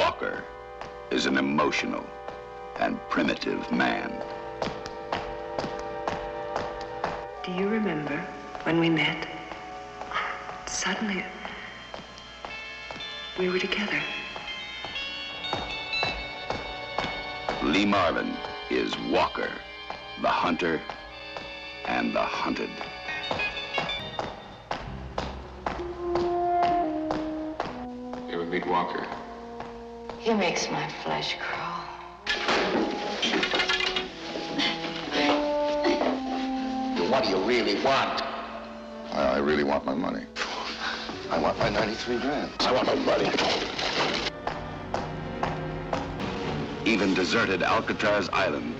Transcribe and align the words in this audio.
Walker 0.00 0.42
is 1.10 1.26
an 1.26 1.36
emotional 1.36 2.02
and 2.78 2.98
primitive 3.10 3.70
man. 3.70 4.10
Do 7.44 7.52
you 7.52 7.68
remember 7.68 8.18
when 8.62 8.80
we 8.80 8.88
met? 8.88 9.28
Suddenly, 10.64 11.22
we 13.38 13.50
were 13.50 13.58
together. 13.58 14.02
Lee 17.62 17.84
Marvin 17.84 18.34
is 18.70 18.96
Walker, 19.10 19.52
the 20.22 20.28
hunter 20.28 20.80
and 21.88 22.14
the 22.14 22.22
hunted. 22.22 22.70
You 28.28 28.32
ever 28.32 28.46
meet 28.46 28.66
Walker? 28.66 29.06
He 30.30 30.36
makes 30.36 30.70
my 30.70 30.86
flesh 31.02 31.36
crawl. 31.40 31.82
What 37.10 37.24
do 37.24 37.30
you 37.30 37.38
really 37.38 37.74
want? 37.82 38.22
I, 39.12 39.32
I 39.34 39.38
really 39.38 39.64
want 39.64 39.84
my 39.84 39.94
money. 39.96 40.24
I 41.30 41.38
want 41.40 41.58
my 41.58 41.68
93 41.68 42.18
grand. 42.18 42.52
I 42.60 42.70
want 42.70 42.86
my 42.86 42.94
money. 42.94 43.28
Even 46.88 47.12
deserted 47.12 47.64
Alcatraz 47.64 48.28
Island 48.32 48.76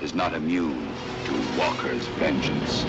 is 0.00 0.14
not 0.14 0.32
immune 0.32 0.94
to 1.26 1.58
Walker's 1.58 2.06
vengeance. 2.16 2.86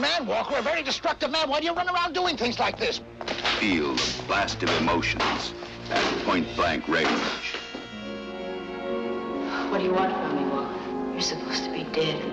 Bad 0.00 0.20
man, 0.20 0.28
Walker. 0.28 0.56
A 0.56 0.62
very 0.62 0.82
destructive 0.82 1.30
man. 1.30 1.48
Why 1.48 1.60
do 1.60 1.66
you 1.66 1.72
run 1.72 1.88
around 1.88 2.12
doing 2.12 2.36
things 2.36 2.58
like 2.58 2.78
this? 2.78 3.00
Feel 3.58 3.94
the 3.94 4.22
blast 4.26 4.62
of 4.62 4.70
emotions 4.80 5.54
at 5.90 6.02
point 6.24 6.46
blank 6.56 6.86
range. 6.88 7.08
What 9.70 9.78
do 9.78 9.84
you 9.84 9.92
want 9.92 10.12
from 10.12 10.36
me, 10.36 10.50
Walker? 10.50 11.12
You're 11.12 11.20
supposed 11.20 11.64
to 11.64 11.70
be 11.70 11.84
dead. 11.84 12.24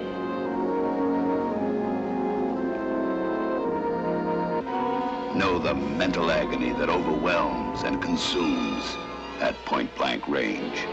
Know 5.35 5.59
the 5.59 5.73
mental 5.73 6.31
agony 6.31 6.71
that 6.73 6.89
overwhelms 6.89 7.83
and 7.83 8.01
consumes 8.01 8.95
at 9.41 9.55
point 9.65 9.93
blank 9.95 10.27
range. 10.27 10.85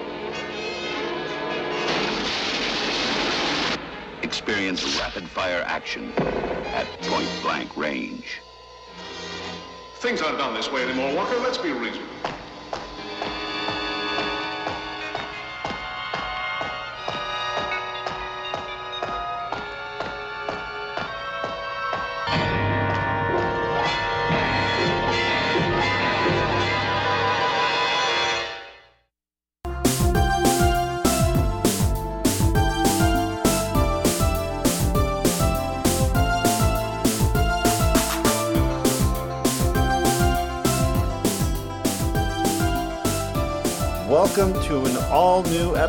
Experience 4.42 4.98
rapid 4.98 5.22
fire 5.28 5.62
action 5.68 6.12
at 6.74 6.84
point 7.02 7.28
blank 7.42 7.76
range. 7.76 8.40
Things 9.98 10.20
aren't 10.20 10.38
done 10.38 10.52
this 10.52 10.68
way 10.68 10.82
anymore, 10.82 11.14
Walker. 11.14 11.38
Let's 11.38 11.58
be 11.58 11.70
reasonable. 11.70 12.11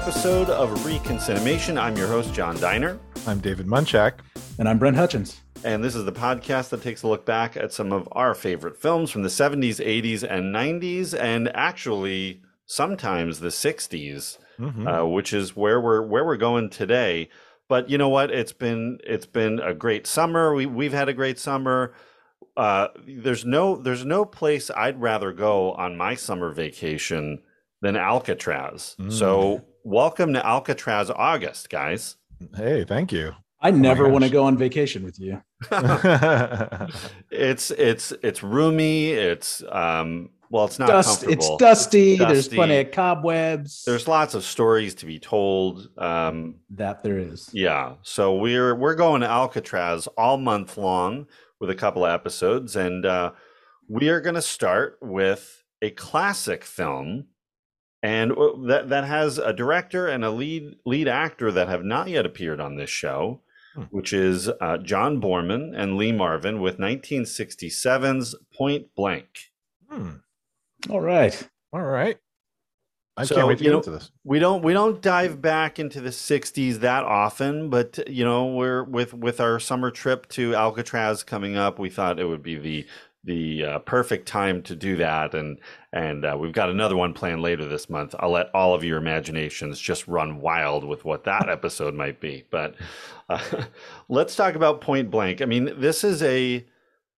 Episode 0.08 0.50
of 0.50 0.70
Reconcinimation. 0.80 1.80
I'm 1.80 1.96
your 1.96 2.08
host, 2.08 2.34
John 2.34 2.60
Diner, 2.60 3.00
I'm 3.26 3.40
David 3.40 3.68
Munchak. 3.68 4.16
And 4.60 4.68
I'm 4.68 4.78
Brent 4.78 4.98
Hutchins. 4.98 5.40
and 5.64 5.82
this 5.82 5.96
is 5.96 6.04
the 6.04 6.12
podcast 6.12 6.70
that 6.72 6.82
takes 6.84 7.04
a 7.04 7.08
look 7.08 7.26
back 7.26 7.56
at 7.56 7.72
some 7.72 7.94
of 7.94 8.10
our 8.12 8.36
favorite 8.36 8.76
films 8.76 9.12
from 9.12 9.22
the 9.24 9.30
70s, 9.30 9.80
80s, 9.80 10.22
and 10.30 10.54
90s, 10.54 11.18
and 11.18 11.50
actually 11.56 12.42
sometimes 12.66 13.40
the 13.40 13.48
60s, 13.50 14.38
Mhm. 14.60 14.88
uh, 15.04 15.06
which 15.08 15.32
is 15.32 15.56
where 15.56 15.80
we're 15.80 16.02
where 16.02 16.26
we're 16.26 16.36
going 16.36 16.70
today. 16.70 17.30
But 17.70 17.90
you 17.90 17.98
know 17.98 18.10
what? 18.10 18.30
It's 18.30 18.52
been 18.54 18.98
it's 19.06 19.26
been 19.26 19.60
a 19.62 19.74
great 19.74 20.06
summer. 20.06 20.54
We 20.54 20.66
we've 20.66 20.92
had 20.94 21.08
a 21.08 21.14
great 21.14 21.40
summer. 21.40 21.94
Uh, 22.58 22.90
there's 23.08 23.46
no 23.46 23.78
there's 23.78 24.04
no 24.06 24.26
place 24.26 24.70
I'd 24.76 25.00
rather 25.02 25.32
go 25.32 25.72
on 25.74 25.96
my 25.96 26.16
summer 26.16 26.52
vacation 26.52 27.42
than 27.82 27.96
Alcatraz. 27.96 28.96
So 29.10 29.64
welcome 29.84 30.34
to 30.34 30.46
Alcatraz 30.46 31.10
August, 31.10 31.70
guys. 31.70 32.16
hey, 32.56 32.84
thank 32.84 33.12
you. 33.12 33.34
I 33.62 33.72
never 33.72 34.10
want 34.10 34.26
to 34.26 34.30
go 34.30 34.44
on 34.44 34.58
vacation 34.58 35.04
with 35.04 35.20
you. 35.20 35.42
it's 37.32 37.72
it's 37.72 38.12
it's 38.22 38.44
roomy. 38.44 39.12
It's 39.12 39.64
um 39.70 40.30
well, 40.50 40.66
it's 40.66 40.78
not 40.78 40.88
Dust. 40.88 41.24
It's 41.24 41.48
comfortable. 41.48 41.58
dusty. 41.58 42.18
There's 42.18 42.48
plenty 42.48 42.78
of 42.78 42.92
cobwebs. 42.92 43.84
There's 43.86 44.08
lots 44.08 44.36
of 44.36 44.44
stories 44.44 44.94
to 44.96 45.08
be 45.08 45.18
told. 45.18 45.90
Um, 45.98 46.58
that 46.72 47.02
there 47.04 47.18
is. 47.18 47.50
yeah, 47.54 47.94
so 48.04 48.36
we're 48.36 48.76
we're 48.76 48.94
going 48.96 49.22
to 49.22 49.28
Alcatraz 49.28 50.06
all 50.18 50.38
month 50.38 50.78
long 50.78 51.26
with 51.60 51.72
a 51.72 51.76
couple 51.76 52.06
of 52.06 52.12
episodes, 52.12 52.76
and 52.76 53.04
uh, 53.06 53.32
we 53.88 54.10
are 54.10 54.22
going 54.22 54.36
to 54.36 54.44
start 54.44 54.98
with 55.02 55.64
a 55.82 55.90
classic 55.90 56.64
film, 56.64 57.26
and 58.04 58.32
that 58.68 58.90
that 58.90 59.06
has 59.06 59.40
a 59.40 59.54
director 59.54 60.08
and 60.08 60.24
a 60.24 60.30
lead 60.30 60.76
lead 60.86 61.08
actor 61.08 61.52
that 61.52 61.68
have 61.70 61.84
not 61.84 62.10
yet 62.10 62.26
appeared 62.28 62.60
on 62.62 62.76
this 62.76 62.90
show, 62.92 63.42
Hmm. 63.76 63.84
which 63.90 64.14
is 64.14 64.50
uh, 64.62 64.78
John 64.78 65.20
Boorman 65.20 65.72
and 65.76 65.98
Lee 65.98 66.12
Marvin 66.12 66.62
with 66.62 66.78
1967's 66.78 68.36
Point 68.56 68.88
Blank. 68.96 69.28
Hmm. 69.90 70.10
All 70.90 71.02
right. 71.02 71.50
All 71.72 71.82
right. 71.82 72.18
I 73.16 73.26
So, 73.26 73.36
can't 73.36 73.48
wait 73.48 73.58
to 73.60 73.64
get 73.64 73.70
know- 73.72 73.78
into 73.78 73.92
this. 73.92 74.12
we 74.24 74.40
don't 74.40 74.64
we 74.64 74.74
don't 74.74 75.00
dive 75.02 75.40
back 75.42 75.78
into 75.80 76.02
the 76.02 76.10
60s 76.10 76.80
that 76.80 77.04
often 77.04 77.70
but 77.70 78.00
you 78.10 78.24
know 78.26 78.48
we're 78.48 78.84
with 78.84 79.14
with 79.14 79.40
our 79.40 79.60
summer 79.60 79.92
trip 79.92 80.28
to 80.30 80.56
alcatraz 80.56 81.22
coming 81.24 81.56
up 81.56 81.78
we 81.78 81.92
thought 81.92 82.20
it 82.20 82.26
would 82.26 82.42
be 82.42 82.56
the 82.58 82.88
the 83.24 83.64
uh, 83.64 83.80
perfect 83.80 84.28
time 84.28 84.62
to 84.62 84.76
do 84.76 84.98
that 84.98 85.34
and 85.34 85.60
and 85.92 86.26
uh, 86.26 86.36
we've 86.38 86.54
got 86.54 86.70
another 86.70 86.98
one 86.98 87.14
planned 87.14 87.42
later 87.42 87.66
this 87.66 87.90
month 87.90 88.14
i'll 88.20 88.32
let 88.32 88.54
all 88.54 88.74
of 88.74 88.84
your 88.84 88.98
imaginations 88.98 89.80
just 89.80 90.08
run 90.08 90.42
wild 90.42 90.84
with 90.84 91.06
what 91.06 91.24
that 91.24 91.50
episode 91.50 91.94
might 91.94 92.20
be 92.20 92.44
but 92.50 92.76
uh, 93.30 93.64
let's 94.10 94.36
talk 94.36 94.56
about 94.56 94.82
point 94.82 95.10
blank 95.10 95.42
i 95.42 95.46
mean 95.46 95.72
this 95.78 96.04
is 96.04 96.22
a 96.24 96.66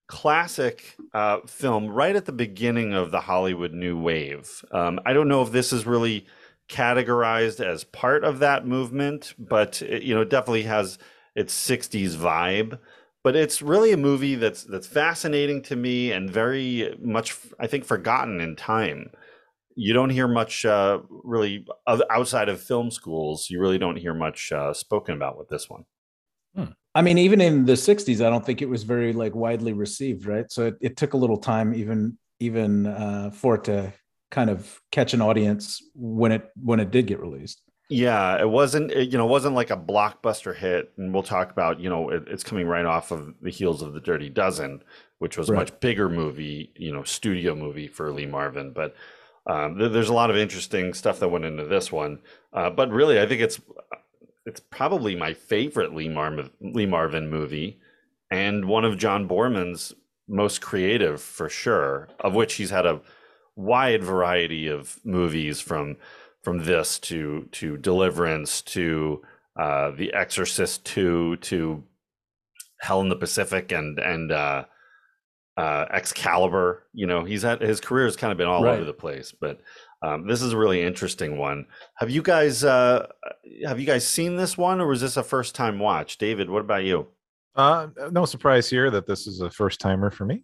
classic 0.07 0.95
uh, 1.13 1.39
film 1.47 1.87
right 1.87 2.15
at 2.15 2.25
the 2.25 2.31
beginning 2.31 2.93
of 2.93 3.11
the 3.11 3.21
Hollywood 3.21 3.73
New 3.73 3.99
Wave. 3.99 4.63
Um, 4.71 4.99
I 5.05 5.13
don't 5.13 5.27
know 5.27 5.41
if 5.41 5.51
this 5.51 5.73
is 5.73 5.85
really 5.85 6.27
categorized 6.69 7.59
as 7.59 7.83
part 7.83 8.23
of 8.23 8.39
that 8.39 8.67
movement, 8.67 9.33
but 9.37 9.81
it, 9.81 10.03
you 10.03 10.13
know, 10.15 10.21
it 10.21 10.29
definitely 10.29 10.63
has 10.63 10.97
its 11.35 11.53
'60s 11.53 12.15
vibe. 12.15 12.79
But 13.25 13.35
it's 13.35 13.63
really 13.63 13.91
a 13.91 13.97
movie 13.97 14.35
that's 14.35 14.65
that's 14.65 14.85
fascinating 14.85 15.63
to 15.63 15.75
me 15.75 16.11
and 16.11 16.29
very 16.29 16.95
much, 17.01 17.35
I 17.59 17.65
think, 17.65 17.83
forgotten 17.83 18.39
in 18.39 18.55
time. 18.55 19.09
You 19.75 19.93
don't 19.93 20.11
hear 20.11 20.27
much 20.27 20.63
uh, 20.63 20.99
really 21.09 21.65
outside 21.87 22.49
of 22.49 22.61
film 22.61 22.91
schools. 22.91 23.49
You 23.49 23.59
really 23.59 23.79
don't 23.79 23.95
hear 23.95 24.13
much 24.13 24.51
uh, 24.51 24.75
spoken 24.75 25.15
about 25.15 25.39
with 25.39 25.49
this 25.49 25.67
one. 25.67 25.85
I 26.93 27.01
mean, 27.01 27.17
even 27.17 27.41
in 27.41 27.65
the 27.65 27.73
'60s, 27.73 28.23
I 28.23 28.29
don't 28.29 28.45
think 28.45 28.61
it 28.61 28.69
was 28.69 28.83
very 28.83 29.11
like 29.11 29.33
widely 29.33 29.73
received, 29.73 30.27
right? 30.27 30.45
So 30.51 30.67
it, 30.67 30.75
it 30.79 30.95
took 30.95 31.13
a 31.13 31.17
little 31.17 31.37
time, 31.37 31.73
even 31.73 32.19
even 32.39 32.85
uh, 32.85 33.31
for 33.31 33.55
it 33.55 33.63
to 33.63 33.91
kind 34.29 34.51
of 34.51 34.79
catch 34.91 35.15
an 35.15 35.21
audience 35.23 35.81
when 35.95 36.31
it 36.31 36.47
when 36.61 36.79
it 36.79 36.91
did 36.91 37.07
get 37.07 37.19
released. 37.19 37.63
Yeah, 37.89 38.41
it 38.41 38.49
wasn't 38.49 38.91
it, 38.91 39.11
you 39.11 39.17
know, 39.17 39.27
it 39.27 39.29
wasn't 39.29 39.55
like 39.55 39.69
a 39.69 39.77
blockbuster 39.77 40.55
hit 40.55 40.91
and 40.97 41.13
we'll 41.13 41.23
talk 41.23 41.51
about, 41.51 41.79
you 41.79 41.89
know, 41.89 42.09
it, 42.09 42.23
it's 42.27 42.43
coming 42.43 42.67
right 42.67 42.85
off 42.85 43.11
of 43.11 43.35
the 43.41 43.51
heels 43.51 43.81
of 43.81 43.93
The 43.93 43.99
Dirty 43.99 44.29
Dozen, 44.29 44.83
which 45.19 45.37
was 45.37 45.49
a 45.49 45.53
much 45.53 45.79
bigger 45.79 46.09
movie, 46.09 46.71
you 46.75 46.91
know, 46.91 47.03
studio 47.03 47.55
movie 47.55 47.87
for 47.87 48.11
Lee 48.11 48.25
Marvin, 48.25 48.71
but 48.73 48.95
um, 49.47 49.77
there, 49.77 49.89
there's 49.89 50.09
a 50.09 50.13
lot 50.13 50.31
of 50.31 50.37
interesting 50.37 50.93
stuff 50.93 51.19
that 51.19 51.29
went 51.29 51.45
into 51.45 51.65
this 51.65 51.91
one. 51.91 52.19
Uh, 52.51 52.69
but 52.69 52.89
really, 52.89 53.19
I 53.19 53.27
think 53.27 53.41
it's 53.41 53.61
it's 54.45 54.59
probably 54.59 55.15
my 55.15 55.33
favorite 55.33 55.93
Lee 55.93 56.09
Marvin 56.09 56.49
Lee 56.61 56.85
Marvin 56.85 57.29
movie 57.29 57.79
and 58.31 58.65
one 58.65 58.85
of 58.85 58.97
John 58.97 59.27
Boorman's 59.27 59.93
most 60.27 60.61
creative 60.61 61.21
for 61.21 61.49
sure, 61.49 62.07
of 62.19 62.33
which 62.33 62.55
he's 62.55 62.71
had 62.71 62.85
a 62.85 63.01
wide 63.55 64.03
variety 64.03 64.67
of 64.67 64.99
movies 65.05 65.61
from 65.61 65.97
from 66.45 66.59
this 66.63 66.99
to 66.99 67.49
to 67.53 67.75
Deliverance 67.77 68.61
to 68.61 69.21
uh, 69.59 69.91
The 69.91 70.13
Exorcist 70.13 70.85
two 70.85 71.35
to 71.37 71.83
Hell 72.79 73.01
in 73.01 73.09
the 73.09 73.15
Pacific 73.15 73.71
and 73.71 73.97
and 73.99 74.31
uh, 74.31 74.65
uh, 75.57 75.85
Excalibur. 75.91 76.83
You 76.93 77.07
know, 77.07 77.25
he's 77.25 77.41
had 77.41 77.61
his 77.61 77.81
career 77.81 78.05
has 78.05 78.15
kind 78.15 78.31
of 78.31 78.37
been 78.37 78.47
all 78.47 78.63
Right. 78.63 78.75
over 78.75 78.85
the 78.85 78.93
place, 78.93 79.33
but 79.37 79.59
um, 80.03 80.27
this 80.27 80.43
is 80.43 80.53
a 80.53 80.57
really 80.57 80.83
interesting 80.83 81.37
one. 81.39 81.65
Have 81.95 82.11
you 82.11 82.21
guys 82.21 82.63
uh, 82.63 83.07
have 83.65 83.79
you 83.79 83.87
guys 83.87 84.07
seen 84.07 84.35
this 84.37 84.55
one, 84.55 84.79
or 84.79 84.87
was 84.87 85.01
this 85.01 85.17
a 85.17 85.23
first 85.23 85.55
time 85.55 85.79
watch? 85.79 86.19
David, 86.19 86.47
what 86.49 86.61
about 86.61 86.83
you? 86.83 87.07
Uh, 87.55 87.87
no 88.11 88.25
surprise 88.25 88.69
here 88.69 88.91
that 88.91 89.07
this 89.07 89.25
is 89.25 89.41
a 89.41 89.49
first 89.49 89.79
timer 89.79 90.11
for 90.11 90.25
me. 90.25 90.43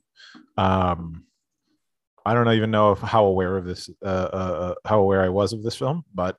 Um, 0.57 1.25
I 2.25 2.33
don't 2.33 2.47
even 2.53 2.71
know 2.71 2.91
if 2.91 2.99
how 2.99 3.25
aware 3.25 3.57
of 3.57 3.65
this, 3.65 3.89
uh, 4.03 4.05
uh, 4.05 4.73
uh, 4.73 4.75
how 4.85 4.99
aware 4.99 5.21
I 5.21 5.29
was 5.29 5.53
of 5.53 5.63
this 5.63 5.75
film, 5.75 6.03
but 6.13 6.37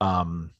um, 0.00 0.50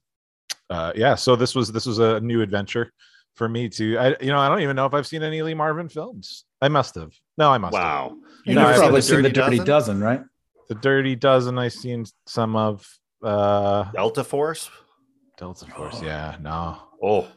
uh, 0.69 0.93
yeah. 0.95 1.15
So 1.15 1.37
this 1.37 1.55
was 1.55 1.73
this 1.73 1.87
was 1.87 1.99
a 1.99 2.21
new 2.21 2.43
adventure 2.43 2.93
for 3.35 3.49
me 3.49 3.69
to. 3.71 3.99
I 3.99 4.17
you 4.21 4.29
know 4.29 4.39
I 4.39 4.49
don't 4.49 4.61
even 4.63 4.77
know 4.77 4.87
if 4.87 4.95
I've 4.95 5.07
seen 5.07 5.23
any 5.23 5.43
Lee 5.43 5.55
Marvin 5.55 5.89
films. 5.89 6.45
I 6.61 6.69
must 6.69 6.95
have. 6.95 7.13
No, 7.39 7.51
I 7.51 7.59
must. 7.59 7.75
have. 7.75 7.83
Wow, 7.85 8.17
You've 8.45 8.57
No, 8.57 8.67
I've 8.67 8.75
seen 8.75 8.81
probably 8.83 9.01
The 9.01 9.07
seen 9.07 9.23
the 9.23 9.31
Dirty 9.31 9.41
Dirty 9.41 9.57
Dozen? 9.59 9.67
Dozen, 9.67 10.01
right? 10.01 10.23
The 10.69 10.75
Dirty 10.77 11.17
Dozen. 11.17 11.59
I've 11.59 11.73
seen 11.73 12.05
some 12.27 12.57
of. 12.57 12.87
Uh, 13.23 13.91
Delta 13.93 14.25
Force. 14.25 14.71
Delta 15.37 15.67
Force. 15.67 16.01
Yeah. 16.03 16.37
No. 16.41 16.79
Oh, 17.03 17.29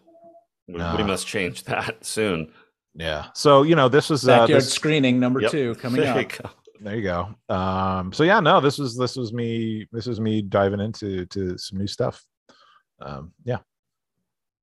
we, 0.68 0.76
we 0.76 1.04
must 1.04 1.26
change 1.28 1.64
that 1.66 2.06
soon. 2.06 2.52
Yeah. 2.96 3.28
So 3.34 3.64
you 3.64 3.76
know 3.76 3.90
this 3.90 4.10
was 4.10 4.28
uh, 4.28 4.40
Backyard 4.42 4.62
this, 4.62 4.74
screening 4.74 5.20
number 5.20 5.42
Yep. 5.42 5.52
two 5.52 5.76
coming 5.76 6.02
There 6.02 6.22
you 6.22 6.28
up. 6.44 6.56
Go. 6.84 6.90
there 6.90 6.98
you 6.98 7.04
go 7.04 7.54
um 7.54 8.12
so 8.14 8.24
yeah 8.24 8.40
no 8.40 8.60
this 8.60 8.78
was 8.78 8.98
this 8.98 9.16
was 9.16 9.34
me 9.34 9.88
this 9.92 10.06
was 10.06 10.20
me 10.20 10.42
diving 10.42 10.80
into 10.80 11.26
to 11.28 11.58
some 11.58 11.78
new 11.78 11.88
stuff 11.88 12.24
um 13.02 13.32
yeah 13.46 13.58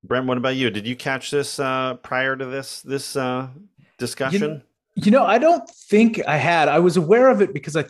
Brent, 0.03 0.27
what 0.27 0.39
about 0.39 0.57
you? 0.57 0.71
Did 0.71 0.87
you 0.87 0.97
catch 0.97 1.31
this 1.31 1.59
uh, 1.61 1.95
prior 1.95 2.37
to 2.37 2.47
this 2.47 2.81
this 2.83 3.17
uh, 3.17 3.49
discussion? 3.99 4.63
You 4.95 5.11
know, 5.11 5.25
I 5.25 5.39
don't 5.39 5.69
think 5.69 6.21
I 6.27 6.37
had. 6.37 6.69
I 6.69 6.79
was 6.79 6.97
aware 6.97 7.29
of 7.29 7.43
it 7.43 7.53
because 7.53 7.77
I, 7.77 7.85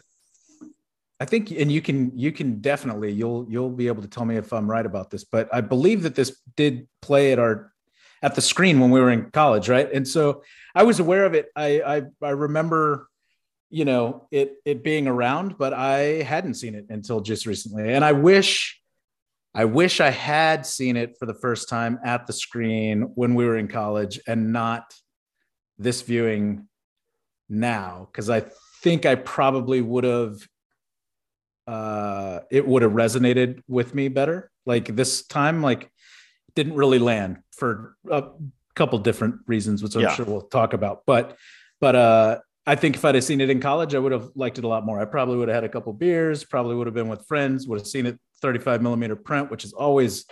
I 1.21 1.25
think, 1.25 1.51
and 1.53 1.71
you 1.71 1.81
can 1.81 2.17
you 2.19 2.33
can 2.33 2.61
definitely 2.61 3.13
you'll 3.13 3.47
you'll 3.49 3.71
be 3.71 3.87
able 3.87 4.03
to 4.03 4.09
tell 4.09 4.25
me 4.25 4.37
if 4.37 4.53
I'm 4.53 4.69
right 4.69 4.85
about 4.85 5.11
this, 5.11 5.25
but 5.25 5.49
I 5.53 5.61
believe 5.61 6.03
that 6.03 6.15
this 6.15 6.37
did 6.57 6.89
play 7.01 7.33
at 7.33 7.39
our 7.39 7.73
at 8.23 8.35
the 8.35 8.43
screen 8.43 8.81
when 8.81 8.91
we 8.91 9.01
were 9.01 9.11
in 9.11 9.31
college, 9.31 9.69
right? 9.69 9.91
And 9.91 10.07
so 10.07 10.43
I 10.75 10.83
was 10.83 10.99
aware 10.99 11.25
of 11.25 11.35
it. 11.35 11.49
I 11.55 11.81
I, 11.81 12.03
I 12.23 12.31
remember, 12.31 13.09
you 13.71 13.85
know, 13.85 14.27
it 14.31 14.57
it 14.65 14.83
being 14.85 15.07
around, 15.07 15.57
but 15.57 15.73
I 15.73 16.23
hadn't 16.23 16.55
seen 16.55 16.75
it 16.75 16.87
until 16.91 17.21
just 17.21 17.47
recently, 17.47 17.93
and 17.93 18.05
I 18.05 18.13
wish. 18.13 18.77
I 19.53 19.65
wish 19.65 20.01
I 20.01 20.11
had 20.11 20.65
seen 20.65 20.97
it 20.97 21.17
for 21.19 21.27
the 21.27 21.35
first 21.35 21.69
time 21.69 21.99
at 22.05 22.29
the 22.29 22.33
screen 22.33 23.11
when 23.17 23.35
we 23.35 23.45
were 23.45 23.57
in 23.59 23.67
college 23.67 24.21
and 24.29 24.53
not 24.53 24.95
this 25.77 26.03
viewing 26.03 26.69
now 27.49 28.07
because 28.13 28.31
I 28.31 28.45
think 28.81 29.07
I 29.07 29.17
probably 29.17 29.81
would 29.81 30.05
have 30.05 30.37
uh 31.67 32.41
it 32.51 32.67
would 32.67 32.83
have 32.83 32.93
resonated 32.93 33.61
with 33.67 33.93
me 33.93 34.07
better. 34.07 34.53
Like 34.67 34.95
this 34.95 35.27
time, 35.27 35.63
like 35.63 35.91
didn't 36.55 36.75
really 36.75 37.01
land 37.01 37.39
for 37.51 37.97
a 38.09 38.25
couple 38.77 39.01
different 39.01 39.41
reasons, 39.49 39.83
which 39.83 39.97
I'm 39.97 40.03
Yeah. 40.03 40.15
sure 40.15 40.27
we'll 40.27 40.43
talk 40.43 40.75
about. 40.75 41.03
But 41.07 41.37
but 41.81 41.97
uh 41.97 42.39
I 42.71 42.77
think 42.77 42.95
if 42.95 43.05
I'd 43.05 43.17
have 43.17 43.25
seen 43.25 43.41
it 43.41 43.51
in 43.51 43.59
college, 43.59 43.97
I 43.97 43.99
would 43.99 44.13
have 44.13 44.31
liked 44.37 44.57
it 44.57 44.63
a 44.63 44.69
lot 44.69 44.87
more. 44.87 45.01
I 45.01 45.05
probably 45.05 45.37
would 45.37 45.49
have 45.49 45.57
had 45.57 45.65
a 45.65 45.69
couple 45.69 45.93
beers, 45.93 46.45
probably 46.45 46.77
would 46.77 46.87
have 46.87 46.95
been 46.95 47.09
with 47.09 47.27
friends, 47.27 47.67
would 47.67 47.81
have 47.81 47.87
seen 47.89 48.07
it 48.07 48.17
35 48.43 48.81
millimeter 48.81 49.17
print, 49.17 49.51
which 49.51 49.65
is 49.65 49.73
always 49.73 50.25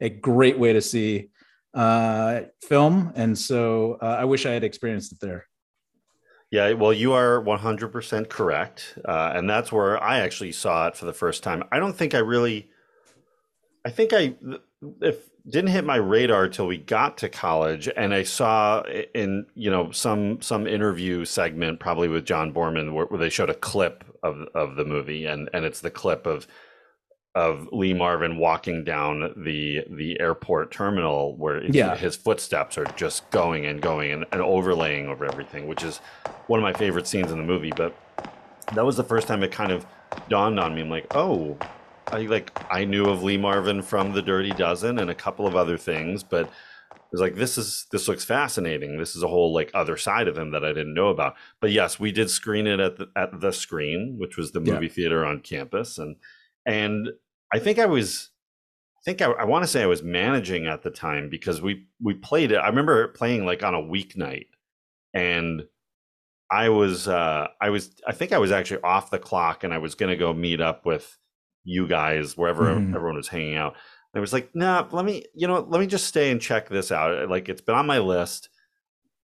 a 0.00 0.08
great 0.08 0.58
way 0.58 0.72
to 0.72 0.80
see 0.80 1.28
uh, 1.74 2.44
film. 2.62 3.12
And 3.14 3.36
so 3.36 3.98
uh, 4.00 4.16
I 4.20 4.24
wish 4.24 4.46
I 4.46 4.52
had 4.52 4.64
experienced 4.64 5.12
it 5.12 5.20
there. 5.20 5.44
Yeah, 6.50 6.72
well, 6.72 6.94
you 6.94 7.12
are 7.12 7.44
100% 7.44 8.30
correct. 8.30 8.98
Uh, 9.04 9.32
and 9.34 9.50
that's 9.50 9.70
where 9.70 10.02
I 10.02 10.20
actually 10.20 10.52
saw 10.52 10.86
it 10.86 10.96
for 10.96 11.04
the 11.04 11.12
first 11.12 11.42
time. 11.42 11.62
I 11.72 11.78
don't 11.78 11.94
think 11.94 12.14
I 12.14 12.20
really, 12.20 12.70
I 13.84 13.90
think 13.90 14.14
I, 14.14 14.34
if 15.02 15.18
didn't 15.48 15.70
hit 15.70 15.84
my 15.84 15.96
radar 15.96 16.48
till 16.48 16.66
we 16.66 16.78
got 16.78 17.18
to 17.18 17.28
college 17.28 17.88
and 17.96 18.14
I 18.14 18.22
saw 18.22 18.82
in, 19.14 19.46
you 19.54 19.70
know, 19.70 19.90
some, 19.90 20.40
some 20.40 20.66
interview 20.66 21.24
segment, 21.24 21.80
probably 21.80 22.08
with 22.08 22.24
John 22.24 22.52
Boorman, 22.52 22.92
where, 22.94 23.06
where 23.06 23.18
they 23.18 23.28
showed 23.28 23.50
a 23.50 23.54
clip 23.54 24.04
of, 24.22 24.46
of 24.54 24.76
the 24.76 24.84
movie 24.84 25.26
and, 25.26 25.50
and 25.52 25.64
it's 25.64 25.80
the 25.80 25.90
clip 25.90 26.26
of, 26.26 26.46
of 27.34 27.66
Lee 27.72 27.94
Marvin 27.94 28.36
walking 28.36 28.84
down 28.84 29.32
the 29.42 29.80
the 29.90 30.20
airport 30.20 30.70
terminal 30.70 31.34
where 31.38 31.64
Yeah. 31.64 31.96
his 31.96 32.14
footsteps 32.14 32.76
are 32.76 32.84
just 32.94 33.28
going 33.30 33.64
and 33.64 33.80
going 33.80 34.12
and, 34.12 34.26
and 34.32 34.42
overlaying 34.42 35.08
over 35.08 35.24
everything, 35.24 35.66
which 35.66 35.82
is 35.82 35.98
one 36.46 36.60
of 36.60 36.62
my 36.62 36.74
favorite 36.74 37.06
scenes 37.06 37.32
in 37.32 37.38
the 37.38 37.44
movie. 37.44 37.72
But 37.74 37.96
that 38.74 38.84
was 38.84 38.96
the 38.98 39.04
first 39.04 39.28
time 39.28 39.42
it 39.42 39.50
kind 39.50 39.72
of 39.72 39.86
dawned 40.28 40.60
on 40.60 40.74
me. 40.74 40.82
I'm 40.82 40.90
like, 40.90 41.06
oh, 41.16 41.56
I 42.08 42.20
like 42.22 42.52
I 42.70 42.84
knew 42.84 43.06
of 43.06 43.22
Lee 43.22 43.36
Marvin 43.38 43.82
from 43.82 44.12
The 44.12 44.22
Dirty 44.22 44.50
Dozen 44.50 44.98
and 44.98 45.10
a 45.10 45.14
couple 45.14 45.46
of 45.46 45.56
other 45.56 45.78
things, 45.78 46.22
but 46.22 46.46
it 46.46 47.00
was 47.10 47.20
like 47.20 47.34
this 47.34 47.56
is 47.56 47.86
this 47.90 48.08
looks 48.08 48.24
fascinating. 48.24 48.98
This 48.98 49.16
is 49.16 49.22
a 49.22 49.28
whole 49.28 49.52
like 49.52 49.70
other 49.74 49.96
side 49.96 50.28
of 50.28 50.36
him 50.36 50.50
that 50.52 50.64
I 50.64 50.68
didn't 50.72 50.94
know 50.94 51.08
about. 51.08 51.34
But 51.60 51.70
yes, 51.72 51.98
we 52.00 52.12
did 52.12 52.30
screen 52.30 52.66
it 52.66 52.80
at 52.80 52.96
the 52.96 53.08
at 53.16 53.40
the 53.40 53.52
screen, 53.52 54.16
which 54.18 54.36
was 54.36 54.52
the 54.52 54.60
Yeah. 54.62 54.74
movie 54.74 54.88
theater 54.88 55.24
on 55.24 55.40
campus, 55.40 55.98
and 55.98 56.16
and 56.66 57.08
I 57.52 57.58
think 57.58 57.78
I 57.78 57.86
was 57.86 58.30
I 58.98 59.00
think 59.04 59.22
I, 59.22 59.26
I 59.32 59.44
want 59.44 59.62
to 59.64 59.68
say 59.68 59.82
I 59.82 59.86
was 59.86 60.02
managing 60.02 60.66
at 60.66 60.82
the 60.82 60.90
time 60.90 61.28
because 61.28 61.62
we 61.62 61.86
we 62.00 62.14
played 62.14 62.52
it. 62.52 62.56
I 62.56 62.68
remember 62.68 63.02
it 63.04 63.14
playing 63.14 63.46
like 63.46 63.62
on 63.62 63.74
a 63.74 63.82
weeknight, 63.82 64.46
and 65.14 65.64
I 66.50 66.68
was 66.68 67.08
uh, 67.08 67.48
I 67.60 67.70
was 67.70 67.90
I 68.06 68.12
think 68.12 68.32
I 68.32 68.38
was 68.38 68.52
actually 68.52 68.82
off 68.82 69.10
the 69.10 69.18
clock, 69.18 69.64
and 69.64 69.72
I 69.72 69.78
was 69.78 69.94
gonna 69.94 70.16
go 70.16 70.32
meet 70.34 70.60
up 70.60 70.84
with 70.84 71.16
you 71.64 71.86
guys 71.86 72.36
wherever 72.36 72.64
Mhm. 72.64 72.94
everyone 72.94 73.16
was 73.16 73.28
hanging 73.28 73.56
out. 73.56 73.74
I 74.14 74.20
was 74.20 74.32
like, 74.32 74.50
nah, 74.54 74.86
let 74.92 75.04
me 75.04 75.24
you 75.34 75.46
know 75.46 75.60
let 75.68 75.80
me 75.80 75.86
just 75.86 76.06
stay 76.06 76.30
and 76.30 76.40
check 76.40 76.68
this 76.68 76.92
out. 76.92 77.28
Like 77.30 77.48
it's 77.48 77.60
been 77.62 77.74
on 77.76 77.86
my 77.86 77.98
list. 77.98 78.48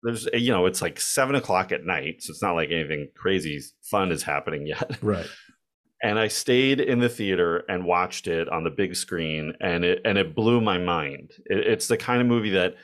There's 0.02 0.28
you 0.34 0.52
know 0.52 0.66
it's 0.66 0.82
like 0.82 1.00
seven 1.00 1.34
o'clock 1.36 1.72
at 1.72 1.84
night, 1.84 2.22
so 2.22 2.30
it's 2.30 2.42
not 2.42 2.54
like 2.54 2.70
anything 2.70 3.08
crazy 3.16 3.60
fun 3.82 4.12
is 4.12 4.22
happening 4.22 4.66
yet 4.66 4.98
Right. 5.02 5.26
and 6.02 6.18
I 6.18 6.28
stayed 6.28 6.80
in 6.80 6.98
the 6.98 7.08
theater 7.08 7.64
and 7.68 7.86
watched 7.86 8.26
it 8.26 8.48
on 8.50 8.64
the 8.64 8.70
big 8.70 8.94
screen, 8.96 9.54
and 9.60 9.84
it 9.84 10.02
and 10.04 10.18
it 10.18 10.34
blew 10.34 10.60
my 10.60 10.76
mind. 10.76 11.30
It, 11.46 11.66
it's 11.66 11.88
the 11.88 11.96
kind 11.96 12.20
of 12.20 12.26
movie 12.26 12.50
that 12.50 12.74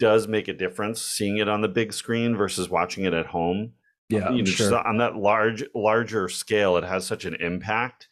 does 0.00 0.26
make 0.26 0.48
a 0.48 0.52
difference 0.52 1.00
seeing 1.00 1.36
it 1.36 1.48
on 1.48 1.60
the 1.60 1.68
big 1.68 1.92
screen 1.92 2.34
versus 2.36 2.68
watching 2.68 3.04
it 3.04 3.12
at 3.14 3.26
home. 3.26 3.74
Yeah. 4.08 4.30
You 4.32 4.42
know, 4.42 4.50
sure. 4.50 4.86
on 4.86 4.96
that 4.98 5.14
large 5.14 5.62
larger 5.76 6.28
scale, 6.28 6.76
it 6.78 6.82
has 6.84 7.06
such 7.06 7.24
an 7.24 7.34
impact 7.36 8.08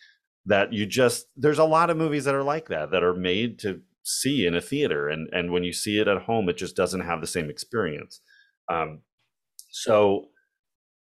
that 0.46 0.72
you 0.72 0.86
just 0.86 1.26
there's 1.36 1.58
a 1.58 1.64
lot 1.64 1.90
of 1.90 1.96
movies 1.96 2.24
that 2.24 2.34
are 2.34 2.42
like 2.42 2.68
that 2.68 2.90
that 2.90 3.02
are 3.02 3.14
made 3.14 3.58
to 3.60 3.80
see 4.02 4.46
in 4.46 4.54
a 4.54 4.60
theater, 4.60 5.08
and 5.08 5.28
and 5.32 5.52
when 5.52 5.64
you 5.64 5.72
see 5.72 5.98
it 5.98 6.08
at 6.08 6.22
home, 6.22 6.48
it 6.48 6.56
just 6.56 6.76
doesn't 6.76 7.02
have 7.02 7.20
the 7.20 7.26
same 7.26 7.50
experience. 7.50 8.20
Um, 8.68 9.00
so 9.70 10.28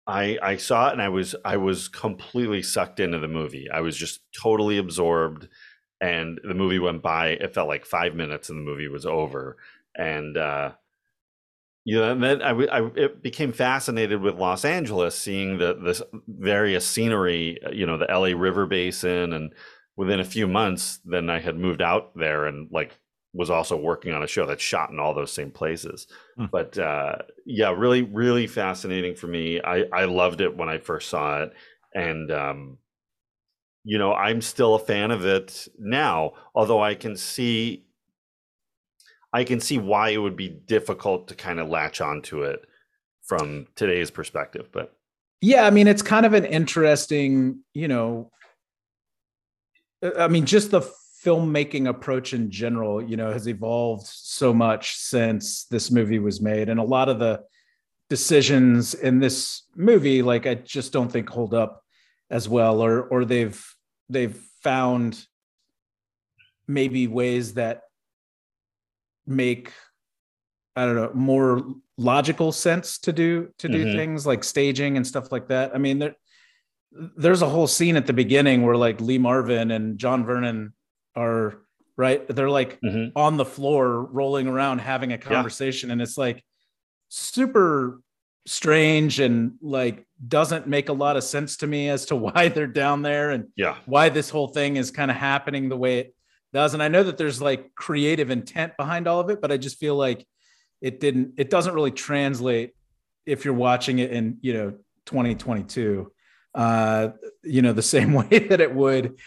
I 0.07 0.39
I 0.43 0.57
saw 0.57 0.89
it 0.89 0.93
and 0.93 1.03
I 1.03 1.09
was 1.09 1.35
I 1.45 1.57
was 1.57 1.89
completely 1.89 2.63
sucked 2.63 3.01
into 3.01 3.19
the 3.19 3.29
movie. 3.29 3.69
I 3.71 3.81
was 3.81 3.97
just 3.97 4.21
totally 4.41 4.79
absorbed 4.79 5.49
and 6.01 6.41
the 6.45 6.55
movie 6.55 6.79
went 6.79 7.03
by 7.03 7.29
it 7.29 7.55
felt 7.55 7.69
like 7.69 7.87
5 7.87 8.15
minutes 8.15 8.51
and 8.51 8.59
the 8.59 8.71
movie 8.71 8.89
was 8.89 9.07
over 9.07 9.57
and 9.97 10.37
uh 10.37 10.73
you 11.87 12.01
know 12.01 12.11
and 12.11 12.23
then 12.23 12.43
I 12.43 12.91
it 12.97 13.23
became 13.23 13.53
fascinated 13.53 14.21
with 14.21 14.35
Los 14.35 14.65
Angeles 14.65 15.17
seeing 15.17 15.57
the 15.59 15.75
this 15.75 16.03
various 16.27 16.85
scenery 16.85 17.59
uh, 17.65 17.71
you 17.71 17.87
know 17.87 17.97
the 17.97 18.07
LA 18.07 18.39
River 18.39 18.67
Basin 18.67 19.33
and 19.33 19.55
within 19.97 20.19
a 20.19 20.25
few 20.25 20.49
months 20.49 20.99
then 21.05 21.31
I 21.31 21.39
had 21.39 21.57
moved 21.57 21.81
out 21.81 22.11
there 22.17 22.47
and 22.47 22.69
like 22.73 22.99
was 23.33 23.51
also 23.51 23.77
working 23.77 24.13
on 24.13 24.23
a 24.23 24.27
show 24.27 24.47
that's 24.47 24.63
shot 24.63 24.91
in 24.91 24.99
all 24.99 25.15
those 25.15 25.33
same 25.33 25.53
places. 25.53 26.09
Hmm. 26.37 26.47
but 26.51 26.77
uh 26.77 27.19
yeah 27.47 27.71
really 27.71 28.03
really 28.03 28.49
fascinating 28.49 29.15
for 29.15 29.29
me. 29.29 29.61
I 29.63 29.85
i 29.93 30.05
loved 30.07 30.41
it 30.41 30.57
when 30.57 30.69
i 30.69 30.79
first 30.79 31.09
saw 31.09 31.43
it. 31.45 31.53
And 31.95 32.33
um 32.33 32.79
you 33.85 33.99
know 33.99 34.13
i'm 34.13 34.43
still 34.43 34.75
a 34.75 34.81
fan 34.81 35.13
of 35.13 35.25
it 35.25 35.69
now 35.79 36.33
although 36.57 36.83
i 36.83 36.95
can 36.95 37.17
see 37.17 37.86
i 39.37 39.45
can 39.45 39.61
see 39.61 39.79
why 39.79 40.11
it 40.11 40.19
would 40.19 40.37
be 40.37 40.49
difficult 40.49 41.29
to 41.29 41.35
kind 41.35 41.59
of 41.61 41.69
latch 41.69 42.01
onto 42.01 42.43
it 42.43 42.61
from 43.23 43.67
today's 43.75 44.11
perspective 44.11 44.69
but 44.73 44.97
Yeah, 45.41 45.67
I 45.67 45.71
mean, 45.71 45.87
it's 45.87 46.03
kind 46.03 46.25
of 46.25 46.33
an 46.33 46.45
interesting, 46.45 47.61
you 47.75 47.89
know, 47.89 48.31
I 50.19 50.29
mean, 50.29 50.47
just 50.47 50.71
the 50.71 50.83
filmmaking 51.25 51.89
approach 51.89 52.33
in 52.33 52.51
general, 52.51 53.03
you 53.03 53.17
know, 53.17 53.33
has 53.33 53.47
evolved 53.47 54.07
so 54.07 54.55
much 54.55 54.97
since 54.97 55.65
this 55.65 55.91
movie 55.91 56.19
was 56.19 56.41
made. 56.41 56.69
And 56.69 56.81
a 56.81 56.85
lot 56.85 57.09
of 57.09 57.19
the 57.19 57.43
decisions 58.09 58.95
in 58.95 59.21
this 59.21 59.63
movie, 59.75 60.23
like 60.23 60.47
I 60.47 60.55
just 60.55 60.93
don't 60.93 61.11
think 61.11 61.29
hold 61.29 61.55
up 61.55 61.83
as 62.31 62.49
well, 62.49 62.81
or 62.81 63.03
or 63.03 63.25
they've 63.25 63.63
they've 64.09 64.37
found 64.63 65.27
maybe 66.67 67.07
ways 67.09 67.55
that 67.55 67.83
make 69.27 69.73
I 70.79 70.85
don't 70.85 70.97
know 70.97 71.11
more 71.15 71.65
logical 71.97 72.53
sense 72.53 72.99
to 72.99 73.13
do 73.13 73.49
to 73.59 73.69
do 73.69 73.87
Mhm. 73.87 73.97
things 73.97 74.27
like 74.27 74.45
staging 74.45 74.97
and 74.99 75.07
stuff 75.07 75.33
like 75.33 75.49
that. 75.49 75.75
I 75.75 75.79
mean, 75.79 75.99
there 75.99 76.15
there's 77.17 77.43
a 77.43 77.49
whole 77.49 77.67
scene 77.67 77.97
at 77.97 78.07
the 78.07 78.13
beginning 78.13 78.63
where 78.63 78.77
like 78.77 79.01
Lee 79.01 79.19
Marvin 79.19 79.71
and 79.71 79.99
John 79.99 80.25
Vernon 80.25 80.73
are 81.15 81.63
right. 81.97 82.27
They're 82.29 82.51
like 82.51 82.79
Mhm. 82.83 83.13
on 83.17 83.37
the 83.39 83.45
floor 83.45 84.05
rolling 84.05 84.47
around 84.49 84.79
having 84.81 85.13
a 85.13 85.19
conversation, 85.19 85.91
and 85.91 86.01
it's 86.03 86.19
like 86.19 86.45
super 87.09 88.01
strange 88.47 89.19
and 89.21 89.55
like 89.61 90.07
doesn't 90.29 90.67
make 90.69 90.89
a 90.89 90.93
lot 90.93 91.17
of 91.17 91.25
sense 91.25 91.57
to 91.59 91.67
me 91.67 91.89
as 91.89 92.07
to 92.07 92.17
why 92.17 92.49
they're 92.49 92.67
down 92.67 93.03
there 93.03 93.31
and 93.31 93.49
Yeah. 93.57 93.77
why 93.87 94.09
this 94.09 94.31
whole 94.31 94.49
thing 94.49 94.77
is 94.77 94.91
kind 94.91 95.11
of 95.11 95.17
happening 95.17 95.69
the 95.69 95.77
way 95.77 95.99
it 96.01 96.15
does. 96.53 96.75
And 96.75 96.83
I 96.83 96.89
know 96.89 97.03
that 97.03 97.19
there's 97.19 97.41
like 97.41 97.75
creative 97.75 98.31
intent 98.31 98.77
behind 98.77 99.07
all 99.07 99.21
of 99.21 99.31
it, 99.31 99.41
but 99.41 99.53
I 99.53 99.57
just 99.57 99.79
feel 99.79 99.97
like 99.97 100.27
it 100.81 101.01
didn't, 101.01 101.35
it 101.37 101.51
doesn't 101.51 101.75
really 101.75 101.91
translate 101.91 102.73
if 103.25 103.45
you're 103.45 103.55
watching 103.55 103.99
it 103.99 104.11
in, 104.11 104.39
you 104.41 104.55
know, 104.55 104.71
2022, 105.07 106.13
uh, 106.55 107.09
you 107.43 107.63
know, 107.63 107.73
the 107.73 107.83
same 107.97 108.13
way 108.13 108.39
that 108.39 108.61
it 108.61 108.75
would 108.75 109.19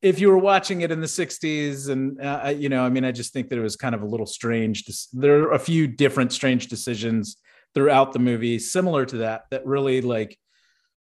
if 0.00 0.18
you 0.18 0.28
were 0.28 0.38
watching 0.38 0.80
it 0.80 0.90
in 0.90 1.00
the 1.00 1.06
60s. 1.06 1.88
And, 1.88 2.20
uh, 2.20 2.52
you 2.56 2.68
know, 2.68 2.84
I 2.84 2.88
mean, 2.88 3.04
I 3.04 3.12
just 3.12 3.32
think 3.32 3.48
that 3.48 3.58
it 3.58 3.62
was 3.62 3.76
kind 3.76 3.94
of 3.94 4.02
a 4.02 4.06
little 4.06 4.26
strange. 4.26 4.84
There 5.12 5.44
are 5.44 5.52
a 5.52 5.58
few 5.58 5.86
different 5.86 6.32
strange 6.32 6.66
decisions 6.66 7.36
throughout 7.74 8.12
the 8.12 8.18
movie, 8.18 8.58
similar 8.58 9.06
to 9.06 9.18
that, 9.18 9.44
that 9.50 9.64
really 9.64 10.00
like, 10.00 10.38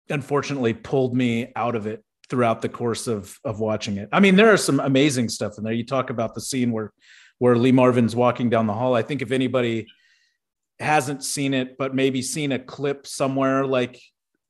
unfortunately 0.09 0.73
pulled 0.73 1.17
me 1.17 1.53
out 1.57 1.75
of 1.75 1.87
it 1.89 2.05
throughout 2.29 2.63
the 2.63 2.69
course 2.69 3.07
of 3.07 3.39
of 3.45 3.61
watching 3.61 3.97
it. 3.97 4.09
I 4.13 4.21
mean, 4.21 4.37
there 4.37 4.53
are 4.53 4.57
some 4.57 4.81
amazing 4.81 5.29
stuff 5.29 5.59
in 5.59 5.65
there. 5.65 5.73
You 5.73 5.85
talk 5.85 6.11
about 6.11 6.35
the 6.35 6.41
scene 6.41 6.73
where 6.73 6.93
where 7.39 7.57
Lee 7.57 7.73
Marvin's 7.73 8.17
walking 8.17 8.51
down 8.51 8.67
the 8.67 8.73
hall. 8.73 8.95
I 8.95 9.03
think 9.03 9.23
if 9.23 9.31
anybody 9.31 9.87
hasn't 10.79 11.25
seen 11.25 11.55
it, 11.55 11.79
but 11.79 11.95
maybe 11.95 12.23
seen 12.23 12.53
a 12.53 12.59
clip 12.59 13.07
somewhere, 13.07 13.67
like 13.67 14.01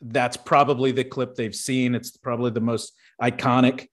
that's 0.00 0.36
probably 0.36 0.92
the 0.92 1.04
clip 1.04 1.34
they've 1.34 1.54
seen. 1.54 1.94
It's 1.94 2.16
probably 2.16 2.50
the 2.50 2.60
most 2.60 2.92
iconic, 3.20 3.88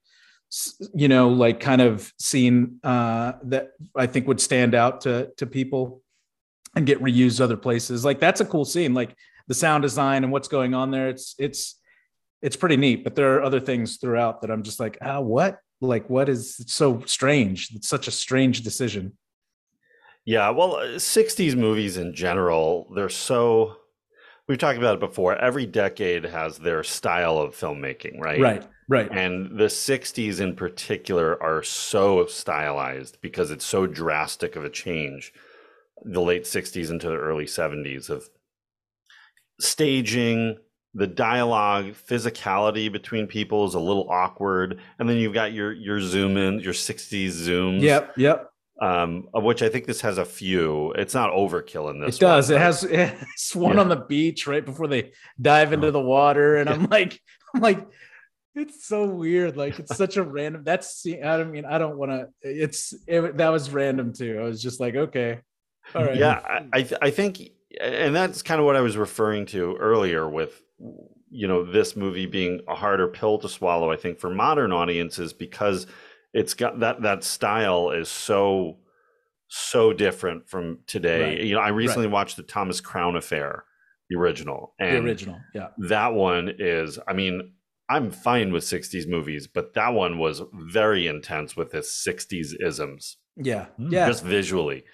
you 0.94 1.08
know, 1.08 1.28
like 1.28 1.60
kind 1.60 1.80
of 1.80 2.12
scene 2.18 2.78
uh, 2.82 3.32
that 3.44 3.70
I 3.96 4.06
think 4.06 4.26
would 4.28 4.40
stand 4.40 4.74
out 4.74 5.02
to 5.02 5.30
to 5.36 5.46
people 5.46 6.02
and 6.76 6.86
get 6.86 7.02
reused 7.02 7.40
other 7.40 7.56
places. 7.56 8.04
Like 8.04 8.20
that's 8.20 8.40
a 8.40 8.44
cool 8.44 8.64
scene. 8.64 8.94
Like 8.94 9.14
the 9.46 9.54
sound 9.54 9.82
design 9.82 10.24
and 10.24 10.32
what's 10.32 10.48
going 10.48 10.74
on 10.74 10.90
there. 10.90 11.08
It's 11.08 11.34
it's 11.38 11.76
it's 12.44 12.56
pretty 12.56 12.76
neat. 12.76 13.02
But 13.02 13.14
there 13.14 13.34
are 13.34 13.42
other 13.42 13.58
things 13.58 13.96
throughout 13.96 14.42
that 14.42 14.50
I'm 14.50 14.62
just 14.62 14.78
like, 14.78 14.98
ah, 15.00 15.20
what? 15.20 15.58
Like 15.80 16.08
what 16.10 16.28
is 16.28 16.56
it's 16.60 16.74
so 16.74 17.02
strange? 17.06 17.70
It's 17.74 17.88
such 17.88 18.06
a 18.06 18.10
strange 18.10 18.60
decision. 18.60 19.16
Yeah, 20.26 20.50
well, 20.50 20.76
uh, 20.76 20.84
60s 20.98 21.56
movies 21.56 21.96
in 21.96 22.14
general, 22.14 22.90
they're 22.94 23.08
so 23.08 23.76
we've 24.46 24.58
talked 24.58 24.78
about 24.78 24.94
it 24.94 25.00
before. 25.00 25.34
Every 25.36 25.66
decade 25.66 26.24
has 26.24 26.58
their 26.58 26.82
style 26.82 27.38
of 27.38 27.56
filmmaking, 27.56 28.20
right? 28.20 28.40
Right. 28.40 28.66
Right. 28.86 29.10
And 29.10 29.58
the 29.58 29.64
60s 29.64 30.40
in 30.40 30.54
particular 30.54 31.42
are 31.42 31.62
so 31.62 32.26
stylized 32.26 33.18
because 33.22 33.50
it's 33.50 33.64
so 33.64 33.86
drastic 33.86 34.56
of 34.56 34.64
a 34.64 34.70
change. 34.70 35.32
The 36.04 36.20
late 36.20 36.44
60s 36.44 36.90
into 36.90 37.08
the 37.08 37.16
early 37.16 37.46
70s 37.46 38.10
of 38.10 38.28
staging, 39.58 40.58
the 40.94 41.06
dialogue, 41.06 41.86
physicality 42.08 42.90
between 42.90 43.26
people 43.26 43.66
is 43.66 43.74
a 43.74 43.80
little 43.80 44.08
awkward. 44.10 44.80
And 44.98 45.08
then 45.08 45.16
you've 45.16 45.34
got 45.34 45.52
your 45.52 45.72
your 45.72 46.00
zoom 46.00 46.36
in, 46.36 46.60
your 46.60 46.72
60s 46.72 47.28
zooms. 47.30 47.82
Yep. 47.82 48.12
Yep. 48.16 48.50
Um, 48.80 49.28
of 49.32 49.44
which 49.44 49.62
I 49.62 49.68
think 49.68 49.86
this 49.86 50.00
has 50.00 50.18
a 50.18 50.24
few. 50.24 50.92
It's 50.92 51.14
not 51.14 51.30
overkill 51.30 51.90
in 51.90 52.00
this. 52.00 52.16
It 52.16 52.20
does. 52.20 52.48
one, 52.50 52.56
It 52.56 52.60
has 52.60 52.84
it's 52.84 53.54
one 53.54 53.74
Yeah. 53.76 53.80
on 53.82 53.88
the 53.88 53.96
beach 53.96 54.46
right 54.46 54.64
before 54.64 54.88
they 54.88 55.12
dive 55.40 55.72
into 55.72 55.90
the 55.92 56.00
water, 56.00 56.56
and 56.56 56.68
I'm 56.68 56.84
like, 56.86 57.20
I'm 57.54 57.60
like, 57.60 57.86
it's 58.56 58.84
so 58.86 59.04
weird. 59.06 59.56
Like 59.56 59.78
it's 59.78 59.96
such 59.96 60.16
a 60.16 60.22
random. 60.22 60.64
That's 60.64 61.04
I 61.06 61.36
don't 61.36 61.52
mean 61.52 61.64
I 61.64 61.78
don't 61.78 61.96
want 61.96 62.10
to. 62.12 62.28
It's 62.42 62.92
it, 63.06 63.36
that 63.36 63.48
was 63.50 63.70
random 63.70 64.12
too. 64.12 64.38
I 64.40 64.42
was 64.44 64.60
just 64.62 64.80
like, 64.80 64.94
okay, 64.96 65.40
all 65.94 66.04
right. 66.04 66.16
Yeah, 66.16 66.40
I 66.72 66.88
I 67.00 67.10
think, 67.10 67.40
and 67.80 68.14
that's 68.14 68.42
kind 68.42 68.60
of 68.60 68.64
what 68.66 68.74
I 68.76 68.80
was 68.80 68.96
referring 68.96 69.46
to 69.46 69.76
earlier 69.76 70.28
with, 70.28 70.60
you 71.30 71.48
know, 71.48 71.64
this 71.64 71.96
movie 71.96 72.26
being 72.26 72.60
a 72.68 72.74
harder 72.74 73.08
pill 73.08 73.38
to 73.38 73.48
swallow. 73.48 73.90
I 73.90 73.96
think 73.96 74.18
for 74.18 74.30
modern 74.30 74.72
audiences 74.72 75.32
because 75.32 75.86
it's 76.32 76.54
got 76.54 76.80
that 76.80 77.02
that 77.02 77.24
style 77.24 77.90
is 77.90 78.08
so 78.08 78.78
so 79.48 79.92
different 79.92 80.48
from 80.48 80.78
today. 80.86 81.22
Right. 81.22 81.40
You 81.40 81.54
know, 81.54 81.60
I 81.60 81.68
recently 81.68 82.06
Right. 82.06 82.12
watched 82.14 82.36
the 82.36 82.42
Thomas 82.42 82.80
Crown 82.80 83.14
Affair, 83.16 83.64
the 84.10 84.16
original, 84.16 84.74
and 84.80 85.06
the 85.06 85.10
original. 85.10 85.38
Yeah. 85.54 85.68
that 85.88 86.14
one 86.14 86.52
is. 86.58 86.98
I 87.06 87.12
mean. 87.12 87.52
I'm 87.86 88.10
fine 88.10 88.50
with 88.50 88.64
60s 88.64 89.06
movies, 89.06 89.46
but 89.46 89.74
that 89.74 89.92
one 89.92 90.16
was 90.16 90.40
very 90.54 91.06
intense 91.06 91.54
with 91.54 91.74
its 91.74 91.90
60s 92.02 92.54
isms 92.58 93.18
Yeah. 93.36 93.66
Mm. 93.78 93.92
Yeah. 93.92 94.06
just 94.08 94.24
visually. 94.24 94.84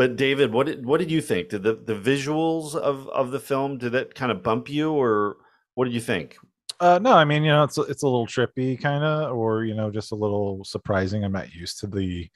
But 0.00 0.16
David, 0.16 0.50
what 0.50 0.64
did 0.64 0.86
what 0.86 0.98
did 0.98 1.10
you 1.10 1.20
think? 1.20 1.50
Did 1.50 1.62
the, 1.62 1.74
the 1.74 1.92
visuals 1.94 2.74
of, 2.74 3.06
of 3.08 3.32
the 3.32 3.38
film 3.38 3.76
did 3.76 3.92
that 3.92 4.14
kind 4.14 4.32
of 4.32 4.42
bump 4.42 4.70
you, 4.70 4.90
or 4.92 5.36
what 5.74 5.84
did 5.84 5.92
you 5.92 6.00
think? 6.00 6.38
Uh, 6.80 6.98
no, 7.02 7.12
I 7.12 7.26
mean, 7.26 7.44
you 7.44 7.50
know, 7.50 7.64
it's 7.64 7.76
it's 7.76 8.02
a 8.02 8.06
little 8.06 8.26
trippy, 8.26 8.80
kind 8.80 9.04
of, 9.04 9.36
or 9.36 9.66
you 9.66 9.74
know, 9.74 9.90
just 9.90 10.12
a 10.12 10.14
little 10.14 10.64
surprising. 10.64 11.22
I'm 11.22 11.32
not 11.32 11.52
used 11.52 11.80
to 11.80 11.86
the 11.86 12.30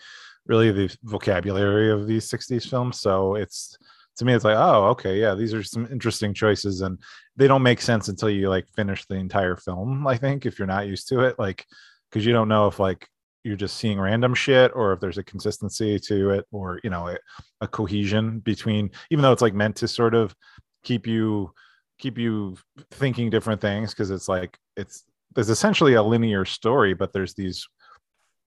really 0.45 0.73
the 0.73 0.95
vocabulary 1.05 1.91
of 1.91 2.07
these 2.07 2.31
'60s 2.31 2.69
films, 2.69 3.01
so 3.01 3.35
it's 3.35 3.79
to 4.19 4.27
me, 4.27 4.35
it's 4.35 4.45
like, 4.45 4.59
oh, 4.59 4.89
okay, 4.89 5.19
yeah, 5.19 5.35
these 5.35 5.55
are 5.55 5.63
some 5.63 5.89
interesting 5.91 6.35
choices, 6.35 6.83
and 6.83 6.99
they 7.35 7.49
don't 7.49 7.63
make 7.63 7.81
sense 7.81 8.09
until 8.09 8.29
you 8.29 8.51
like 8.51 8.69
finish 8.77 9.07
the 9.07 9.15
entire 9.15 9.57
film. 9.57 10.07
I 10.07 10.19
think 10.19 10.45
if 10.45 10.59
you're 10.59 10.69
not 10.69 10.87
used 10.87 11.09
to 11.09 11.21
it, 11.21 11.39
like, 11.39 11.65
because 12.11 12.27
you 12.27 12.35
don't 12.35 12.49
know 12.49 12.67
if 12.67 12.79
like 12.79 13.09
you're 13.45 13.57
just 13.57 13.77
seeing 13.77 14.01
random 14.01 14.35
shit 14.35 14.73
or 14.75 14.93
if 14.93 15.01
there's 15.01 15.19
a 15.19 15.23
consistency 15.23 15.99
to 15.99 16.31
it 16.31 16.47
or 16.51 16.81
you 16.83 16.91
know 16.91 17.09
a, 17.09 17.19
a 17.61 17.69
cohesion 17.69 18.41
between 18.41 18.91
even 19.11 19.23
though 19.23 19.33
it's 19.33 19.43
like 19.43 19.55
meant 19.55 19.77
to 19.77 19.87
sort 19.87 20.15
of 20.15 20.35
keep 20.83 21.07
you 21.07 21.53
keep 21.99 22.19
you 22.19 22.57
thinking 22.93 23.31
different 23.31 23.61
things 23.61 23.91
because 23.91 24.11
it's 24.11 24.29
like 24.29 24.59
it's 24.77 25.05
there's 25.35 25.51
essentially 25.51 25.95
a 25.95 26.03
linear 26.03 26.45
story 26.45 26.95
but 26.95 27.13
there's 27.13 27.35
these 27.35 27.69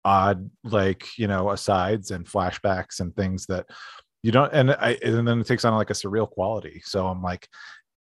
odd 0.04 0.50
like 0.64 1.06
you 1.18 1.28
know 1.28 1.52
asides 1.52 2.12
and 2.12 2.26
flashbacks 2.26 3.00
and 3.00 3.16
things 3.16 3.46
that 3.46 3.66
you 4.24 4.32
don't 4.32 4.54
and 4.54 4.72
i 4.72 4.98
and 5.04 5.28
then 5.28 5.40
it 5.40 5.48
takes 5.48 5.66
on 5.66 5.74
like 5.74 5.90
a 5.90 5.94
surreal 5.94 6.30
quality. 6.30 6.82
So 6.84 7.08
i'm 7.08 7.22
like 7.22 7.48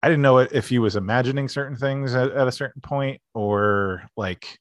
i 0.03 0.07
didn't 0.07 0.21
know 0.21 0.37
if 0.37 0.69
he 0.69 0.79
was 0.79 0.95
imagining 0.95 1.47
certain 1.47 1.75
things 1.75 2.13
at, 2.13 2.31
at 2.31 2.47
a 2.47 2.51
certain 2.51 2.81
point 2.81 3.19
or 3.33 4.03
like 4.15 4.59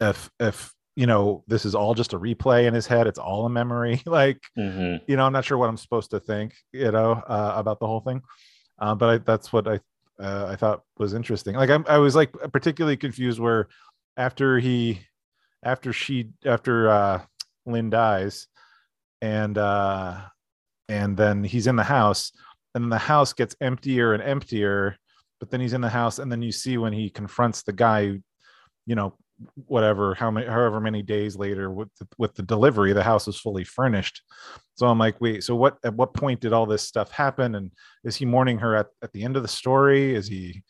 if 0.00 0.30
if 0.40 0.72
you 0.96 1.06
know 1.06 1.44
this 1.46 1.64
is 1.64 1.74
all 1.74 1.94
just 1.94 2.14
a 2.14 2.18
replay 2.18 2.66
in 2.66 2.74
his 2.74 2.86
head 2.86 3.06
it's 3.06 3.18
all 3.18 3.46
a 3.46 3.50
memory 3.50 4.02
like 4.06 4.40
Mm-hmm. 4.58 5.04
you 5.06 5.16
know 5.16 5.26
i'm 5.26 5.32
not 5.32 5.44
sure 5.44 5.58
what 5.58 5.68
i'm 5.68 5.76
supposed 5.76 6.10
to 6.10 6.20
think 6.20 6.54
you 6.72 6.90
know 6.90 7.12
uh, 7.12 7.52
about 7.56 7.78
the 7.80 7.86
whole 7.86 8.00
thing 8.00 8.22
uh, 8.78 8.94
but 8.94 9.08
I, 9.08 9.18
that's 9.18 9.52
what 9.52 9.68
i 9.68 9.78
uh, 10.18 10.46
i 10.50 10.56
thought 10.56 10.82
was 10.98 11.12
interesting 11.14 11.54
like 11.54 11.70
I'm, 11.70 11.84
i 11.88 11.98
was 11.98 12.16
like 12.16 12.32
particularly 12.52 12.96
confused 12.96 13.38
where 13.38 13.68
after 14.16 14.58
he 14.58 15.00
after 15.62 15.92
she 15.92 16.30
after 16.44 16.88
uh 16.88 17.22
lynn 17.66 17.90
dies 17.90 18.46
and 19.20 19.58
uh 19.58 20.20
and 20.88 21.16
then 21.16 21.44
he's 21.44 21.66
in 21.66 21.76
the 21.76 21.84
house 21.84 22.32
and 22.74 22.90
the 22.90 22.98
house 22.98 23.32
gets 23.32 23.56
emptier 23.60 24.14
and 24.14 24.22
emptier 24.22 24.96
but 25.40 25.50
then 25.50 25.60
he's 25.60 25.72
in 25.74 25.80
the 25.82 25.88
house 25.90 26.18
and 26.18 26.30
then 26.32 26.40
you 26.40 26.52
see 26.52 26.78
when 26.78 26.92
he 26.94 27.10
confronts 27.10 27.62
the 27.62 27.72
guy 27.72 28.18
you 28.86 28.94
know 28.94 29.14
whatever 29.66 30.14
how 30.14 30.30
many 30.30 30.46
however 30.46 30.80
many 30.80 31.02
days 31.02 31.36
later 31.36 31.70
with 31.70 31.88
the, 32.00 32.08
with 32.16 32.34
the 32.34 32.42
delivery 32.42 32.92
the 32.92 33.02
house 33.02 33.28
is 33.28 33.38
fully 33.38 33.64
furnished. 33.64 34.22
So 34.76 34.86
i'm 34.86 34.98
like 34.98 35.20
wait 35.20 35.44
so 35.44 35.54
what 35.54 35.78
at 35.84 35.94
what 35.94 36.14
point 36.14 36.40
did 36.40 36.52
all 36.52 36.66
this 36.66 36.82
stuff 36.82 37.10
happen? 37.10 37.54
And 37.54 37.72
is 38.04 38.16
he 38.16 38.24
mourning 38.24 38.58
her 38.58 38.74
at, 38.76 38.86
at 39.02 39.12
the 39.12 39.24
end 39.24 39.36
of 39.36 39.42
the 39.42 39.48
story? 39.48 40.14
Is 40.14 40.26
he 40.26 40.62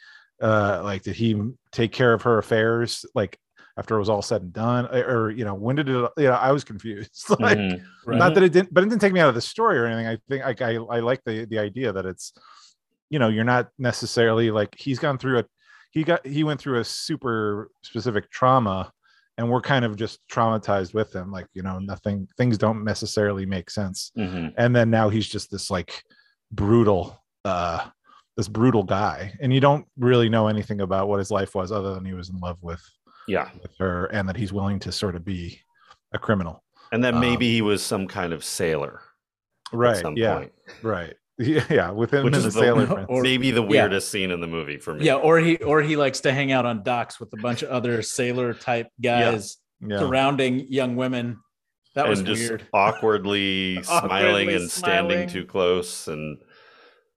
uh 0.43 0.81
like 0.85 1.03
did 1.03 1.17
he 1.17 1.41
take 1.73 1.93
care 1.93 2.13
of 2.13 2.23
her 2.23 2.39
affairs 2.39 3.05
like 3.15 3.39
after 3.79 3.95
it 3.97 3.99
was 3.99 4.09
all 4.09 4.23
said 4.23 4.43
and 4.43 4.53
done? 4.53 4.87
Or, 4.87 5.27
or, 5.27 5.31
you 5.31 5.45
know 5.45 5.55
when 5.55 5.77
did 5.77 5.89
it 5.89 6.11
you 6.17 6.25
know 6.25 6.33
i 6.33 6.51
was 6.53 6.65
confused. 6.65 7.27
Like 7.41 7.59
Mhm. 7.59 7.83
Right. 8.05 8.19
not 8.19 8.35
that 8.35 8.43
it 8.45 8.53
didn't 8.53 8.73
but 8.73 8.85
it 8.85 8.89
didn't 8.89 9.01
take 9.01 9.13
me 9.13 9.21
out 9.21 9.29
of 9.29 9.35
the 9.35 9.41
story 9.41 9.79
or 9.79 9.87
anything. 9.87 10.07
I 10.07 10.19
think 10.29 10.45
like 10.45 10.63
i 10.63 10.75
i 10.75 11.01
like 11.01 11.23
the 11.25 11.45
the 11.45 11.59
idea 11.59 11.93
that 11.93 12.07
it's 12.07 12.33
you 13.11 13.19
know 13.19 13.29
you're 13.29 13.45
not 13.45 13.69
necessarily 13.79 14.51
like 14.51 14.75
he's 14.79 14.99
gone 14.99 15.19
through 15.19 15.39
a 15.41 15.45
he 15.97 16.05
got 16.05 16.25
he 16.27 16.45
went 16.45 16.61
through 16.61 16.79
a 16.79 16.85
super 16.85 17.71
specific 17.83 18.31
trauma 18.31 18.93
and 19.39 19.49
we're 19.51 19.63
kind 19.63 19.83
of 19.83 19.97
just 19.97 20.21
traumatized 20.31 20.93
with 20.93 21.11
him 21.15 21.33
like 21.33 21.47
you 21.55 21.63
know 21.63 21.79
nothing 21.79 22.29
things 22.37 22.59
don't 22.59 22.85
necessarily 22.85 23.47
make 23.47 23.71
sense 23.71 24.13
Mhm. 24.17 24.53
and 24.59 24.77
then 24.77 24.91
now 24.91 25.09
he's 25.09 25.27
just 25.27 25.51
this 25.51 25.71
like 25.71 26.03
brutal 26.53 27.19
uh 27.47 27.89
this 28.37 28.47
brutal 28.49 28.83
guy 28.83 29.33
and 29.41 29.55
you 29.55 29.61
don't 29.61 29.87
really 29.97 30.29
know 30.29 30.49
anything 30.49 30.83
about 30.83 31.09
what 31.09 31.19
his 31.19 31.31
life 31.31 31.55
was 31.55 31.73
other 31.73 31.95
than 31.95 32.05
he 32.05 32.13
was 32.13 32.29
in 32.29 32.39
love 32.41 32.59
with 32.63 32.83
Yeah, 33.27 33.49
with 33.63 33.75
her 33.79 34.05
and 34.07 34.29
that 34.29 34.37
he's 34.37 34.53
willing 34.53 34.79
to 34.81 34.93
sort 34.93 35.17
of 35.17 35.25
be 35.25 35.59
a 36.13 36.19
criminal 36.19 36.63
and 36.93 37.03
then 37.03 37.15
Um, 37.15 37.21
maybe 37.21 37.51
he 37.51 37.63
was 37.63 37.83
some 37.83 38.07
kind 38.07 38.33
of 38.35 38.45
sailor. 38.45 39.01
right. 39.73 39.97
some 39.97 40.15
Yeah. 40.17 40.37
point. 40.37 40.53
Right. 40.83 41.15
Yeah. 41.39 41.65
Yeah. 41.69 41.91
With 41.91 42.13
him 42.15 42.25
Which 42.25 42.35
and 42.35 42.45
is 42.47 42.55
the 42.55 42.61
the- 42.61 42.67
sailor 42.67 42.87
friends. 42.93 43.07
Or- 43.11 43.23
Maybe 43.23 43.51
the 43.51 43.63
yeah. 43.63 43.69
weirdest 43.69 44.11
scene 44.11 44.31
in 44.31 44.41
the 44.41 44.47
movie 44.47 44.79
for 44.79 44.95
me. 44.95 45.05
Yeah, 45.05 45.17
or 45.17 45.39
he 45.39 45.57
or 45.59 45.83
he 45.83 45.97
likes 45.97 46.21
to 46.21 46.33
hang 46.33 46.51
out 46.53 46.65
on 46.67 46.83
docks 46.83 47.21
with 47.21 47.33
a 47.35 47.37
bunch 47.37 47.63
of 47.63 47.69
other 47.71 48.01
sailor 48.03 48.55
type 48.55 48.89
guys 49.03 49.59
yeah. 49.87 49.99
surrounding 49.99 50.67
young 50.69 50.97
women. 50.97 51.39
That 51.95 52.09
was 52.09 52.21
and 52.21 52.29
just 52.29 52.41
weird. 52.49 52.67
awkwardly, 52.75 53.83
smiling 53.83 54.11
Awkwardly 54.11 54.55
and 54.57 54.71
standing 54.71 55.29
too 55.29 55.45
close 55.47 56.09
and 56.09 56.39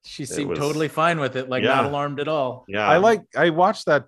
She 0.04 0.26
seemed 0.26 0.50
was- 0.52 0.60
totally 0.60 0.88
fine 0.88 1.20
with 1.20 1.36
it, 1.36 1.50
like 1.50 1.64
Yeah. 1.64 1.76
not 1.76 1.86
alarmed 1.86 2.20
at 2.20 2.28
all. 2.28 2.66
yeah 2.68 2.88
I 2.88 2.98
like 2.98 3.22
I 3.38 3.50
watched 3.52 3.86
that 3.88 4.06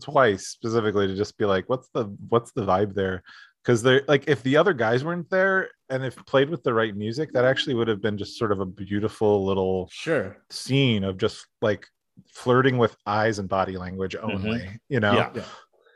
twice 0.00 0.46
specifically 0.48 1.06
to 1.08 1.14
just 1.16 1.36
be 1.36 1.44
like, 1.44 1.68
what's 1.68 1.88
the 1.94 2.04
what's 2.28 2.52
the 2.52 2.62
vibe 2.62 2.94
there? 2.94 3.22
Because 3.68 3.82
they're 3.82 4.00
like, 4.08 4.24
if 4.26 4.42
the 4.42 4.56
other 4.56 4.72
guys 4.72 5.04
weren't 5.04 5.28
there 5.28 5.68
and 5.90 6.02
if 6.02 6.16
played 6.24 6.48
with 6.48 6.62
the 6.62 6.72
right 6.72 6.96
music, 6.96 7.34
that 7.34 7.44
actually 7.44 7.74
would 7.74 7.86
have 7.86 8.00
been 8.00 8.16
just 8.16 8.38
sort 8.38 8.50
of 8.50 8.60
a 8.60 8.64
beautiful 8.64 9.44
little 9.44 9.90
Sure. 9.92 10.38
scene 10.48 11.04
of 11.04 11.18
just 11.18 11.46
like 11.60 11.86
flirting 12.32 12.78
with 12.78 12.96
eyes 13.04 13.38
and 13.38 13.46
body 13.46 13.76
language 13.76 14.14
mm-hmm. 14.16 14.30
only. 14.30 14.80
You 14.88 15.00
know, 15.00 15.12
Yeah. 15.12 15.30
Yeah. 15.34 15.44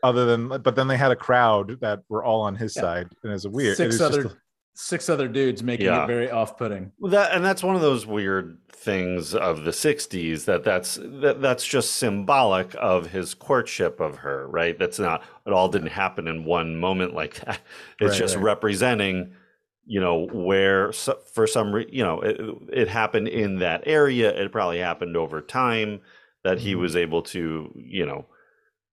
other 0.02 0.26
than 0.26 0.48
but 0.48 0.76
then 0.76 0.86
they 0.86 0.98
had 0.98 1.12
a 1.12 1.16
crowd 1.16 1.80
that 1.80 2.00
were 2.10 2.22
all 2.22 2.42
on 2.42 2.56
his 2.56 2.76
Yeah. 2.76 2.82
side, 2.82 3.08
and 3.24 3.32
it's 3.32 3.46
a 3.46 3.50
weird. 3.50 3.78
Six 3.78 3.94
it 3.94 4.02
was 4.04 4.12
other 4.12 4.22
just 4.24 4.36
six 4.74 5.08
other 5.08 5.28
dudes 5.28 5.62
making 5.62 5.86
Yeah. 5.86 6.04
it 6.04 6.06
very 6.06 6.30
off-putting. 6.30 6.92
Well, 6.98 7.10
that 7.12 7.32
and 7.32 7.44
that's 7.44 7.62
one 7.62 7.74
of 7.76 7.82
those 7.82 8.06
weird 8.06 8.58
things 8.72 9.34
of 9.34 9.64
the 9.64 9.70
60s 9.70 10.44
that 10.46 10.64
that's 10.64 10.98
that, 11.02 11.40
that's 11.40 11.64
just 11.64 11.96
symbolic 11.96 12.74
of 12.78 13.10
his 13.10 13.32
courtship 13.32 14.00
of 14.00 14.16
her 14.16 14.48
right 14.48 14.76
that's 14.76 14.98
not 14.98 15.22
it 15.46 15.52
all 15.52 15.68
didn't 15.68 15.86
happen 15.88 16.26
in 16.26 16.44
one 16.44 16.76
moment 16.76 17.14
like 17.14 17.34
that 17.44 17.60
it's 18.00 18.10
Right, 18.12 18.18
just 18.18 18.34
right. 18.34 18.44
representing 18.44 19.34
you 19.86 20.00
know 20.00 20.26
where 20.32 20.90
for 20.92 21.46
some 21.46 21.72
re- 21.72 21.88
you 21.92 22.02
know 22.02 22.22
it, 22.22 22.40
it 22.72 22.88
happened 22.88 23.28
in 23.28 23.60
that 23.60 23.82
area 23.86 24.30
it 24.34 24.50
probably 24.50 24.78
happened 24.80 25.16
over 25.16 25.40
time 25.40 26.00
that 26.42 26.58
he 26.58 26.74
Mhm. 26.74 26.80
was 26.80 26.96
able 26.96 27.22
to 27.22 27.70
you 27.76 28.04
know 28.04 28.26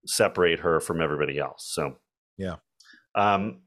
separate 0.05 0.59
her 0.59 0.79
from 0.79 1.01
everybody 1.01 1.39
else 1.39 1.65
so 1.73 1.95
Yeah. 2.37 2.57
um 3.15 3.61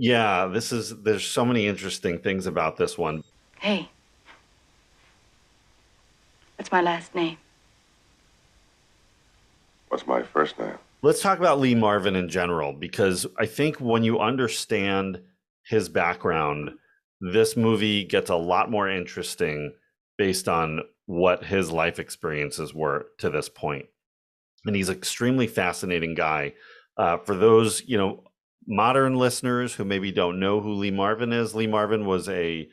yeah 0.00 0.46
this 0.46 0.72
is 0.72 1.02
there's 1.02 1.24
so 1.24 1.44
many 1.44 1.66
interesting 1.66 2.18
things 2.18 2.46
about 2.46 2.76
this 2.76 2.96
one 2.98 3.22
Hey. 3.60 3.90
That's 6.56 6.72
my 6.72 6.80
last 6.80 7.14
name. 7.14 7.36
What's 9.88 10.06
my 10.06 10.22
first 10.22 10.58
name? 10.58 10.78
Let's 11.02 11.20
talk 11.20 11.38
about 11.38 11.60
Lee 11.60 11.74
Marvin 11.74 12.16
in 12.16 12.30
general, 12.30 12.72
because 12.72 13.26
I 13.38 13.44
think 13.44 13.76
when 13.76 14.02
you 14.02 14.18
understand 14.18 15.20
his 15.66 15.90
background, 15.90 16.70
this 17.20 17.54
movie 17.54 18.04
gets 18.04 18.30
a 18.30 18.36
lot 18.36 18.70
more 18.70 18.88
interesting 18.88 19.74
based 20.16 20.48
on 20.48 20.80
what 21.04 21.44
his 21.44 21.70
life 21.70 21.98
experiences 21.98 22.72
were 22.72 23.08
to 23.18 23.28
this 23.28 23.50
point. 23.50 23.86
And 24.64 24.74
he's 24.74 24.88
an 24.88 24.96
extremely 24.96 25.46
fascinating 25.46 26.14
guy. 26.14 26.54
Uh, 26.96 27.18
for 27.18 27.34
those, 27.34 27.82
you 27.86 27.98
know, 27.98 28.24
modern 28.66 29.16
listeners 29.16 29.74
who 29.74 29.84
maybe 29.84 30.12
don't 30.12 30.40
know 30.40 30.60
who 30.60 30.72
Lee 30.74 30.90
Marvin 30.90 31.32
is, 31.32 31.54
Lee 31.54 31.66
Marvin 31.66 32.06
was 32.06 32.28
a 32.28 32.68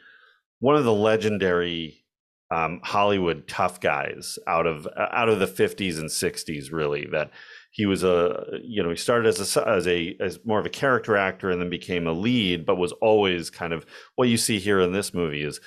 one 0.60 0.76
of 0.76 0.84
the 0.84 0.94
legendary 0.94 2.04
um, 2.50 2.80
Hollywood 2.84 3.48
tough 3.48 3.80
guys 3.80 4.40
out 4.48 4.66
of 4.66 4.88
out 4.98 5.30
of 5.30 5.40
the 5.40 5.48
50s 5.48 6.00
and 6.00 6.10
60s, 6.10 6.72
really. 6.72 7.06
That 7.12 7.32
he 7.72 7.86
was 7.86 8.04
a 8.04 8.44
you 8.64 8.82
know 8.82 8.90
he 8.90 8.96
started 8.96 9.28
as 9.28 9.58
a 9.58 9.68
as 9.68 9.88
a 9.88 10.16
as 10.20 10.40
more 10.46 10.60
of 10.60 10.66
a 10.66 10.70
character 10.70 11.18
actor 11.18 11.50
and 11.50 11.62
then 11.62 11.70
became 11.70 12.08
a 12.08 12.14
lead, 12.14 12.66
but 12.66 12.78
was 12.78 12.94
always 12.94 13.50
kind 13.50 13.74
of 13.74 13.86
what 14.16 14.30
you 14.30 14.38
see 14.38 14.60
here 14.60 14.80
in 14.80 14.94
this 14.94 15.14
movie 15.14 15.44
is 15.44 15.60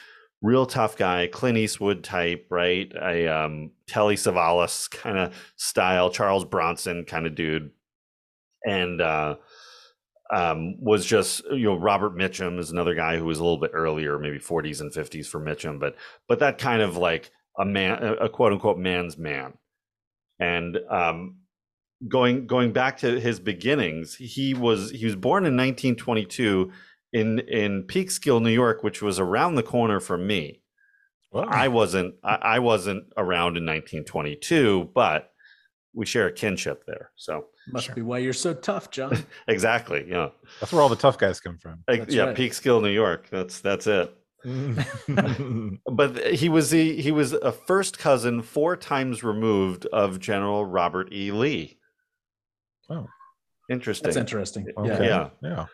real 0.42 0.66
tough 0.66 0.96
guy, 0.96 1.26
Clint 1.26 1.58
Eastwood 1.58 2.02
type, 2.02 2.46
right? 2.50 2.90
A 3.00 3.28
um, 3.28 3.72
Telly 3.86 4.16
Savalas 4.16 4.90
kind 4.90 5.18
of 5.18 5.34
style, 5.56 6.10
Charles 6.10 6.44
Bronson 6.44 7.04
kind 7.04 7.26
of 7.26 7.34
dude, 7.34 7.70
and 8.64 9.00
uh, 9.00 9.36
um, 10.32 10.76
was 10.78 11.04
just 11.04 11.44
you 11.50 11.64
know 11.64 11.76
Robert 11.76 12.16
Mitchum 12.16 12.58
is 12.58 12.70
another 12.70 12.94
guy 12.94 13.16
who 13.16 13.24
was 13.24 13.38
a 13.38 13.42
little 13.42 13.58
bit 13.58 13.72
earlier, 13.74 14.18
maybe 14.18 14.38
40s 14.38 14.80
and 14.80 14.92
50s 14.92 15.26
for 15.26 15.40
Mitchum, 15.40 15.80
but 15.80 15.96
but 16.28 16.38
that 16.38 16.58
kind 16.58 16.82
of 16.82 16.96
like 16.96 17.30
a 17.58 17.64
man, 17.64 18.02
a 18.20 18.28
quote 18.28 18.52
unquote 18.52 18.78
man's 18.78 19.18
man, 19.18 19.54
and 20.38 20.78
um, 20.88 21.36
going 22.08 22.46
going 22.46 22.72
back 22.72 22.98
to 22.98 23.20
his 23.20 23.40
beginnings, 23.40 24.14
he 24.16 24.54
was 24.54 24.90
he 24.90 25.04
was 25.04 25.16
born 25.16 25.44
in 25.44 25.56
1922 25.56 26.70
in 27.12 27.40
in 27.40 27.84
Peekskill, 27.84 28.40
New 28.40 28.50
York, 28.50 28.82
which 28.82 29.02
was 29.02 29.18
around 29.18 29.56
the 29.56 29.62
corner 29.62 30.00
from 30.00 30.26
me. 30.26 30.62
Well, 31.32 31.46
I 31.48 31.68
wasn't 31.68 32.14
I, 32.24 32.34
I 32.34 32.58
wasn't 32.60 33.04
around 33.16 33.56
in 33.56 33.66
1922, 33.66 34.90
but 34.94 35.29
we 35.92 36.06
share 36.06 36.26
a 36.26 36.32
kinship 36.32 36.84
there. 36.86 37.10
So 37.16 37.46
Must 37.72 37.94
be 37.94 38.02
why 38.02 38.18
you're 38.18 38.32
so 38.32 38.54
tough, 38.54 38.90
John. 38.90 39.24
exactly, 39.48 40.06
yeah, 40.08 40.28
That's 40.60 40.72
where 40.72 40.82
all 40.82 40.88
the 40.88 40.96
tough 40.96 41.18
guys 41.18 41.40
come 41.40 41.58
from. 41.58 41.82
Like, 41.88 42.00
That's 42.00 42.14
yeah, 42.14 42.24
right. 42.26 42.36
Peekskill, 42.36 42.82
New 42.82 42.90
York. 42.90 43.28
That's 43.30 43.60
that's 43.60 43.86
it. 43.86 44.14
But 45.92 46.34
he 46.34 46.48
was 46.48 46.70
the 46.70 47.00
he 47.00 47.12
was 47.12 47.32
a 47.32 47.52
first 47.52 47.98
cousin 47.98 48.42
four 48.42 48.76
times 48.76 49.22
removed 49.22 49.86
of 49.86 50.18
General 50.18 50.64
Robert 50.64 51.12
E. 51.12 51.30
Lee. 51.30 51.78
Oh. 52.88 53.06
interesting. 53.68 54.06
That's 54.06 54.16
interesting. 54.16 54.66
okay. 54.76 55.06
Yeah. 55.06 55.28
Yeah. 55.42 55.48
Yeah. 55.50 55.66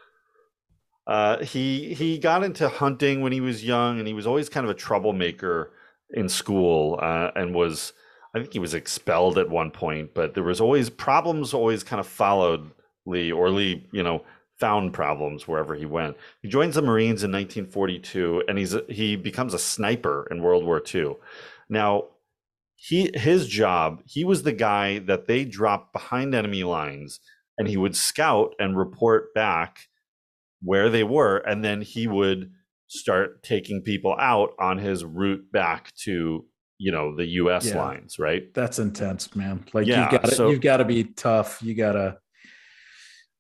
Uh, 1.07 1.45
he 1.45 1.95
he 1.95 2.19
got 2.19 2.43
into 2.43 2.69
hunting 2.69 3.21
when 3.21 3.31
he 3.31 3.41
was 3.41 3.65
young, 3.65 3.99
and 3.99 4.09
he 4.09 4.15
was 4.15 4.27
always 4.27 4.49
kind 4.49 4.65
of 4.65 4.71
a 4.71 4.75
troublemaker 4.75 5.73
in 6.11 6.29
school, 6.29 6.99
uh, 7.01 7.31
and 7.37 7.55
was 7.55 7.93
I 8.37 8.41
think 8.41 8.53
he 8.53 8.59
was 8.59 8.75
expelled 8.75 9.39
at 9.39 9.49
one 9.49 9.71
point. 9.71 10.13
But 10.13 10.35
there 10.35 10.45
was 10.45 10.61
always 10.61 10.91
problems. 10.91 11.55
Always 11.55 11.83
kind 11.83 12.01
of 12.01 12.07
followed 12.07 12.71
Lee, 13.07 13.33
or 13.33 13.49
Lee, 13.49 13.87
you 13.93 14.03
know, 14.03 14.25
found 14.59 14.93
problems 14.93 15.49
wherever 15.49 15.75
he 15.75 15.87
went. 15.87 16.17
He 16.43 16.49
joins 16.49 16.75
the 16.75 16.83
Marines 16.83 17.25
in 17.25 17.33
1942, 17.33 18.45
and 18.47 18.59
he's 18.59 18.77
he 18.89 19.17
becomes 19.17 19.55
a 19.55 19.59
sniper 19.59 20.29
in 20.31 20.43
World 20.43 20.65
War 20.65 20.83
II. 20.95 21.17
Now, 21.71 22.09
he 22.75 23.11
his 23.15 23.49
job 23.49 24.03
he 24.05 24.23
was 24.23 24.43
the 24.43 24.53
guy 24.53 24.99
that 24.99 25.27
they 25.27 25.47
dropped 25.47 25.95
behind 25.95 26.35
enemy 26.35 26.63
lines, 26.63 27.21
and 27.57 27.67
he 27.67 27.79
would 27.79 27.97
scout 27.97 28.55
and 28.59 28.77
report 28.77 29.33
back 29.33 29.89
where 30.63 30.91
they 30.91 31.05
were 31.05 31.39
and 31.39 31.65
then 31.65 31.81
he 31.81 32.07
would 32.07 32.51
start 32.89 33.43
taking 33.43 33.83
people 33.83 34.15
out 34.19 34.51
on 34.59 34.79
his 34.79 35.05
route 35.05 35.51
back 35.53 35.93
to 35.95 36.45
you 36.79 36.93
know 36.93 37.15
the 37.17 37.27
US 37.43 37.67
Yeah. 37.67 37.79
lines 37.79 38.19
right 38.19 38.53
That's 38.55 38.79
intense, 38.79 39.35
man. 39.35 39.65
Like 39.73 39.87
Yeah, 39.87 40.03
you've 40.03 40.11
got 40.23 40.29
to 40.29 40.35
so- 40.35 40.51
you've 40.51 40.61
got 40.61 40.79
to 40.79 40.85
be 40.85 41.05
tough. 41.05 41.63
You 41.63 41.75
got 41.75 41.93
to 41.93 42.19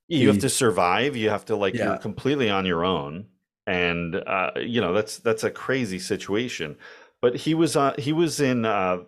you 0.08 0.28
have 0.28 0.38
to 0.38 0.48
survive 0.48 1.16
you 1.16 1.28
have 1.30 1.44
to 1.46 1.56
like 1.56 1.74
you're 1.74 1.98
completely 1.98 2.48
on 2.48 2.64
your 2.64 2.84
own 2.84 3.26
and 3.66 4.14
uh 4.14 4.52
you 4.56 4.80
know 4.80 4.92
that's 4.92 5.18
that's 5.18 5.42
a 5.42 5.50
crazy 5.50 5.98
situation 5.98 6.76
but 7.20 7.34
he 7.34 7.54
was 7.54 7.74
uh 7.76 7.92
he 7.98 8.12
was 8.12 8.38
in 8.40 8.64
uh 8.64 8.98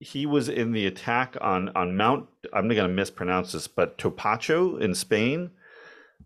he 0.00 0.26
was 0.26 0.50
in 0.50 0.72
the 0.72 0.84
attack 0.86 1.38
on 1.40 1.70
on 1.70 1.96
Mount 1.96 2.28
I'm 2.52 2.68
not 2.68 2.74
going 2.74 2.90
to 2.90 2.94
mispronounce 2.94 3.52
this 3.52 3.66
but 3.66 3.96
Topacho 3.96 4.78
in 4.78 4.90
Saipan 4.90 5.50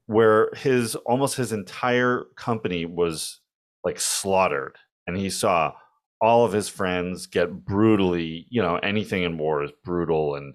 where 0.07 0.51
his 0.57 0.97
almost 0.97 1.37
his 1.37 1.53
entire 1.53 2.25
company 2.35 2.87
was 2.87 3.39
like 3.85 4.01
slaughtered 4.01 4.75
and 5.07 5.17
he 5.17 5.31
saw 5.31 5.73
all 6.21 6.45
of 6.45 6.53
his 6.53 6.69
friends 6.69 7.27
get 7.27 7.65
brutally 7.65 8.47
you 8.51 8.61
know 8.61 8.77
anything 8.77 9.23
in 9.23 9.39
war 9.39 9.63
is 9.63 9.73
brutal 9.85 10.35
and 10.35 10.55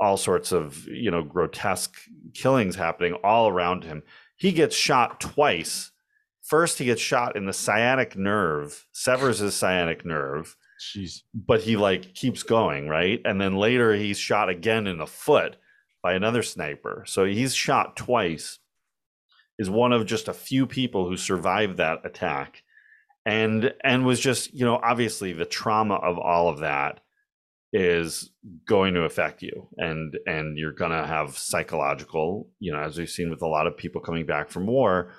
all 0.00 0.16
sorts 0.16 0.50
of 0.50 0.86
you 0.88 1.10
know 1.10 1.22
grotesque 1.22 1.94
killings 2.34 2.74
happening 2.74 3.14
all 3.22 3.48
around 3.48 3.84
him. 3.84 4.02
He 4.36 4.52
gets 4.52 4.74
shot 4.74 5.20
twice. 5.20 5.90
First 6.42 6.78
he 6.78 6.86
gets 6.86 7.02
shot 7.02 7.36
in 7.36 7.44
the 7.44 7.52
sciatic 7.52 8.16
nerve 8.16 8.86
severs 8.92 9.38
his 9.38 9.54
sciatic 9.54 10.04
nerve 10.04 10.56
Jeez. 10.80 11.20
but 11.34 11.60
he 11.60 11.76
like 11.76 12.14
keeps 12.14 12.42
going 12.42 12.88
right? 12.88 13.20
And 13.24 13.40
then 13.40 13.56
later 13.56 13.94
he's 13.94 14.18
shot 14.18 14.48
again 14.48 14.86
in 14.86 14.98
the 14.98 15.06
foot 15.06 15.56
by 16.02 16.14
another 16.14 16.42
sniper. 16.42 17.04
So 17.06 17.26
he's 17.26 17.54
shot 17.54 17.94
twice 17.96 18.58
is 19.58 19.68
one 19.68 19.92
of 19.92 20.06
just 20.06 20.26
a 20.26 20.32
few 20.32 20.66
people 20.66 21.06
who 21.06 21.18
survived 21.18 21.76
that 21.76 22.00
attack 22.04 22.62
and 23.26 23.72
and 23.84 24.04
was 24.04 24.20
just 24.20 24.52
you 24.54 24.64
know 24.64 24.80
obviously 24.82 25.32
the 25.32 25.44
trauma 25.44 25.94
of 25.94 26.18
all 26.18 26.48
of 26.48 26.60
that 26.60 27.00
is 27.72 28.30
going 28.66 28.94
to 28.94 29.02
affect 29.02 29.42
you 29.42 29.68
and 29.76 30.18
and 30.26 30.58
you're 30.58 30.72
going 30.72 30.90
to 30.90 31.06
have 31.06 31.38
psychological 31.38 32.48
you 32.58 32.72
know 32.72 32.80
as 32.80 32.98
we've 32.98 33.10
seen 33.10 33.30
with 33.30 33.42
a 33.42 33.46
lot 33.46 33.66
of 33.66 33.76
people 33.76 34.00
coming 34.00 34.26
back 34.26 34.48
from 34.48 34.66
war 34.66 35.12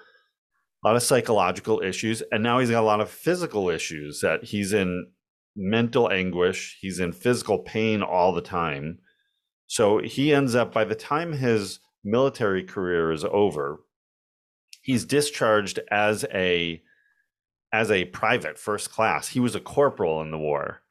a 0.83 0.87
lot 0.87 0.95
of 0.95 1.03
psychological 1.03 1.79
issues. 1.81 2.23
And 2.31 2.41
now 2.41 2.57
he's 2.57 2.71
got 2.71 2.81
a 2.81 2.81
lot 2.81 3.01
of 3.01 3.09
physical 3.11 3.69
issues 3.69 4.21
that 4.21 4.43
he's 4.43 4.73
in 4.73 5.11
mental 5.55 6.11
anguish. 6.11 6.79
He's 6.81 6.99
in 6.99 7.11
physical 7.11 7.59
pain 7.59 8.01
all 8.01 8.33
the 8.33 8.41
time. 8.41 8.97
So 9.67 9.99
he 9.99 10.33
ends 10.33 10.55
up 10.55 10.73
by 10.73 10.83
the 10.85 10.95
time 10.95 11.33
his 11.33 11.79
military 12.03 12.63
career 12.63 13.11
is 13.11 13.23
over 13.23 13.81
he's 14.81 15.05
discharged 15.05 15.79
as 15.89 16.25
a 16.33 16.81
as 17.71 17.89
a 17.89 18.05
private 18.05 18.57
first 18.57 18.91
class. 18.91 19.29
He 19.29 19.39
was 19.39 19.55
a 19.55 19.59
corporal 19.59 20.21
in 20.21 20.31
the 20.31 20.37
war. 20.37 20.81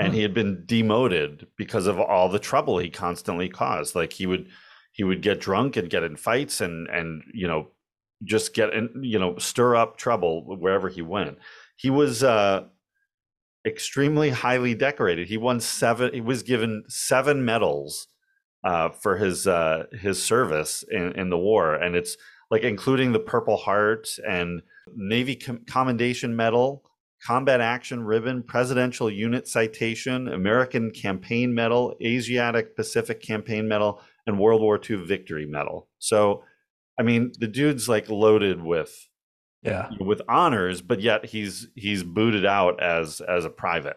And 0.00 0.14
he 0.14 0.22
had 0.22 0.32
been 0.32 0.62
demoted 0.64 1.48
because 1.56 1.88
of 1.88 1.98
all 1.98 2.28
the 2.28 2.38
trouble 2.38 2.78
he 2.78 2.88
constantly 2.88 3.48
caused. 3.48 3.96
Like 3.96 4.12
he 4.12 4.26
would 4.26 4.48
he 4.92 5.02
would 5.02 5.22
get 5.22 5.40
drunk 5.40 5.76
and 5.76 5.90
get 5.90 6.04
in 6.04 6.14
fights 6.14 6.60
and 6.60 6.86
and 6.88 7.22
you 7.34 7.48
know 7.48 7.68
just 8.22 8.54
get 8.54 8.72
in 8.72 8.90
you 9.02 9.18
know 9.18 9.36
stir 9.38 9.74
up 9.74 9.96
trouble 9.96 10.44
wherever 10.44 10.88
he 10.88 11.02
went. 11.02 11.38
He 11.74 11.90
was 11.90 12.22
uh 12.22 12.66
extremely 13.66 14.30
highly 14.30 14.76
decorated. 14.76 15.26
He 15.26 15.36
won 15.36 15.58
seven 15.58 16.14
he 16.14 16.20
was 16.20 16.44
given 16.44 16.84
seven 16.86 17.44
medals 17.44 18.06
uh 18.62 18.90
for 18.90 19.16
his 19.16 19.48
uh 19.48 19.86
his 19.92 20.22
service 20.22 20.84
in 20.88 21.10
in 21.14 21.28
the 21.28 21.38
war 21.38 21.74
and 21.74 21.96
it's 21.96 22.16
like 22.50 22.62
including 22.62 23.12
the 23.12 23.18
Purple 23.20 23.56
Heart 23.56 24.08
and 24.28 24.62
Navy 24.94 25.36
Com- 25.36 25.64
Commendation 25.66 26.34
Medal, 26.34 26.82
Combat 27.24 27.60
Action 27.60 28.02
Ribbon, 28.02 28.42
Presidential 28.42 29.10
Unit 29.10 29.46
Citation, 29.48 30.28
American 30.28 30.90
Campaign 30.90 31.54
Medal, 31.54 31.96
Asiatic 32.02 32.76
Pacific 32.76 33.20
Campaign 33.20 33.66
Medal, 33.68 34.00
and 34.26 34.38
World 34.38 34.60
War 34.62 34.80
II 34.88 35.04
Victory 35.04 35.46
Medal. 35.46 35.88
So, 35.98 36.44
I 36.98 37.02
mean, 37.02 37.32
the 37.38 37.48
dude's 37.48 37.88
like 37.88 38.08
loaded 38.08 38.62
with 38.62 39.08
Yeah. 39.62 39.88
with 40.00 40.22
honors, 40.28 40.80
but 40.80 41.00
yet 41.00 41.26
he's 41.26 41.68
he's 41.74 42.02
booted 42.02 42.46
out 42.46 42.80
as 42.82 43.20
as 43.20 43.44
a 43.44 43.50
private. 43.50 43.96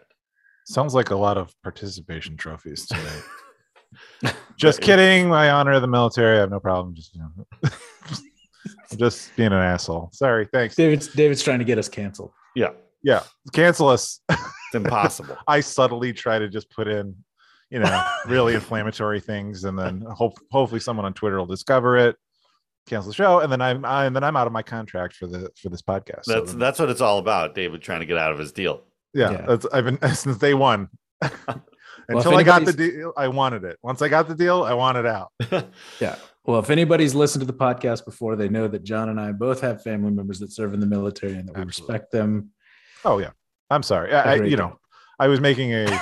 Sounds 0.66 0.94
like 0.94 1.10
a 1.10 1.16
lot 1.16 1.38
of 1.38 1.54
participation 1.62 2.36
trophies 2.36 2.86
to 2.86 2.96
me. 2.96 4.30
just 4.56 4.80
kidding. 4.80 5.32
I 5.32 5.50
honor 5.50 5.78
the 5.80 5.88
military. 5.88 6.36
I 6.36 6.40
have 6.40 6.50
no 6.50 6.60
problem. 6.60 6.94
Just 6.94 7.14
you 7.14 7.20
know, 7.22 7.70
I'm 8.92 8.98
just 8.98 9.34
being 9.36 9.48
an 9.48 9.54
asshole. 9.54 10.10
Sorry. 10.12 10.46
Thanks. 10.52 10.74
David's 10.76 11.08
David's 11.08 11.42
trying 11.42 11.58
to 11.58 11.64
get 11.64 11.78
us 11.78 11.88
canceled. 11.88 12.32
Yeah, 12.54 12.70
Yeah. 13.02 13.22
Cancel 13.52 13.88
us. 13.88 14.20
it's 14.28 14.40
impossible. 14.74 15.36
I 15.46 15.60
subtly 15.60 16.12
try 16.12 16.38
to 16.38 16.48
just 16.48 16.70
put 16.70 16.86
in, 16.88 17.14
you 17.70 17.78
know, 17.78 18.06
really 18.26 18.54
inflammatory 18.54 19.20
things, 19.20 19.64
and 19.64 19.78
then 19.78 20.02
hope 20.02 20.34
hopefully 20.50 20.80
someone 20.80 21.06
on 21.06 21.14
Twitter 21.14 21.38
will 21.38 21.46
discover 21.46 21.96
it, 21.96 22.16
cancel 22.86 23.10
the 23.10 23.14
show, 23.14 23.40
and 23.40 23.50
then 23.50 23.60
I'm 23.62 23.84
I, 23.84 24.04
and 24.06 24.14
then 24.14 24.22
I'm 24.24 24.36
out 24.36 24.46
of 24.46 24.52
my 24.52 24.62
contract 24.62 25.14
for 25.16 25.26
the 25.26 25.50
for 25.60 25.68
this 25.70 25.82
podcast. 25.82 26.24
That's 26.26 26.50
then- 26.50 26.58
that's 26.58 26.78
what 26.78 26.90
it's 26.90 27.00
all 27.00 27.18
about. 27.18 27.54
David 27.54 27.80
trying 27.82 28.00
to 28.00 28.06
get 28.06 28.18
out 28.18 28.32
of 28.32 28.38
his 28.38 28.52
deal. 28.52 28.82
yeah, 29.14 29.30
yeah. 29.32 29.42
That's 29.46 29.66
I've 29.72 29.84
been 29.84 29.98
since 30.14 30.36
day 30.38 30.54
one. 30.54 30.88
if 31.22 31.32
Until 32.08 32.36
I 32.36 32.42
got 32.42 32.64
the 32.64 32.72
deal, 32.72 33.12
I 33.16 33.28
wanted 33.28 33.64
it. 33.64 33.78
Once 33.82 34.02
I 34.02 34.08
got 34.08 34.28
the 34.28 34.34
deal, 34.34 34.64
I 34.64 34.74
wanted 34.74 35.06
out. 35.06 35.32
Yeah. 36.00 36.16
Well, 36.44 36.58
if 36.58 36.70
anybody's 36.70 37.14
listened 37.14 37.40
to 37.40 37.46
the 37.46 37.56
podcast 37.56 38.04
before, 38.04 38.34
they 38.34 38.48
know 38.48 38.66
that 38.66 38.82
John 38.82 39.08
and 39.08 39.20
I 39.20 39.30
both 39.32 39.60
have 39.60 39.82
family 39.82 40.10
members 40.10 40.40
that 40.40 40.50
serve 40.52 40.74
in 40.74 40.80
the 40.80 40.86
military 40.86 41.34
and 41.34 41.48
that 41.48 41.56
we 41.56 41.62
Absolutely. 41.62 41.94
respect 41.94 42.12
them. 42.12 42.50
Oh 43.04 43.18
yeah, 43.18 43.30
I'm 43.70 43.82
sorry. 43.82 44.12
I, 44.12 44.32
I 44.32 44.34
you 44.42 44.56
know, 44.56 44.78
I 45.18 45.28
was 45.28 45.40
making 45.40 45.72
a 45.72 46.00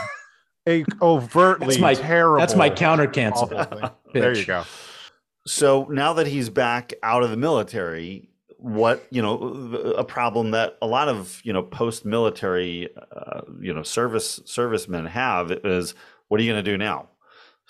a 0.66 0.84
overtly 1.02 1.66
That's 1.68 1.78
my- 1.78 1.94
terrible. 1.94 2.38
That's 2.40 2.54
my 2.54 2.70
counter 2.70 3.06
cancel. 3.06 3.46
There 4.14 4.34
you 4.34 4.44
go. 4.46 4.64
So 5.46 5.86
now 5.90 6.14
that 6.14 6.26
he's 6.26 6.48
back 6.50 6.92
out 7.02 7.22
of 7.22 7.30
the 7.30 7.36
military, 7.36 8.30
what 8.56 9.06
you 9.10 9.22
know, 9.22 9.38
a 9.96 10.04
problem 10.04 10.52
that 10.52 10.76
a 10.82 10.86
lot 10.86 11.08
of 11.08 11.40
you 11.44 11.52
know 11.52 11.62
post-military, 11.62 12.88
uh, 13.14 13.40
you 13.60 13.72
know, 13.74 13.82
service 13.82 14.40
servicemen 14.44 15.06
have 15.06 15.50
is, 15.50 15.94
what 16.28 16.40
are 16.40 16.42
you 16.42 16.52
going 16.52 16.64
to 16.64 16.70
do 16.70 16.76
now? 16.78 17.08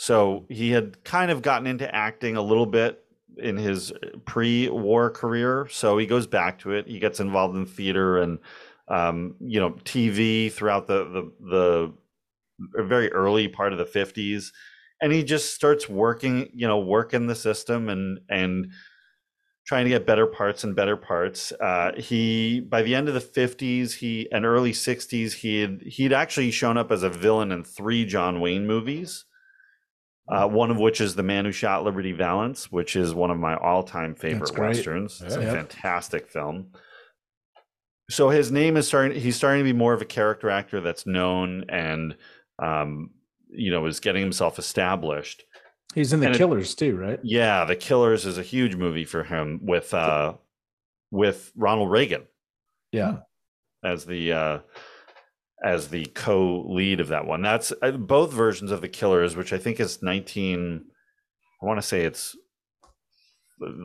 So 0.01 0.47
he 0.49 0.71
had 0.71 1.05
kind 1.05 1.31
of 1.31 1.43
gotten 1.43 1.67
into 1.67 1.95
acting 1.95 2.35
a 2.35 2.41
little 2.41 2.65
bit 2.65 3.05
in 3.37 3.59
his 3.59 3.93
pre-war 4.25 5.11
career. 5.11 5.69
So 5.71 5.99
he 5.99 6.07
goes 6.07 6.27
back 6.27 6.59
to 6.61 6.73
it. 6.73 6.89
He 6.89 6.99
gets 6.99 7.21
involved 7.21 7.55
in 7.55 7.67
theater 7.67 8.17
and 8.17 8.39
um, 8.89 9.37
you 9.41 9.61
know 9.61 9.73
TV 9.85 10.51
throughout 10.51 10.87
the 10.87 11.05
the 11.05 11.93
the 12.79 12.83
very 12.83 13.13
early 13.13 13.47
part 13.47 13.75
of 13.75 13.79
the 13.79 13.85
50s 13.85 14.53
and 15.03 15.13
he 15.13 15.23
just 15.23 15.55
starts 15.55 15.87
working 15.87 16.49
you 16.55 16.67
know 16.67 16.79
working 16.79 17.27
the 17.27 17.35
system 17.35 17.91
and 17.91 18.21
and 18.31 18.73
trying 19.67 19.85
to 19.85 19.91
get 19.91 20.07
better 20.07 20.27
parts 20.27 20.65
and 20.65 20.75
better 20.75 20.97
parts 20.97 21.53
uh, 21.61 21.93
he 21.97 22.61
by 22.61 22.83
the 22.83 22.95
end 22.95 23.09
of 23.09 23.15
the 23.15 23.21
50s 23.21 23.93
he 23.93 24.31
and 24.33 24.45
early 24.45 24.73
60s 24.73 25.35
he 25.35 25.61
had 25.61 25.83
he'd 25.83 26.13
actually 26.13 26.51
shown 26.51 26.77
up 26.77 26.91
as 26.91 27.03
a 27.03 27.11
villain 27.11 27.53
in 27.53 27.65
three 27.65 28.05
john 28.05 28.41
wayne 28.41 28.67
movies 28.67 29.25
uh, 30.31 30.47
one 30.47 30.71
of 30.71 30.79
which 30.79 31.01
is 31.01 31.15
the 31.15 31.23
man 31.23 31.45
who 31.45 31.53
shot 31.53 31.83
liberty 31.85 32.13
valance 32.13 32.71
which 32.71 32.95
is 32.97 33.13
one 33.15 33.31
of 33.31 33.39
my 33.39 33.55
all-time 33.57 34.15
favorite 34.15 34.57
westerns. 34.59 35.21
It's 35.21 35.35
a 35.35 35.43
fantastic 35.43 36.29
film. 36.29 36.69
So 38.11 38.29
his 38.31 38.51
name 38.51 38.77
is 38.77 38.87
starting 38.89 39.19
he's 39.21 39.37
starting 39.37 39.61
to 39.65 39.73
be 39.73 39.77
more 39.77 39.93
of 39.93 40.03
a 40.03 40.07
character 40.07 40.51
actor 40.51 40.81
that's 40.81 41.07
known 41.07 41.65
and 41.69 42.17
um, 42.59 43.11
you 43.49 43.71
know 43.71 43.87
is 43.87 44.01
getting 44.01 44.23
himself 44.23 44.59
established. 44.59 45.45
He's 45.95 46.13
in 46.13 46.21
the 46.21 46.27
And 46.27 46.35
it- 46.35 46.39
Killers 46.39 46.75
too, 46.75 46.97
right? 46.97 47.19
yeah 47.23 47.65
the 47.65 47.77
killers 47.77 48.25
is 48.27 48.39
a 48.39 48.43
huge 48.43 48.77
movie 48.77 49.05
for 49.05 49.25
him 49.25 49.61
with 49.63 49.93
uh 49.95 50.35
with 51.11 51.53
ronald 51.57 51.91
reagan. 51.91 52.23
Yeah. 52.93 53.19
as 53.85 54.05
the 54.05 54.33
uh 54.33 54.59
as 55.63 55.89
the 55.89 56.07
co-lead 56.15 57.01
of 57.01 57.09
that 57.09 57.27
one. 57.27 57.43
That's 57.43 57.73
uh, 57.83 57.91
both 57.93 58.33
versions 58.33 58.71
of 58.71 58.81
the 58.81 58.89
killers 58.89 59.37
which 59.37 59.53
i 59.53 59.59
think 59.59 59.79
is 59.81 60.03
19 60.03 60.85
i 61.63 61.67
want 61.67 61.79
to 61.79 61.87
say 61.87 62.03
it's 62.03 62.37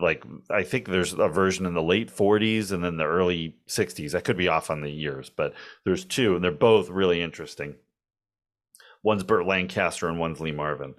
like 0.02 0.24
i 0.50 0.64
think 0.64 0.88
there's 0.88 1.14
a 1.14 1.28
version 1.28 1.66
in 1.66 1.74
the 1.74 1.84
late 1.84 2.10
40s 2.10 2.72
and 2.72 2.84
then 2.84 2.96
the 2.98 3.04
early 3.04 3.58
60s 3.68 4.16
i 4.16 4.22
could 4.22 4.38
be 4.38 4.48
off 4.48 4.70
on 4.70 4.82
the 4.82 4.90
years 4.90 5.30
but 5.30 5.54
there's 5.84 6.06
two 6.06 6.36
and 6.36 6.44
they're 6.44 6.52
both 6.52 6.90
really 6.90 7.22
interesting. 7.22 7.76
One's 9.04 9.24
burt 9.24 9.46
lancaster 9.46 10.08
and 10.08 10.18
one's 10.18 10.40
lee 10.40 10.52
marvin. 10.52 10.96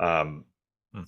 Um 0.00 0.44
Hmm. 0.92 1.02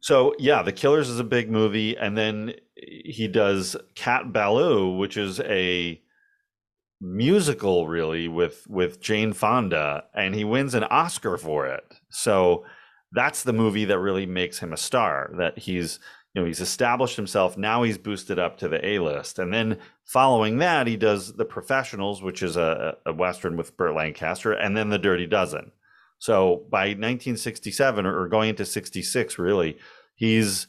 so 0.00 0.34
yeah 0.38 0.62
the 0.62 0.72
killers 0.72 1.08
is 1.08 1.18
a 1.18 1.24
big 1.24 1.50
movie 1.50 1.96
and 1.96 2.16
then 2.16 2.54
he 2.76 3.28
does 3.28 3.76
cat 3.94 4.32
ballou 4.32 4.96
which 4.96 5.16
is 5.16 5.40
a 5.40 6.00
musical 7.00 7.88
really 7.88 8.28
with 8.28 8.66
with 8.68 9.00
Jane 9.00 9.32
Fonda 9.32 10.04
and 10.14 10.34
he 10.34 10.44
wins 10.44 10.74
an 10.74 10.84
Oscar 10.84 11.38
for 11.38 11.66
it. 11.66 11.84
So 12.10 12.64
that's 13.12 13.42
the 13.42 13.52
movie 13.52 13.86
that 13.86 13.98
really 13.98 14.26
makes 14.26 14.58
him 14.58 14.72
a 14.72 14.76
star 14.76 15.32
that 15.38 15.58
he's 15.58 15.98
you 16.34 16.40
know 16.40 16.46
he's 16.46 16.60
established 16.60 17.16
himself 17.16 17.56
now 17.56 17.82
he's 17.82 17.98
boosted 17.98 18.38
up 18.38 18.58
to 18.58 18.68
the 18.68 18.86
A-list 18.86 19.38
and 19.38 19.52
then 19.52 19.78
following 20.04 20.58
that 20.58 20.86
he 20.86 20.96
does 20.96 21.32
The 21.32 21.44
Professionals 21.44 22.22
which 22.22 22.42
is 22.42 22.56
a, 22.56 22.96
a 23.06 23.12
western 23.12 23.56
with 23.56 23.76
Burt 23.76 23.94
Lancaster 23.94 24.52
and 24.52 24.76
then 24.76 24.90
The 24.90 24.98
Dirty 24.98 25.26
Dozen. 25.26 25.72
So 26.18 26.66
by 26.70 26.88
1967 26.88 28.04
or 28.04 28.28
going 28.28 28.50
into 28.50 28.66
66 28.66 29.38
really 29.38 29.78
he's 30.14 30.66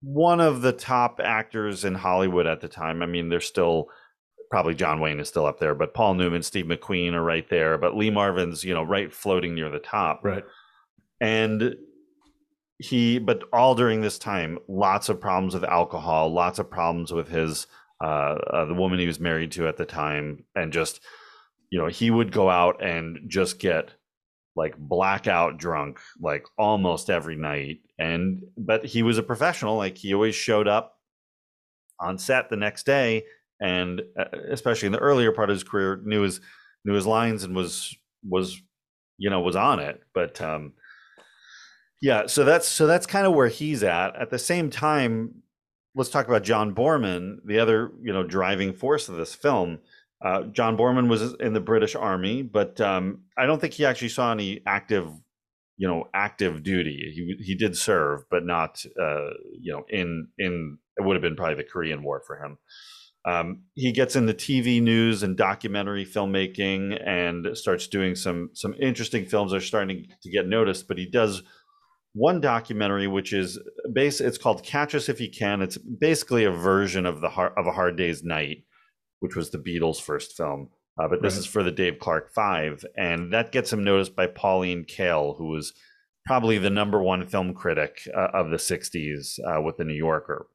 one 0.00 0.40
of 0.40 0.62
the 0.62 0.72
top 0.72 1.20
actors 1.22 1.84
in 1.84 1.94
Hollywood 1.94 2.46
at 2.46 2.60
the 2.60 2.68
time. 2.68 3.02
I 3.02 3.06
mean 3.06 3.28
there's 3.28 3.46
still 3.46 3.88
probably 4.52 4.74
John 4.74 5.00
Wayne 5.00 5.18
is 5.18 5.28
still 5.28 5.46
up 5.46 5.58
there, 5.58 5.74
but 5.74 5.94
Paul 5.94 6.12
Newman, 6.12 6.42
Steve 6.42 6.66
McQueen 6.66 7.14
are 7.14 7.22
right 7.22 7.48
there. 7.48 7.78
But 7.78 7.96
Lee 7.96 8.10
Marvin's, 8.10 8.62
you 8.62 8.74
know, 8.74 8.82
right 8.82 9.10
floating 9.10 9.54
near 9.54 9.70
the 9.70 9.78
top. 9.78 10.22
Right. 10.22 10.44
And 11.22 11.74
he, 12.76 13.18
but 13.18 13.44
all 13.50 13.74
during 13.74 14.02
this 14.02 14.18
time, 14.18 14.58
lots 14.68 15.08
of 15.08 15.22
problems 15.22 15.54
with 15.54 15.64
alcohol, 15.64 16.30
lots 16.30 16.58
of 16.58 16.68
problems 16.68 17.14
with 17.14 17.28
his, 17.28 17.66
uh, 18.04 18.34
uh, 18.52 18.64
the 18.66 18.74
woman 18.74 18.98
he 18.98 19.06
was 19.06 19.18
married 19.18 19.52
to 19.52 19.68
at 19.68 19.78
the 19.78 19.86
time. 19.86 20.44
And 20.54 20.70
just, 20.70 21.00
you 21.70 21.78
know, 21.78 21.88
he 21.88 22.10
would 22.10 22.30
go 22.30 22.50
out 22.50 22.84
and 22.84 23.20
just 23.28 23.58
get 23.58 23.94
like 24.54 24.76
blackout 24.76 25.56
drunk, 25.56 25.98
like 26.20 26.44
almost 26.58 27.08
every 27.08 27.36
night. 27.36 27.78
And, 27.98 28.42
but 28.58 28.84
he 28.84 29.02
was 29.02 29.16
a 29.16 29.22
professional. 29.22 29.78
Like 29.78 29.96
he 29.96 30.12
always 30.12 30.34
showed 30.34 30.68
up 30.68 30.98
on 31.98 32.18
set 32.18 32.50
the 32.50 32.56
next 32.56 32.84
day 32.84 33.24
and 33.62 34.02
uh, 34.18 34.24
especially 34.50 34.86
in 34.86 34.92
the 34.92 34.98
earlier 34.98 35.32
part 35.32 35.48
of 35.48 35.54
his 35.54 35.64
career 35.64 36.00
knew 36.04 36.22
his 36.22 36.40
knew 36.84 36.94
his 36.94 37.06
lines 37.06 37.44
and 37.44 37.54
was 37.54 37.96
was 38.28 38.60
you 39.18 39.30
know 39.30 39.40
was 39.40 39.56
on 39.56 39.78
it. 39.78 40.02
But 40.12 40.40
um 40.40 40.72
yeah 42.00 42.26
so 42.26 42.44
that's 42.44 42.68
so 42.68 42.86
that's 42.86 43.06
kind 43.06 43.26
of 43.26 43.34
where 43.34 43.48
he's 43.48 43.82
at. 43.82 44.16
At 44.16 44.30
the 44.30 44.38
same 44.38 44.68
time 44.68 45.42
let's 45.94 46.10
talk 46.10 46.26
about 46.26 46.42
john 46.42 46.74
boorman 46.74 47.36
the 47.44 47.58
other 47.58 47.92
you 48.02 48.12
know 48.12 48.22
driving 48.22 48.72
force 48.72 49.08
of 49.08 49.16
this 49.16 49.34
film. 49.34 49.78
Uh, 50.24 50.44
john 50.44 50.76
boorman 50.76 51.08
was 51.08 51.34
in 51.40 51.52
the 51.52 51.60
british 51.60 51.96
army 51.96 52.42
but 52.42 52.80
um 52.80 53.22
i 53.36 53.44
don't 53.44 53.60
think 53.60 53.72
he 53.74 53.84
actually 53.84 54.08
saw 54.08 54.30
any 54.30 54.60
active 54.66 55.08
you 55.76 55.88
know 55.88 56.08
active 56.14 56.62
duty. 56.62 57.12
He 57.14 57.44
he 57.44 57.54
did 57.56 57.76
serve 57.76 58.24
but 58.30 58.44
not 58.44 58.84
uh 59.00 59.30
you 59.60 59.72
know 59.72 59.84
in 59.88 60.28
in 60.38 60.78
it 60.96 61.04
would 61.04 61.16
have 61.16 61.22
been 61.22 61.36
probably 61.36 61.56
the 61.56 61.64
korean 61.64 62.02
war 62.04 62.22
for 62.24 62.36
him 62.36 62.58
um, 63.24 63.62
he 63.74 63.92
gets 63.92 64.16
in 64.16 64.26
the 64.26 64.34
TV 64.34 64.82
news 64.82 65.22
and 65.22 65.36
documentary 65.36 66.04
filmmaking 66.04 67.00
and 67.06 67.56
starts 67.56 67.86
doing 67.86 68.14
some 68.14 68.50
some 68.54 68.74
interesting 68.80 69.26
films 69.26 69.52
that 69.52 69.58
are 69.58 69.60
starting 69.60 70.06
to 70.22 70.30
get 70.30 70.46
noticed. 70.48 70.88
But 70.88 70.98
he 70.98 71.06
does 71.06 71.42
one 72.14 72.40
documentary 72.40 73.06
which 73.06 73.32
is 73.32 73.58
base. 73.92 74.20
It's 74.20 74.38
called 74.38 74.64
Catch 74.64 74.94
Us 74.94 75.08
If 75.08 75.20
You 75.20 75.30
Can. 75.30 75.62
It's 75.62 75.78
basically 75.78 76.44
a 76.44 76.50
version 76.50 77.06
of 77.06 77.20
the 77.20 77.28
of 77.28 77.66
a 77.66 77.72
Hard 77.72 77.96
Day's 77.96 78.24
Night, 78.24 78.64
which 79.20 79.36
was 79.36 79.50
the 79.50 79.58
Beatles' 79.58 80.00
first 80.00 80.36
film. 80.36 80.70
Uh, 81.00 81.08
but 81.08 81.22
this 81.22 81.34
Right. 81.34 81.40
is 81.40 81.46
for 81.46 81.62
the 81.62 81.70
Dave 81.70 81.98
Clark 81.98 82.34
Five, 82.34 82.84
and 82.98 83.32
that 83.32 83.50
gets 83.52 83.72
him 83.72 83.82
noticed 83.82 84.14
by 84.14 84.26
Pauline 84.26 84.84
Kael, 84.84 85.38
who 85.38 85.46
was 85.48 85.72
probably 86.26 86.58
the 86.58 86.70
number 86.70 87.02
one 87.02 87.26
film 87.26 87.54
critic 87.54 88.06
uh, 88.14 88.28
of 88.34 88.50
the 88.50 88.58
'60s 88.58 89.38
uh, 89.46 89.62
with 89.62 89.76
the 89.78 89.84
New 89.84 89.94
Yorker. 89.94 90.46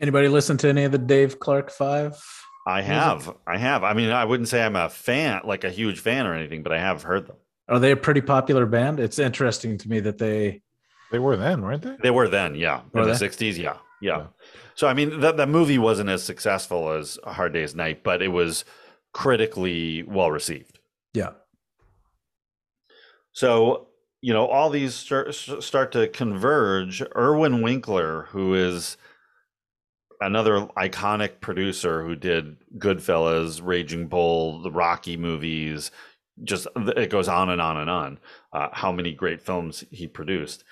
Anybody 0.00 0.28
listen 0.28 0.56
to 0.58 0.68
any 0.68 0.84
of 0.84 0.92
the 0.92 0.98
Dave 0.98 1.38
Clark 1.38 1.70
Five? 1.70 2.22
I 2.66 2.82
have, 2.82 3.34
I 3.46 3.58
have. 3.58 3.84
I 3.84 3.94
mean, 3.94 4.10
I 4.10 4.24
wouldn't 4.24 4.48
say 4.48 4.62
I'm 4.62 4.76
a 4.76 4.88
fan, 4.88 5.42
like 5.44 5.64
a 5.64 5.70
huge 5.70 6.00
fan 6.00 6.26
or 6.26 6.34
anything, 6.34 6.62
but 6.62 6.72
I 6.72 6.78
have 6.78 7.02
heard 7.02 7.26
them. 7.26 7.36
Are 7.68 7.78
they 7.78 7.90
a 7.90 7.96
pretty 7.96 8.20
popular 8.20 8.66
band? 8.66 9.00
It's 9.00 9.18
interesting 9.18 9.78
to 9.78 9.88
me 9.88 10.00
that 10.00 10.18
they. 10.18 10.62
They 11.10 11.18
were 11.18 11.36
then, 11.36 11.62
weren't 11.62 11.82
they? 11.82 11.96
They 12.02 12.10
were 12.10 12.28
then, 12.28 12.54
yeah, 12.54 12.82
Were 12.92 13.02
in 13.02 13.08
the 13.08 13.14
'60s, 13.14 13.56
yeah, 13.56 13.76
yeah. 14.00 14.18
Yeah. 14.18 14.26
So 14.74 14.86
I 14.86 14.94
mean, 14.94 15.20
that 15.20 15.36
that 15.36 15.48
movie 15.48 15.78
wasn't 15.78 16.08
as 16.08 16.22
successful 16.22 16.92
as 16.92 17.18
A 17.24 17.32
Hard 17.32 17.52
Day's 17.52 17.74
Night, 17.74 18.02
but 18.02 18.22
it 18.22 18.28
was 18.28 18.64
critically 19.12 20.02
well 20.04 20.30
received. 20.30 20.78
Yeah. 21.12 21.32
So 23.32 23.88
you 24.22 24.32
know, 24.32 24.46
all 24.46 24.70
these 24.70 24.94
start, 24.94 25.34
start 25.34 25.92
to 25.92 26.08
converge. 26.08 27.02
Irwin 27.16 27.62
Winkler, 27.62 28.28
who 28.30 28.54
is 28.54 28.96
another 30.20 30.66
iconic 30.76 31.40
producer 31.40 32.04
who 32.04 32.14
did 32.16 32.56
Goodfellas, 32.78 33.60
Raging 33.62 34.08
Bull, 34.08 34.62
the 34.62 34.70
Rocky 34.70 35.16
movies, 35.16 35.90
just 36.42 36.66
it 36.76 37.10
goes 37.10 37.28
on 37.28 37.50
and 37.50 37.60
on 37.60 37.76
and 37.76 37.90
on. 37.90 38.18
Uh, 38.52 38.68
how 38.72 38.92
many 38.92 39.12
great 39.12 39.40
films 39.42 39.84
he 39.90 40.06
produced. 40.06 40.64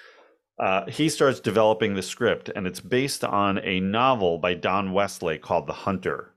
Uh, 0.59 0.85
he 0.91 1.09
starts 1.09 1.39
developing 1.39 1.95
the 1.95 2.03
script, 2.03 2.51
and 2.57 2.67
it's 2.67 2.81
based 2.81 3.23
on 3.23 3.59
a 3.59 3.79
novel 3.79 4.39
by 4.39 4.55
Don 4.55 4.93
Westlake 4.93 5.41
called 5.43 5.67
The 5.69 5.73
Hunter. 5.73 6.35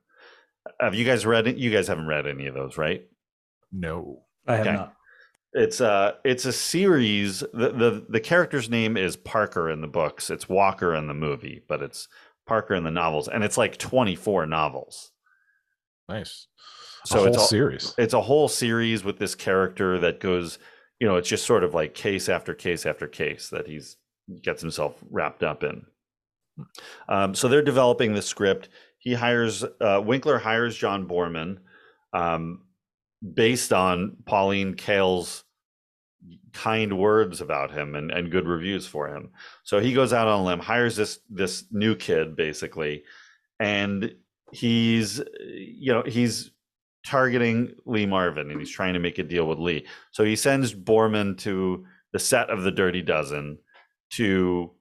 Have 0.79 0.93
you 0.93 1.05
guys 1.05 1.25
read 1.25 1.47
it? 1.47 1.57
You 1.57 1.71
guys 1.71 1.87
haven't 1.87 2.05
read 2.07 2.27
any 2.27 2.45
of 2.45 2.53
those, 2.53 2.77
right? 2.77 3.03
No. 3.71 4.23
I 4.47 4.57
have 4.57 4.67
Okay. 4.67 4.75
not. 4.75 4.93
It's 5.53 5.81
a 5.81 6.15
it's 6.23 6.45
a 6.45 6.53
series. 6.53 7.39
The, 7.39 7.71
the 7.71 8.05
the 8.07 8.19
character's 8.21 8.69
name 8.69 8.95
is 8.95 9.17
Parker 9.17 9.69
in 9.69 9.81
the 9.81 9.87
books. 9.87 10.29
It's 10.29 10.47
Walker 10.47 10.95
in 10.95 11.07
the 11.07 11.13
movie, 11.13 11.63
but 11.67 11.81
it's 11.81 12.07
Parker 12.51 12.75
in 12.75 12.83
the 12.83 12.91
novels, 12.91 13.29
and 13.29 13.45
it's 13.45 13.57
like 13.57 13.77
twenty 13.77 14.13
four 14.13 14.45
novels. 14.45 15.13
Nice. 16.09 16.47
So 17.05 17.15
it's 17.15 17.15
a 17.15 17.17
whole 17.17 17.27
it's 17.27 17.37
all- 17.37 17.47
series. 17.47 17.95
It's 17.97 18.13
a 18.13 18.21
whole 18.21 18.49
series 18.49 19.05
with 19.05 19.17
this 19.19 19.35
character 19.35 19.97
that 19.99 20.19
goes, 20.19 20.59
you 20.99 21.07
know, 21.07 21.15
it's 21.15 21.29
just 21.29 21.45
sort 21.45 21.63
of 21.63 21.73
like 21.73 21.93
case 21.93 22.27
after 22.27 22.53
case 22.53 22.85
after 22.85 23.07
case 23.07 23.47
that 23.51 23.67
he's 23.67 23.95
gets 24.41 24.61
himself 24.61 25.01
wrapped 25.09 25.43
up 25.43 25.63
in. 25.63 25.85
Um, 27.07 27.33
so 27.33 27.47
they're 27.47 27.61
developing 27.61 28.13
the 28.13 28.21
script. 28.21 28.67
He 28.99 29.13
hires 29.13 29.63
uh, 29.79 30.01
Winkler 30.05 30.37
hires 30.37 30.75
John 30.75 31.07
Boorman, 31.07 31.59
um, 32.11 32.63
based 33.33 33.71
on 33.71 34.17
Pauline 34.25 34.73
Kael's 34.73 35.45
kind 36.53 36.97
words 36.97 37.41
about 37.41 37.71
him 37.71 37.95
and, 37.95 38.11
and 38.11 38.31
good 38.31 38.47
reviews 38.47 38.85
for 38.85 39.07
him. 39.07 39.29
So 39.63 39.79
he 39.79 39.93
goes 39.93 40.13
out 40.13 40.27
on 40.27 40.41
a 40.41 40.43
limb, 40.43 40.59
hires 40.59 40.95
this 40.95 41.19
this 41.29 41.65
new 41.71 41.95
kid 41.95 42.35
basically, 42.35 43.03
and 43.59 44.13
he's 44.51 45.21
you 45.45 45.93
know 45.93 46.03
he's 46.05 46.51
targeting 47.05 47.73
Lee 47.85 48.05
Marvin 48.05 48.51
and 48.51 48.59
he's 48.59 48.69
trying 48.69 48.93
to 48.93 48.99
make 48.99 49.17
a 49.17 49.23
deal 49.23 49.47
with 49.47 49.59
Lee. 49.59 49.85
So 50.11 50.23
he 50.23 50.35
sends 50.35 50.73
Boorman 50.73 51.37
to 51.39 51.85
the 52.13 52.19
set 52.19 52.49
of 52.49 52.63
the 52.63 52.71
Dirty 52.71 53.01
Dozen 53.01 53.57
to 54.11 54.71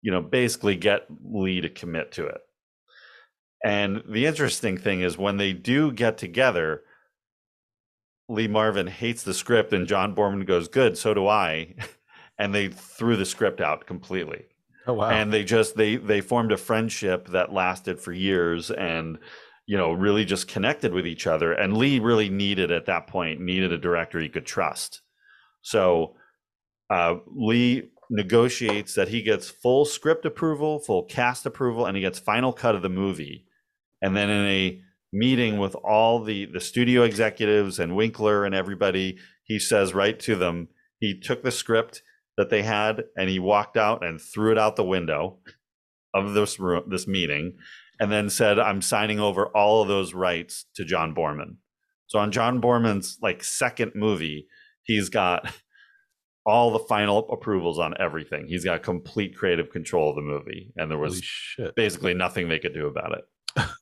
you 0.00 0.10
know 0.10 0.22
basically 0.22 0.76
get 0.76 1.06
Lee 1.24 1.60
to 1.60 1.68
commit 1.68 2.12
to 2.12 2.26
it. 2.26 2.40
And 3.64 4.02
the 4.08 4.26
interesting 4.26 4.76
thing 4.76 5.02
is 5.02 5.16
when 5.16 5.36
they 5.36 5.52
do 5.52 5.92
get 5.92 6.18
together, 6.18 6.82
Lee 8.32 8.48
Marvin 8.48 8.86
hates 8.86 9.22
the 9.22 9.34
script 9.34 9.72
and 9.72 9.86
John 9.86 10.14
Boorman 10.14 10.46
goes, 10.46 10.68
"Good, 10.68 10.96
so 10.98 11.14
do 11.14 11.26
I." 11.26 11.74
And 12.38 12.52
they 12.52 12.68
threw 12.68 13.16
the 13.16 13.26
script 13.26 13.60
out 13.60 13.86
completely 13.86 14.46
Oh 14.86 14.94
wow. 14.94 15.10
and 15.10 15.32
they 15.32 15.44
just 15.44 15.76
they 15.76 15.94
they 15.96 16.20
formed 16.20 16.50
a 16.50 16.56
friendship 16.56 17.28
that 17.28 17.52
lasted 17.52 18.00
for 18.00 18.10
years 18.12 18.70
and 18.72 19.18
you 19.66 19.76
know 19.76 19.92
really 19.92 20.24
just 20.24 20.48
connected 20.48 20.92
with 20.92 21.06
each 21.06 21.28
other 21.28 21.52
and 21.52 21.76
lee 21.76 22.00
really 22.00 22.28
needed 22.30 22.72
at 22.72 22.86
that 22.86 23.06
point 23.06 23.40
needed 23.40 23.70
a 23.72 23.78
director 23.78 24.18
he 24.18 24.28
could 24.28 24.46
trust 24.46 25.02
so 25.60 26.16
uh, 26.90 27.16
lee 27.26 27.90
negotiates 28.10 28.94
that 28.94 29.08
he 29.08 29.22
gets 29.22 29.48
full 29.48 29.84
script 29.84 30.24
approval 30.26 30.80
full 30.80 31.04
cast 31.04 31.46
approval 31.46 31.86
and 31.86 31.96
he 31.96 32.00
gets 32.02 32.18
final 32.18 32.52
cut 32.52 32.74
of 32.74 32.82
the 32.82 32.88
movie 32.88 33.44
and 34.00 34.16
then 34.16 34.28
in 34.30 34.46
a 34.46 34.80
meeting 35.12 35.58
with 35.58 35.74
all 35.76 36.22
the 36.22 36.46
the 36.46 36.60
studio 36.60 37.02
executives 37.02 37.78
and 37.78 37.94
winkler 37.96 38.44
and 38.44 38.54
everybody 38.54 39.18
he 39.44 39.58
says 39.58 39.94
right 39.94 40.18
to 40.18 40.34
them 40.34 40.68
he 40.98 41.18
took 41.18 41.42
the 41.42 41.50
script 41.50 42.02
that 42.36 42.50
they 42.50 42.62
had 42.62 43.04
and 43.16 43.28
he 43.28 43.38
walked 43.38 43.76
out 43.76 44.04
and 44.04 44.20
threw 44.20 44.50
it 44.50 44.58
out 44.58 44.76
the 44.76 44.84
window 44.84 45.38
of 46.14 46.34
this 46.34 46.58
room 46.58 46.84
this 46.88 47.06
meeting 47.06 47.54
and 48.00 48.10
then 48.10 48.30
said 48.30 48.58
i'm 48.58 48.80
signing 48.80 49.20
over 49.20 49.46
all 49.48 49.82
of 49.82 49.88
those 49.88 50.14
rights 50.14 50.66
to 50.74 50.84
john 50.84 51.14
boorman. 51.14 51.56
So 52.06 52.18
on 52.18 52.32
john 52.32 52.60
boorman's 52.60 53.18
like 53.20 53.44
second 53.44 53.92
movie 53.94 54.46
he's 54.84 55.08
got 55.08 55.46
all 56.44 56.72
the 56.72 56.80
final 56.80 57.30
approvals 57.30 57.78
on 57.78 57.94
everything. 58.00 58.46
He's 58.48 58.64
got 58.64 58.82
complete 58.82 59.36
creative 59.36 59.70
control 59.70 60.10
of 60.10 60.16
the 60.16 60.22
movie 60.22 60.72
and 60.76 60.90
there 60.90 60.98
was 60.98 61.22
basically 61.76 62.14
nothing 62.14 62.48
they 62.48 62.58
could 62.58 62.74
do 62.74 62.86
about 62.86 63.18
it 63.18 63.64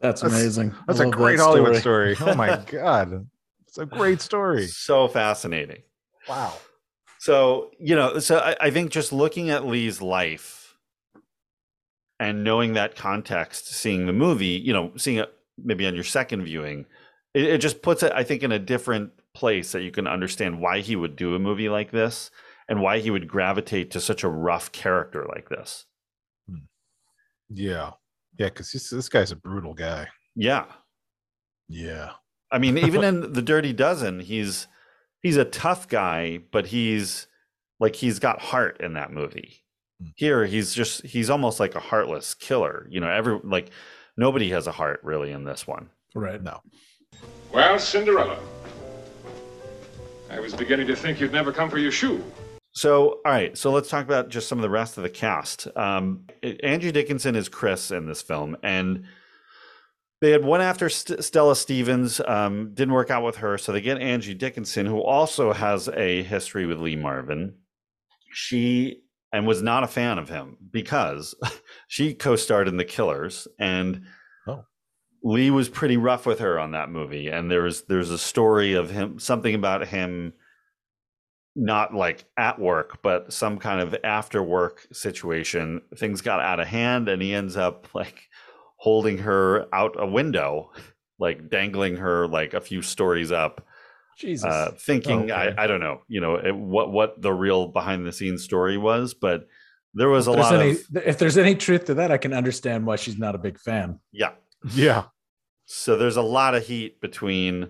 That's, 0.00 0.20
That's- 0.22 0.40
amazing. 0.40 0.72
I 0.72 0.84
That's 0.86 1.00
a 1.00 1.02
love 1.04 1.12
that 1.12 1.16
great 1.18 1.38
Hollywood 1.38 1.76
story. 1.76 2.16
Oh 2.20 2.34
my 2.34 2.56
god. 2.70 3.26
It's 3.66 3.78
a 3.78 3.86
great 3.86 4.20
story. 4.20 4.66
so 4.66 5.08
fascinating 5.08 5.82
Wow. 6.28 6.54
So, 7.20 7.70
you 7.80 7.96
know, 7.96 8.18
so 8.20 8.38
I, 8.38 8.56
I 8.60 8.70
think 8.70 8.90
just 8.92 9.12
looking 9.12 9.50
at 9.50 9.66
Lee's 9.66 10.00
life 10.00 10.76
and 12.20 12.44
knowing 12.44 12.74
that 12.74 12.96
context, 12.96 13.68
seeing 13.74 14.06
the 14.06 14.12
movie, 14.12 14.46
you 14.46 14.72
know, 14.72 14.92
seeing 14.96 15.18
it 15.18 15.32
maybe 15.62 15.86
on 15.86 15.94
your 15.94 16.04
second 16.04 16.44
viewing, 16.44 16.86
it, 17.34 17.44
it 17.44 17.58
just 17.58 17.82
puts 17.82 18.02
it, 18.02 18.12
I 18.12 18.22
think, 18.24 18.42
in 18.42 18.52
a 18.52 18.58
different 18.58 19.10
place 19.34 19.72
that 19.72 19.82
you 19.82 19.90
can 19.90 20.06
understand 20.06 20.60
why 20.60 20.80
he 20.80 20.96
would 20.96 21.16
do 21.16 21.34
a 21.34 21.38
movie 21.38 21.68
like 21.68 21.90
this 21.90 22.30
and 22.68 22.80
why 22.80 22.98
he 23.00 23.10
would 23.10 23.26
gravitate 23.28 23.90
to 23.92 24.00
such 24.00 24.22
a 24.22 24.28
rough 24.28 24.70
character 24.72 25.26
like 25.28 25.48
this. 25.48 25.86
Hmm. 26.48 26.56
Yeah. 27.50 27.92
Yeah, 28.38 28.46
because 28.46 28.70
this, 28.70 28.90
this 28.90 29.08
guy's 29.08 29.32
a 29.32 29.36
brutal 29.36 29.74
guy. 29.74 30.08
Yeah. 30.34 30.66
Yeah. 31.68 32.12
I 32.50 32.58
mean, 32.58 32.78
even 32.86 33.04
in 33.04 33.32
The 33.32 33.42
Dirty 33.42 33.72
Dozen, 33.72 34.20
he's 34.20 34.68
he's 35.22 35.36
a 35.36 35.44
tough 35.44 35.88
guy, 35.88 36.40
but 36.50 36.66
he's 36.66 37.26
like 37.80 37.96
he's 37.96 38.18
got 38.18 38.40
heart 38.40 38.80
in 38.80 38.94
that 38.94 39.12
movie. 39.12 39.64
Hmm. 40.00 40.08
Here, 40.16 40.46
he's 40.46 40.72
just 40.72 41.04
he's 41.04 41.30
almost 41.30 41.60
like 41.60 41.74
a 41.74 41.80
heartless 41.80 42.34
killer. 42.34 42.86
You 42.90 43.00
know, 43.00 43.10
every 43.10 43.40
like 43.42 43.70
nobody 44.16 44.50
has 44.50 44.66
a 44.66 44.72
heart 44.72 45.00
really 45.02 45.32
in 45.32 45.44
this 45.44 45.66
one. 45.66 45.90
Right. 46.14 46.42
No. 46.42 46.60
Well, 47.52 47.78
Cinderella. 47.78 48.38
I 50.30 50.40
was 50.40 50.54
beginning 50.54 50.86
to 50.88 50.96
think 50.96 51.20
you'd 51.20 51.32
never 51.32 51.52
come 51.52 51.70
for 51.70 51.78
your 51.78 51.90
shoe. 51.90 52.22
So, 52.78 53.18
all 53.26 53.32
right, 53.32 53.58
so 53.58 53.72
let's 53.72 53.88
talk 53.88 54.04
about 54.04 54.28
just 54.28 54.46
some 54.46 54.56
of 54.58 54.62
the 54.62 54.70
rest 54.70 54.98
of 54.98 55.02
the 55.02 55.10
cast. 55.10 55.66
Um, 55.76 56.26
Angie 56.62 56.92
Dickinson 56.92 57.34
is 57.34 57.48
Chris 57.48 57.90
in 57.90 58.06
this 58.06 58.22
film, 58.22 58.56
and 58.62 59.02
they 60.20 60.30
had 60.30 60.44
one 60.44 60.60
after 60.60 60.88
St- 60.88 61.24
Stella 61.24 61.56
Stevens. 61.56 62.20
Um, 62.24 62.74
didn't 62.74 62.94
work 62.94 63.10
out 63.10 63.24
with 63.24 63.38
her, 63.38 63.58
so 63.58 63.72
they 63.72 63.80
get 63.80 64.00
Angie 64.00 64.32
Dickinson, 64.32 64.86
who 64.86 65.02
also 65.02 65.52
has 65.52 65.88
a 65.88 66.22
history 66.22 66.66
with 66.66 66.78
Lee 66.78 66.94
Marvin. 66.94 67.56
She 68.30 69.02
and 69.32 69.44
was 69.44 69.60
not 69.60 69.82
a 69.82 69.88
fan 69.88 70.18
of 70.18 70.28
him 70.28 70.56
because 70.70 71.34
she 71.88 72.14
co-starred 72.14 72.68
in 72.68 72.76
The 72.76 72.84
Killers, 72.84 73.48
and 73.58 74.02
Oh. 74.46 74.62
Lee 75.24 75.50
was 75.50 75.68
pretty 75.68 75.96
rough 75.96 76.26
with 76.26 76.38
her 76.38 76.60
on 76.60 76.70
that 76.70 76.90
movie. 76.90 77.26
And 77.26 77.50
there 77.50 77.62
was 77.62 77.82
there's 77.86 78.10
a 78.10 78.18
story 78.18 78.74
of 78.74 78.88
him, 78.88 79.18
something 79.18 79.56
about 79.56 79.88
him 79.88 80.32
not 81.58 81.94
like 81.94 82.24
at 82.36 82.58
work, 82.58 83.02
but 83.02 83.32
some 83.32 83.58
kind 83.58 83.80
of 83.80 83.96
after 84.04 84.42
work 84.42 84.86
situation. 84.92 85.82
Things 85.96 86.20
got 86.20 86.40
out 86.40 86.60
of 86.60 86.68
hand, 86.68 87.08
and 87.08 87.20
he 87.20 87.34
ends 87.34 87.56
up 87.56 87.88
like 87.94 88.28
holding 88.76 89.18
her 89.18 89.66
out 89.74 89.96
a 89.98 90.06
window, 90.06 90.70
like 91.18 91.50
dangling 91.50 91.96
her 91.96 92.28
like 92.28 92.54
a 92.54 92.60
few 92.60 92.80
stories 92.80 93.32
up, 93.32 93.66
Jesus. 94.18 94.44
uh, 94.44 94.70
thinking 94.78 95.30
Okay. 95.30 95.32
I, 95.32 95.64
I 95.64 95.66
don't 95.66 95.80
know, 95.80 96.02
you 96.08 96.20
know, 96.20 96.36
it, 96.36 96.54
what 96.54 96.92
what 96.92 97.20
the 97.20 97.32
real 97.32 97.66
behind 97.66 98.06
the 98.06 98.12
scenes 98.12 98.44
story 98.44 98.78
was, 98.78 99.14
but 99.14 99.48
there 99.94 100.08
was 100.08 100.28
a 100.28 100.30
if, 100.30 100.36
there's 100.36 100.50
lot 100.50 100.60
any, 100.60 100.70
of 100.70 101.06
if 101.06 101.18
there's 101.18 101.38
any 101.38 101.54
truth 101.56 101.86
to 101.86 101.94
that, 101.94 102.12
I 102.12 102.18
can 102.18 102.32
understand 102.32 102.86
why 102.86 102.96
she's 102.96 103.18
not 103.18 103.34
a 103.34 103.38
big 103.38 103.58
fan. 103.58 103.98
yeah. 104.12 104.32
Yeah. 104.74 105.04
So 105.66 105.96
there's 105.96 106.16
a 106.16 106.22
lot 106.22 106.54
of 106.54 106.66
heat 106.66 107.00
between, 107.00 107.68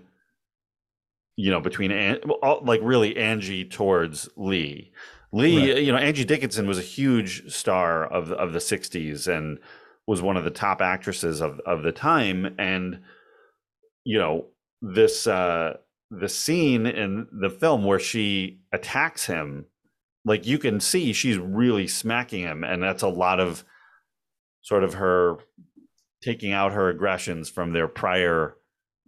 you 1.40 1.52
know, 1.52 1.60
between 1.60 1.92
An- 1.92 2.18
all- 2.42 2.62
like 2.64 2.80
really 2.82 3.16
Angie 3.16 3.64
towards 3.64 4.28
Lee. 4.36 4.90
Lee, 5.30 5.72
Right. 5.72 5.82
you 5.84 5.92
know, 5.92 5.98
Angie 5.98 6.24
Dickinson 6.24 6.66
was 6.66 6.78
a 6.78 6.82
huge 6.82 7.48
star 7.52 8.04
of 8.06 8.28
the, 8.28 8.34
of 8.36 8.52
the 8.52 8.58
'60s 8.58 9.28
and 9.28 9.58
was 10.06 10.20
one 10.20 10.36
of 10.36 10.42
the 10.44 10.50
top 10.50 10.80
actresses 10.80 11.40
of 11.40 11.60
of 11.60 11.82
the 11.84 11.92
time, 11.92 12.54
and 12.58 13.00
you 14.04 14.18
know 14.18 14.46
this 14.82 15.26
uh, 15.28 15.74
the 16.10 16.28
scene 16.28 16.86
in 16.86 17.28
the 17.30 17.50
film 17.50 17.84
where 17.84 18.00
she 18.00 18.58
attacks 18.72 19.26
him, 19.26 19.66
like 20.24 20.44
you 20.46 20.58
can 20.58 20.80
see 20.80 21.12
she's 21.12 21.38
really 21.38 21.86
smacking 21.86 22.40
him, 22.42 22.64
and 22.64 22.82
that's 22.82 23.02
a 23.02 23.08
lot 23.08 23.38
of 23.38 23.64
sort 24.62 24.82
of 24.82 24.94
her 24.94 25.36
taking 26.22 26.52
out 26.52 26.72
her 26.72 26.88
aggressions 26.88 27.48
from 27.48 27.72
their 27.72 27.86
prior 27.86 28.56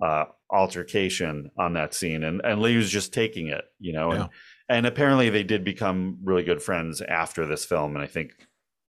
uh, 0.02 0.24
altercation 0.50 1.50
on 1.58 1.74
that 1.74 1.94
scene, 1.94 2.22
and 2.24 2.40
and 2.44 2.60
Lee 2.60 2.76
was 2.76 2.90
just 2.90 3.12
taking 3.12 3.48
it, 3.48 3.64
you 3.78 3.92
know, 3.92 4.10
and 4.12 4.20
Yeah. 4.20 4.28
and 4.76 4.86
apparently 4.86 5.30
they 5.30 5.42
did 5.44 5.64
become 5.64 6.18
really 6.22 6.42
good 6.44 6.62
friends 6.62 7.00
after 7.02 7.46
this 7.46 7.64
film, 7.64 7.94
and 7.96 8.04
I 8.04 8.06
think 8.08 8.32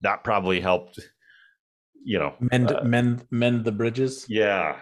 that 0.02 0.24
probably 0.24 0.60
helped, 0.62 1.00
you 2.04 2.20
know, 2.20 2.36
Mend 2.40 2.72
uh, 2.72 2.84
mend 2.84 3.26
mend 3.32 3.66
the 3.66 3.72
bridges. 3.72 4.26
yeah, 4.30 4.78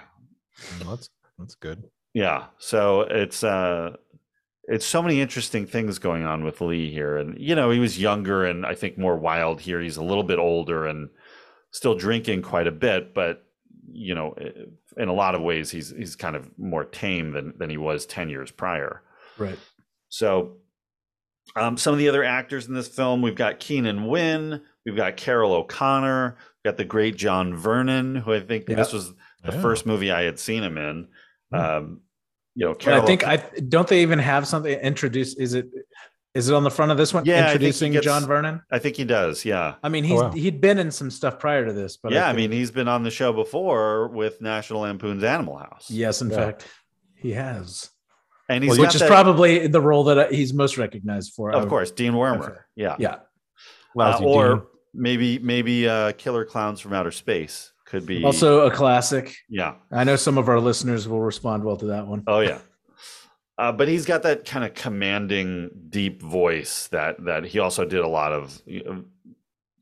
Well, 0.82 0.96
that's 0.96 1.10
that's 1.38 1.56
good. 1.56 1.84
yeah. 2.14 2.46
So 2.58 3.02
it's 3.02 3.44
uh, 3.44 3.96
it's 4.68 4.86
so 4.86 5.02
many 5.02 5.22
interesting 5.22 5.66
things 5.68 6.00
going 6.00 6.26
on 6.26 6.44
with 6.44 6.60
Lee 6.62 6.92
here, 6.92 7.18
and 7.18 7.40
you 7.40 7.56
know, 7.56 7.70
he 7.72 7.80
was 7.80 8.00
younger 8.02 8.46
and 8.46 8.66
I 8.66 8.74
think 8.76 8.98
more 8.98 9.16
wild 9.18 9.62
here. 9.62 9.80
He's 9.82 9.98
a 9.98 10.04
little 10.04 10.24
bit 10.24 10.40
older 10.40 10.86
and 10.88 11.10
still 11.72 11.96
drinking 11.96 12.42
quite 12.42 12.68
a 12.68 12.72
bit, 12.72 13.14
but 13.14 13.44
you 13.91 14.15
know, 14.15 14.36
in 14.98 15.08
a 15.08 15.13
lot 15.13 15.36
of 15.36 15.41
ways, 15.41 15.71
he's 15.71 15.89
he's 15.95 16.15
kind 16.15 16.36
of 16.36 16.50
more 16.58 16.84
tame 16.86 17.32
than 17.32 17.54
than 17.58 17.69
he 17.69 17.78
was 17.78 18.06
ten 18.06 18.30
years 18.30 18.52
prior. 18.52 19.02
Right. 19.38 19.58
So, 20.10 20.58
um, 21.56 21.78
some 21.78 21.93
of 21.93 22.00
the 22.00 22.10
other 22.10 22.24
actors 22.24 22.67
in 22.67 22.74
this 22.74 22.88
film, 22.88 23.21
we've 23.21 23.36
got 23.36 23.60
Keenan 23.60 24.08
Wynn, 24.08 24.62
we've 24.86 24.95
got 24.95 25.17
Carroll 25.17 25.54
O'Connor, 25.54 26.38
we've 26.38 26.71
got 26.71 26.78
the 26.78 26.86
great 26.86 27.15
John 27.17 27.56
Vernon, 27.56 28.15
who 28.15 28.34
I 28.34 28.39
think 28.39 28.67
Yeah. 28.69 28.76
this 28.76 28.93
was 28.93 29.13
the 29.43 29.52
Yeah. 29.54 29.62
first 29.62 29.86
movie 29.86 30.12
I 30.12 30.24
had 30.24 30.39
seen 30.39 30.63
him 30.63 30.78
in. 30.78 31.08
Hmm. 31.52 31.56
Um, 31.60 32.02
you 32.56 32.65
know, 32.65 32.71
But 32.74 32.80
Carroll 32.80 33.04
I 33.04 33.06
think 33.06 33.24
O'Con- 33.24 33.39
I 33.56 33.60
don't 33.67 33.88
they 33.88 34.02
even 34.02 34.19
have 34.19 34.48
something 34.48 34.74
introduced. 34.80 35.39
Is 35.39 35.54
it 35.54 35.67
is 36.36 36.50
it 36.50 36.54
on 36.54 36.63
the 36.63 36.69
front 36.69 36.91
of 36.91 36.98
this 36.98 37.13
one? 37.13 37.26
Yeah, 37.26 37.34
I 37.34 37.38
think 37.38 37.48
he 37.48 37.54
introducing 37.56 37.91
gets- 37.93 38.06
John 38.06 38.26
Vernon. 38.26 38.62
I 38.69 38.78
think 38.80 38.95
he 38.98 39.06
does. 39.06 39.43
Yeah, 39.45 39.76
I 39.82 39.89
mean, 39.89 40.04
Oh, 40.06 40.08
he's 40.08 40.21
wow. 40.21 40.32
he'd 40.32 40.62
been 40.62 40.78
in 40.78 40.91
some 40.91 41.10
stuff 41.10 41.39
prior 41.39 41.65
to 41.65 41.74
this, 41.74 41.98
but 41.98 42.12
yeah. 42.12 42.26
I, 42.26 42.34
think- 42.36 42.52
mean, 42.52 42.52
he's 42.52 42.69
been 42.71 42.88
on 42.88 43.02
the 43.04 43.10
show 43.12 43.34
before 43.34 44.10
with 44.10 44.41
National 44.41 44.82
Lampoon's 44.82 45.24
Animal 45.24 45.58
House. 45.58 45.89
yes, 45.89 46.21
in 46.21 46.30
Yeah. 46.30 46.36
fact, 46.36 46.67
he 47.15 47.32
has, 47.32 47.89
and 48.50 48.63
he's 48.63 48.71
Well, 48.71 48.82
which 48.82 48.93
is 48.95 49.02
that- 49.02 49.08
probably 49.10 49.65
the 49.67 49.82
role 49.82 50.04
that 50.04 50.32
he's 50.34 50.54
most 50.54 50.78
recognized 50.78 51.34
for. 51.34 51.52
Of 51.52 51.62
would- 51.63 51.69
course, 51.69 51.89
Dean 51.91 52.13
Wormer. 52.13 52.50
Okay. 52.52 52.60
Yeah, 52.76 52.95
Yeah, 53.00 53.15
Uh, 53.98 54.19
or 54.24 54.48
Dean. 54.56 54.62
maybe 54.93 55.39
maybe 55.39 55.88
uh, 55.88 56.12
Killer 56.17 56.43
Clowns 56.45 56.82
from 56.82 56.91
Outer 56.93 57.12
Space 57.12 57.71
could 57.86 58.06
be 58.06 58.24
also 58.26 58.65
a 58.65 58.71
classic. 58.71 59.34
yeah. 59.48 59.76
I 59.91 60.04
know 60.04 60.15
some 60.17 60.38
of 60.38 60.50
our 60.50 60.60
listeners 60.60 61.08
will 61.08 61.21
respond 61.21 61.63
well 61.63 61.78
to 61.78 61.86
that 61.88 62.06
one. 62.08 62.24
Oh 62.28 62.41
yeah. 62.41 62.58
Uh, 63.58 63.72
but 63.72 63.88
he's 63.88 64.06
got 64.06 64.24
that 64.24 64.46
kind 64.46 64.65
of 64.65 64.74
commanding, 64.74 65.70
deep 65.89 66.22
voice 66.22 66.88
that 66.88 67.24
that 67.26 67.46
he 67.46 67.60
also 67.60 67.86
did 67.86 68.00
a 68.02 68.08
lot 68.08 68.34
of, 68.34 68.62
you 68.65 68.84
know, 68.84 69.04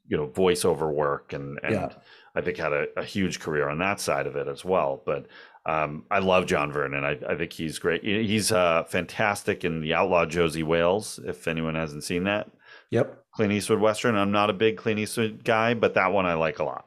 you 0.07 0.17
know, 0.17 0.27
voiceover 0.27 0.93
work, 0.93 1.33
and 1.33 1.59
and 1.63 1.73
Yeah. 1.73 1.89
I 2.35 2.41
think 2.41 2.57
had 2.57 2.73
a, 2.73 2.85
a 2.97 3.03
huge 3.03 3.39
career 3.39 3.69
on 3.69 3.79
that 3.79 3.99
side 3.99 4.27
of 4.27 4.35
it 4.35 4.47
as 4.47 4.63
well. 4.65 5.01
But 5.05 5.27
um, 5.65 6.05
I 6.11 6.19
love 6.19 6.45
John 6.45 6.71
Vernon. 6.71 7.03
I, 7.03 7.17
I 7.29 7.35
think 7.35 7.53
he's 7.53 7.79
great. 7.79 8.03
He's 8.03 8.51
uh, 8.51 8.83
fantastic 8.85 9.63
in 9.63 9.81
the 9.81 9.93
Outlaw 9.93 10.25
Josie 10.25 10.63
Wales. 10.63 11.19
If 11.25 11.47
anyone 11.47 11.75
hasn't 11.75 12.03
seen 12.03 12.23
that 12.25 12.49
Yep. 12.89 13.23
Clint 13.33 13.53
Eastwood 13.53 13.79
Western, 13.79 14.15
I'm 14.15 14.31
not 14.31 14.49
a 14.49 14.53
big 14.53 14.77
Clint 14.77 14.99
Eastwood 14.99 15.43
guy, 15.43 15.73
but 15.73 15.93
that 15.95 16.11
one 16.11 16.25
I 16.25 16.33
like 16.33 16.59
a 16.59 16.63
lot. 16.63 16.85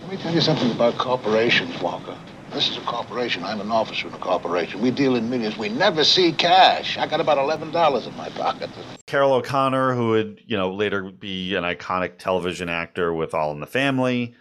Let 0.00 0.10
me 0.10 0.16
tell 0.18 0.34
you 0.34 0.40
something 0.40 0.70
about 0.70 0.98
corporations, 0.98 1.80
Walker. 1.80 2.16
This 2.56 2.70
is 2.70 2.78
a 2.78 2.86
corporation. 2.86 3.44
I'm 3.44 3.60
an 3.60 3.70
officer 3.70 4.08
in 4.08 4.14
a 4.14 4.18
corporation. 4.18 4.80
We 4.80 4.90
deal 4.90 5.16
in 5.16 5.28
millions. 5.28 5.58
We 5.58 5.68
never 5.68 6.02
see 6.02 6.32
cash. 6.32 6.96
I 6.96 7.06
got 7.06 7.20
about 7.20 7.36
eleven 7.36 7.70
dollars 7.70 8.06
in 8.06 8.16
my 8.16 8.30
pocket. 8.30 8.70
Carroll 9.06 9.34
O'Connor, 9.34 9.92
who 9.92 10.08
would 10.12 10.40
you 10.46 10.56
know 10.56 10.72
later 10.72 11.02
be 11.02 11.54
an 11.54 11.64
iconic 11.64 12.16
television 12.16 12.70
actor 12.70 13.12
with 13.12 13.34
All 13.34 13.52
in 13.52 13.60
the 13.60 13.66
Family, 13.66 14.34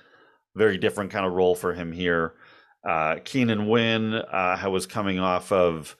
very 0.55 0.77
different 0.77 1.11
kind 1.11 1.25
of 1.25 1.33
role 1.33 1.55
for 1.55 1.73
him 1.73 1.91
here. 1.91 2.35
Uh, 2.87 3.17
Keenan 3.25 3.67
Wynn 3.67 4.13
uh, 4.13 4.65
was 4.71 4.85
coming 4.85 5.19
off 5.19 5.51
of, 5.51 5.97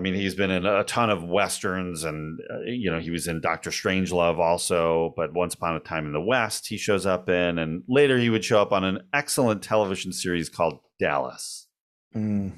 I 0.00 0.02
mean, 0.02 0.14
he's 0.14 0.34
been 0.34 0.50
in 0.50 0.64
a 0.64 0.82
ton 0.84 1.10
of 1.10 1.22
westerns, 1.24 2.04
and 2.04 2.40
uh, 2.50 2.60
you 2.62 2.90
know 2.90 3.00
he 3.00 3.10
was 3.10 3.26
in 3.28 3.42
Doctor 3.42 3.68
Strangelove 3.68 4.38
also. 4.38 5.12
But 5.14 5.34
Once 5.34 5.52
Upon 5.52 5.76
a 5.76 5.80
Time 5.80 6.06
in 6.06 6.12
the 6.14 6.22
West, 6.22 6.66
he 6.68 6.78
shows 6.78 7.04
up 7.04 7.28
in, 7.28 7.58
and 7.58 7.82
later 7.86 8.16
he 8.18 8.30
would 8.30 8.42
show 8.42 8.62
up 8.62 8.72
on 8.72 8.82
an 8.82 9.00
excellent 9.12 9.62
television 9.62 10.10
series 10.12 10.48
called 10.48 10.78
Dallas, 10.98 11.66
Mm. 12.16 12.52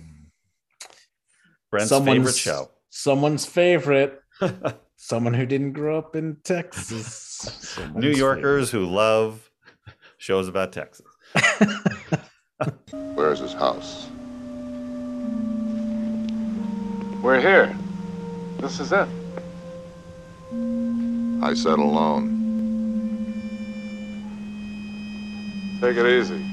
Brent's 1.69 1.89
Someone's- 1.89 2.19
favorite 2.19 2.37
show. 2.37 2.71
Someone's 2.91 3.45
favorite. 3.45 4.21
Someone 4.97 5.35
who 5.35 5.47
didn't 5.47 5.73
grow 5.73 5.99
up 5.99 6.15
in 6.15 6.37
Texas. 6.45 7.77
New 7.95 8.11
Yorkers 8.13 8.71
who 8.71 8.87
love 8.87 9.51
shows 10.19 10.47
about 10.47 10.73
Texas. 10.73 11.07
Where's 12.93 13.41
his 13.41 13.53
house? 13.53 14.07
We're 17.23 17.41
here. 17.41 17.79
This 18.59 18.81
is 18.81 18.91
it. 18.91 19.09
I 21.41 21.55
said 21.55 21.79
alone. 21.79 22.43
Take 25.81 25.97
it 25.97 26.19
easy. 26.19 26.45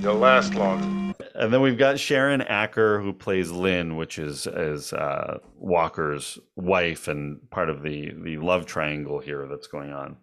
You'll 0.00 0.14
last 0.14 0.54
longer. 0.54 1.14
And 1.34 1.52
then 1.52 1.60
we've 1.62 1.76
got 1.76 1.98
Sharon 1.98 2.42
Acker 2.42 3.00
who 3.00 3.12
plays 3.12 3.50
Lynn, 3.50 3.96
which 3.96 4.20
is 4.20 4.46
is 4.46 4.92
uh, 4.92 5.38
Walker's 5.58 6.38
wife 6.54 7.08
and 7.08 7.50
part 7.50 7.68
of 7.68 7.82
the 7.82 8.12
the 8.22 8.36
love 8.36 8.66
triangle 8.66 9.18
here 9.18 9.48
that's 9.48 9.66
going 9.66 9.92
on. 9.92 10.16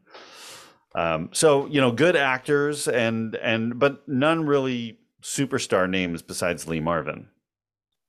Um, 0.95 1.31
so 1.33 1.65
you 1.65 1.81
know, 1.81 1.91
good 1.91 2.15
actors 2.15 2.87
and 2.87 3.35
and 3.35 3.77
but 3.77 4.07
none 4.07 4.45
really 4.45 4.99
superstar 5.21 5.89
names 5.89 6.21
besides 6.21 6.65
Lee 6.65 6.79
Marvin. 6.79 7.27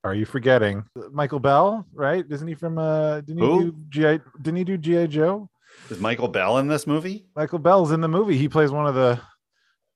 Are 0.04 0.14
you 0.14 0.24
forgetting 0.24 0.84
Michael 1.12 1.40
Bell? 1.40 1.86
Right? 1.92 2.24
Isn't 2.30 2.48
he 2.48 2.54
from? 2.54 2.78
uh 2.78 3.20
Didn't 3.20 3.38
he 3.42 3.46
do 3.46 3.76
GI? 3.90 4.20
Didn't 4.42 4.56
he 4.56 4.64
do 4.64 4.76
GI 4.78 5.08
Joe? 5.08 5.48
Is 5.90 6.00
Michael 6.00 6.28
Bell 6.28 6.58
in 6.58 6.68
this 6.68 6.86
movie? 6.86 7.26
Michael 7.36 7.58
Bell's 7.58 7.92
in 7.92 8.00
the 8.00 8.08
movie. 8.08 8.36
He 8.36 8.48
plays 8.48 8.70
one 8.70 8.86
of 8.86 8.94
the 8.94 9.20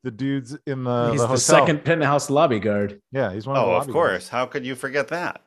the 0.02 0.10
dudes 0.10 0.56
in 0.66 0.84
the 0.84 1.10
He's 1.12 1.20
the, 1.22 1.28
the, 1.28 1.36
second 1.38 1.82
penthouse 1.84 2.28
lobby 2.28 2.60
guard. 2.60 3.00
Yeah, 3.12 3.32
he's 3.32 3.46
one. 3.46 3.56
of, 3.56 3.62
Oh, 3.62 3.66
the 3.66 3.72
of 3.72 3.78
lobby 3.82 3.92
course. 3.92 4.28
How 4.28 4.44
could 4.44 4.66
you 4.66 4.74
forget 4.74 5.08
that? 5.08 5.40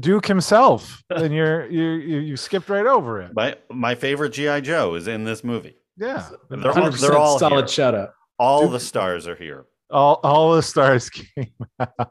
Duke 0.00 0.26
himself, 0.26 1.02
and 1.10 1.32
you're 1.32 1.66
you 1.70 1.82
you 1.92 2.18
you 2.20 2.36
skipped 2.36 2.68
right 2.70 2.86
over 2.86 3.20
it. 3.20 3.32
My 3.34 3.54
my 3.70 3.94
favorite 3.94 4.30
GI 4.30 4.62
Joe 4.62 4.94
is 4.94 5.06
in 5.06 5.24
this 5.24 5.44
movie. 5.44 5.76
Yeah, 5.98 6.28
They're 6.48 6.70
all, 6.78 6.90
they're 6.92 7.16
all 7.16 7.38
solid 7.38 7.62
here. 7.62 7.68
shout 7.68 7.94
out. 7.94 8.10
All 8.38 8.62
Duke- 8.62 8.72
the 8.72 8.80
stars 8.80 9.28
are 9.28 9.34
here. 9.36 9.66
all 9.90 10.18
all 10.24 10.54
the 10.54 10.62
stars 10.62 11.10
came. 11.10 11.52
out. 11.78 12.10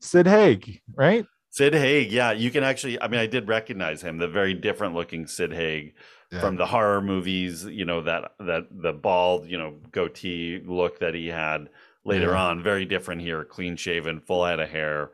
Sid 0.00 0.26
Haig, 0.26 0.80
right? 0.94 1.24
Sid 1.50 1.74
Haig, 1.74 2.12
yeah, 2.12 2.32
you 2.32 2.50
can 2.50 2.62
actually. 2.64 3.00
I 3.00 3.08
mean, 3.08 3.20
I 3.20 3.26
did 3.26 3.48
recognize 3.48 4.02
him, 4.02 4.18
the 4.18 4.28
very 4.28 4.54
different 4.54 4.94
looking 4.94 5.26
Sid 5.26 5.52
Haig 5.52 5.94
Yeah. 6.30 6.40
from 6.40 6.56
the 6.56 6.66
horror 6.66 7.00
movies. 7.00 7.64
You 7.64 7.84
know 7.84 8.02
that 8.02 8.32
that 8.40 8.64
the 8.70 8.92
bald, 8.92 9.46
you 9.46 9.58
know, 9.58 9.76
goatee 9.90 10.60
look 10.64 10.98
that 11.00 11.14
he 11.14 11.28
had 11.28 11.70
later 12.04 12.30
Yeah. 12.32 12.42
on. 12.48 12.62
Very 12.62 12.84
different 12.84 13.22
here, 13.22 13.44
clean 13.44 13.76
shaven, 13.76 14.20
full 14.20 14.44
head 14.44 14.60
of 14.60 14.68
hair, 14.68 15.10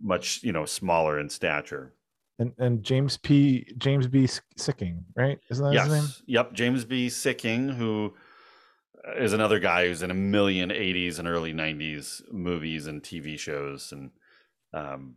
much 0.00 0.42
you 0.42 0.52
know 0.52 0.64
smaller 0.66 1.18
in 1.20 1.28
stature. 1.28 1.92
And 2.38 2.52
and 2.58 2.82
James 2.82 3.16
P. 3.16 3.72
James 3.78 4.08
B. 4.08 4.24
Sikking, 4.58 5.04
right? 5.16 5.38
Isn't 5.50 5.64
that 5.72 5.80
his 5.80 5.92
name? 5.92 6.02
Yes, 6.02 6.22
yep. 6.26 6.52
James 6.52 6.84
B. 6.84 7.06
Sikking, 7.06 7.74
who 7.76 8.12
is 9.16 9.32
another 9.32 9.60
guy 9.60 9.86
who's 9.86 10.02
in 10.02 10.10
a 10.10 10.14
million 10.14 10.70
'80s 10.70 11.18
and 11.20 11.28
early 11.28 11.54
'90s 11.54 12.22
movies 12.32 12.86
and 12.88 13.02
TV 13.02 13.38
shows, 13.38 13.92
and 13.92 14.10
um, 14.74 15.14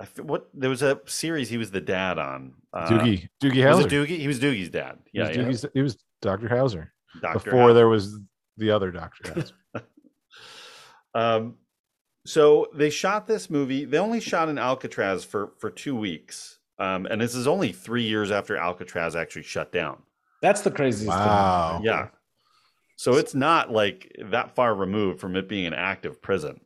I 0.00 0.04
f- 0.04 0.20
what 0.20 0.48
there 0.54 0.70
was 0.70 0.82
a 0.82 1.00
series 1.06 1.48
he 1.48 1.56
was 1.56 1.70
the 1.70 1.80
dad 1.80 2.18
on. 2.18 2.54
Uh, 2.72 2.88
Doogie 2.88 3.28
Doogie 3.42 3.64
Was 3.74 3.84
Howser. 3.84 3.86
it 3.86 3.90
Doogie? 3.92 4.18
He 4.18 4.26
was 4.26 4.40
Doogie's 4.40 4.70
dad. 4.70 4.98
He 5.12 5.18
Yeah, 5.18 5.28
was, 5.46 5.62
yeah. 5.64 5.70
He 5.74 5.82
was 5.82 5.96
Dr. 6.20 6.48
Howser 6.48 6.88
Dr. 7.20 7.34
before 7.44 7.60
House. 7.68 7.74
there 7.74 7.88
was 7.88 8.18
the 8.56 8.70
other 8.70 8.90
Dr. 8.90 9.44
Um, 11.14 11.54
so 12.26 12.68
they 12.74 12.90
shot 12.90 13.26
this 13.26 13.48
movie. 13.50 13.84
They 13.84 13.98
only 13.98 14.20
shot 14.20 14.48
in 14.48 14.58
Alcatraz 14.58 15.24
for 15.24 15.52
for 15.58 15.70
two 15.70 15.94
weeks, 15.94 16.58
um, 16.78 17.06
and 17.06 17.20
this 17.20 17.34
is 17.34 17.46
only 17.46 17.70
three 17.72 18.02
years 18.02 18.30
after 18.30 18.56
Alcatraz 18.56 19.14
actually 19.14 19.42
shut 19.42 19.70
down. 19.70 20.02
That's 20.42 20.62
the 20.62 20.70
craziest 20.70 21.08
Wow. 21.16 21.76
thing. 21.76 21.86
Yeah, 21.86 22.08
so 22.96 23.14
it's 23.14 23.34
not 23.34 23.70
like 23.70 24.10
that 24.30 24.54
far 24.56 24.74
removed 24.74 25.20
from 25.20 25.36
it 25.36 25.48
being 25.48 25.66
an 25.66 25.74
active 25.74 26.20
prison. 26.20 26.60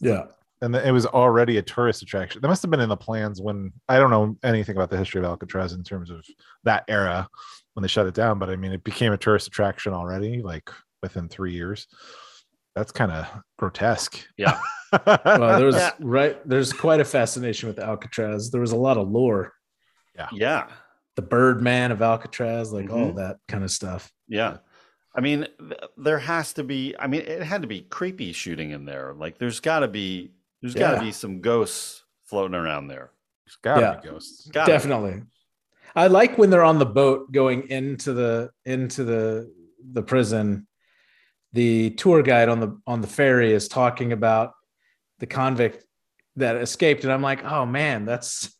Yeah. 0.00 0.26
And 0.62 0.74
it 0.74 0.92
was 0.92 1.06
already 1.06 1.58
a 1.58 1.62
tourist 1.62 2.02
attraction. 2.02 2.40
That 2.40 2.48
must 2.48 2.62
have 2.62 2.70
been 2.70 2.80
in 2.80 2.88
the 2.88 2.96
plans 2.96 3.40
when 3.40 3.72
I 3.88 3.98
don't 3.98 4.10
know 4.10 4.36
anything 4.42 4.76
about 4.76 4.90
the 4.90 4.96
history 4.96 5.18
of 5.20 5.24
Alcatraz 5.26 5.72
in 5.72 5.82
terms 5.84 6.10
of 6.10 6.24
that 6.64 6.84
era 6.88 7.28
when 7.74 7.82
they 7.82 7.88
shut 7.88 8.06
it 8.06 8.14
down, 8.14 8.38
but 8.38 8.48
I 8.48 8.56
mean, 8.56 8.72
it 8.72 8.82
became 8.84 9.12
a 9.12 9.18
tourist 9.18 9.46
attraction 9.48 9.92
already, 9.92 10.40
like 10.42 10.70
within 11.02 11.28
three 11.28 11.52
years. 11.52 11.86
that's 12.74 12.92
kind 12.92 13.10
of 13.12 13.26
grotesque. 13.58 14.18
Yeah. 14.36 14.58
Well, 15.06 15.58
there 15.58 15.66
was 15.66 15.74
Yeah. 15.76 15.90
right. 16.00 16.48
There's 16.48 16.72
quite 16.72 17.00
a 17.00 17.04
fascination 17.04 17.68
with 17.68 17.78
Alcatraz. 17.78 18.50
There 18.50 18.60
was 18.60 18.70
a 18.72 18.76
lot 18.76 18.96
of 18.96 19.08
lore. 19.08 19.52
Yeah. 20.14 20.28
Yeah. 20.32 20.68
The 21.16 21.22
Birdman 21.22 21.90
of 21.90 22.00
Alcatraz, 22.02 22.72
like 22.72 22.88
all 22.90 23.10
Mhm. 23.12 23.16
that 23.16 23.36
kind 23.48 23.64
of 23.64 23.70
stuff. 23.70 24.12
Yeah. 24.28 24.58
I 25.14 25.20
mean, 25.22 25.48
there 25.96 26.18
has 26.20 26.52
to 26.54 26.64
be, 26.64 26.94
I 26.98 27.08
mean, 27.08 27.22
it 27.22 27.42
had 27.42 27.62
to 27.62 27.68
be 27.68 27.80
creepy 27.82 28.32
shooting 28.32 28.70
in 28.70 28.84
there. 28.84 29.12
Like, 29.14 29.38
there's 29.38 29.60
got 29.60 29.80
to 29.80 29.88
be, 29.88 30.32
there's 30.62 30.74
got 30.74 30.94
to 30.96 31.00
be 31.00 31.12
some 31.12 31.40
ghosts 31.40 32.02
floating 32.24 32.54
around 32.54 32.88
there. 32.88 33.10
There's 33.44 33.56
gotta 33.62 33.80
Yeah. 33.80 34.00
be 34.00 34.08
ghosts. 34.08 34.48
Gotta 34.48 34.66
be. 34.66 34.72
Definitely. 34.72 35.22
I 35.94 36.08
like 36.08 36.36
when 36.36 36.50
they're 36.50 36.64
on 36.64 36.78
the 36.78 36.86
boat 36.86 37.32
going 37.32 37.68
into 37.70 38.12
the 38.12 38.50
into 38.64 39.04
the 39.04 39.52
the 39.92 40.02
prison. 40.02 40.66
The 41.52 41.90
tour 41.90 42.22
guide 42.22 42.48
on 42.50 42.60
the 42.60 42.78
on 42.86 43.00
the 43.00 43.06
ferry 43.06 43.52
is 43.52 43.66
talking 43.68 44.12
about 44.12 44.52
the 45.20 45.26
convict 45.26 45.84
that 46.36 46.56
escaped, 46.56 47.04
and 47.04 47.12
I'm 47.12 47.22
like, 47.22 47.44
oh 47.44 47.64
man, 47.64 48.04
that's 48.04 48.52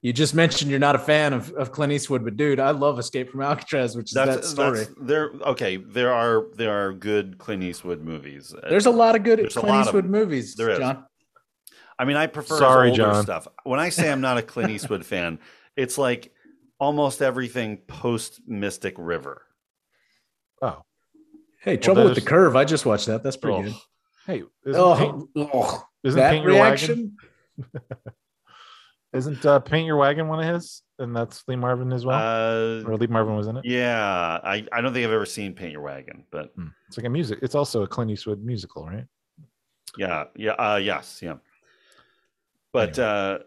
you 0.00 0.12
just 0.12 0.34
mentioned 0.34 0.70
you're 0.70 0.80
not 0.80 0.94
a 0.94 0.98
fan 1.00 1.32
of, 1.32 1.50
of 1.54 1.72
Clint 1.72 1.92
Eastwood, 1.92 2.24
but 2.24 2.36
dude, 2.36 2.60
I 2.60 2.70
love 2.70 2.98
Escape 3.00 3.30
from 3.30 3.42
Alcatraz, 3.42 3.96
which 3.96 4.10
is 4.10 4.14
that 4.14 4.44
story. 4.44 4.78
that's 4.78 4.94
there. 5.00 5.32
Okay, 5.44 5.76
there 5.76 6.12
are 6.14 6.46
there 6.54 6.70
are 6.72 6.92
good 6.94 7.36
Clint 7.36 7.64
Eastwood 7.64 8.00
movies. 8.02 8.54
There's 8.70 8.86
a 8.86 8.90
lot 8.90 9.16
of 9.16 9.24
good 9.24 9.40
There's 9.40 9.52
Clint 9.54 9.68
lot 9.68 9.80
of 9.80 9.86
Eastwood 9.88 10.06
movies, 10.06 10.54
There 10.54 10.70
is. 10.70 10.78
John. 10.78 11.04
I 11.98 12.04
mean, 12.04 12.16
I 12.16 12.26
prefer 12.28 12.58
Sorry, 12.58 12.90
older 12.90 13.02
John. 13.02 13.22
stuff. 13.24 13.48
When 13.64 13.80
I 13.80 13.88
say 13.88 14.10
I'm 14.10 14.20
not 14.20 14.38
a 14.38 14.42
Clint 14.42 14.70
Eastwood 14.70 15.04
fan, 15.04 15.38
it's 15.76 15.98
like 15.98 16.32
almost 16.78 17.22
everything 17.22 17.78
post 17.88 18.40
Mystic 18.46 18.94
River. 18.98 19.42
Oh, 20.62 20.82
Hey, 21.60 21.76
Trouble 21.76 22.04
with 22.04 22.14
the 22.14 22.20
there's- 22.20 22.28
Curve. 22.28 22.56
I 22.56 22.64
just 22.64 22.86
watched 22.86 23.06
that. 23.06 23.22
That's 23.24 23.36
pretty 23.36 23.58
Ugh. 23.58 23.64
good. 23.64 23.74
hey, 24.26 24.42
isn't, 24.64 24.80
Oh, 24.80 24.96
paint, 25.34 25.50
ugh. 25.54 25.80
isn't 26.04 26.18
that 26.20 26.30
paint 26.30 26.44
your 26.44 26.54
wagon? 26.54 26.62
reaction. 26.62 27.16
Isn't 29.14 29.44
uh, 29.46 29.58
paint 29.60 29.86
your 29.86 29.96
wagon 29.96 30.28
one 30.28 30.38
of 30.46 30.54
his? 30.54 30.82
And 30.98 31.16
that's 31.16 31.42
Lee 31.48 31.56
Marvin 31.56 31.92
as 31.94 32.04
well. 32.04 32.18
Uh, 32.18 32.82
or 32.86 32.96
Lee 32.98 33.06
Marvin 33.06 33.36
was 33.36 33.46
in 33.46 33.56
it. 33.56 33.64
yeah, 33.64 34.38
I, 34.44 34.66
I 34.70 34.80
don't 34.82 34.92
think 34.92 35.06
I've 35.06 35.12
ever 35.12 35.24
seen 35.24 35.54
Paint 35.54 35.72
Your 35.72 35.80
Wagon, 35.80 36.24
but 36.30 36.52
Hmm. 36.54 36.66
It's 36.88 36.98
like 36.98 37.06
a 37.06 37.08
music. 37.10 37.38
It's 37.40 37.54
also 37.54 37.82
a 37.84 37.86
Clint 37.88 38.10
Eastwood 38.10 38.44
musical, 38.44 38.84
right? 38.86 39.06
yeah, 39.96 40.24
yeah, 40.36 40.52
uh, 40.52 40.76
yes, 40.76 41.20
yeah. 41.22 41.36
But 42.72 42.98
uh, 42.98 43.38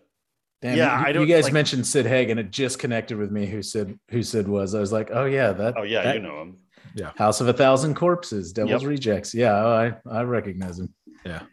Damn, 0.62 0.78
Yeah, 0.78 1.00
you, 1.00 1.06
I 1.08 1.12
don't- 1.12 1.28
You 1.28 1.34
guys 1.34 1.46
like- 1.46 1.54
mentioned 1.54 1.88
Sid 1.88 2.06
Haig, 2.06 2.30
and 2.30 2.40
it 2.40 2.52
just 2.52 2.78
connected 2.80 3.18
with 3.18 3.32
me. 3.32 3.46
Who 3.48 3.62
Sid? 3.64 3.98
Who 4.12 4.22
Sid 4.22 4.48
was? 4.48 4.76
I 4.76 4.80
was 4.80 4.92
like, 4.92 5.10
oh 5.12 5.26
yeah, 5.26 5.52
that. 5.54 5.74
oh 5.78 5.84
yeah, 5.84 6.04
that 6.04 6.16
you 6.16 6.22
know 6.22 6.42
him. 6.42 6.58
Yeah, 6.94 7.12
House 7.18 7.40
of 7.42 7.48
a 7.48 7.54
Thousand 7.54 7.96
Corpses, 7.96 8.52
Devil's 8.54 8.84
Yep. 8.84 8.90
Rejects. 8.90 9.34
Yeah, 9.34 9.54
oh, 9.66 9.94
I 10.08 10.20
I 10.20 10.24
recognize 10.24 10.78
him. 10.80 10.94
Yeah. 11.26 11.44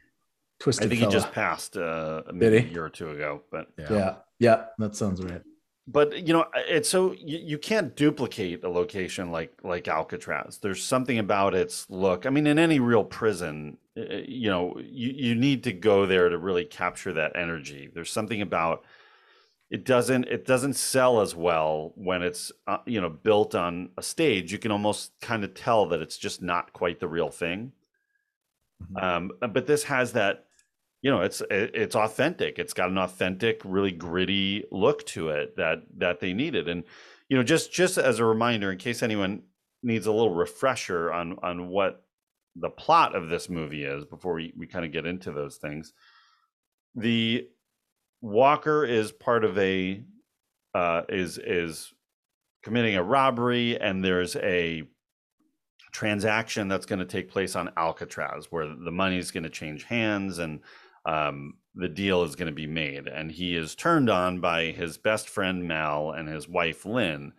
Twisted. 0.61 0.87
I 0.87 0.89
think 0.89 1.01
fella. 1.01 1.13
he 1.13 1.17
just 1.19 1.33
passed 1.33 1.77
uh, 1.77 2.23
maybe 2.33 2.57
a 2.57 2.61
year 2.63 2.85
or 2.85 2.91
two 2.91 3.11
ago, 3.11 3.43
but 3.51 3.69
Yeah, 3.79 4.17
yeah, 4.41 4.65
that 4.79 4.97
sounds 4.97 5.23
right. 5.23 5.43
but 5.87 6.27
you 6.27 6.33
know 6.35 6.45
it's 6.55 6.89
so 6.89 7.13
you, 7.13 7.39
you 7.39 7.59
can't 7.59 7.95
duplicate 7.97 8.63
a 8.65 8.69
location 8.69 9.31
like 9.31 9.53
like 9.63 9.89
alcatraz 9.89 10.59
there's 10.59 10.83
something 10.83 11.19
about 11.19 11.55
its 11.55 11.87
look 11.89 12.27
i 12.27 12.31
mean 12.31 12.47
in 12.47 12.59
any 12.59 12.79
real 12.79 13.03
prison 13.05 13.79
you 14.27 14.51
know 14.51 14.79
you, 14.81 15.11
you 15.15 15.35
need 15.35 15.65
to 15.65 15.73
go 15.73 16.07
there 16.07 16.29
to 16.29 16.39
really 16.39 16.65
capture 16.65 17.13
that 17.15 17.33
energy. 17.37 17.91
There's 17.93 18.11
something 18.13 18.43
about 18.43 18.85
it 19.71 19.85
doesn't 19.85 20.25
it 20.27 20.47
doesn't 20.47 20.75
sell 20.75 21.21
as 21.21 21.35
well 21.35 21.93
when 21.97 22.23
it's 22.23 22.53
uh, 22.67 22.79
you 22.87 23.01
know 23.01 23.11
built 23.11 23.55
on 23.55 23.91
a 23.99 24.03
stage. 24.03 24.53
You 24.53 24.59
can 24.59 24.73
almost 24.73 25.13
kind 25.21 25.45
of 25.45 25.55
tell 25.55 25.87
that 25.89 26.01
it's 26.03 26.19
just 26.19 26.43
not 26.43 26.73
quite 26.73 27.01
the 27.01 27.09
real 27.09 27.31
thing. 27.31 27.73
Mhm. 28.83 29.03
um, 29.03 29.33
but 29.53 29.67
this 29.67 29.85
has 29.85 30.13
that 30.13 30.45
you 31.03 31.11
know 31.11 31.23
it's 31.23 31.41
it- 31.51 31.73
it's 31.75 31.97
authentic. 31.97 32.59
It's 32.59 32.73
got 32.75 32.91
an 32.91 32.99
authentic 32.99 33.61
really 33.65 33.93
gritty 33.93 34.65
look 34.71 35.05
to 35.09 35.31
it 35.31 35.57
that 35.57 35.83
that 35.99 36.21
they 36.21 36.33
needed. 36.33 36.69
And 36.69 36.85
you 37.29 37.37
know 37.37 37.43
just 37.43 37.73
just 37.73 37.99
as 37.99 38.19
a 38.19 38.25
reminder 38.25 38.73
in 38.73 38.79
case 38.79 39.03
anyone 39.03 39.43
needs 39.83 40.07
a 40.07 40.13
little 40.13 40.35
refresher 40.35 41.13
on 41.13 41.39
on 41.43 41.69
what 41.69 42.05
the 42.57 42.71
plot 42.71 43.15
of 43.15 43.29
this 43.29 43.49
movie 43.49 43.85
is 43.85 44.05
before 44.05 44.35
we, 44.35 44.53
we 44.57 44.67
kind 44.67 44.85
of 44.85 44.93
get 44.93 45.07
into 45.07 45.33
those 45.33 45.57
things 45.57 45.93
the 46.95 47.47
walker 48.21 48.85
is 48.85 49.13
part 49.13 49.45
of 49.45 49.57
a 49.59 50.03
uh 50.75 51.03
is 51.09 51.39
is 51.39 51.93
committing 52.63 52.97
a 52.97 53.03
robbery 53.03 53.81
and 53.81 54.05
there's 54.05 54.37
a 54.37 54.83
transaction 55.93 56.69
that's 56.69 56.87
going 56.87 56.99
to 56.99 57.05
take 57.05 57.31
place 57.31 57.57
on 57.57 57.71
alcatraz 57.77 58.47
where 58.51 58.67
the 58.67 58.91
money 58.91 59.19
is 59.19 59.31
going 59.31 59.45
to 59.45 59.51
change 59.51 59.85
hands 59.85 60.39
and 60.39 60.61
um, 61.09 61.55
the 61.75 61.89
deal 61.89 62.23
is 62.23 62.37
going 62.37 62.49
to 62.49 62.55
be 62.55 62.67
made. 62.67 63.07
And 63.07 63.33
he 63.33 63.57
is 63.57 63.75
turned 63.75 64.11
on 64.11 64.41
by 64.41 64.67
his 64.67 64.99
best 64.99 65.29
friend 65.29 65.67
Mal 65.67 66.13
and 66.13 66.29
his 66.29 66.49
wife 66.49 66.85
Lynn, 66.85 67.33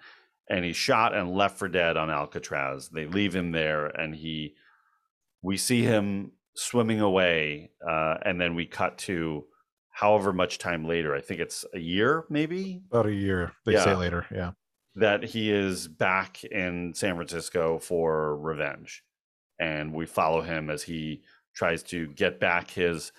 and 0.50 0.66
he's 0.66 0.76
shot 0.76 1.14
and 1.14 1.36
left 1.36 1.58
for 1.58 1.68
dead 1.68 1.96
on 1.96 2.10
Alcatraz. 2.10 2.90
They 2.90 3.06
leave 3.06 3.36
him 3.36 3.52
there, 3.52 3.88
and 3.88 4.16
he, 4.16 4.56
we 5.42 5.58
see 5.58 5.84
him 5.84 6.32
swimming 6.56 7.00
away, 7.02 7.72
uh, 7.88 8.16
and 8.26 8.40
then 8.40 8.56
we 8.56 8.66
cut 8.66 8.98
to 9.00 9.46
however 9.92 10.32
much 10.34 10.58
time 10.58 10.88
later. 10.88 11.16
I 11.16 11.22
think 11.22 11.40
it's 11.40 11.66
a 11.74 11.80
year, 11.80 12.26
maybe 12.30 12.82
About 12.92 13.06
a 13.08 13.14
year. 13.14 13.52
They 13.66 13.74
say 13.78 13.96
later. 13.96 14.26
Yeah. 14.32 14.52
that 14.96 15.24
he 15.24 15.52
is 15.52 15.88
back 15.88 16.44
in 16.44 16.94
San 16.94 17.16
Francisco 17.16 17.80
for 17.80 18.38
revenge. 18.38 19.04
And 19.60 19.94
we 19.94 20.06
follow 20.06 20.42
him 20.42 20.70
as 20.70 20.84
he 20.84 21.24
tries 21.54 21.84
to 21.84 22.08
get 22.08 22.40
back 22.40 22.72
his 22.72 23.12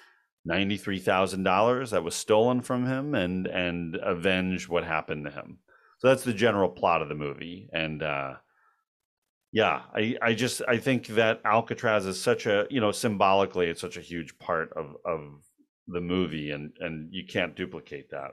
$93,000 0.49 1.91
that 1.91 2.03
was 2.05 2.15
stolen 2.15 2.61
from 2.63 2.87
him 2.87 3.15
and 3.15 3.47
and 3.47 3.97
avenge 3.97 4.69
what 4.69 4.85
happened 4.85 5.25
to 5.27 5.31
him. 5.31 5.59
So 5.99 6.09
that's 6.09 6.25
the 6.25 6.33
general 6.33 6.69
plot 6.71 7.03
of 7.03 7.09
the 7.09 7.15
movie 7.15 7.69
and 7.73 8.03
uh 8.03 8.35
yeah, 9.53 9.83
I 9.95 10.17
I 10.23 10.35
just 10.35 10.63
I 10.69 10.79
think 10.79 11.07
that 11.09 11.41
Alcatraz 11.45 12.07
is 12.07 12.21
such 12.21 12.47
a, 12.47 12.67
you 12.71 12.81
know, 12.81 12.93
symbolically 12.93 13.67
it's 13.69 13.81
such 13.81 13.97
a 13.97 14.01
huge 14.03 14.39
part 14.39 14.73
of 14.75 14.97
of 15.05 15.43
the 15.89 16.01
movie 16.01 16.51
and 16.51 16.73
and 16.81 17.09
you 17.13 17.25
can't 17.27 17.57
duplicate 17.57 18.11
that. 18.11 18.33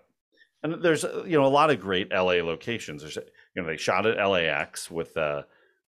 And 0.64 0.84
there's 0.84 1.04
uh, 1.06 1.24
you 1.26 1.38
know 1.38 1.46
a 1.46 1.48
lot 1.50 1.70
of 1.72 1.80
great 1.80 2.12
LA 2.12 2.42
locations. 2.44 3.02
There's 3.02 3.16
you 3.18 3.62
know 3.62 3.68
they 3.68 3.78
shot 3.78 4.06
at 4.06 4.18
LAX 4.24 4.90
with 4.92 5.16
uh, 5.18 5.44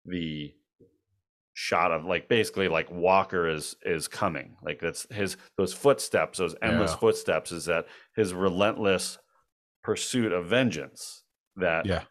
the 0.04 0.54
shot 1.54 1.90
of 1.90 2.04
like 2.04 2.28
basically 2.28 2.68
like 2.68 2.90
Walker 2.90 3.48
is 3.48 3.76
is 3.82 4.08
coming. 4.08 4.56
Like 4.62 4.80
that's 4.80 5.06
his 5.12 5.36
those 5.56 5.74
footsteps, 5.74 6.38
those 6.38 6.54
endless 6.62 6.92
Yeah. 6.92 6.98
footsteps 6.98 7.52
is 7.52 7.64
that 7.66 7.86
his 8.14 8.32
relentless 8.32 9.18
pursuit 9.82 10.32
of 10.32 10.46
vengeance 10.46 11.24
that 11.56 11.84
Yeah. 11.86 12.04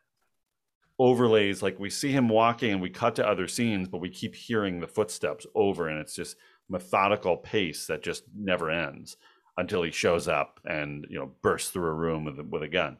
Overlays 0.99 1.61
like 1.61 1.79
we 1.79 1.89
see 1.89 2.11
him 2.11 2.27
walking 2.27 2.71
and 2.71 2.81
we 2.81 2.89
cut 2.89 3.15
to 3.15 3.27
other 3.27 3.47
scenes 3.47 3.87
but 3.87 4.01
we 4.01 4.09
keep 4.09 4.33
hearing 4.33 4.79
the 4.79 4.87
footsteps 4.87 5.45
over 5.53 5.89
and 5.89 5.99
it's 5.99 6.15
just 6.15 6.35
methodical 6.69 7.37
pace 7.37 7.85
that 7.85 8.03
just 8.03 8.23
never 8.35 8.69
ends 8.69 9.17
until 9.57 9.81
he 9.83 9.91
shows 9.91 10.27
up 10.27 10.59
and 10.65 11.05
you 11.09 11.17
know 11.17 11.31
bursts 11.41 11.71
through 11.71 11.89
a 11.89 11.93
room 11.93 12.25
with 12.25 12.39
a, 12.39 12.43
with 12.43 12.63
a 12.63 12.67
gun. 12.67 12.97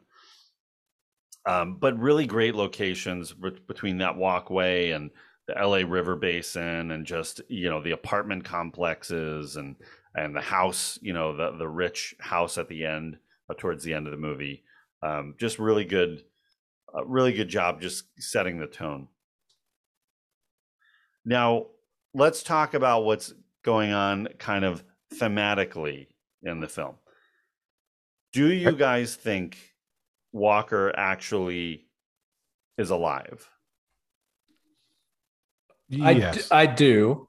Um, 1.46 1.76
but 1.76 1.98
really 1.98 2.26
great 2.26 2.54
locations 2.54 3.32
bet- 3.32 3.66
between 3.66 3.98
that 3.98 4.16
walkway 4.16 4.90
and 4.90 5.10
the 5.46 5.54
LA 5.54 5.78
River 5.78 6.16
Basin 6.16 6.90
and 6.90 7.06
just 7.06 7.40
you 7.48 7.70
know 7.70 7.82
the 7.82 7.92
apartment 7.92 8.44
complexes 8.44 9.56
and 9.56 9.76
and 10.14 10.34
the 10.34 10.40
house 10.40 10.98
you 11.00 11.12
know 11.12 11.36
the 11.36 11.56
the 11.56 11.68
rich 11.68 12.14
house 12.20 12.58
at 12.58 12.68
the 12.68 12.84
end 12.84 13.18
uh, 13.48 13.54
towards 13.56 13.84
the 13.84 13.94
end 13.94 14.06
of 14.06 14.10
the 14.10 14.18
movie. 14.18 14.64
Um, 15.02 15.34
just 15.38 15.58
really 15.60 15.84
good 15.84 16.24
a 16.94 17.04
really 17.04 17.32
good 17.32 17.48
job 17.48 17.80
just 17.80 18.04
setting 18.18 18.58
the 18.58 18.66
tone. 18.66 19.08
Now, 21.24 21.66
let's 22.14 22.42
talk 22.42 22.74
about 22.74 23.04
what's 23.04 23.32
going 23.62 23.92
on 23.92 24.28
kind 24.38 24.64
of 24.64 24.82
thematically 25.14 26.06
in 26.42 26.60
the 26.60 26.68
film. 26.68 26.94
Do 28.32 28.50
you 28.52 28.72
guys 28.72 29.14
think 29.14 29.58
Walker 30.32 30.92
actually 30.96 31.86
is 32.76 32.90
alive? 32.90 33.48
I, 36.02 36.14
d- 36.14 36.20
yes. 36.20 36.48
I 36.50 36.66
do. 36.66 37.28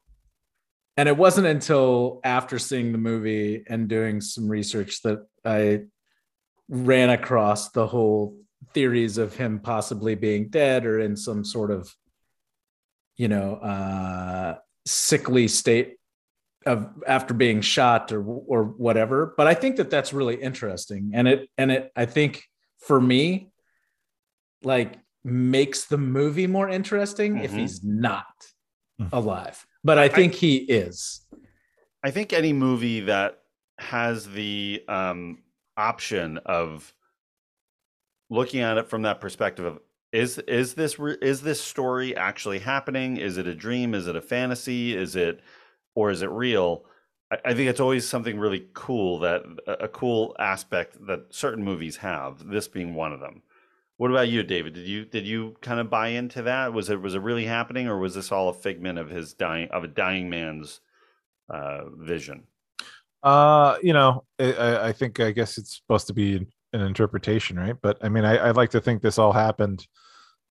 And 0.97 1.07
it 1.07 1.15
wasn't 1.15 1.47
until 1.47 2.19
after 2.25 2.59
seeing 2.59 2.91
the 2.91 2.97
movie 2.97 3.63
and 3.67 3.87
doing 3.87 4.19
some 4.19 4.49
research 4.49 5.01
that 5.03 5.25
I 5.45 5.83
ran 6.67 7.09
across 7.09 7.69
the 7.69 7.87
whole 7.87 8.35
theories 8.73 9.17
of 9.17 9.35
him 9.35 9.59
possibly 9.59 10.15
being 10.15 10.49
dead 10.49 10.85
or 10.85 10.99
in 10.99 11.15
some 11.15 11.43
sort 11.43 11.71
of, 11.71 11.93
you 13.17 13.27
know, 13.27 13.55
uh, 13.55 14.57
sickly 14.85 15.47
state 15.47 15.95
of 16.65 16.89
after 17.07 17.33
being 17.33 17.61
shot 17.61 18.11
or 18.11 18.21
or 18.23 18.63
whatever. 18.63 19.33
But 19.37 19.47
I 19.47 19.53
think 19.53 19.77
that 19.77 19.89
that's 19.89 20.13
really 20.13 20.35
interesting, 20.35 21.11
and 21.13 21.27
it 21.27 21.49
and 21.57 21.71
it 21.71 21.91
I 21.95 22.05
think 22.05 22.43
for 22.79 22.99
me, 22.99 23.51
like 24.63 24.99
makes 25.23 25.85
the 25.85 25.97
movie 25.97 26.47
more 26.47 26.69
interesting 26.69 27.39
if 27.39 27.51
Mhm. 27.51 27.57
he's 27.57 27.83
not 27.83 28.25
Mhm. 28.99 29.09
alive. 29.13 29.65
But 29.83 29.97
I 29.97 30.09
think 30.09 30.33
he 30.33 30.57
is. 30.57 31.25
I 32.03 32.11
think 32.11 32.31
any 32.33 32.53
movie 32.53 33.01
that 33.01 33.39
has 33.77 34.25
the 34.29 34.83
um, 34.87 35.43
option 35.77 36.37
of 36.45 36.93
looking 38.29 38.61
at 38.61 38.77
it 38.77 38.89
from 38.89 39.03
that 39.03 39.21
perspective 39.21 39.65
of 39.65 39.79
is 40.11 40.39
is 40.39 40.73
this 40.73 40.97
is 40.99 41.41
this 41.41 41.61
story 41.61 42.15
actually 42.15 42.59
happening? 42.59 43.17
Is 43.17 43.37
it 43.37 43.47
a 43.47 43.55
dream? 43.55 43.93
Is 43.93 44.07
it 44.07 44.15
a 44.15 44.21
fantasy? 44.21 44.95
Is 44.95 45.15
it 45.15 45.41
or 45.95 46.09
is 46.09 46.21
it 46.21 46.29
real? 46.31 46.85
I, 47.31 47.37
I 47.45 47.53
think 47.53 47.69
it's 47.69 47.79
always 47.79 48.07
something 48.07 48.39
really 48.39 48.67
cool 48.73 49.19
that 49.19 49.43
a, 49.67 49.87
cool 49.87 50.35
aspect 50.39 50.97
that 51.05 51.25
certain 51.29 51.63
movies 51.63 51.97
have. 51.97 52.47
This 52.47 52.67
being 52.67 52.95
one 52.95 53.13
of 53.13 53.19
them. 53.19 53.43
What 53.97 54.11
about 54.11 54.29
you, 54.29 54.43
David? 54.43 54.73
Did 54.73 54.87
you 54.87 55.05
did 55.05 55.27
you 55.27 55.57
kind 55.61 55.79
of 55.79 55.89
buy 55.89 56.09
into 56.09 56.41
that? 56.43 56.73
Was 56.73 56.89
it 56.89 57.01
was 57.01 57.15
it 57.15 57.21
really 57.21 57.45
happening, 57.45 57.87
or 57.87 57.99
was 57.99 58.15
this 58.15 58.31
all 58.31 58.49
a 58.49 58.53
figment 58.53 58.97
of 58.97 59.09
his 59.09 59.33
dying 59.33 59.69
of 59.69 59.83
a 59.83 59.87
dying 59.87 60.29
man's 60.29 60.81
uh, 61.49 61.81
vision? 61.97 62.47
Uh, 63.21 63.77
you 63.83 63.93
know, 63.93 64.23
I, 64.39 64.87
I 64.87 64.91
think 64.93 65.19
I 65.19 65.31
guess 65.31 65.57
it's 65.57 65.75
supposed 65.75 66.07
to 66.07 66.13
be 66.13 66.47
an 66.73 66.81
interpretation, 66.81 67.57
right? 67.57 67.75
But 67.81 67.97
I 68.01 68.09
mean, 68.09 68.25
I, 68.25 68.49
I'd 68.49 68.55
like 68.55 68.69
to 68.71 68.81
think 68.81 69.01
this 69.01 69.17
all 69.17 69.31
happened 69.33 69.85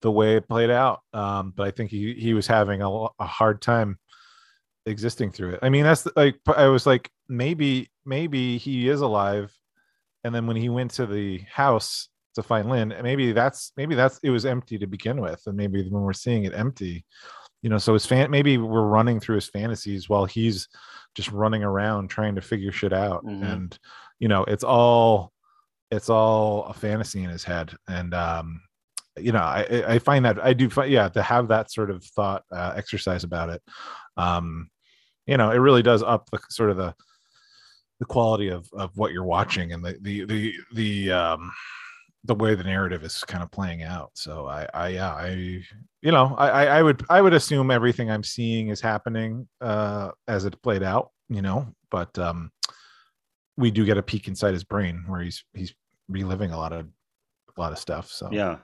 the 0.01 0.11
way 0.11 0.35
it 0.35 0.47
played 0.47 0.69
out. 0.69 1.01
Um, 1.13 1.51
but 1.55 1.67
I 1.67 1.71
think 1.71 1.91
he 1.91 2.13
he 2.13 2.33
was 2.33 2.47
having 2.47 2.81
a, 2.81 2.89
a 3.19 3.25
hard 3.25 3.61
time 3.61 3.97
existing 4.85 5.31
through 5.31 5.51
it. 5.53 5.59
I 5.61 5.69
mean, 5.69 5.83
that's 5.83 6.03
the- 6.03 6.13
like 6.15 6.35
I 6.47 6.67
was 6.67 6.85
like 6.85 7.09
maybe 7.27 7.89
maybe 8.05 8.57
he 8.57 8.89
is 8.89 9.01
alive, 9.01 9.53
and 10.23 10.33
then 10.33 10.47
when 10.47 10.55
he 10.57 10.69
went 10.69 10.91
to 10.91 11.05
the 11.05 11.39
house 11.51 12.09
to 12.35 12.43
find 12.43 12.69
Lynn, 12.69 12.93
maybe 13.03 13.31
that's 13.31 13.71
maybe 13.77 13.95
that's 13.95 14.19
it 14.23 14.29
was 14.29 14.45
empty 14.45 14.77
to 14.77 14.87
begin 14.87 15.21
with, 15.21 15.41
and 15.47 15.55
maybe 15.57 15.83
when 15.89 16.03
we're 16.03 16.13
seeing 16.13 16.43
it 16.45 16.53
empty, 16.53 17.05
you 17.61 17.69
know, 17.69 17.77
so 17.77 17.93
his 17.93 18.05
fan 18.05 18.31
maybe 18.31 18.57
we're 18.57 18.81
running 18.83 19.19
through 19.19 19.35
his 19.35 19.49
fantasies 19.49 20.07
while 20.09 20.25
he's 20.25 20.67
just 21.15 21.31
running 21.31 21.63
around 21.63 22.07
trying 22.07 22.35
to 22.35 22.41
figure 22.41 22.71
shit 22.71 22.93
out, 22.93 23.25
Mhm. 23.25 23.43
and 23.53 23.79
you 24.19 24.27
know, 24.27 24.43
it's 24.45 24.63
all 24.63 25.31
it's 25.91 26.09
all 26.09 26.65
a 26.65 26.73
fantasy 26.73 27.23
in 27.23 27.29
his 27.29 27.43
head, 27.43 27.73
and 27.87 28.13
um, 28.13 28.61
you 29.17 29.31
know, 29.31 29.39
I 29.39 29.83
I 29.87 29.99
find 29.99 30.23
that 30.25 30.43
I 30.43 30.53
do 30.53 30.69
find 30.69 30.91
yeah 30.91 31.09
to 31.09 31.21
have 31.21 31.47
that 31.49 31.71
sort 31.71 31.89
of 31.89 32.03
thought 32.03 32.43
uh, 32.51 32.73
exercise 32.75 33.23
about 33.23 33.49
it, 33.49 33.61
um, 34.17 34.69
you 35.25 35.37
know, 35.37 35.51
it 35.51 35.57
really 35.57 35.83
does 35.83 36.03
up 36.03 36.29
the 36.31 36.39
sort 36.49 36.69
of 36.69 36.77
the 36.77 36.93
the 37.99 38.05
quality 38.05 38.47
of 38.49 38.67
of 38.73 38.91
what 38.95 39.11
you're 39.11 39.25
watching 39.25 39.73
and 39.73 39.83
the 39.83 39.97
the 40.01 40.25
the 40.25 40.53
the 40.73 41.11
um 41.11 41.51
the 42.25 42.35
way 42.35 42.53
the 42.53 42.63
narrative 42.63 43.03
is 43.03 43.23
kind 43.25 43.43
of 43.43 43.51
playing 43.51 43.83
out. 43.83 44.11
So 44.13 44.45
i 44.47 44.67
i 44.73 44.87
yeah 44.89 45.13
i 45.13 45.29
you 46.01 46.11
know 46.11 46.35
I- 46.37 46.67
i 46.67 46.81
would 46.83 47.03
i 47.09 47.21
would 47.21 47.33
assume 47.33 47.71
everything 47.71 48.09
i'm 48.09 48.23
seeing 48.23 48.69
is 48.69 48.81
happening 48.81 49.47
uh 49.61 50.11
as 50.27 50.45
it 50.45 50.61
played 50.61 50.83
out 50.83 51.11
you 51.29 51.41
know 51.41 51.67
but 51.91 52.17
um 52.17 52.51
we 53.59 53.69
do 53.71 53.85
get 53.85 53.97
a 53.97 54.03
peek 54.03 54.27
inside 54.27 54.53
his 54.53 54.63
brain 54.63 55.03
where 55.07 55.21
he's 55.21 55.43
he's 55.53 55.73
reliving 56.07 56.51
a 56.51 56.57
lot 56.57 56.73
of 56.73 56.87
a 57.57 57.61
lot 57.61 57.71
of 57.71 57.77
stuff 57.77 58.09
so 58.09 58.29
Yeah. 58.31 58.57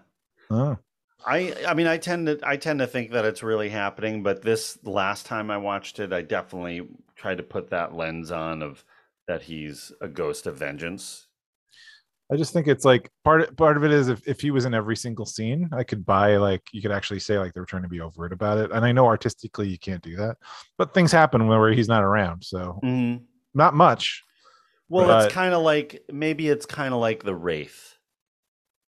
oh. 0.49 0.77
I 1.25 1.53
I 1.67 1.73
mean 1.73 1.87
I 1.87 1.97
tend 1.97 2.27
to 2.27 2.39
I 2.43 2.55
tend 2.57 2.79
to 2.79 2.87
think 2.87 3.11
that 3.11 3.25
it's 3.25 3.43
really 3.43 3.69
happening, 3.69 4.23
but 4.23 4.41
this 4.41 4.77
last 4.83 5.25
time 5.25 5.49
I 5.51 5.57
watched 5.57 5.99
it, 5.99 6.13
I 6.13 6.21
definitely 6.21 6.87
tried 7.15 7.37
to 7.37 7.43
put 7.43 7.69
that 7.71 7.95
lens 7.95 8.31
on 8.31 8.61
of 8.61 8.83
that 9.27 9.41
he's 9.43 9.91
a 10.01 10.07
ghost 10.07 10.45
of 10.45 10.57
vengeance. 10.57 11.27
I 12.31 12.35
just 12.37 12.53
think 12.53 12.67
it's 12.67 12.85
like 12.85 13.09
part 13.23 13.55
part 13.57 13.77
of 13.77 13.83
it 13.83 13.91
is 13.91 14.07
if, 14.07 14.27
if 14.27 14.39
he 14.41 14.51
was 14.51 14.65
in 14.65 14.73
every 14.73 14.95
single 14.95 15.25
scene, 15.25 15.69
I 15.71 15.83
could 15.83 16.05
buy 16.05 16.37
like 16.37 16.61
you 16.71 16.81
could 16.81 16.91
actually 16.91 17.19
say 17.19 17.37
like 17.39 17.53
they 17.53 17.59
were 17.59 17.65
trying 17.67 17.83
to 17.83 17.89
be 17.89 18.01
overt 18.01 18.33
about 18.33 18.57
it. 18.57 18.71
And 18.71 18.85
I 18.85 18.91
know 18.91 19.05
artistically 19.05 19.67
you 19.67 19.77
can't 19.79 20.03
do 20.03 20.15
that, 20.17 20.37
but 20.77 20.93
things 20.93 21.11
happen 21.11 21.47
where 21.47 21.71
he's 21.71 21.87
not 21.87 22.03
around. 22.03 22.43
So 22.43 22.79
Mm-hmm. 22.83 23.23
not 23.53 23.73
much. 23.73 24.23
Well, 24.89 25.07
But- 25.07 25.25
it's 25.25 25.33
kind 25.33 25.53
of 25.53 25.61
like 25.63 26.03
maybe 26.11 26.47
it's 26.49 26.65
kind 26.65 26.93
of 26.93 26.99
like 26.99 27.23
the 27.23 27.35
Wraith. 27.35 27.97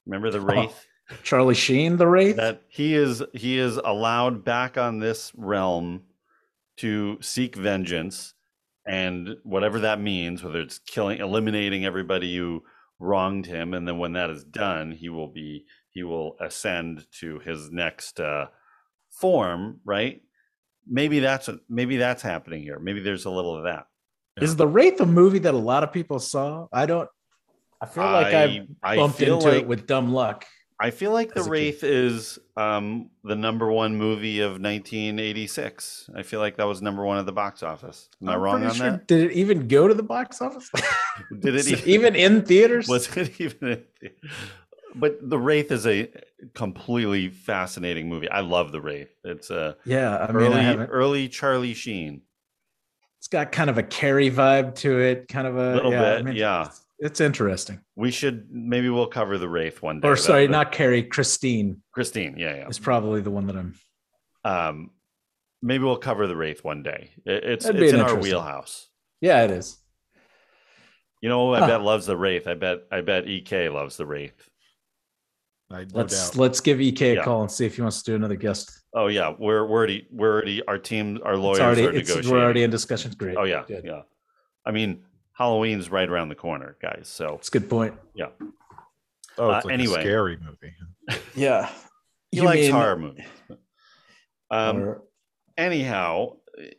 Remember 0.06 0.30
the 0.32 0.40
Oh. 0.40 0.44
Wraith? 0.46 0.88
Charlie 1.24 1.56
Sheen, 1.56 1.98
the 1.98 2.08
Wraith. 2.08 2.38
That 2.38 2.64
he 2.70 2.96
is 2.96 3.22
he 3.34 3.58
is 3.60 3.76
allowed 3.78 4.46
back 4.46 4.78
on 4.78 5.00
this 5.00 5.34
realm 5.36 6.04
to 6.78 7.18
seek 7.22 7.56
vengeance 7.56 8.34
and 8.88 9.36
whatever 9.44 9.80
that 9.82 10.00
means, 10.00 10.42
whether 10.44 10.60
it's 10.62 10.80
killing 10.80 11.20
eliminating 11.20 11.86
everybody 11.86 12.36
who 12.38 12.64
wronged 12.98 13.46
him, 13.46 13.74
and 13.74 13.88
then 13.88 13.98
when 13.98 14.14
that 14.14 14.30
is 14.30 14.44
done, 14.46 14.92
he 14.92 15.10
will 15.10 15.28
be 15.28 15.66
he 15.90 16.04
will 16.04 16.38
ascend 16.40 17.06
to 17.20 17.40
his 17.40 17.70
next 17.72 18.20
uh 18.22 18.48
form, 19.10 19.82
right? 19.84 20.22
Maybe 20.88 21.20
that's 21.20 21.50
maybe 21.68 21.98
that's 21.98 22.22
happening 22.24 22.64
here. 22.64 22.80
Maybe 22.80 23.02
there's 23.02 23.26
a 23.26 23.30
little 23.30 23.58
of 23.58 23.66
that. 23.66 23.88
Is 24.40 24.56
the 24.56 24.68
Wraith 24.68 25.00
a 25.02 25.06
movie 25.06 25.40
that 25.40 25.54
a 25.54 25.58
lot 25.58 25.84
of 25.84 25.92
people 25.92 26.20
saw? 26.20 26.68
I 26.72 26.86
don't. 26.86 27.10
I 27.82 27.86
feel 27.88 28.04
like 28.04 28.34
I, 28.34 28.68
I 28.84 28.96
bumped 28.96 29.18
feel 29.18 29.36
into 29.38 29.48
like- 29.50 29.62
it 29.64 29.68
with 29.68 29.88
dumb 29.88 30.14
luck. 30.14 30.46
I 30.80 30.90
feel 30.90 31.12
like 31.12 31.32
The 31.36 31.42
a 31.42 31.44
kid. 31.44 31.50
Wraith 31.52 31.84
is 31.84 32.40
um, 32.58 33.12
the 33.24 33.36
number 33.36 33.72
one 33.72 33.96
movie 33.98 34.40
of 34.40 34.54
1986. 34.54 36.10
I 36.16 36.24
feel 36.24 36.40
like 36.40 36.58
that 36.58 36.64
was 36.64 36.82
number 36.82 37.06
one 37.06 37.20
at 37.20 37.26
the 37.28 37.32
box 37.32 37.62
office. 37.62 38.10
Am 38.22 38.30
I 38.30 38.34
I'm 38.34 38.40
wrong 38.42 38.64
on 38.66 38.74
sure- 38.74 38.90
that? 38.92 39.08
Did 39.08 39.30
it 39.32 39.34
even 39.34 39.68
go 39.68 39.88
to 39.88 39.94
the 39.94 40.02
box 40.04 40.42
office? 40.42 40.70
Did 41.40 41.56
it 41.56 41.68
even, 41.68 41.88
even 41.90 42.16
in 42.16 42.46
theaters? 42.46 42.88
was 42.88 43.16
it 43.16 43.40
even? 43.40 43.84
The- 44.02 44.12
But 44.96 45.18
The 45.30 45.38
Wraith 45.38 45.72
is 45.72 45.86
a 45.88 46.10
completely 46.54 47.30
fascinating 47.30 48.10
movie. 48.10 48.30
I 48.30 48.42
love 48.42 48.72
The 48.72 48.82
Wraith. 48.82 49.14
It's 49.24 49.50
a 49.52 49.78
yeah, 49.86 50.18
I 50.18 50.32
mean, 50.32 50.48
early 50.48 50.60
I 50.60 50.76
early 50.86 51.30
Charlie 51.30 51.74
Sheen. 51.76 52.22
It's 53.22 53.28
got 53.28 53.52
kind 53.52 53.70
of 53.70 53.78
a 53.78 53.84
Carrie 53.84 54.32
vibe 54.32 54.74
to 54.78 54.98
it, 55.00 55.28
kind 55.28 55.46
of 55.46 55.56
a 55.56 55.76
Little 55.76 55.92
yeah, 55.92 56.02
I 56.14 56.16
bit, 56.16 56.26
mean, 56.26 56.36
yeah. 56.36 56.66
It's, 56.66 56.82
it's 56.98 57.22
interesting. 57.22 57.80
We 57.96 58.10
should 58.10 58.48
maybe 58.50 58.90
we'll 58.90 59.06
cover 59.06 59.38
The 59.38 59.48
Wraith 59.48 59.84
one 59.84 60.00
day. 60.00 60.08
Or 60.08 60.16
sorry, 60.16 60.48
that- 60.48 60.52
not 60.52 60.72
Carrie. 60.72 61.04
Christine 61.04 61.84
Christine. 61.92 62.36
Yeah, 62.36 62.56
yeah. 62.56 62.68
is 62.68 62.80
probably 62.80 63.22
the 63.22 63.30
one 63.30 63.46
that 63.46 63.56
I'm. 63.58 63.76
Um, 64.44 64.90
maybe 65.62 65.84
we'll 65.84 65.98
cover 65.98 66.26
The 66.26 66.36
Wraith 66.36 66.64
one 66.64 66.82
day. 66.82 67.12
It- 67.24 67.44
it's 67.44 67.66
That'd 67.68 67.80
it's 67.84 67.94
in 67.94 68.00
our 68.00 68.16
wheelhouse. 68.16 68.88
Yeah, 69.22 69.44
it 69.44 69.52
is. 69.52 69.78
You 71.22 71.30
know, 71.30 71.54
I 71.54 71.60
Huh. 71.60 71.68
bet 71.68 71.82
loves 71.84 72.08
the 72.08 72.18
Wraith. 72.18 72.48
I 72.48 72.56
bet 72.56 72.80
I 72.92 73.02
bet 73.02 73.28
Ek 73.28 73.52
loves 73.72 73.98
the 73.98 74.08
Wraith. 74.08 74.50
I, 75.70 75.82
no 75.84 75.88
let's 75.94 76.32
doubt. 76.32 76.38
let's 76.40 76.60
give 76.60 76.82
Ek 76.82 77.00
Yeah. 77.02 77.08
a 77.22 77.24
call 77.24 77.42
and 77.44 77.52
see 77.52 77.68
if 77.68 77.76
he 77.76 77.84
wants 77.84 78.02
to 78.02 78.12
do 78.14 78.16
another 78.16 78.36
guest. 78.36 78.81
Oh 78.94 79.08
yeah, 79.08 79.34
we're 79.38 79.66
we're 79.66 79.78
already 79.78 80.08
we're 80.12 80.34
already 80.34 80.64
our 80.68 80.78
team 80.78 81.20
our 81.24 81.38
lawyers 81.38 81.60
already 81.62 81.86
are 81.88 81.92
negotiating. 81.94 82.30
we're 82.32 82.44
already 82.44 82.64
in 82.64 82.70
discussions. 82.70 83.16
Great. 83.16 83.38
oh 83.38 83.44
yeah, 83.44 83.64
Good. 83.68 83.86
yeah. 83.86 84.02
I 84.66 84.72
mean, 84.72 85.04
Halloween's 85.34 85.90
right 85.90 86.08
around 86.10 86.30
the 86.30 86.36
corner, 86.36 86.76
guys. 86.82 87.08
So 87.08 87.36
It's 87.36 87.48
a 87.48 87.52
good 87.52 87.70
point. 87.70 87.94
yeah, 88.14 88.28
oh, 88.42 89.52
it's 89.52 89.66
uh, 89.66 89.68
like 89.68 89.74
anyway. 89.74 90.00
a 90.00 90.02
scary 90.02 90.38
movie. 90.38 90.74
Yeah. 91.36 91.70
he 92.32 92.42
likes 92.42 92.68
horror 92.70 92.98
movies. 92.98 93.26
Um, 94.50 94.78
or- 94.84 95.02
anyhow, 95.58 96.36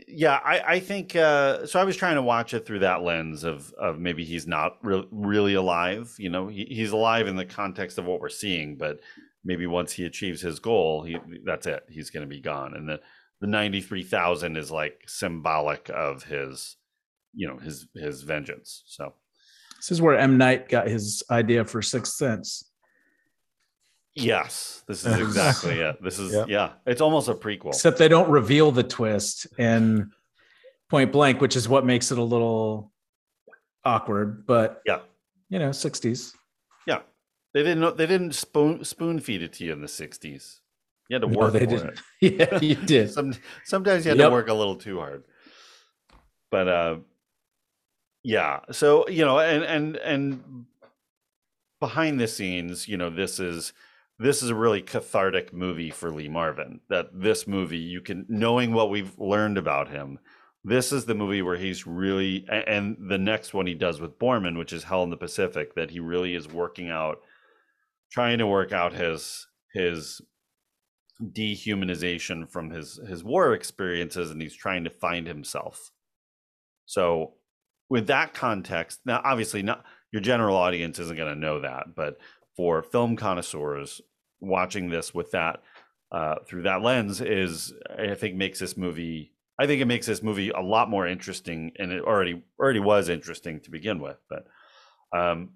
yeah, 0.07 0.39
I 0.45 0.75
I 0.75 0.81
think 0.81 1.17
uh, 1.17 1.67
so. 1.67 1.81
I 1.81 1.85
was 1.85 1.97
trying 1.97 2.17
to 2.17 2.23
watch 2.23 2.53
it 2.55 2.67
through 2.67 2.81
that 2.81 3.03
lens 3.03 3.43
of 3.45 3.73
of 3.75 3.99
maybe 3.99 4.25
he's 4.25 4.47
not 4.47 4.77
re- 4.83 5.07
really 5.11 5.55
alive. 5.55 6.15
You 6.19 6.29
know, 6.29 6.49
he, 6.49 6.67
he's 6.67 6.93
alive 6.93 7.27
in 7.27 7.37
the 7.37 7.47
context 7.47 7.97
of 7.99 8.05
what 8.05 8.21
we're 8.21 8.29
seeing, 8.29 8.77
but 8.77 9.01
maybe 9.45 9.67
once 9.67 9.93
he 9.93 10.05
achieves 10.05 10.41
his 10.41 10.59
goal, 10.59 11.03
he 11.05 11.17
that's 11.45 11.67
it. 11.67 11.85
He's 11.89 12.11
going 12.11 12.23
to 12.29 12.35
be 12.35 12.41
gone, 12.41 12.75
and 12.75 12.89
the 12.89 13.01
the 13.41 13.47
ninety 13.47 13.81
three 13.81 14.03
thousand 14.05 14.57
is 14.57 14.71
like 14.71 15.01
symbolic 15.07 15.91
of 15.93 16.23
his, 16.25 16.77
you 17.35 17.49
know, 17.49 17.57
his 17.59 17.87
his 17.95 18.23
vengeance. 18.23 18.83
So 18.87 19.15
this 19.79 19.91
is 19.91 20.01
where 20.03 20.17
M 20.17 20.39
Night 20.39 20.69
got 20.69 20.87
his 20.87 21.23
idea 21.31 21.65
for 21.65 21.83
Sixth 21.83 22.15
Sense. 22.15 22.69
yes, 24.15 24.85
this 24.87 25.05
is 25.07 25.19
exactly 25.19 25.81
it. 25.81 25.97
This 26.03 26.19
is 26.19 26.33
Yeah. 26.35 26.45
yeah, 26.49 26.71
it's 26.87 27.01
almost 27.01 27.29
a 27.29 27.35
prequel. 27.35 27.69
Except 27.69 27.99
they 27.99 28.09
don't 28.09 28.31
reveal 28.31 28.71
the 28.71 28.83
twist 28.83 29.47
in 29.59 30.11
Point 30.91 31.11
Blank, 31.13 31.41
which 31.41 31.57
is 31.57 31.69
what 31.69 31.87
makes 31.87 32.13
it 32.13 32.19
a 32.19 32.23
little 32.23 32.93
awkward. 33.85 34.47
But 34.47 34.83
yeah, 34.87 35.01
you 35.49 35.59
know, 35.59 35.73
sixties. 35.73 36.35
yeah. 36.87 37.01
They 37.55 37.63
didn't 37.63 37.97
they 37.97 38.07
didn't 38.07 38.35
spoon 38.35 38.85
spoon 38.85 39.21
feed 39.21 39.43
it 39.43 39.53
to 39.55 39.65
you 39.65 39.73
in 39.73 39.81
the 39.81 39.87
'60s. 39.87 40.61
You 41.09 41.15
had 41.17 41.23
to 41.23 41.29
No, 41.29 41.37
work 41.39 41.53
they 41.53 41.67
for 41.67 41.67
didn't. 41.67 41.95
it. 41.95 42.01
Yeah, 42.21 42.59
you 42.61 42.75
did. 42.87 43.11
Some 43.13 43.35
sometimes 43.65 44.05
you 44.05 44.11
had 44.11 44.19
Yep. 44.19 44.29
to 44.29 44.33
work 44.33 44.49
a 44.49 44.55
little 44.55 44.77
too 44.77 44.99
hard. 44.99 45.25
But 46.51 46.69
uh 46.69 46.97
yeah, 48.23 48.61
so 48.71 49.09
you 49.09 49.25
know, 49.25 49.39
and 49.41 49.65
and 49.65 49.97
and 49.97 50.67
behind 51.81 52.21
the 52.21 52.29
scenes, 52.29 52.89
you 52.89 52.97
know, 52.97 53.11
this 53.11 53.41
is 53.41 53.73
this 54.19 54.43
is 54.43 54.51
a 54.51 54.55
really 54.55 54.81
cathartic 54.81 55.53
movie 55.53 55.91
for 55.91 56.11
Lee 56.11 56.29
Marvin. 56.29 56.81
That 56.89 57.09
this 57.13 57.47
movie, 57.47 57.79
you 57.79 58.01
can 58.01 58.25
knowing 58.29 58.73
what 58.73 58.91
we've 58.91 59.19
learned 59.19 59.59
about 59.59 59.89
him, 59.89 60.21
this 60.65 60.93
is 60.93 61.05
the 61.07 61.15
movie 61.15 61.43
where 61.43 61.57
he's 61.57 61.87
really 61.87 62.47
and 62.49 62.97
the 63.11 63.19
next 63.19 63.53
one 63.53 63.67
he 63.67 63.75
does 63.75 64.01
with 64.01 64.19
Boorman, 64.19 64.57
which 64.57 64.73
is 64.73 64.85
Hell 64.85 65.03
in 65.03 65.11
the 65.11 65.17
Pacific, 65.17 65.75
that 65.75 65.91
he 65.91 65.99
really 65.99 66.35
is 66.37 66.47
working 66.49 66.89
out 66.89 67.21
trying 68.13 68.39
to 68.39 68.47
work 68.47 68.73
out 68.73 68.93
his 68.95 69.47
his 69.75 70.21
dehumanization 71.23 72.51
from 72.51 72.71
his 72.71 72.97
his 73.09 73.23
war 73.23 73.55
experiences 73.55 74.31
and 74.31 74.43
he's 74.43 74.55
trying 74.57 74.85
to 74.85 74.91
find 74.91 75.27
himself 75.27 75.91
So, 76.87 77.35
with 77.89 78.07
that 78.09 78.35
context, 78.35 79.01
now 79.05 79.21
obviously 79.25 79.63
not 79.63 79.85
your 80.13 80.23
general 80.23 80.57
audience 80.57 80.99
isn't 80.99 81.17
going 81.17 81.33
to 81.33 81.39
know 81.41 81.61
that, 81.61 81.95
but 81.97 82.19
for 82.57 82.83
film 82.83 83.17
connoisseurs 83.17 84.01
watching 84.41 84.91
this 84.91 85.15
with 85.15 85.31
that 85.33 85.63
uh, 86.11 86.37
through 86.47 86.63
that 86.63 86.83
lens 86.83 87.21
is, 87.21 87.73
I 87.99 88.15
think, 88.15 88.37
makes 88.37 88.59
this 88.59 88.77
movie. 88.77 89.33
I 89.59 89.67
think 89.67 89.81
it 89.81 89.87
makes 89.87 90.07
this 90.07 90.23
movie 90.23 90.51
a 90.51 90.61
lot 90.61 90.91
more 90.91 91.07
interesting, 91.07 91.73
and 91.79 91.93
it 91.93 92.03
already 92.05 92.43
already 92.61 92.81
was 92.81 93.09
interesting 93.09 93.61
to 93.61 93.71
begin 93.71 94.01
with. 94.01 94.19
But 94.29 94.47
um, 95.17 95.51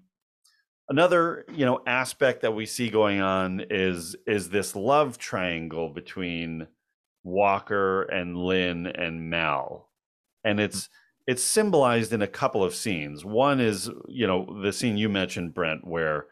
another 0.89 1.45
you 1.53 1.65
know 1.65 1.81
aspect 1.85 2.41
that 2.41 2.55
we 2.55 2.65
see 2.65 2.89
going 2.89 3.21
on 3.21 3.63
is 3.69 4.15
is 4.25 4.49
this 4.49 4.75
love 4.75 5.17
triangle 5.17 5.89
between 5.89 6.67
Walker 7.23 8.03
and 8.03 8.37
Lynn 8.37 8.87
and 8.87 9.29
Mal, 9.29 9.89
and 10.43 10.59
it's 10.59 10.89
it's 11.27 11.43
symbolized 11.43 12.13
in 12.13 12.21
a 12.21 12.27
couple 12.27 12.63
of 12.63 12.75
scenes. 12.75 13.25
One 13.25 13.59
is 13.59 13.89
you 14.07 14.27
know 14.27 14.61
the 14.61 14.73
scene 14.73 14.97
you 14.97 15.09
mentioned, 15.09 15.53
Brent, 15.53 15.85
where 15.85 16.27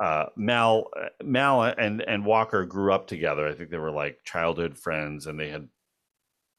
uh, 0.00 0.26
Mal 0.36 0.88
Mal 1.22 1.62
and 1.62 2.02
and 2.02 2.24
Walker 2.24 2.64
grew 2.66 2.92
up 2.92 3.06
together. 3.06 3.46
I 3.46 3.54
think 3.54 3.70
they 3.70 3.78
were 3.78 3.90
like 3.92 4.18
childhood 4.24 4.78
friends, 4.78 5.26
and 5.26 5.38
they 5.38 5.48
had 5.48 5.68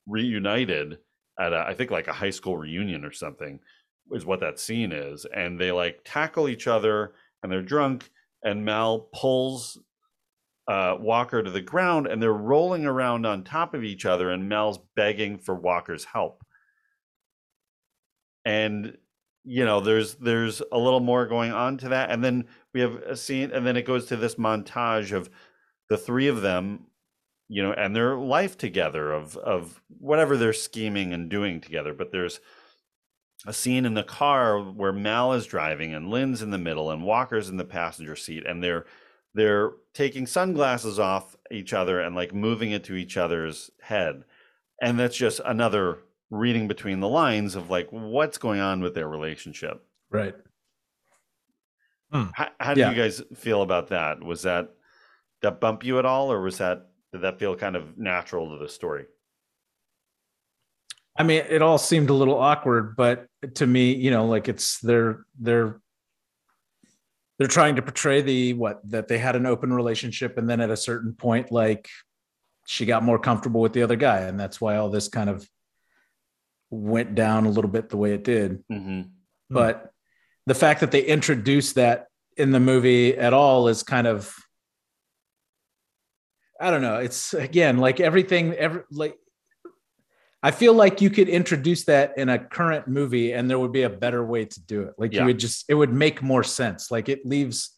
reunited 0.07 0.97
at 1.39 1.53
a, 1.53 1.59
I 1.67 1.74
think 1.76 1.91
like 1.91 2.07
a 2.07 2.13
high 2.13 2.30
school 2.32 2.57
reunion 2.57 3.05
or 3.05 3.11
something 3.11 3.59
is 4.11 4.25
what 4.25 4.39
that 4.41 4.59
scene 4.59 4.91
is. 4.91 5.25
And 5.35 5.59
they 5.59 5.71
like 5.71 6.01
tackle 6.03 6.49
each 6.49 6.67
other, 6.67 7.13
and 7.43 7.51
they're 7.51 7.61
drunk, 7.61 8.09
and 8.43 8.65
Mal 8.65 9.09
pulls 9.13 9.79
uh, 10.67 10.97
Walker 10.99 11.41
to 11.43 11.51
the 11.51 11.61
ground, 11.61 12.07
and 12.07 12.21
they're 12.21 12.33
rolling 12.33 12.85
around 12.85 13.25
on 13.25 13.43
top 13.43 13.73
of 13.73 13.83
each 13.83 14.05
other, 14.05 14.31
and 14.31 14.49
Mal's 14.49 14.79
begging 14.95 15.37
for 15.37 15.55
Walker's 15.55 16.05
help. 16.05 16.43
And 18.45 18.97
you 19.43 19.65
know 19.65 19.79
there's 19.79 20.15
there's 20.15 20.61
a 20.71 20.77
little 20.77 20.99
more 20.99 21.25
going 21.25 21.51
on 21.51 21.77
to 21.77 21.89
that 21.89 22.11
and 22.11 22.23
then 22.23 22.45
we 22.73 22.81
have 22.81 22.95
a 22.97 23.15
scene 23.15 23.51
and 23.51 23.65
then 23.65 23.75
it 23.75 23.85
goes 23.85 24.05
to 24.05 24.15
this 24.15 24.35
montage 24.35 25.11
of 25.11 25.29
the 25.89 25.97
three 25.97 26.27
of 26.27 26.41
them 26.41 26.85
you 27.47 27.63
know 27.63 27.73
and 27.73 27.95
their 27.95 28.15
life 28.15 28.57
together 28.57 29.11
of 29.11 29.35
of 29.37 29.81
whatever 29.99 30.37
they're 30.37 30.53
scheming 30.53 31.13
and 31.13 31.29
doing 31.29 31.59
together 31.59 31.93
but 31.93 32.11
there's 32.11 32.39
a 33.47 33.53
scene 33.53 33.85
in 33.85 33.93
the 33.95 34.03
car 34.03 34.59
where 34.59 34.93
Mal 34.93 35.33
is 35.33 35.45
driving 35.47 35.93
and 35.93 36.09
Lynn's 36.09 36.41
in 36.41 36.51
the 36.51 36.57
middle 36.57 36.91
and 36.91 37.03
Walker's 37.03 37.49
in 37.49 37.57
the 37.57 37.65
passenger 37.65 38.15
seat 38.15 38.45
and 38.45 38.63
they're 38.63 38.85
they're 39.33 39.71
taking 39.93 40.27
sunglasses 40.27 40.99
off 40.99 41.35
each 41.51 41.73
other 41.73 42.01
and 42.01 42.15
like 42.15 42.33
moving 42.33 42.71
it 42.71 42.83
to 42.85 42.95
each 42.95 43.17
other's 43.17 43.71
head 43.81 44.23
and 44.81 44.99
that's 44.99 45.15
just 45.17 45.39
another 45.45 45.99
reading 46.29 46.67
between 46.67 46.99
the 46.99 47.07
lines 47.07 47.55
of 47.55 47.69
like 47.69 47.87
what's 47.91 48.37
going 48.37 48.59
on 48.59 48.81
with 48.81 48.93
their 48.93 49.07
relationship. 49.07 49.85
Right. 50.09 50.35
Hmm. 52.11 52.25
How, 52.33 52.49
how 52.59 52.73
do 52.73 52.81
Yeah. 52.81 52.89
you 52.91 52.95
guys 52.95 53.21
feel 53.35 53.61
about 53.61 53.87
that? 53.89 54.21
Was 54.23 54.41
that 54.43 54.69
that 55.41 55.59
bump 55.59 55.83
you 55.83 55.97
at 55.97 56.05
all, 56.05 56.31
or 56.31 56.41
was 56.41 56.57
that 56.59 56.89
did 57.11 57.21
that 57.21 57.39
feel 57.39 57.55
kind 57.55 57.75
of 57.75 57.97
natural 57.97 58.51
to 58.51 58.57
the 58.63 58.69
story? 58.69 59.05
I 61.18 61.24
mean, 61.24 61.43
it 61.49 61.62
all 61.62 61.78
seemed 61.78 62.09
a 62.09 62.14
little 62.14 62.38
awkward, 62.39 62.95
but 62.95 63.28
to 63.55 63.68
me, 63.68 63.93
you 63.93 64.12
know, 64.12 64.26
like 64.26 64.47
it's 64.47 64.80
they're 64.80 65.26
they're 65.39 65.82
they're 67.38 67.47
trying 67.47 67.76
to 67.76 67.82
portray 67.82 68.22
the 68.22 68.53
what 68.53 68.80
that 68.89 69.07
they 69.07 69.18
had 69.18 69.36
an 69.36 69.45
open 69.45 69.74
relationship, 69.74 70.38
and 70.38 70.49
then 70.49 70.62
at 70.62 70.70
a 70.70 70.78
certain 70.78 71.14
point, 71.14 71.51
like 71.51 71.89
she 72.66 72.86
got 72.86 73.03
more 73.03 73.20
comfortable 73.20 73.62
with 73.62 73.74
the 73.74 73.84
other 73.84 73.95
guy, 73.95 74.20
and 74.22 74.39
that's 74.39 74.62
why 74.62 74.78
all 74.78 74.89
this 74.89 75.09
kind 75.09 75.30
of 75.30 75.47
went 76.70 77.16
down 77.16 77.45
a 77.45 77.49
little 77.49 77.70
bit 77.70 77.89
the 77.89 77.97
way 77.97 78.14
it 78.14 78.24
did. 78.24 78.64
Mm-hmm. 78.72 79.01
But 79.49 79.91
the 80.45 80.55
fact 80.55 80.80
that 80.80 80.91
they 80.91 81.03
introduced 81.03 81.76
that 81.76 82.07
in 82.38 82.51
the 82.51 82.59
movie 82.59 83.18
at 83.18 83.34
all 83.34 83.68
is 83.68 83.84
kind 83.84 84.07
of 84.07 84.34
I 86.59 86.70
don't 86.70 86.84
know. 86.84 86.97
It's 86.97 87.34
again 87.34 87.80
like 87.80 87.99
everything 87.99 88.53
every 88.53 88.84
like 88.91 89.18
I 90.43 90.51
feel 90.51 90.73
like 90.73 91.01
you 91.01 91.09
could 91.11 91.29
introduce 91.29 91.83
that 91.85 92.17
in 92.17 92.27
a 92.29 92.39
current 92.39 92.87
movie 92.87 93.31
and 93.33 93.49
there 93.49 93.59
would 93.59 93.71
be 93.71 93.83
a 93.83 93.89
better 93.89 94.25
way 94.25 94.45
to 94.45 94.59
do 94.61 94.81
it. 94.83 94.95
Like 94.97 95.13
Yeah. 95.13 95.21
you 95.21 95.25
would 95.27 95.39
just 95.39 95.65
it 95.69 95.75
would 95.75 95.93
make 95.93 96.21
more 96.23 96.43
sense. 96.43 96.89
Like 96.89 97.09
it 97.09 97.25
leaves 97.25 97.77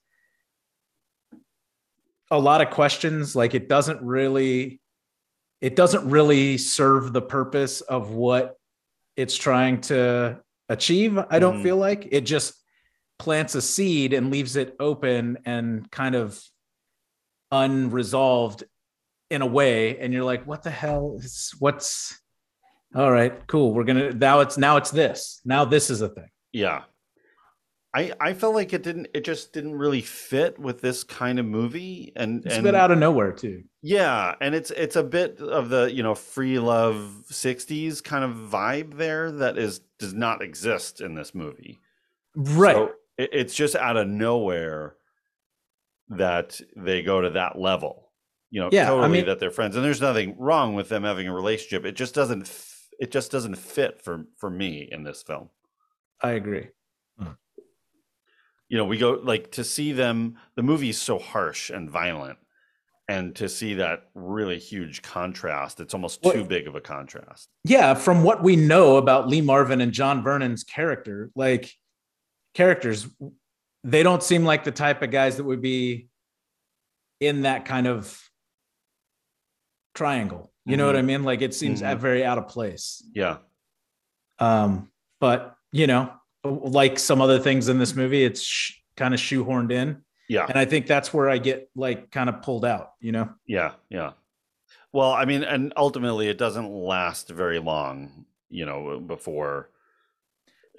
a 2.32 2.40
lot 2.40 2.62
of 2.62 2.70
questions 2.72 3.36
like 3.36 3.54
it 3.54 3.68
doesn't 3.70 4.02
really 4.02 4.80
it 5.62 5.76
doesn't 5.76 6.10
really 6.10 6.58
serve 6.58 7.14
the 7.14 7.22
purpose 7.22 7.82
of 7.82 8.10
what 8.12 8.56
it's 9.16 9.36
trying 9.36 9.80
to 9.82 10.40
achieve. 10.70 11.18
I 11.18 11.40
don't 11.40 11.60
Mhm. 11.60 11.64
feel 11.64 11.78
like 11.78 12.08
it 12.12 12.22
just 12.22 12.54
plants 13.20 13.56
a 13.56 13.62
seed 13.62 14.14
and 14.14 14.32
leaves 14.32 14.56
it 14.56 14.76
open 14.80 15.38
and 15.46 15.90
kind 15.92 16.16
of 16.16 16.42
unresolved 17.52 18.64
in 19.30 19.42
a 19.42 19.46
way 19.46 20.00
and 20.00 20.12
you're 20.14 20.24
like 20.24 20.46
what 20.48 20.64
the 20.64 20.72
hell 20.72 21.18
is 21.20 21.54
what's 21.60 22.20
all 22.96 23.12
right 23.12 23.46
cool 23.48 23.74
we're 23.74 23.84
gonna 23.84 24.12
now 24.14 24.40
it's 24.42 24.58
now 24.58 24.78
it's 24.78 24.92
this 24.92 25.42
now 25.46 25.66
this 25.66 25.90
is 25.90 26.02
a 26.02 26.10
thing 26.10 26.30
Yeah. 26.52 26.84
I 27.96 28.12
I 28.20 28.34
felt 28.34 28.56
like 28.56 28.74
it 28.74 28.82
didn't 28.82 29.08
it 29.14 29.24
just 29.24 29.54
didn't 29.54 29.76
really 29.76 30.02
fit 30.02 30.58
with 30.58 30.82
this 30.82 31.04
kind 31.04 31.38
of 31.40 31.46
movie 31.46 32.12
and 32.16 32.44
it's 32.46 32.56
and 32.56 32.66
a 32.66 32.72
bit 32.72 32.76
out 32.76 32.90
of 32.92 32.98
nowhere 32.98 33.32
too 33.32 33.64
yeah, 33.86 34.34
and 34.40 34.56
it's 34.56 34.72
it's 34.72 34.96
a 34.96 35.04
bit 35.04 35.42
of 35.42 35.68
the, 35.68 35.92
you 35.94 36.04
know, 36.04 36.16
free 36.16 36.58
love 36.58 37.26
60s 37.30 38.02
kind 38.02 38.24
of 38.24 38.32
vibe 38.50 38.94
there 38.96 39.30
that 39.30 39.58
is 39.58 39.82
does 40.00 40.14
not 40.14 40.42
exist 40.42 41.02
in 41.02 41.16
this 41.16 41.36
movie. 41.36 41.82
right 42.34 42.76
So 42.78 42.92
it, 43.18 43.30
it's 43.34 43.54
just 43.54 43.76
out 43.76 43.98
of 43.98 44.08
nowhere 44.08 44.96
that 46.10 46.62
they 46.78 47.02
go 47.02 47.20
to 47.22 47.32
that 47.32 47.60
level. 47.60 48.10
You 48.52 48.62
know, 48.62 48.70
Yeah, 48.72 48.84
I 48.84 48.88
totally 48.88 49.10
mean- 49.10 49.26
that 49.26 49.40
they're 49.40 49.52
friends, 49.52 49.76
and 49.76 49.84
there's 49.84 50.00
nothing 50.02 50.36
wrong 50.40 50.76
with 50.76 50.88
them 50.88 51.04
having 51.04 51.28
a 51.28 51.34
relationship. 51.34 51.86
It 51.86 51.96
just 51.98 52.16
doesn't. 52.16 52.48
F- 52.94 52.98
It 53.00 53.12
just 53.12 53.32
doesn't 53.32 53.56
fit 53.58 54.02
for 54.02 54.26
for 54.38 54.50
me 54.50 54.88
in 54.92 55.04
this 55.04 55.24
film. 55.24 55.50
i 56.22 56.32
agree 56.32 56.68
hmm. 57.18 57.34
You 58.70 58.78
know, 58.78 58.86
we 58.86 58.98
go 58.98 59.20
like 59.24 59.52
to 59.52 59.64
see 59.64 59.92
them. 59.92 60.38
The 60.56 60.64
movie 60.64 60.90
is 60.90 61.00
so 61.00 61.20
harsh 61.20 61.70
and 61.70 61.92
violent, 61.92 62.40
and 63.08 63.36
to 63.36 63.48
see 63.48 63.76
that 63.76 64.10
really 64.16 64.58
huge 64.58 65.02
contrast, 65.04 65.80
it's 65.80 65.94
almost 65.94 66.24
Well- 66.24 66.34
too 66.34 66.44
big 66.46 66.68
of 66.68 66.76
a 66.76 66.82
contrast. 66.82 67.50
yeah 67.66 67.94
from 67.94 68.24
what 68.24 68.42
we 68.42 68.56
know 68.56 68.98
about 68.98 69.28
lee 69.28 69.42
marvin 69.42 69.82
and 69.82 69.92
john 69.92 70.24
vernon's 70.24 70.64
character 70.64 71.30
like 71.36 71.72
characters 72.54 73.08
they 73.84 74.02
don't 74.04 74.24
seem 74.24 74.44
like 74.46 74.64
the 74.64 74.72
type 74.72 75.02
of 75.02 75.12
guys 75.12 75.38
that 75.38 75.44
would 75.44 75.62
be 75.62 76.08
in 77.20 77.42
that 77.42 77.66
kind 77.66 77.86
of 77.88 78.18
triangle 79.94 80.52
you 80.66 80.78
know 80.78 80.86
what 80.86 80.96
i 80.96 81.02
mean 81.02 81.24
like 81.24 81.42
it 81.42 81.54
seems 81.54 81.82
Mhm. 81.82 81.98
very 82.00 82.24
out 82.24 82.38
of 82.38 82.48
place 82.48 83.04
Yeah, 83.14 83.38
Um, 84.40 84.90
but 85.20 85.56
you 85.72 85.88
know, 85.88 86.12
like 86.44 87.00
some 87.00 87.22
other 87.22 87.40
things 87.40 87.68
in 87.70 87.80
this 87.80 87.96
movie, 87.96 88.24
it's 88.24 88.42
sh- 88.42 88.74
kind 88.96 89.14
of 89.14 89.20
shoehorned 89.20 89.72
in, 89.72 90.04
yeah. 90.30 90.46
and 90.48 90.58
I 90.58 90.66
think 90.66 90.86
that's 90.88 91.14
where 91.14 91.30
I 91.30 91.38
get 91.38 91.70
like 91.76 92.12
kind 92.12 92.30
of 92.30 92.42
pulled 92.42 92.66
out. 92.66 92.92
You 93.00 93.12
know, 93.14 93.30
Yeah, 93.48 93.74
yeah. 93.90 94.12
Well, 94.92 95.12
I 95.12 95.26
mean, 95.26 95.44
and 95.44 95.74
ultimately, 95.76 96.28
it 96.28 96.38
doesn't 96.38 96.70
last 96.70 97.30
very 97.30 97.60
long. 97.60 98.26
You 98.50 98.66
know, 98.68 99.00
before 99.00 99.70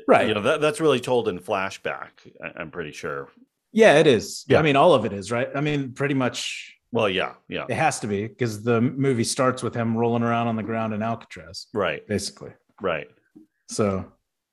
right? 0.06 0.28
you 0.28 0.34
know 0.34 0.42
that 0.42 0.60
that's 0.60 0.80
really 0.80 1.00
told 1.00 1.26
in 1.28 1.38
flashback. 1.40 2.10
I'm 2.56 2.70
pretty 2.70 2.92
sure. 2.92 3.30
yeah, 3.72 3.98
it 3.98 4.06
is. 4.06 4.44
Yeah. 4.48 4.60
I 4.60 4.62
mean, 4.62 4.76
all 4.76 4.94
of 4.94 5.04
it 5.04 5.12
is 5.12 5.32
right. 5.32 5.48
I 5.54 5.60
mean, 5.60 5.92
pretty 5.92 6.14
much 6.14 6.76
Well, 6.94 7.08
yeah, 7.08 7.32
yeah, 7.48 7.64
it 7.68 7.74
has 7.74 7.98
to 8.00 8.06
be 8.06 8.26
because 8.28 8.62
the 8.62 8.80
movie 8.80 9.24
starts 9.24 9.62
with 9.64 9.74
him 9.74 9.96
rolling 9.96 10.22
around 10.22 10.46
on 10.46 10.54
the 10.56 10.62
ground 10.62 10.94
in 10.94 11.02
Alcatraz, 11.02 11.66
right, 11.74 12.06
basically. 12.06 12.52
right. 12.80 13.08
So 13.68 14.04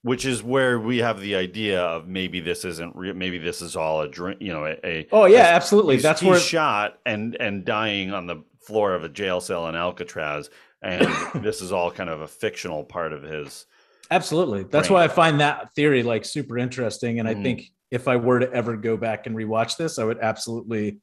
Which 0.01 0.25
is 0.25 0.41
where 0.41 0.79
we 0.79 0.97
have 0.97 1.19
the 1.21 1.35
idea 1.35 1.79
of 1.81 2.07
maybe 2.07 2.39
this 2.39 2.65
isn't 2.65 2.95
real. 2.95 3.13
Maybe 3.13 3.37
this 3.37 3.61
is 3.61 3.75
all 3.75 4.01
a 4.01 4.07
dream. 4.09 4.37
You 4.39 4.53
know, 4.53 4.65
a, 4.65 4.75
a 4.83 5.07
oh 5.11 5.25
yeah, 5.25 5.51
a- 5.51 5.55
absolutely. 5.55 5.95
he's- 5.95 6.03
That's 6.03 6.21
he's 6.21 6.29
where 6.29 6.39
shot 6.39 6.97
and 7.05 7.35
and 7.39 7.63
dying 7.63 8.11
on 8.11 8.25
the 8.25 8.43
floor 8.65 8.95
of 8.95 9.03
a 9.03 9.09
jail 9.09 9.39
cell 9.41 9.67
in 9.69 9.75
Alcatraz, 9.75 10.49
and 10.81 11.07
this 11.43 11.61
is 11.61 11.71
all 11.71 11.91
kind 11.91 12.09
of 12.09 12.21
a 12.21 12.27
fictional 12.27 12.83
part 12.83 13.13
of 13.13 13.21
his. 13.21 13.67
Absolutely. 14.09 14.63
That's 14.63 14.89
Right. 14.89 14.95
why 14.95 15.03
I 15.03 15.07
find 15.09 15.39
that 15.41 15.73
theory 15.75 16.01
like 16.03 16.25
super 16.25 16.57
interesting. 16.57 17.19
And 17.19 17.29
Mhm. 17.29 17.39
I 17.39 17.43
think 17.43 17.63
if 17.91 18.07
I 18.07 18.15
were 18.15 18.39
to 18.39 18.51
ever 18.51 18.75
go 18.77 18.97
back 18.97 19.27
and 19.27 19.35
rewatch 19.35 19.77
this, 19.77 19.99
I 19.99 20.03
would 20.05 20.19
absolutely 20.19 20.99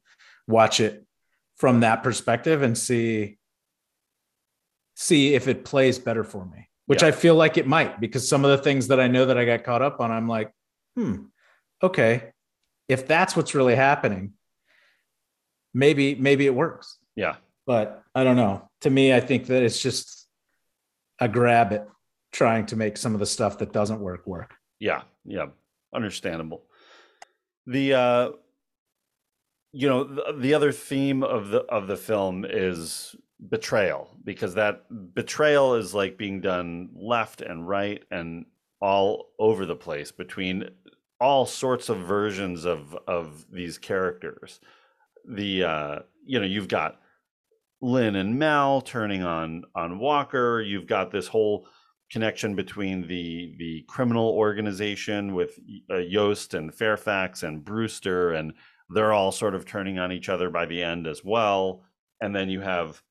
watch 0.47 0.79
it 0.81 1.05
from 1.59 1.81
that 1.81 2.01
perspective 2.03 2.61
and 2.63 2.77
see 2.77 3.37
see 4.95 5.33
if 5.33 5.47
it 5.47 5.63
plays 5.63 5.97
better 5.97 6.23
for 6.25 6.45
me, 6.45 6.69
which 6.87 7.01
Yeah. 7.03 7.09
I 7.09 7.11
feel 7.11 7.35
like 7.35 7.57
it 7.57 7.65
might 7.67 8.01
because 8.01 8.27
some 8.27 8.43
of 8.43 8.51
the 8.51 8.57
things 8.63 8.87
that 8.89 8.99
I 8.99 9.07
know 9.07 9.27
that 9.27 9.37
I 9.37 9.45
got 9.45 9.63
caught 9.63 9.81
up 9.81 10.01
on, 10.01 10.11
I'm 10.11 10.27
like, 10.27 10.51
hmm, 10.95 11.25
okay. 11.81 12.31
If 12.89 13.07
that's 13.07 13.33
what's 13.35 13.55
really 13.55 13.75
happening, 13.75 14.33
maybe, 15.73 16.15
maybe 16.15 16.45
it 16.47 16.53
works. 16.55 16.97
Yeah, 17.15 17.35
But 17.65 18.03
I 18.15 18.23
don't 18.25 18.35
know. 18.35 18.69
To 18.81 18.89
me, 18.89 19.13
I 19.13 19.19
think 19.21 19.45
that 19.47 19.63
it's 19.63 19.81
just 19.81 20.27
a 21.19 21.27
grab 21.29 21.71
it 21.71 21.85
trying 22.31 22.65
to 22.67 22.75
make 22.75 22.97
some 22.97 23.13
of 23.13 23.19
the 23.19 23.25
stuff 23.25 23.57
that 23.59 23.71
doesn't 23.71 23.99
work 24.01 24.25
work. 24.27 24.53
Yeah, 24.79 25.03
yeah, 25.23 25.47
understandable. 25.93 26.65
The 27.67 27.93
uh 27.93 28.31
you 29.71 29.87
know, 29.87 30.03
the, 30.03 30.35
the 30.37 30.53
other 30.53 30.71
theme 30.71 31.23
of 31.23 31.49
the 31.49 31.59
of 31.65 31.87
the 31.87 31.97
film 31.97 32.45
is 32.47 33.15
betrayal 33.49 34.09
because 34.23 34.55
that 34.55 34.83
betrayal 35.13 35.75
is 35.75 35.93
like 35.93 36.17
being 36.17 36.41
done 36.41 36.89
left 36.93 37.41
and 37.41 37.67
right 37.67 38.03
and 38.11 38.45
all 38.81 39.27
over 39.39 39.65
the 39.65 39.75
place 39.75 40.11
between 40.11 40.69
all 41.21 41.45
sorts 41.45 41.89
of 41.89 41.97
versions 41.97 42.65
of 42.65 42.97
of 43.07 43.45
these 43.51 43.77
characters. 43.77 44.59
The 45.27 45.63
uh 45.63 45.99
you 46.25 46.39
know, 46.39 46.45
you've 46.45 46.67
got 46.67 46.99
Lynn 47.81 48.15
and 48.15 48.37
Mal 48.37 48.81
turning 48.81 49.23
on 49.23 49.63
on 49.75 49.99
Walker, 49.99 50.61
you've 50.61 50.87
got 50.87 51.11
this 51.11 51.27
whole 51.27 51.67
connection 52.11 52.55
between 52.55 53.07
the 53.07 53.55
the 53.57 53.85
criminal 53.87 54.29
organization 54.29 55.33
with 55.33 55.59
uh, 55.89 55.97
Yost 55.97 56.53
and 56.53 56.73
Fairfax 56.73 57.43
and 57.43 57.63
Brewster, 57.63 58.33
and 58.33 58.53
they're 58.89 59.13
all 59.13 59.31
sort 59.31 59.55
of 59.55 59.65
turning 59.65 59.99
on 59.99 60.11
each 60.11 60.29
other 60.29 60.49
by 60.49 60.65
the 60.65 60.83
end 60.83 61.07
as 61.07 61.23
well. 61.23 61.83
And 62.21 62.35
then 62.35 62.49
you 62.49 62.61
have 62.61 63.01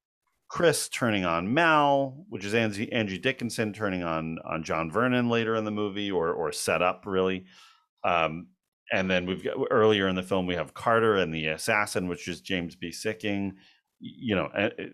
Chris 0.48 0.88
turning 0.88 1.24
on 1.24 1.52
Mal, 1.52 2.24
which 2.28 2.44
is 2.44 2.54
Angie, 2.54 2.92
Angie 2.92 3.18
Dickinson 3.18 3.72
turning 3.72 4.02
on 4.02 4.38
on 4.44 4.62
John 4.64 4.90
Vernon 4.90 5.28
later 5.28 5.54
in 5.56 5.64
the 5.64 5.70
movie, 5.70 6.10
or 6.10 6.32
or 6.32 6.52
set 6.52 6.82
up 6.82 7.04
really. 7.06 7.44
Um, 8.04 8.48
and 8.92 9.10
then 9.10 9.26
we've 9.26 9.44
got 9.44 9.56
earlier 9.70 10.08
in 10.08 10.16
the 10.16 10.22
film 10.22 10.46
we 10.46 10.54
have 10.54 10.72
Carter 10.74 11.16
and 11.16 11.32
the 11.34 11.48
assassin, 11.48 12.08
which 12.08 12.26
is 12.28 12.40
James 12.40 12.74
B. 12.76 12.88
Sikking. 12.88 13.52
you 14.00 14.34
know, 14.36 14.48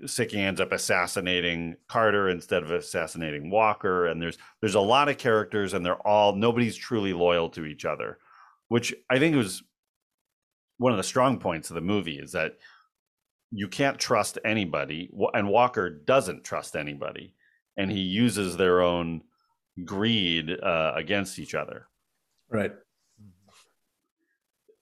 Sikking 0.05 0.39
ends 0.41 0.61
up 0.61 0.73
assassinating 0.73 1.77
Carter 1.89 2.29
instead 2.29 2.63
of 2.63 2.71
assassinating 2.71 3.51
Walker, 3.51 4.07
and 4.07 4.21
there's 4.21 4.39
there's 4.61 4.75
a 4.75 4.81
lot 4.81 5.09
of 5.09 5.19
characters, 5.19 5.75
and 5.75 5.85
they're 5.85 6.07
all 6.07 6.35
nobody's 6.35 6.77
truly 6.77 7.13
loyal 7.13 7.49
to 7.51 7.65
each 7.67 7.85
other, 7.85 8.19
which 8.69 8.95
I 9.11 9.19
think 9.19 9.37
was 9.37 9.63
one 10.79 10.93
of 10.93 10.99
the 10.99 11.05
strong 11.05 11.39
points 11.39 11.71
of 11.71 11.75
the 11.75 11.81
movie 11.81 12.19
is 12.19 12.33
that 12.33 12.59
you 13.51 13.69
can't 13.69 13.99
trust 13.99 14.39
anybody, 14.45 15.11
and 15.33 15.49
Walker 15.49 15.89
doesn't 15.89 16.45
trust 16.45 16.75
anybody, 16.75 17.35
and 17.77 17.91
he 17.91 18.01
uses 18.01 18.57
their 18.57 18.83
own 18.83 19.23
greed 19.85 20.51
uh, 20.51 20.93
against 20.97 21.39
each 21.39 21.55
other. 21.55 21.87
Right. 22.49 22.73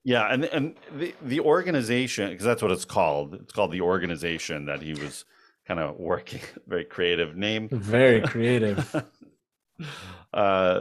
Yeah, 0.05 0.33
and 0.33 0.45
and 0.47 0.75
the 0.97 1.15
the 1.23 1.41
organization 1.41 2.31
because 2.31 2.45
that's 2.45 2.63
what 2.63 2.73
it's 2.73 2.85
called. 2.85 3.35
It's 3.35 3.53
called 3.53 3.71
the 3.71 3.83
organization 3.83 4.67
that 4.67 4.83
he 4.83 4.95
was 4.95 5.25
kind 5.67 5.79
of 5.79 5.97
working. 5.99 6.41
Very 6.67 6.85
creative 6.85 7.37
name. 7.37 7.69
Very 7.71 8.21
creative. 8.27 9.05
uh, 10.35 10.81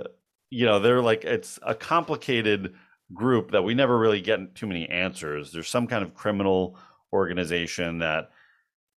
you 0.49 0.65
know, 0.65 0.79
they're 0.79 1.01
like 1.01 1.23
it's 1.23 1.59
a 1.61 1.75
complicated 1.75 2.73
group 3.13 3.51
that 3.51 3.63
we 3.63 3.73
never 3.73 3.97
really 3.97 4.21
get 4.21 4.55
too 4.55 4.67
many 4.67 4.87
answers. 4.89 5.51
There's 5.51 5.69
some 5.69 5.87
kind 5.87 6.03
of 6.03 6.13
criminal 6.13 6.77
organization 7.13 7.99
that 7.99 8.29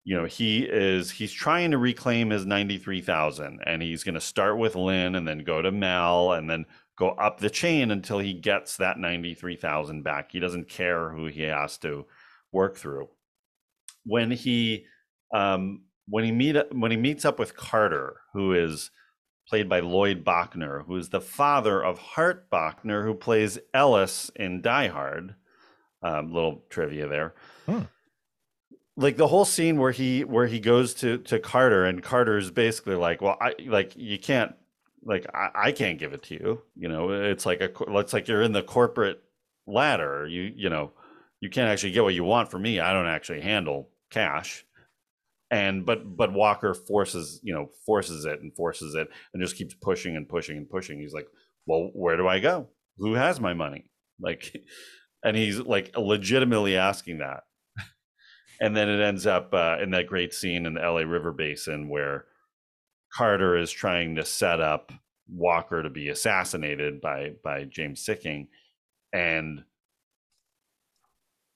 you 0.04 0.16
know 0.16 0.26
he 0.26 0.64
is 0.64 1.12
he's 1.12 1.32
trying 1.32 1.72
to 1.72 1.78
reclaim 1.78 2.30
his 2.30 2.46
93,000 2.46 3.62
and 3.66 3.82
he's 3.82 4.04
going 4.04 4.16
to 4.16 4.22
start 4.22 4.58
with 4.58 4.76
Lynn 4.76 5.16
and 5.16 5.28
then 5.28 5.40
go 5.40 5.62
to 5.62 5.72
Mal 5.72 6.34
and 6.34 6.50
then 6.50 6.66
go 6.98 7.10
up 7.12 7.40
the 7.40 7.50
chain 7.50 7.92
until 7.92 8.20
he 8.20 8.34
gets 8.34 8.78
that 8.78 9.00
93,000 9.00 10.04
back. 10.04 10.32
He 10.32 10.40
doesn't 10.40 10.70
care 10.70 11.10
who 11.10 11.26
he 11.28 11.42
has 11.44 11.78
to 11.80 12.06
work 12.52 12.78
through. 12.78 13.10
When 14.06 14.30
he 14.30 14.86
um, 15.34 15.84
when 16.08 16.24
he 16.24 16.32
meet 16.32 16.58
when 16.74 16.92
he 16.92 16.98
meets 16.98 17.26
up 17.26 17.40
with 17.40 17.56
Carter, 17.56 18.18
who 18.34 18.54
is 18.54 18.92
played 19.48 19.70
by 19.70 19.80
Lloyd 19.80 20.24
Bochner, 20.24 20.86
who 20.86 20.96
is 20.96 21.10
the 21.10 21.22
father 21.22 21.84
of 21.84 22.00
Hart 22.00 22.50
Bochner, 22.50 23.04
who 23.04 23.14
plays 23.14 23.60
Ellis 23.74 24.32
in 24.36 24.62
Die 24.62 24.88
Hard. 24.88 25.36
Um, 26.02 26.34
little 26.34 26.64
trivia 26.70 27.08
there. 27.08 27.34
Hmm. 27.66 27.84
Like 28.98 29.16
the 29.16 29.28
whole 29.28 29.46
scene 29.46 29.78
where 29.80 29.92
he 29.92 30.24
where 30.24 30.48
he 30.48 30.60
goes 30.60 30.94
to 30.96 31.18
to 31.20 31.40
Carter 31.40 31.86
and 31.86 32.04
Carter 32.04 32.38
is 32.38 32.52
basically 32.52 32.96
like, 32.96 33.22
well, 33.22 33.38
I 33.40 33.56
like 33.66 33.94
you 33.96 34.20
can't 34.20 34.54
like 35.06 35.26
I, 35.34 35.50
I 35.56 35.72
can't 35.72 36.00
give 36.00 36.14
it 36.14 36.24
to 36.24 36.36
you 36.36 36.62
you 36.76 36.88
know 36.88 37.12
it's 37.12 37.46
like 37.46 37.62
a 37.62 37.72
it's 37.98 38.14
like 38.14 38.28
you're 38.28 38.42
in 38.42 38.52
the 38.52 38.64
corporate 38.64 39.22
ladder 39.68 40.28
you 40.28 40.54
you 40.56 40.70
know 40.70 40.92
you 41.40 41.50
can't 41.50 41.70
actually 41.70 41.92
get 41.92 42.04
what 42.04 42.14
you 42.14 42.24
want 42.24 42.52
from 42.52 42.62
me 42.62 42.80
i 42.80 42.94
don't 42.94 43.08
actually 43.08 43.42
handle 43.42 43.90
cash 44.10 44.66
and 45.54 45.86
but 45.86 46.18
but 46.18 46.34
walker 46.34 46.74
forces 46.74 47.40
you 47.44 47.54
know 47.54 47.70
forces 47.86 48.26
it 48.26 48.42
and 48.42 48.56
forces 48.56 48.96
it 48.96 49.08
and 49.34 49.44
just 49.44 49.56
keeps 49.56 49.76
pushing 49.76 50.16
and 50.16 50.28
pushing 50.28 50.58
and 50.58 50.70
pushing. 50.70 51.00
He's 51.00 51.14
like 51.14 51.28
well 51.66 51.92
where 51.94 52.18
do 52.18 52.28
i 52.28 52.40
go? 52.40 52.70
Who 52.98 53.14
has 53.14 53.40
my 53.40 53.54
money? 53.54 53.86
Like 54.20 54.56
and 55.24 55.36
he's 55.36 55.60
like 55.60 55.98
legitimately 55.98 56.78
asking 56.78 57.18
that. 57.18 57.44
And 58.62 58.78
then 58.78 58.88
it 58.88 59.02
ends 59.02 59.26
up 59.26 59.54
uh, 59.54 59.78
in 59.82 59.90
that 59.92 60.08
great 60.08 60.34
scene 60.34 60.66
in 60.68 60.76
the 60.76 60.82
la 60.82 61.00
river 61.00 61.34
basin 61.34 61.90
where 61.90 62.26
Carter 63.14 63.58
is 63.58 63.72
trying 63.72 64.16
to 64.16 64.24
set 64.24 64.62
up 64.62 64.94
Walker 65.28 65.84
to 65.84 65.90
be 65.90 66.10
assassinated 66.10 67.02
by 67.02 67.32
by 67.44 67.64
James 67.64 68.06
Sikking, 68.06 68.48
and 69.12 69.64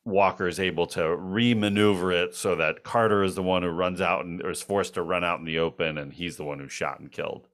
Walker 0.07 0.47
is 0.47 0.59
able 0.59 0.87
to 0.87 1.01
remaneuver 1.01 2.13
it 2.13 2.35
so 2.35 2.55
that 2.55 2.83
Carter 2.83 3.23
is 3.23 3.35
the 3.35 3.43
one 3.43 3.63
who 3.63 3.69
runs 3.69 4.01
out 4.01 4.25
and 4.25 4.43
is 4.45 4.61
forced 4.61 4.95
to 4.95 5.01
run 5.01 5.23
out 5.23 5.39
in 5.39 5.45
the 5.45 5.59
open, 5.59 5.97
and 5.97 6.11
he's 6.11 6.37
the 6.37 6.43
one 6.43 6.59
who's 6.59 6.71
shot 6.71 6.99
and 6.99 7.11
killed. 7.11 7.47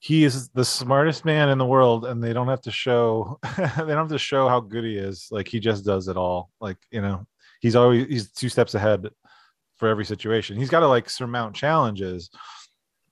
He 0.00 0.24
is 0.24 0.48
the 0.50 0.64
smartest 0.64 1.24
man 1.24 1.48
in 1.48 1.58
the 1.58 1.66
world, 1.66 2.04
and 2.04 2.22
they 2.22 2.32
don't 2.32 2.48
have 2.48 2.62
to 2.62 2.70
show 2.70 3.38
they 3.56 3.64
don't 3.76 3.88
have 3.88 4.08
to 4.08 4.18
show 4.18 4.48
how 4.48 4.60
good 4.60 4.84
he 4.84 4.96
is. 4.96 5.28
Like 5.30 5.48
he 5.48 5.60
just 5.60 5.84
does 5.84 6.08
it 6.08 6.16
all. 6.16 6.50
Like 6.60 6.78
you 6.90 7.00
know, 7.00 7.26
he's 7.60 7.76
always 7.76 8.06
he's 8.06 8.32
two 8.32 8.48
steps 8.48 8.74
ahead 8.74 9.08
for 9.76 9.88
every 9.88 10.04
situation. 10.04 10.56
He's 10.56 10.70
got 10.70 10.80
to 10.80 10.88
like 10.88 11.08
surmount 11.08 11.54
challenges 11.54 12.30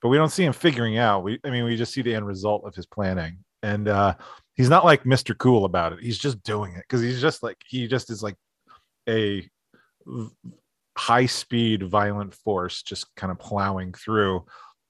but 0.01 0.09
we 0.09 0.17
don't 0.17 0.31
see 0.31 0.43
him 0.43 0.53
figuring 0.53 0.97
out. 0.97 1.23
We, 1.23 1.39
I 1.43 1.49
mean, 1.49 1.63
we 1.63 1.75
just 1.75 1.93
see 1.93 2.01
the 2.01 2.15
end 2.15 2.27
result 2.27 2.63
of 2.65 2.75
his 2.75 2.85
planning, 2.85 3.39
and 3.63 3.87
uh, 3.87 4.15
he's 4.57 4.69
not 4.69 4.83
like 4.83 5.03
Mr. 5.03 5.37
Cool 5.37 5.63
about 5.63 5.93
it. 5.93 5.99
He's 6.01 6.17
just 6.17 6.43
doing 6.43 6.73
it 6.73 6.81
because 6.81 7.01
he's 7.01 7.21
just 7.21 7.43
like 7.43 7.57
he 7.65 7.87
just 7.87 8.09
is 8.09 8.21
like 8.21 8.35
a 9.07 9.47
high 10.97 11.27
speed, 11.27 11.83
violent 11.83 12.33
force, 12.33 12.81
just 12.81 13.15
kind 13.15 13.31
of 13.31 13.39
plowing 13.39 13.93
through 13.93 14.43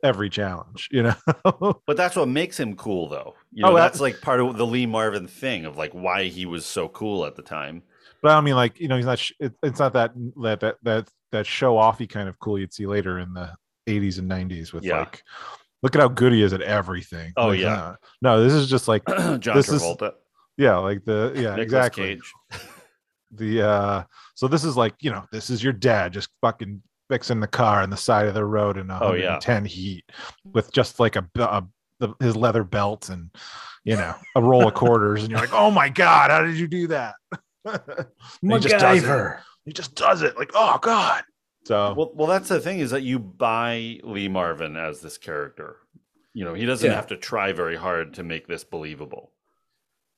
every 0.04 0.30
challenge, 0.30 0.88
you 0.92 1.04
know. 1.04 1.16
but 1.86 1.98
that's 1.98 2.16
what 2.16 2.30
makes 2.30 2.60
him 2.60 2.76
cool, 2.76 3.10
though. 3.10 3.36
You 3.52 3.66
oh, 3.66 3.70
know, 3.70 3.74
oh, 3.74 3.78
that's 3.78 4.00
like 4.00 4.22
part 4.22 4.40
of 4.40 4.58
the 4.58 4.66
Lee 4.66 4.86
Marvin 4.86 5.28
thing 5.28 5.66
of 5.66 5.78
like 5.78 5.92
why 5.92 6.26
he 6.26 6.46
was 6.46 6.66
so 6.66 6.88
cool 6.88 7.26
at 7.26 7.36
the 7.36 7.44
time. 7.44 7.84
But 8.24 8.32
I 8.32 8.42
mean, 8.42 8.56
like 8.56 8.80
you 8.80 8.88
know, 8.88 8.96
he's 8.96 9.06
not. 9.06 9.22
It, 9.40 9.54
it's 9.62 9.80
not 9.80 9.94
that 9.94 10.14
that 10.42 10.60
that 10.62 10.78
that 10.84 11.10
that 11.32 11.46
show 11.46 11.76
offy 11.76 12.10
kind 12.10 12.30
of 12.30 12.40
cool 12.40 12.58
you'd 12.58 12.74
see 12.74 12.86
later 12.86 13.20
in 13.20 13.34
the 13.34 13.52
80s 13.88 14.20
and 14.20 14.30
90s 14.30 14.74
with 14.74 14.84
yeah. 14.84 15.00
like 15.00 15.24
look 15.84 15.96
at 15.96 16.02
how 16.02 16.08
good 16.08 16.34
he 16.34 16.42
is 16.42 16.54
at 16.54 16.62
everything. 16.62 17.34
Oh 17.38 17.48
like, 17.48 17.60
yeah. 17.60 17.82
Uh, 17.82 17.96
no, 18.22 18.44
this 18.44 18.54
is 18.54 18.70
just 18.70 18.88
like 18.88 19.04
John 19.08 19.40
this 19.56 19.70
Travolta. 19.70 20.10
Is, 20.10 20.14
yeah, 20.58 20.78
like 20.78 21.06
the 21.06 21.34
yeah, 21.36 21.56
Nicolas 21.56 21.64
exactly. 21.64 22.20
The 23.32 23.62
uh 23.62 24.04
so 24.36 24.48
this 24.48 24.64
is 24.64 24.78
like, 24.78 24.96
you 25.02 25.12
know, 25.12 25.26
this 25.32 25.50
is 25.50 25.64
your 25.64 25.74
dad 25.74 26.14
just 26.14 26.30
fucking 26.42 26.82
fixing 27.10 27.40
the 27.40 27.48
car 27.48 27.82
on 27.82 27.90
the 27.90 27.98
side 27.98 28.28
of 28.28 28.34
the 28.34 28.46
road 28.46 28.78
in 28.78 28.88
110 28.88 28.92
oh, 29.10 29.60
yeah. 29.60 29.68
heat 29.68 30.06
with 30.54 30.72
just 30.72 31.00
like 31.00 31.16
a, 31.16 31.28
a 31.40 31.64
the, 32.00 32.14
his 32.20 32.36
leather 32.36 32.64
belt 32.64 33.10
and 33.10 33.30
you 33.84 33.96
know 33.96 34.14
a 34.36 34.42
roll 34.42 34.68
of 34.68 34.74
quarters 34.74 35.24
and 35.24 35.32
you're 35.32 35.40
like 35.40 35.54
oh 35.54 35.72
my 35.72 35.90
god 35.90 36.30
how 36.30 36.44
did 36.44 36.58
you 36.58 36.68
do 36.68 36.88
that 36.88 37.16
he 38.42 38.60
just 38.60 38.78
does 38.78 39.04
it 39.04 39.38
he 39.66 39.74
just 39.74 39.96
does 39.96 40.22
it 40.22 40.38
like 40.38 40.52
oh 40.54 40.78
god 40.82 41.24
so 41.68 41.94
well, 41.94 42.12
well, 42.16 42.28
that's 42.28 42.50
the 42.50 42.60
thing 42.60 42.80
is 42.80 42.92
that 42.92 43.04
you 43.04 43.20
buy 43.20 44.00
Lee 44.04 44.30
Marvin 44.30 44.78
as 44.78 45.02
this 45.02 45.18
character. 45.18 45.78
You 46.34 46.46
know, 46.46 46.54
he 46.54 46.66
doesn't 46.66 46.90
yeah. 46.90 46.96
have 46.96 47.08
to 47.08 47.18
try 47.18 47.52
very 47.52 47.76
hard 47.76 48.14
to 48.16 48.24
make 48.24 48.48
this 48.48 48.64
believable. 48.64 49.32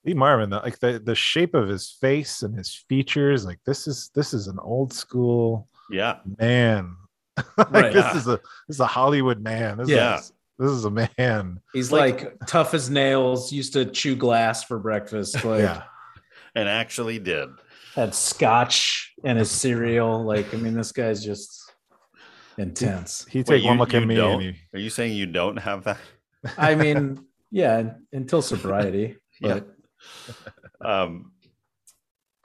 Lee 0.05 0.13
Marvin, 0.13 0.51
like 0.51 0.79
the 0.79 1.01
the 1.03 1.15
shape 1.15 1.55
of 1.55 1.67
his 1.67 1.89
face 1.99 2.43
and 2.43 2.55
his 2.55 2.73
features, 2.87 3.45
like 3.45 3.59
this 3.65 3.87
is 3.87 4.11
this 4.13 4.33
is 4.33 4.47
an 4.47 4.59
old 4.61 4.93
school 4.93 5.67
yeah 5.89 6.19
man. 6.37 6.95
like 7.57 7.71
right, 7.71 7.93
this 7.93 8.05
yeah. 8.05 8.17
is 8.17 8.27
a 8.27 8.39
this 8.67 8.75
is 8.75 8.79
a 8.79 8.85
Hollywood 8.85 9.41
man. 9.41 9.77
This 9.77 9.89
yeah. 9.89 10.19
Is, 10.19 10.31
this 10.59 10.71
is 10.71 10.85
a 10.85 10.91
man. 11.17 11.61
He's 11.71 11.89
like, 11.89 12.21
like, 12.21 12.45
tough 12.45 12.73
as 12.73 12.89
nails, 12.89 13.51
used 13.51 13.73
to 13.73 13.85
chew 13.85 14.15
glass 14.15 14.63
for 14.63 14.77
breakfast. 14.77 15.43
Like, 15.45 15.61
yeah. 15.61 15.83
And 16.53 16.67
actually 16.67 17.19
did 17.19 17.49
had 17.99 18.15
scotch 18.15 19.13
and 19.23 19.37
his 19.37 19.51
cereal. 19.51 20.23
Like, 20.23 20.53
I 20.53 20.57
mean, 20.57 20.73
this 20.73 20.91
guy's 20.91 21.23
just 21.23 21.71
intense. 22.57 23.25
He, 23.29 23.39
he 23.39 23.43
take 23.43 23.61
Wait, 23.61 23.65
one 23.65 23.75
you, 23.75 23.79
look 23.79 23.93
at 23.93 24.05
me. 24.05 24.15
He... 24.15 24.55
Are 24.77 24.79
you 24.79 24.89
saying 24.89 25.13
you 25.13 25.25
don't 25.25 25.57
have 25.57 25.83
that? 25.83 25.97
I 26.57 26.75
mean, 26.75 27.25
yeah, 27.51 27.93
until 28.11 28.41
sobriety. 28.41 29.17
But... 29.41 29.69
Yeah. 30.81 31.01
um, 31.03 31.31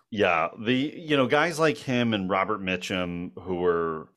yeah, 0.08 0.50
the 0.56 0.72
you 0.72 1.16
know 1.16 1.26
guys 1.26 1.58
like 1.58 1.76
him 1.76 2.14
and 2.14 2.30
Robert 2.30 2.60
Mitchum 2.60 3.32
who 3.36 3.56
were 3.56 4.10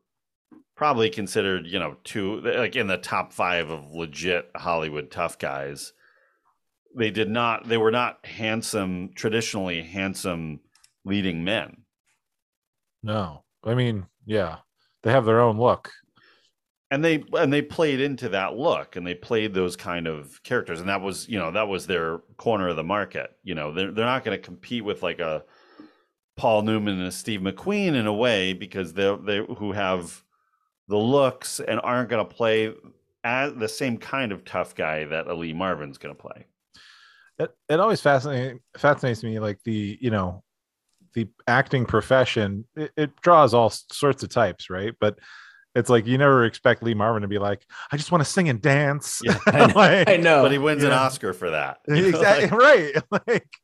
probably 0.75 1.09
considered, 1.09 1.65
you 1.65 1.79
know, 1.79 1.97
two 2.03 2.39
like 2.41 2.75
in 2.75 2.85
the 2.85 2.99
top 2.99 3.33
five 3.33 3.71
of 3.71 3.91
legit 3.95 4.51
Hollywood 4.55 5.09
tough 5.09 5.39
guys. 5.39 5.93
They 6.95 7.09
did 7.09 7.31
not. 7.31 7.67
They 7.67 7.77
were 7.77 7.89
not 7.89 8.23
handsome, 8.27 9.09
traditionally 9.15 9.81
handsome 9.81 10.59
leading 11.07 11.43
men. 11.43 11.85
No, 13.01 13.43
I 13.63 13.73
mean, 13.75 14.07
yeah, 14.25 14.59
they 15.03 15.11
have 15.11 15.25
their 15.25 15.39
own 15.41 15.57
look. 15.57 15.91
and 16.89 17.03
they 17.03 17.23
and 17.33 17.51
they 17.51 17.61
played 17.61 17.99
into 17.99 18.29
that 18.29 18.55
look 18.55 18.95
and 18.95 19.05
they 19.05 19.13
played 19.13 19.53
those 19.53 19.75
kind 19.75 20.07
of 20.07 20.41
characters 20.43 20.79
and 20.79 20.87
that 20.89 21.01
was 21.01 21.27
you 21.27 21.37
know 21.37 21.51
that 21.51 21.67
was 21.67 21.85
their 21.85 22.19
corner 22.37 22.69
of 22.69 22.75
the 22.77 22.83
market 22.83 23.31
you 23.43 23.53
know 23.55 23.73
they're, 23.73 23.91
they're 23.91 24.05
not 24.05 24.23
going 24.23 24.37
to 24.37 24.41
compete 24.43 24.85
with 24.85 25.03
like 25.03 25.19
a 25.19 25.43
paul 26.37 26.61
newman 26.61 26.97
and 26.99 27.07
a 27.07 27.11
steve 27.11 27.41
mcqueen 27.41 27.95
in 27.95 28.07
a 28.07 28.13
way 28.13 28.53
because 28.53 28.93
they're 28.93 29.17
they 29.17 29.39
who 29.57 29.71
have 29.73 30.23
the 30.89 30.97
looks 30.97 31.59
and 31.61 31.79
aren't 31.83 32.09
going 32.09 32.25
to 32.25 32.35
play 32.35 32.73
as 33.23 33.53
the 33.55 33.69
same 33.69 33.97
kind 33.97 34.31
of 34.31 34.45
tough 34.45 34.75
guy 34.75 35.05
that 35.05 35.27
a 35.27 35.33
lee 35.35 35.53
marvin's 35.53 35.97
going 35.97 36.15
to 36.15 36.21
play 36.21 36.45
It, 37.39 37.51
it 37.69 37.79
always 37.79 38.01
fascinates 38.01 38.59
fascinates 38.77 39.23
me, 39.23 39.39
like 39.39 39.59
the 39.63 39.97
you 40.01 40.09
know, 40.09 40.43
the 41.18 41.28
acting 41.47 41.84
profession. 41.84 42.65
It, 42.76 42.91
it 42.95 43.22
draws 43.22 43.55
all 43.55 43.72
sorts 43.91 44.22
of 44.22 44.30
types, 44.30 44.70
right? 44.70 44.93
But 44.99 45.18
it's 45.74 45.89
like 45.89 46.05
you 46.05 46.15
never 46.20 46.45
expect 46.45 46.84
Lee 46.84 46.93
Marvin 46.93 47.24
to 47.24 47.28
be 47.28 47.39
like, 47.39 47.65
I 47.91 47.97
just 47.97 48.11
want 48.11 48.24
to 48.24 48.30
sing 48.30 48.49
and 48.49 48.61
dance. 48.61 49.20
Yeah, 49.24 49.38
I 49.47 49.65
know. 49.65 49.74
Like, 49.74 50.09
I 50.09 50.18
know. 50.18 50.43
but 50.43 50.51
he 50.51 50.59
wins 50.59 50.84
an 50.84 50.91
yeah. 50.91 51.01
oscar 51.01 51.34
for 51.34 51.49
that 51.49 51.80
exactly 51.88 52.49
like- 52.49 52.51
right 52.51 53.03
like 53.28 53.55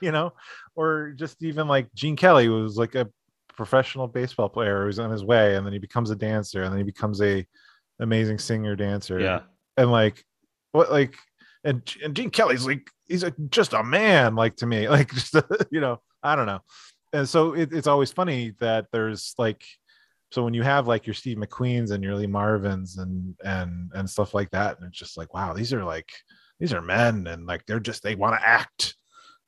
you 0.00 0.12
know 0.12 0.32
or 0.74 1.12
just 1.16 1.42
even 1.42 1.68
like 1.68 1.92
gene 1.94 2.16
kelly 2.16 2.48
was 2.48 2.76
like 2.76 2.94
a 2.96 3.08
professional 3.54 4.08
baseball 4.08 4.48
player 4.48 4.84
who's 4.84 4.98
on 4.98 5.10
his 5.10 5.24
way 5.24 5.54
and 5.54 5.64
then 5.64 5.72
he 5.72 5.78
becomes 5.78 6.10
a 6.10 6.16
dancer 6.16 6.62
and 6.62 6.72
then 6.72 6.78
he 6.78 6.84
becomes 6.84 7.20
a 7.22 7.46
amazing 8.00 8.38
singer 8.38 8.74
dancer 8.74 9.20
yeah 9.20 9.40
and 9.76 9.92
like 9.92 10.24
what 10.72 10.90
like 10.90 11.14
and, 11.62 11.82
and 12.02 12.16
gene 12.16 12.30
kelly's 12.30 12.66
like 12.66 12.90
he's 13.06 13.22
a, 13.22 13.32
just 13.48 13.74
a 13.74 13.82
man 13.84 14.34
like 14.34 14.56
to 14.56 14.66
me 14.66 14.88
like 14.88 15.12
just 15.12 15.34
you 15.70 15.80
know 15.80 16.00
i 16.22 16.34
don't 16.36 16.46
know. 16.46 16.60
And 17.12 17.26
so 17.28 17.54
it, 17.54 17.72
it's 17.72 17.86
always 17.86 18.12
funny 18.12 18.52
that 18.60 18.86
there's 18.92 19.34
like 19.38 19.64
so 20.30 20.44
when 20.44 20.52
you 20.52 20.62
have 20.62 20.86
like 20.86 21.06
your 21.06 21.14
steve 21.14 21.38
mcqueens 21.38 21.90
and 21.90 22.04
your 22.04 22.14
lee 22.14 22.26
marvins 22.26 22.98
and 22.98 23.34
and 23.44 23.90
and 23.94 24.08
stuff 24.10 24.34
like 24.34 24.50
that 24.50 24.76
and 24.78 24.86
it's 24.86 24.98
just 24.98 25.16
like 25.16 25.32
wow 25.32 25.54
these 25.54 25.72
are 25.72 25.84
like 25.84 26.10
these 26.60 26.74
are 26.74 26.82
men 26.82 27.26
and 27.28 27.46
like 27.46 27.64
they're 27.66 27.80
just 27.80 28.02
they 28.02 28.14
want 28.14 28.34
to 28.38 28.46
act. 28.46 28.94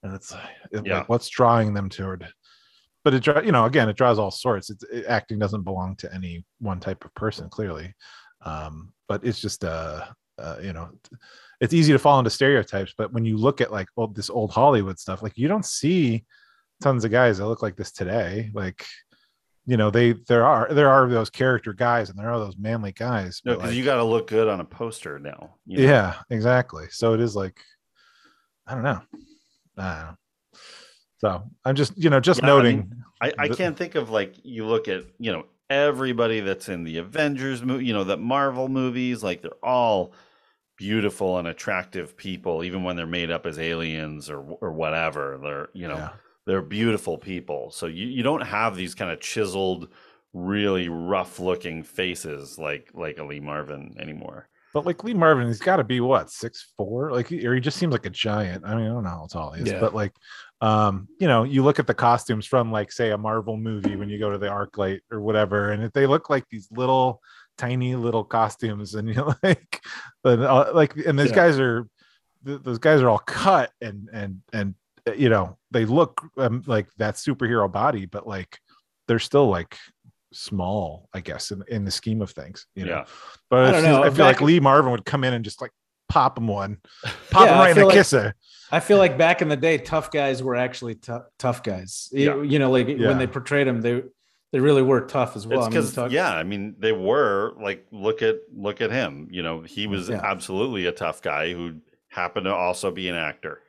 And 0.02 0.14
it's 0.14 0.32
like, 0.32 0.48
it- 0.72 0.86
Yeah. 0.86 0.98
like 0.98 1.08
what's 1.10 1.28
drawing 1.28 1.74
them 1.74 1.88
toward 1.90 2.26
but 3.04 3.14
it 3.14 3.26
you 3.44 3.52
know 3.52 3.64
again 3.66 3.88
it 3.88 3.96
draws 3.96 4.18
all 4.18 4.30
sorts. 4.30 4.70
It's 4.70 4.84
it, 4.84 5.06
acting 5.06 5.38
doesn't 5.38 5.64
belong 5.64 5.96
to 5.96 6.14
any 6.14 6.44
one 6.60 6.80
type 6.80 7.04
of 7.04 7.14
person 7.14 7.48
clearly. 7.50 7.94
Um 8.42 8.92
but 9.08 9.24
it's 9.24 9.40
just 9.40 9.64
uh, 9.64 10.04
uh 10.38 10.56
you 10.62 10.72
know 10.72 10.88
it's 11.60 11.74
easy 11.74 11.92
to 11.92 11.98
fall 11.98 12.18
into 12.18 12.30
stereotypes 12.30 12.94
but 12.96 13.12
when 13.12 13.26
you 13.26 13.36
look 13.36 13.60
at 13.60 13.70
like 13.72 13.88
old 13.98 14.14
this 14.14 14.30
old 14.30 14.50
hollywood 14.50 14.98
stuff 14.98 15.22
like 15.22 15.36
you 15.36 15.48
don't 15.48 15.66
see 15.66 16.24
tons 16.80 17.04
of 17.04 17.10
guys 17.10 17.38
that 17.38 17.46
look 17.46 17.62
like 17.62 17.76
this 17.76 17.92
today 17.92 18.50
like 18.54 18.84
you 19.66 19.76
know 19.76 19.90
they 19.90 20.12
there 20.28 20.44
are 20.44 20.68
there 20.72 20.88
are 20.88 21.08
those 21.08 21.30
character 21.30 21.72
guys 21.72 22.10
and 22.10 22.18
there 22.18 22.30
are 22.30 22.38
those 22.38 22.56
manly 22.56 22.92
guys 22.92 23.40
no 23.44 23.54
because 23.54 23.68
like, 23.68 23.76
you 23.76 23.84
got 23.84 23.96
to 23.96 24.04
look 24.04 24.26
good 24.26 24.48
on 24.48 24.60
a 24.60 24.64
poster 24.64 25.18
now 25.18 25.54
you 25.66 25.78
know? 25.78 25.84
yeah 25.84 26.14
exactly 26.30 26.86
so 26.90 27.14
it 27.14 27.20
is 27.20 27.36
like 27.36 27.60
i 28.66 28.74
don't 28.74 28.84
know 28.84 29.00
I 29.78 29.94
don't 29.94 30.06
know. 30.06 30.16
so 31.18 31.42
i'm 31.64 31.76
just 31.76 31.96
you 31.96 32.10
know 32.10 32.20
just 32.20 32.40
Yeah, 32.40 32.46
I 32.46 32.48
noting 32.48 32.76
mean, 32.78 33.04
I, 33.20 33.32
I 33.38 33.48
can't 33.48 33.76
think 33.76 33.94
of 33.94 34.10
like 34.10 34.34
you 34.42 34.64
look 34.66 34.88
at 34.88 35.04
you 35.18 35.32
know 35.32 35.44
everybody 35.70 36.40
that's 36.40 36.68
in 36.68 36.82
the 36.82 36.98
Avengers 36.98 37.62
movie, 37.62 37.86
you 37.86 37.94
know, 37.94 38.04
the 38.04 38.16
Marvel 38.16 38.68
movies, 38.68 39.22
like 39.22 39.40
they're 39.40 39.52
all 39.62 40.12
beautiful 40.76 41.38
and 41.38 41.46
attractive 41.46 42.16
people, 42.16 42.64
even 42.64 42.82
when 42.82 42.96
they're 42.96 43.06
made 43.06 43.30
up 43.30 43.46
as 43.46 43.58
aliens 43.58 44.28
or 44.28 44.40
or 44.60 44.72
whatever. 44.72 45.38
They're 45.42 45.68
you 45.72 45.88
know 45.88 45.96
yeah. 45.96 46.10
They're 46.50 46.62
beautiful 46.62 47.16
people. 47.16 47.70
So 47.70 47.86
you, 47.86 48.06
you 48.08 48.22
don't 48.24 48.40
have 48.42 48.74
these 48.76 48.94
kind 48.96 49.10
of 49.12 49.20
chiseled, 49.20 49.88
really 50.32 50.88
rough 50.88 51.38
looking 51.38 51.82
faces 51.82 52.58
like 52.58 52.90
like 52.94 53.18
a 53.18 53.24
Lee 53.24 53.40
Marvin 53.40 53.94
anymore. 53.98 54.48
But 54.74 54.86
like 54.86 55.02
Lee 55.04 55.14
Marvin, 55.14 55.46
he's 55.48 55.58
got 55.60 55.76
to 55.76 55.84
be 55.84 56.00
what 56.00 56.30
six 56.30 56.72
four, 56.76 57.10
like, 57.12 57.30
or 57.32 57.54
he 57.54 57.60
just 57.60 57.76
seems 57.78 57.92
like 57.92 58.06
a 58.06 58.10
giant. 58.10 58.64
I 58.64 58.74
mean, 58.76 58.86
I 58.86 58.88
don't 58.88 59.02
know 59.04 59.10
how 59.10 59.26
tall 59.30 59.52
he 59.52 59.62
is, 59.62 59.68
Yeah. 59.72 59.80
but 59.80 59.94
like, 59.94 60.12
um, 60.60 61.08
you 61.18 61.26
know, 61.26 61.42
you 61.44 61.62
look 61.64 61.78
at 61.80 61.86
the 61.88 61.94
costumes 61.94 62.46
from 62.46 62.70
like, 62.70 62.92
say, 62.92 63.10
a 63.10 63.18
Marvel 63.18 63.56
movie 63.56 63.96
when 63.96 64.08
you 64.08 64.18
go 64.18 64.30
to 64.30 64.38
the 64.38 64.46
ArcLight 64.46 65.00
or 65.10 65.20
whatever, 65.20 65.70
and 65.72 65.82
if 65.82 65.92
they 65.92 66.06
look 66.06 66.30
like 66.30 66.44
these 66.50 66.68
little, 66.70 67.20
tiny 67.58 67.94
little 67.96 68.22
costumes, 68.24 68.94
and 68.94 69.08
you're 69.14 69.34
like, 69.42 69.80
but 70.22 70.38
uh, 70.40 70.70
like, 70.74 70.94
and 70.96 71.18
those 71.18 71.30
Yeah. 71.30 71.34
guys 71.36 71.58
are, 71.58 71.88
th- 72.46 72.62
those 72.62 72.78
guys 72.78 73.02
are 73.02 73.08
all 73.08 73.18
cut 73.18 73.72
and 73.80 74.08
and 74.12 74.40
and 74.52 74.74
you 75.16 75.28
know, 75.28 75.56
they 75.70 75.84
look 75.84 76.20
um, 76.36 76.62
like 76.66 76.86
that 76.98 77.14
superhero 77.16 77.70
body, 77.70 78.06
but 78.06 78.26
like, 78.26 78.58
they're 79.08 79.18
still 79.18 79.48
like 79.48 79.76
small, 80.32 81.08
I 81.12 81.20
guess, 81.20 81.50
in, 81.50 81.62
in 81.68 81.84
the 81.84 81.90
scheme 81.90 82.22
of 82.22 82.30
things. 82.30 82.66
You 82.74 82.86
know, 82.86 82.90
Yeah. 82.92 83.04
but 83.48 83.74
I 83.74 83.78
I, 83.78 83.82
feel, 83.82 83.90
know, 83.90 84.02
I 84.02 84.10
feel 84.10 84.24
like 84.24 84.36
back- 84.36 84.40
Lee 84.42 84.60
Marvin 84.60 84.92
would 84.92 85.04
come 85.04 85.24
in 85.24 85.34
and 85.34 85.44
just 85.44 85.60
like 85.60 85.72
pop 86.08 86.38
him 86.38 86.46
one, 86.48 86.78
pop 87.30 87.46
Yeah, 87.46 87.54
him 87.54 87.54
I 87.54 87.58
right 87.60 87.68
in 87.70 87.74
feel 87.76 87.82
the 87.84 87.86
like- 87.88 87.94
kisser. 87.94 88.34
I 88.72 88.78
feel 88.78 88.98
like 88.98 89.18
back 89.18 89.42
in 89.42 89.48
the 89.48 89.56
day, 89.56 89.78
tough 89.78 90.12
guys 90.12 90.42
were 90.44 90.54
actually 90.54 90.94
tough 90.94 91.24
tough 91.38 91.62
guys. 91.62 92.08
You- 92.12 92.42
Yeah. 92.42 92.42
You 92.42 92.58
know, 92.60 92.70
like 92.70 92.86
Yeah. 92.88 93.08
when 93.08 93.18
they 93.18 93.26
portrayed 93.26 93.66
them, 93.66 93.80
they 93.80 94.02
they 94.52 94.58
really 94.60 94.82
were 94.82 95.00
tough 95.02 95.36
as 95.36 95.46
well. 95.46 95.58
it's 95.60 95.66
I 95.66 95.70
mean, 95.70 95.80
because 95.80 95.94
talk- 95.94 96.10
yeah, 96.12 96.32
I 96.32 96.42
mean 96.44 96.76
they 96.78 96.92
were 96.92 97.52
like 97.60 97.86
look 97.90 98.22
at 98.22 98.36
look 98.54 98.80
at 98.80 98.90
him. 98.92 99.28
You 99.30 99.42
know, 99.42 99.62
he 99.62 99.86
was 99.88 100.08
Yeah. 100.08 100.20
absolutely 100.22 100.86
a 100.86 100.92
tough 100.92 101.20
guy 101.22 101.52
who 101.52 101.76
happened 102.08 102.44
to 102.44 102.54
also 102.54 102.90
be 102.92 103.08
an 103.08 103.14
actor. 103.16 103.62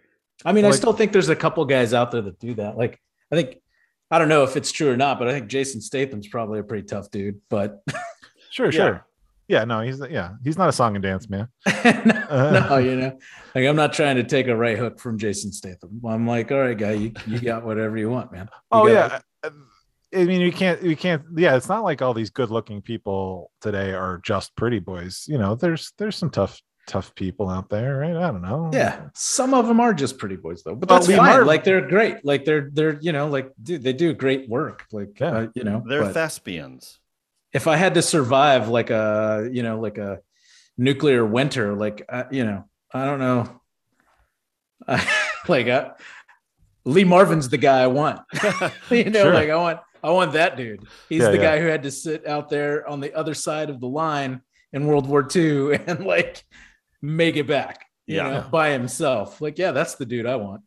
I 0.46 0.52
mean, 0.54 0.66
I 0.66 0.72
still 0.72 0.94
think 0.94 1.12
there's 1.12 1.30
a 1.30 1.36
couple 1.36 1.64
guys 1.66 1.94
out 1.94 2.12
there 2.12 2.22
that 2.22 2.40
do 2.40 2.54
that. 2.56 2.78
Like, 2.78 3.00
I 3.32 3.36
think 3.36 3.58
I 4.10 4.20
don't 4.20 4.30
know 4.30 4.44
if 4.44 4.58
it's 4.58 4.72
true 4.72 4.92
or 4.92 4.98
not, 4.98 5.20
but 5.20 5.28
I 5.28 5.32
think 5.34 5.48
Jason 5.48 5.82
Statham's 5.82 6.28
probably 6.28 6.60
a 6.60 6.64
pretty 6.64 6.86
tough 6.88 7.10
dude. 7.12 7.42
But 7.50 7.82
Sure, 8.52 8.68
Yeah. 8.68 8.72
sure. 8.72 9.06
Yeah, 9.48 9.66
no, 9.66 9.82
he's 9.82 10.00
yeah, 10.10 10.36
he's 10.46 10.58
not 10.58 10.70
a 10.70 10.72
song 10.72 10.96
and 10.96 11.04
dance 11.04 11.30
man. 11.30 11.50
no, 11.68 11.74
uh, 12.30 12.68
no, 12.70 12.78
you 12.78 12.96
know, 12.96 13.20
like 13.54 13.66
I'm 13.66 13.76
not 13.76 13.92
trying 13.92 14.16
to 14.16 14.24
take 14.24 14.48
a 14.48 14.56
right 14.56 14.78
hook 14.78 14.98
from 15.00 15.18
Jason 15.18 15.52
Statham. 15.52 16.00
I'm 16.08 16.26
like, 16.26 16.52
all 16.54 16.60
right, 16.60 16.78
guy, 16.78 16.92
you, 16.94 17.12
you 17.28 17.40
got 17.40 17.66
whatever 17.66 17.98
you 17.98 18.10
want, 18.10 18.32
man. 18.32 18.46
You 18.52 18.58
Oh 18.72 18.88
yeah. 18.88 19.20
I- 19.44 19.48
uh, 19.48 19.50
uh, 19.50 19.50
I 20.14 20.26
mean, 20.26 20.42
you 20.42 20.52
can't, 20.52 20.82
you 20.84 20.96
can't. 20.98 21.24
Yeah, 21.38 21.56
it's 21.56 21.70
not 21.70 21.84
like 21.84 22.02
all 22.02 22.14
these 22.14 22.30
good-looking 22.32 22.82
people 22.82 23.50
today 23.62 23.94
are 23.94 24.20
just 24.24 24.54
pretty 24.58 24.80
boys. 24.80 25.24
You 25.28 25.38
know, 25.38 25.56
there's 25.56 25.94
there's 25.98 26.18
some 26.18 26.30
tough 26.30 26.62
tough 26.92 27.16
people 27.16 27.48
out 27.50 27.70
there, 27.70 28.00
right? 28.00 28.16
I 28.18 28.28
don't 28.32 28.42
know. 28.42 28.70
Yeah, 28.74 29.08
some 29.16 29.54
of 29.54 29.66
them 29.68 29.80
are 29.80 29.94
just 29.94 30.18
pretty 30.18 30.36
boys 30.36 30.62
though, 30.64 30.76
but 30.76 30.90
that's 30.90 31.08
Lee 31.08 31.16
fine. 31.16 31.28
Marvin- 31.30 31.48
like 31.48 31.64
they're 31.64 31.88
great. 31.88 32.26
Like 32.26 32.44
they're 32.44 32.70
they're 32.74 33.00
you 33.02 33.14
know 33.14 33.28
like 33.28 33.52
dude, 33.64 33.82
they 33.82 33.94
do 33.94 34.14
great 34.14 34.50
work. 34.50 34.86
Like 34.92 35.18
Yeah. 35.20 35.32
uh, 35.32 35.48
you 35.56 35.64
know, 35.64 35.84
They're 35.88 36.02
but 36.04 36.14
thespians. 36.14 37.00
if 37.54 37.66
I 37.68 37.78
had 37.78 37.94
to 37.94 38.02
survive 38.02 38.68
like 38.68 38.90
a 38.90 39.50
you 39.52 39.64
know 39.64 39.80
like 39.80 39.98
a 39.98 40.20
nuclear 40.78 41.26
winter, 41.26 41.76
like 41.76 42.04
uh, 42.10 42.26
you 42.30 42.44
know, 42.46 42.66
I 42.94 43.06
don't 43.06 43.20
know, 43.20 43.62
like 45.48 45.68
uh, 45.68 45.92
Lee 46.86 47.04
Marvin's 47.04 47.50
the 47.50 47.58
guy 47.58 47.82
I 47.82 47.88
want. 47.88 48.22
you 48.90 49.10
know, 49.10 49.24
Sure. 49.24 49.34
like 49.34 49.50
I 49.50 49.56
want 49.56 49.80
I 50.04 50.10
want 50.12 50.34
that 50.34 50.58
dude. 50.58 50.84
He's 51.10 51.22
Yeah, 51.22 51.30
the 51.30 51.38
yeah. 51.38 51.44
guy 51.44 51.60
who 51.62 51.68
had 51.68 51.84
to 51.84 51.92
sit 51.92 52.28
out 52.28 52.50
there 52.50 52.88
on 52.88 53.00
the 53.00 53.14
other 53.14 53.34
side 53.34 53.70
of 53.70 53.80
the 53.80 53.88
line 53.88 54.42
in 54.74 54.88
World 54.88 55.08
War 55.08 55.28
II 55.34 55.76
and 55.88 56.06
like 56.06 56.44
make 57.02 57.36
it 57.36 57.48
back. 57.48 57.86
You 58.08 58.18
Yeah. 58.18 58.30
know, 58.32 58.46
by 58.52 58.72
himself. 58.72 59.42
Like, 59.42 59.58
yeah, 59.58 59.72
that's 59.72 59.96
the 59.96 60.06
dude 60.06 60.26
I 60.26 60.36
want. 60.36 60.62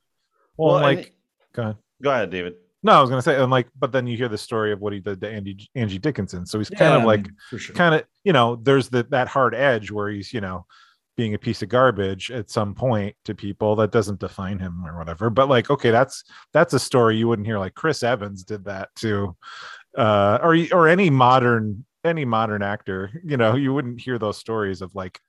Well, 0.56 0.76
and- 0.76 0.84
like, 0.98 1.14
go 1.52 1.62
ahead. 1.62 1.76
go 2.02 2.10
ahead, 2.10 2.30
David. 2.30 2.54
No, 2.82 2.92
I 2.92 3.00
was 3.00 3.08
gonna 3.08 3.22
say, 3.22 3.40
and 3.40 3.50
like, 3.50 3.68
but 3.78 3.92
then 3.92 4.06
you 4.06 4.16
hear 4.16 4.28
the 4.28 4.36
story 4.38 4.70
of 4.70 4.80
what 4.80 4.92
he 4.92 5.00
did 5.00 5.20
to 5.22 5.28
Andy 5.30 5.68
Angie 5.74 5.98
Dickinson. 5.98 6.44
So 6.46 6.58
he's 6.58 6.68
kind 6.68 6.92
Yeah, 6.92 6.96
of 6.96 7.02
I 7.02 7.04
like 7.06 7.22
mean, 7.50 7.58
sure. 7.58 7.74
kind 7.74 7.94
of 7.94 8.04
you 8.24 8.32
know 8.34 8.56
there's 8.56 8.88
the 8.90 9.04
that 9.04 9.26
hard 9.28 9.54
edge 9.54 9.90
where 9.90 10.10
he's 10.10 10.32
you 10.34 10.40
know 10.42 10.66
being 11.16 11.32
a 11.34 11.38
piece 11.38 11.62
of 11.62 11.68
garbage 11.70 12.30
at 12.30 12.50
some 12.50 12.74
point 12.74 13.16
to 13.24 13.34
people 13.34 13.74
that 13.76 13.90
doesn't 13.92 14.18
define 14.20 14.58
him 14.58 14.84
or 14.84 14.98
whatever 14.98 15.30
but 15.30 15.48
like 15.48 15.70
okay 15.70 15.92
that's 15.92 16.24
that's 16.52 16.74
a 16.74 16.78
story 16.78 17.16
you 17.16 17.28
wouldn't 17.28 17.46
hear 17.46 17.56
like 17.56 17.72
chris 17.74 18.02
evans 18.02 18.42
did 18.42 18.64
that 18.64 18.88
to 18.96 19.34
uh 19.96 20.38
or 20.42 20.56
or 20.72 20.88
any 20.88 21.08
modern 21.10 21.84
any 22.04 22.24
modern 22.24 22.62
actor 22.64 23.12
you 23.24 23.36
know 23.36 23.54
you 23.54 23.72
wouldn't 23.72 24.00
hear 24.00 24.18
those 24.18 24.36
stories 24.36 24.82
of 24.82 24.92
like 24.96 25.20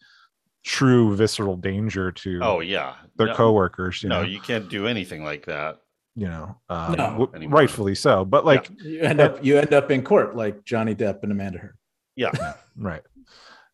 true 0.66 1.16
visceral 1.16 1.56
danger 1.56 2.12
to 2.12 2.40
Oh 2.42 2.60
yeah, 2.60 2.96
their 3.18 3.28
no, 3.28 3.36
coworkers 3.36 4.02
you 4.02 4.10
no, 4.10 4.22
know 4.24 4.28
you 4.28 4.40
can't 4.40 4.68
do 4.68 4.88
anything 4.88 5.24
like 5.24 5.46
that. 5.46 5.78
you 6.16 6.26
know 6.28 6.58
um, 6.70 6.94
No. 6.98 7.28
w- 7.28 7.48
rightfully 7.50 7.94
so 7.94 8.26
but 8.26 8.46
like 8.46 8.70
you 8.84 9.00
end 9.02 9.20
up 9.22 9.46
you 9.46 9.58
end 9.60 9.74
up 9.74 9.92
in 9.92 10.02
court 10.04 10.36
like 10.36 10.66
Johnny 10.66 10.96
Depp 10.96 11.22
and 11.24 11.32
Amanda 11.32 11.60
Heard. 11.60 11.78
Yeah, 12.16 12.32
right 12.78 13.04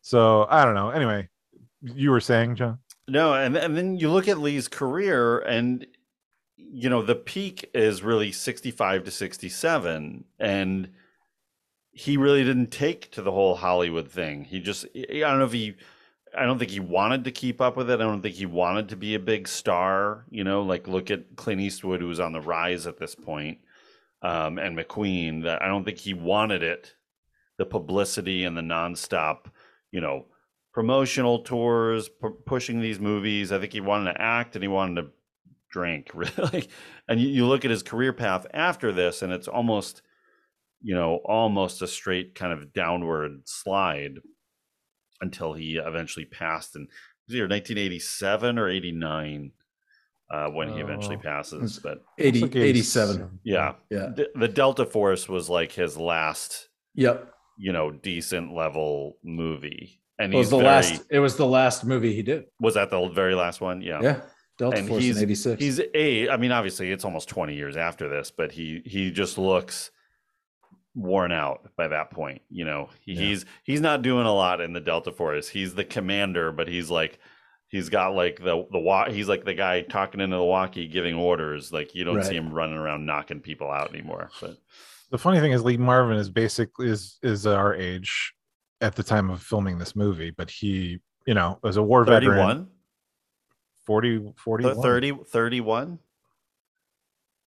so 0.02 0.46
i 0.50 0.64
don't 0.64 0.74
know 0.74 0.90
anyway 0.90 1.28
you 1.80 2.10
were 2.10 2.20
saying 2.20 2.56
john 2.56 2.78
no, 3.08 3.34
and 3.34 3.56
and 3.56 3.76
then 3.76 3.96
you 3.98 4.10
look 4.10 4.28
at 4.28 4.38
Lee's 4.38 4.68
career, 4.68 5.40
and 5.40 5.84
you 6.56 6.88
know 6.88 7.02
the 7.02 7.16
peak 7.16 7.68
is 7.74 8.00
really 8.00 8.30
sixty-five 8.30 9.02
to 9.04 9.10
sixty-seven, 9.10 10.24
and 10.38 10.88
he 11.90 12.16
really 12.16 12.44
didn't 12.44 12.70
take 12.70 13.10
to 13.10 13.20
the 13.22 13.32
whole 13.32 13.56
Hollywood 13.56 14.08
thing. 14.08 14.44
He 14.44 14.60
just 14.60 14.86
I 14.94 15.18
don't 15.18 15.40
know 15.40 15.44
if 15.46 15.52
he 15.52 15.74
I 16.36 16.44
don't 16.44 16.58
think 16.58 16.70
he 16.70 16.80
wanted 16.80 17.24
to 17.24 17.30
keep 17.30 17.60
up 17.60 17.76
with 17.76 17.90
it. 17.90 18.00
I 18.00 18.04
don't 18.04 18.22
think 18.22 18.36
he 18.36 18.46
wanted 18.46 18.88
to 18.88 18.96
be 18.96 19.14
a 19.14 19.20
big 19.20 19.46
star. 19.46 20.24
You 20.30 20.44
know, 20.44 20.62
like 20.62 20.88
look 20.88 21.10
at 21.10 21.36
Clint 21.36 21.60
Eastwood, 21.60 22.00
who 22.00 22.08
was 22.08 22.20
on 22.20 22.32
the 22.32 22.40
rise 22.40 22.86
at 22.86 22.98
this 22.98 23.14
point, 23.14 23.58
um, 24.22 24.58
and 24.58 24.76
McQueen. 24.76 25.44
That 25.44 25.62
I 25.62 25.68
don't 25.68 25.84
think 25.84 25.98
he 25.98 26.14
wanted 26.14 26.62
it, 26.62 26.94
the 27.58 27.66
publicity 27.66 28.44
and 28.44 28.56
the 28.56 28.62
nonstop, 28.62 29.46
you 29.90 30.00
know, 30.00 30.26
promotional 30.72 31.40
tours, 31.40 32.08
pu- 32.08 32.38
pushing 32.46 32.80
these 32.80 32.98
movies. 32.98 33.52
I 33.52 33.58
think 33.58 33.72
he 33.72 33.80
wanted 33.80 34.12
to 34.12 34.20
act 34.20 34.56
and 34.56 34.62
he 34.62 34.68
wanted 34.68 35.02
to 35.02 35.08
drink, 35.70 36.10
really. 36.14 36.68
And 37.08 37.20
you, 37.20 37.28
you 37.28 37.46
look 37.46 37.64
at 37.64 37.70
his 37.70 37.82
career 37.82 38.12
path 38.12 38.46
after 38.54 38.90
this, 38.90 39.20
and 39.20 39.32
it's 39.32 39.48
almost, 39.48 40.00
you 40.80 40.94
know, 40.94 41.16
almost 41.26 41.82
a 41.82 41.86
straight 41.88 42.34
kind 42.34 42.54
of 42.54 42.72
downward 42.72 43.42
slide 43.44 44.18
until 45.22 45.54
he 45.54 45.76
eventually 45.76 46.26
passed 46.26 46.76
in 46.76 46.82
was 47.26 47.34
either 47.36 47.48
1987 47.48 48.58
or 48.58 48.68
89 48.68 49.52
uh, 50.30 50.48
when 50.48 50.68
he 50.72 50.80
eventually 50.80 51.16
Oh. 51.16 51.20
passes. 51.20 51.78
But 51.82 52.02
80, 52.18 52.40
like 52.42 52.56
87. 52.56 53.38
yeah, 53.44 53.74
Yeah. 53.90 54.08
the, 54.14 54.28
the 54.34 54.48
Delta 54.48 54.84
Force 54.84 55.28
was 55.28 55.48
like 55.48 55.72
his 55.72 55.96
last, 55.96 56.68
Yep. 56.94 57.32
you 57.56 57.72
know, 57.72 57.90
decent 57.90 58.52
level 58.52 59.18
movie. 59.22 60.00
And 60.18 60.32
It 60.32 60.36
was 60.36 60.46
he's 60.46 60.50
the 60.50 60.56
very, 60.58 60.66
last. 60.68 61.02
It 61.10 61.18
was 61.20 61.36
the 61.36 61.46
last 61.46 61.84
movie 61.84 62.14
he 62.14 62.22
did. 62.22 62.44
was 62.60 62.74
that 62.74 62.90
the 62.90 63.08
very 63.08 63.34
last 63.34 63.60
one? 63.60 63.80
Yeah. 63.82 64.00
Yeah. 64.02 64.20
Delta 64.58 64.76
and 64.78 64.86
Force 64.88 65.02
he's 65.02 65.16
in 65.16 65.22
'86. 65.24 65.60
he's 65.62 65.80
a. 65.94 66.28
I 66.28 66.36
mean, 66.36 66.52
obviously, 66.52 66.92
it's 66.92 67.04
almost 67.04 67.28
twenty 67.28 67.54
years 67.54 67.76
after 67.76 68.08
this, 68.08 68.30
but 68.30 68.52
he 68.52 68.82
he 68.84 69.10
just 69.10 69.38
looks 69.38 69.90
worn 70.94 71.32
out 71.32 71.70
by 71.76 71.88
that 71.88 72.10
point. 72.10 72.42
You 72.50 72.64
know, 72.64 72.90
he, 73.00 73.12
Yeah. 73.14 73.20
he's 73.20 73.44
he's 73.64 73.80
not 73.80 74.02
doing 74.02 74.26
a 74.26 74.34
lot 74.34 74.60
in 74.60 74.72
the 74.72 74.80
Delta 74.80 75.12
Force. 75.12 75.48
He's 75.48 75.74
the 75.74 75.84
commander, 75.84 76.52
but 76.52 76.68
he's 76.68 76.90
like 76.90 77.18
he's 77.68 77.88
got 77.88 78.14
like 78.14 78.36
the 78.38 78.66
the 78.70 78.78
wa- 78.78 79.10
He's 79.10 79.28
like 79.28 79.44
the 79.44 79.54
guy 79.54 79.82
talking 79.82 80.20
into 80.20 80.36
the 80.36 80.44
walkie, 80.44 80.88
giving 80.88 81.14
orders. 81.14 81.72
Like 81.72 81.94
you 81.94 82.04
don't 82.04 82.22
see 82.22 82.36
him 82.36 82.52
running 82.52 82.76
around 82.76 83.06
knocking 83.06 83.40
people 83.40 83.70
out 83.70 83.90
anymore. 83.94 84.30
But 84.40 84.58
The 85.10 85.18
funny 85.18 85.40
thing 85.40 85.52
is, 85.52 85.62
Lee 85.62 85.76
Marvin 85.78 86.16
is 86.18 86.28
basically 86.28 86.88
is 86.88 87.18
is 87.22 87.46
our 87.46 87.74
age 87.74 88.34
at 88.80 88.94
the 88.94 89.02
time 89.02 89.30
of 89.30 89.42
filming 89.42 89.78
this 89.78 89.94
movie, 89.96 90.30
but 90.30 90.50
he, 90.50 90.98
you 91.26 91.34
know, 91.34 91.58
was 91.62 91.76
a 91.76 91.82
war 91.82 92.04
veteran. 92.04 92.36
31? 92.36 92.68
40, 93.86 94.32
41. 94.36 94.82
30, 94.82 95.12
31? 95.28 95.98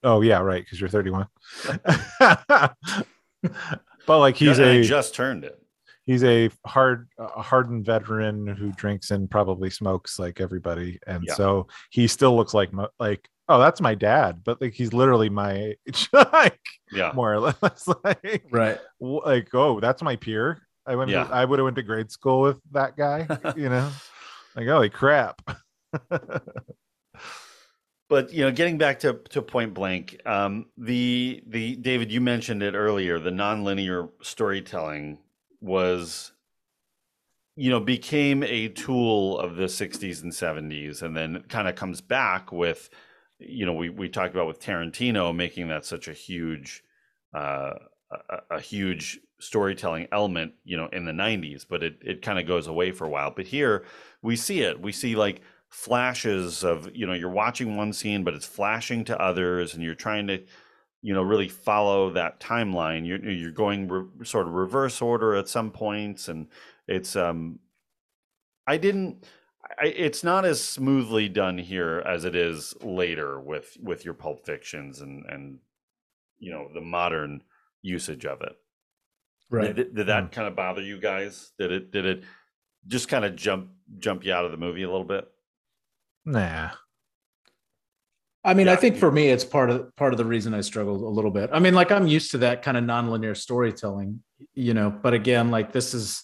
Oh 0.03 0.21
yeah, 0.21 0.39
right, 0.39 0.63
because 0.63 0.79
you're 0.79 0.89
31. 0.89 1.27
but 4.07 4.19
like 4.19 4.35
he's 4.35 4.59
Yeah, 4.59 4.65
and 4.67 4.83
just 4.83 5.13
turned 5.15 5.43
it. 5.43 5.57
he's 6.05 6.23
a 6.23 6.49
hard 6.65 7.07
a 7.17 7.41
hardened 7.41 7.85
veteran 7.85 8.47
who 8.47 8.71
drinks 8.73 9.11
and 9.11 9.29
probably 9.29 9.69
smokes 9.69 10.19
like 10.19 10.41
everybody 10.41 10.99
and 11.07 11.23
Yeah. 11.27 11.33
so 11.35 11.67
he 11.91 12.07
still 12.07 12.35
looks 12.35 12.53
like 12.53 12.71
like 12.99 13.27
oh 13.49 13.59
that's 13.59 13.81
my 13.81 13.95
dad 13.95 14.41
but 14.43 14.61
like 14.61 14.73
he's 14.73 14.93
literally 14.93 15.29
my 15.29 15.75
age 15.87 16.09
like 16.13 16.59
Yeah. 16.91 17.11
more 17.13 17.33
or 17.33 17.39
less 17.39 17.87
like 18.03 18.45
right. 18.51 18.79
like 18.99 19.49
oh 19.53 19.79
that's 19.79 20.01
my 20.01 20.15
peer 20.15 20.61
i 20.85 20.95
went 20.95 21.09
Yeah. 21.11 21.25
to, 21.25 21.33
i 21.33 21.43
would 21.45 21.59
have 21.59 21.63
went 21.65 21.75
to 21.77 21.83
grade 21.83 22.11
school 22.11 22.41
with 22.41 22.59
that 22.71 22.95
guy 22.97 23.27
you 23.57 23.69
know 23.69 23.89
like 24.55 24.67
holy 24.67 24.89
crap 24.89 25.41
but 28.09 28.31
you 28.33 28.43
know 28.43 28.51
getting 28.51 28.77
back 28.77 28.99
to, 28.99 29.13
to 29.29 29.41
point 29.41 29.73
blank 29.73 30.19
um, 30.25 30.67
the 30.77 31.43
the 31.47 31.75
david 31.77 32.11
you 32.11 32.21
mentioned 32.21 32.63
it 32.63 32.73
earlier 32.73 33.19
the 33.19 33.29
nonlinear 33.29 34.09
storytelling 34.21 35.17
was 35.61 36.31
you 37.55 37.69
know 37.69 37.79
became 37.79 38.43
a 38.43 38.67
tool 38.69 39.39
of 39.39 39.55
the 39.55 39.65
60s 39.65 40.23
and 40.23 40.31
70s 40.31 41.01
and 41.01 41.15
then 41.15 41.43
kind 41.49 41.67
of 41.67 41.75
comes 41.75 42.01
back 42.01 42.51
with 42.51 42.89
you 43.39 43.65
know 43.65 43.73
we, 43.73 43.89
we 43.89 44.09
talked 44.09 44.33
about 44.33 44.47
with 44.47 44.59
tarantino 44.59 45.35
making 45.35 45.67
that 45.67 45.85
such 45.85 46.07
a 46.07 46.13
huge 46.13 46.83
uh, 47.33 47.73
a, 48.11 48.55
a 48.57 48.59
huge 48.59 49.19
storytelling 49.39 50.07
element 50.11 50.53
you 50.63 50.77
know 50.77 50.87
in 50.93 51.05
the 51.05 51.11
90s 51.11 51.65
but 51.67 51.83
it, 51.83 51.97
it 52.01 52.21
kind 52.21 52.39
of 52.39 52.47
goes 52.47 52.67
away 52.67 52.91
for 52.91 53.05
a 53.05 53.09
while. 53.09 53.31
But 53.35 53.47
here 53.47 53.83
we 54.21 54.35
see 54.35 54.61
it. 54.61 54.81
We 54.81 54.91
see 54.91 55.15
like 55.15 55.41
flashes 55.73 56.63
of 56.63 56.87
you 56.95 57.07
know 57.07 57.13
you're 57.13 57.29
watching 57.29 57.75
one 57.75 57.91
scene 57.91 58.23
but 58.23 58.35
it's 58.35 58.45
flashing 58.45 59.03
to 59.03 59.19
others 59.19 59.73
and 59.73 59.81
you're 59.83 59.95
trying 59.95 60.27
to 60.27 60.39
you 61.01 61.13
know 61.15 61.23
really 61.23 61.49
follow 61.49 62.11
that 62.11 62.39
timeline. 62.39 63.07
You're 63.07 63.27
you're 63.27 63.51
going 63.51 63.87
re- 63.87 64.25
sort 64.25 64.47
of 64.47 64.53
reverse 64.53 65.01
order 65.01 65.35
at 65.35 65.49
some 65.49 65.71
points 65.71 66.27
and 66.29 66.47
it's 66.87 67.15
um 67.15 67.59
i 68.67 68.77
didn't 68.77 69.25
I, 69.81 69.87
it's 69.87 70.23
not 70.23 70.45
as 70.45 70.63
smoothly 70.63 71.27
done 71.27 71.57
here 71.57 72.03
as 72.05 72.23
it 72.23 72.35
is 72.35 72.75
later 72.81 73.39
with 73.39 73.75
with 73.81 74.05
your 74.05 74.13
pulp 74.13 74.45
fictions 74.45 75.01
and 75.01 75.25
and 75.25 75.57
you 76.37 76.51
know 76.51 76.69
the 76.71 76.81
modern 76.81 77.41
usage 77.81 78.25
of 78.25 78.41
it. 78.41 78.55
Right. 79.49 79.75
did, 79.75 79.95
did 79.95 80.07
that 80.07 80.31
kind 80.31 80.47
of 80.47 80.55
bother 80.55 80.81
you 80.81 80.99
guys? 80.99 81.51
Did 81.57 81.71
it 81.71 81.91
did 81.91 82.05
it 82.05 82.23
just 82.85 83.07
kind 83.07 83.25
of 83.25 83.35
jump 83.35 83.69
jump 83.97 84.23
you 84.23 84.33
out 84.33 84.45
of 84.45 84.51
the 84.51 84.57
movie 84.57 84.83
a 84.83 84.91
little 84.91 85.05
bit 85.05 85.27
nah 86.25 86.71
I 88.45 88.53
mean, 88.53 88.67
I 88.67 88.71
Yeah. 88.71 88.77
think 88.77 88.97
for 88.97 89.11
me, 89.11 89.29
it's 89.29 89.45
part 89.45 89.69
of 89.69 89.95
part 89.95 90.13
of 90.13 90.17
the 90.17 90.25
reason 90.25 90.53
I 90.53 90.61
struggled 90.61 91.01
a 91.01 91.07
little 91.07 91.31
bit. 91.31 91.49
I 91.53 91.59
mean, 91.59 91.73
like 91.73 91.91
I'm 91.91 92.07
used 92.07 92.31
to 92.31 92.39
that 92.39 92.61
kind 92.61 92.75
of 92.75 92.83
nonlinear 92.83 93.37
storytelling, 93.37 94.21
you 94.53 94.73
know. 94.73 94.89
But 94.89 95.13
again, 95.13 95.49
like 95.49 95.71
this 95.71 95.93
is, 95.93 96.23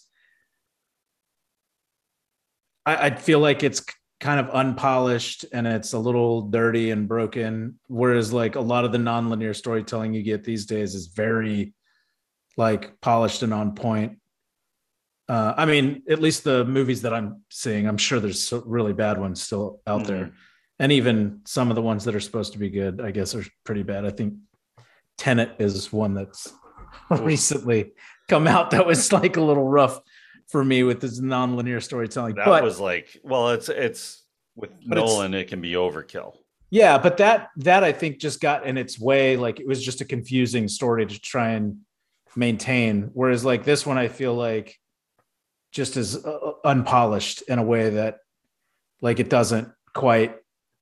I, 2.86 3.08
I 3.08 3.16
feel 3.16 3.40
like 3.40 3.64
it's 3.64 3.84
kind 4.20 4.40
of 4.42 4.50
unpolished 4.54 5.46
and 5.54 5.66
it's 5.66 5.94
a 5.94 6.00
little 6.00 6.42
dirty 6.42 6.92
and 6.92 7.08
broken. 7.08 7.80
Whereas, 7.88 8.34
like 8.34 8.56
a 8.56 8.62
lot 8.62 8.84
of 8.84 8.92
the 8.92 8.98
nonlinear 8.98 9.56
storytelling 9.56 10.14
you 10.14 10.22
get 10.22 10.44
these 10.44 10.66
days 10.66 10.96
is 10.96 11.08
very, 11.08 11.74
like 12.58 13.00
polished 13.00 13.44
and 13.44 13.54
on 13.54 13.76
point. 13.76 14.19
Uh, 15.30 15.54
I 15.56 15.66
mean, 15.66 16.02
at 16.10 16.20
least 16.20 16.44
the 16.44 16.66
movies 16.66 17.04
that 17.04 17.14
I'm 17.14 17.44
seeing, 17.52 17.88
I'm 17.88 17.98
sure 17.98 18.20
there's 18.20 18.42
so- 18.44 18.64
really 18.66 18.94
bad 18.94 19.20
ones 19.20 19.42
still 19.42 19.80
out 19.86 20.06
there 20.06 20.32
and 20.80 20.92
even 20.92 21.42
some 21.46 21.70
of 21.70 21.76
the 21.76 21.82
ones 21.82 22.04
that 22.06 22.16
are 22.16 22.20
supposed 22.20 22.54
to 22.54 22.60
be 22.60 22.70
good, 22.70 23.00
I 23.00 23.12
guess, 23.12 23.36
are 23.36 23.46
pretty 23.64 23.84
bad. 23.84 24.06
I 24.06 24.10
think 24.10 24.34
Tenet 25.18 25.52
is 25.60 25.94
one 25.94 26.14
that's 26.16 26.52
recently 27.12 27.92
come 28.28 28.48
out 28.48 28.72
that 28.72 28.86
was 28.88 29.12
like 29.14 29.38
a 29.38 29.42
little 29.42 29.68
rough 29.68 30.00
for 30.48 30.64
me 30.64 30.84
with 30.84 31.00
this 31.02 31.20
nonlinear 31.20 31.82
storytelling. 31.84 32.36
that 32.36 32.46
but 32.46 32.64
was 32.64 32.80
like 32.80 33.20
well 33.24 33.50
it's 33.50 33.70
it's 33.70 34.24
with 34.56 34.72
But 34.88 34.98
it's- 34.98 35.12
nolan 35.14 35.34
it 35.36 35.48
can 35.48 35.62
be 35.62 35.74
overkill 35.74 36.34
yeah, 36.72 37.00
but 37.00 37.18
that 37.18 37.50
that 37.58 37.84
I 37.84 37.92
think 37.92 38.20
just 38.20 38.40
got 38.42 38.68
in 38.68 38.78
its 38.78 39.00
way. 39.00 39.38
Like 39.38 39.60
it 39.60 39.66
was 39.68 39.84
just 39.84 40.02
a 40.02 40.06
confusing 40.06 40.68
story 40.68 41.04
to 41.04 41.20
try 41.20 41.50
and 41.54 41.78
maintain. 42.36 43.10
Whereas 43.14 43.44
like 43.44 43.64
this 43.64 43.88
one, 43.88 43.98
I 43.98 44.08
feel 44.08 44.36
like 44.36 44.78
just 45.72 45.98
as 45.98 46.26
uh, 46.26 46.52
unpolished 46.66 47.42
in 47.44 47.60
a 47.60 47.64
way 47.64 47.90
that 47.92 48.18
like 49.02 49.20
it 49.20 49.30
doesn't 49.30 49.70
quite 49.94 50.36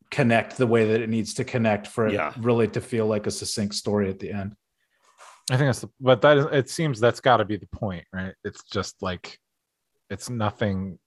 connect 0.09 0.57
the 0.57 0.67
way 0.67 0.85
that 0.85 1.01
it 1.01 1.09
needs 1.09 1.33
to 1.35 1.43
connect 1.43 1.87
for 1.87 2.07
it 2.07 2.13
Yeah. 2.13 2.33
really 2.39 2.67
to 2.69 2.81
feel 2.81 3.05
like 3.07 3.27
a 3.27 3.31
succinct 3.31 3.75
story 3.75 4.09
at 4.09 4.19
the 4.19 4.31
end. 4.31 4.55
I 5.51 5.57
think 5.57 5.67
that's 5.67 5.81
the, 5.81 5.89
but 5.99 6.21
that 6.21 6.37
is, 6.37 6.45
it 6.51 6.69
seems 6.69 6.99
that's 6.99 7.19
got 7.19 7.37
to 7.37 7.45
be 7.45 7.57
the 7.57 7.67
point, 7.67 8.05
right? 8.13 8.33
It's 8.43 8.63
just 8.71 9.01
like, 9.01 9.37
it's 10.09 10.29
nothing. 10.29 10.99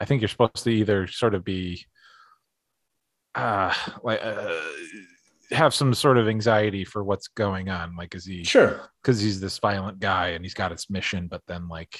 I 0.00 0.04
think 0.04 0.20
you're 0.20 0.28
supposed 0.28 0.64
to 0.64 0.70
either 0.70 1.06
sort 1.06 1.34
of 1.34 1.44
be, 1.44 1.84
uh, 3.34 3.72
like, 4.02 4.20
uh, 4.22 4.52
have 5.50 5.74
some 5.74 5.94
sort 5.94 6.16
of 6.18 6.28
anxiety 6.28 6.84
for 6.84 7.02
what's 7.04 7.28
going 7.28 7.68
on. 7.68 7.94
Like, 7.96 8.14
is 8.14 8.24
he, 8.24 8.42
Sure. 8.44 8.80
because 9.02 9.20
he's 9.20 9.40
this 9.40 9.58
violent 9.58 10.00
guy 10.00 10.28
and 10.30 10.44
he's 10.44 10.54
got 10.54 10.70
his 10.70 10.88
mission, 10.90 11.28
but 11.28 11.42
then 11.46 11.68
like 11.68 11.98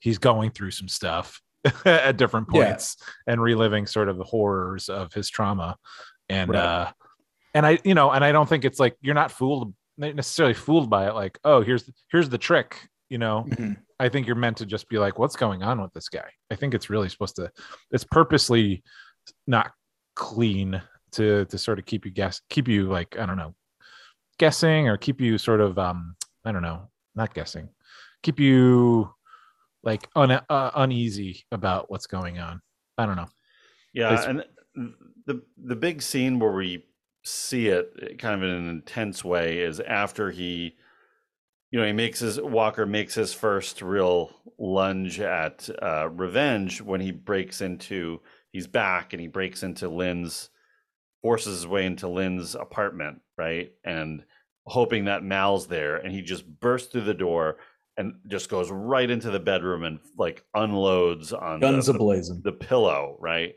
he's 0.00 0.18
going 0.18 0.50
through 0.50 0.72
some 0.72 0.88
stuff 0.88 1.40
at 1.84 2.16
different 2.16 2.48
Yeah. 2.52 2.64
points 2.70 2.96
and 3.26 3.40
reliving 3.40 3.86
sort 3.86 4.08
of 4.08 4.16
the 4.18 4.24
horrors 4.24 4.88
of 4.88 5.12
his 5.12 5.28
trauma. 5.30 5.76
And, 6.28 6.50
Right. 6.50 6.58
uh, 6.58 6.90
and 7.54 7.66
I, 7.66 7.78
you 7.84 7.94
know, 7.94 8.10
and 8.10 8.24
I 8.24 8.32
don't 8.32 8.48
think 8.48 8.64
it's 8.64 8.80
like 8.80 8.96
you're 9.00 9.14
not 9.14 9.30
fooled, 9.32 9.74
necessarily 9.98 10.54
fooled 10.54 10.88
by 10.88 11.08
it. 11.08 11.14
Like, 11.14 11.38
oh, 11.44 11.60
here's 11.62 11.88
here's 12.10 12.28
the 12.28 12.38
trick. 12.38 12.88
You 13.08 13.18
know, 13.18 13.44
Mhm. 13.48 13.76
I 13.98 14.08
think 14.08 14.26
you're 14.28 14.36
meant 14.36 14.56
to 14.58 14.66
just 14.66 14.88
be 14.88 14.98
like, 14.98 15.18
what's 15.18 15.34
going 15.36 15.62
on 15.64 15.82
with 15.82 15.92
this 15.92 16.08
guy? 16.08 16.30
I 16.50 16.54
think 16.54 16.74
it's 16.74 16.88
really 16.88 17.08
supposed 17.08 17.36
to. 17.36 17.50
It's 17.90 18.04
purposely 18.04 18.82
not 19.48 19.72
clean 20.14 20.80
to 21.12 21.44
to 21.46 21.58
sort 21.58 21.78
of 21.80 21.86
keep 21.86 22.04
you 22.04 22.12
guess, 22.12 22.40
keep 22.48 22.68
you 22.68 22.84
like 22.88 23.18
I 23.18 23.26
don't 23.26 23.36
know, 23.36 23.54
guessing 24.38 24.88
or 24.88 24.96
keep 24.96 25.20
you 25.20 25.36
sort 25.38 25.60
of 25.60 25.76
um 25.78 26.14
I 26.44 26.52
don't 26.52 26.62
know, 26.62 26.88
not 27.16 27.34
guessing, 27.34 27.68
keep 28.22 28.38
you 28.38 29.12
like 29.82 30.08
un, 30.16 30.30
uh, 30.32 30.70
uneasy 30.74 31.44
about 31.52 31.90
what's 31.90 32.06
going 32.06 32.38
on. 32.38 32.60
I 32.98 33.06
don't 33.06 33.16
know. 33.16 33.28
yeah 33.92 34.12
It's- 34.12 34.26
and 34.26 34.44
the 35.26 35.42
the 35.56 35.76
big 35.76 36.02
scene 36.02 36.38
where 36.38 36.52
we 36.52 36.84
see 37.24 37.68
it 37.68 38.18
kind 38.18 38.34
of 38.34 38.42
in 38.42 38.50
an 38.54 38.68
intense 38.68 39.24
way 39.24 39.58
is 39.58 39.80
after 39.80 40.30
he 40.30 40.76
you 41.72 41.78
know, 41.78 41.86
he 41.86 41.92
makes 41.92 42.18
his 42.18 42.40
Walker 42.40 42.84
makes 42.84 43.14
his 43.14 43.32
first 43.32 43.80
real 43.80 44.32
lunge 44.58 45.20
at 45.20 45.68
uh, 45.80 46.08
revenge 46.08 46.80
when 46.82 47.00
he 47.00 47.12
breaks 47.12 47.60
into 47.60 48.20
he's 48.50 48.66
back 48.66 49.12
and 49.12 49.20
he 49.20 49.28
breaks 49.28 49.62
into 49.62 49.88
Lynn's 49.88 50.50
forces 51.22 51.58
his 51.58 51.66
way 51.68 51.86
into 51.86 52.08
Lynn's 52.08 52.56
apartment, 52.56 53.20
right? 53.38 53.70
And 53.84 54.24
hoping 54.66 55.04
that 55.04 55.22
Mal's 55.22 55.68
there, 55.68 55.96
and 55.96 56.12
he 56.12 56.22
just 56.22 56.44
bursts 56.60 56.90
through 56.90 57.02
the 57.02 57.14
door 57.14 57.58
and 58.00 58.14
just 58.28 58.48
goes 58.48 58.70
right 58.70 59.10
into 59.10 59.30
the 59.30 59.38
bedroom 59.40 59.84
and 59.84 60.00
like 60.16 60.44
unloads 60.54 61.32
on 61.32 61.60
Guns 61.60 61.86
the, 61.86 61.92
ablazing. 61.94 62.42
the 62.42 62.52
pillow, 62.52 63.16
right? 63.20 63.54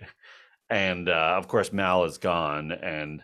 And 0.70 1.08
uh, 1.10 1.36
of 1.38 1.48
course, 1.48 1.72
Mal 1.74 2.04
is 2.04 2.18
gone, 2.18 2.72
and 2.72 3.24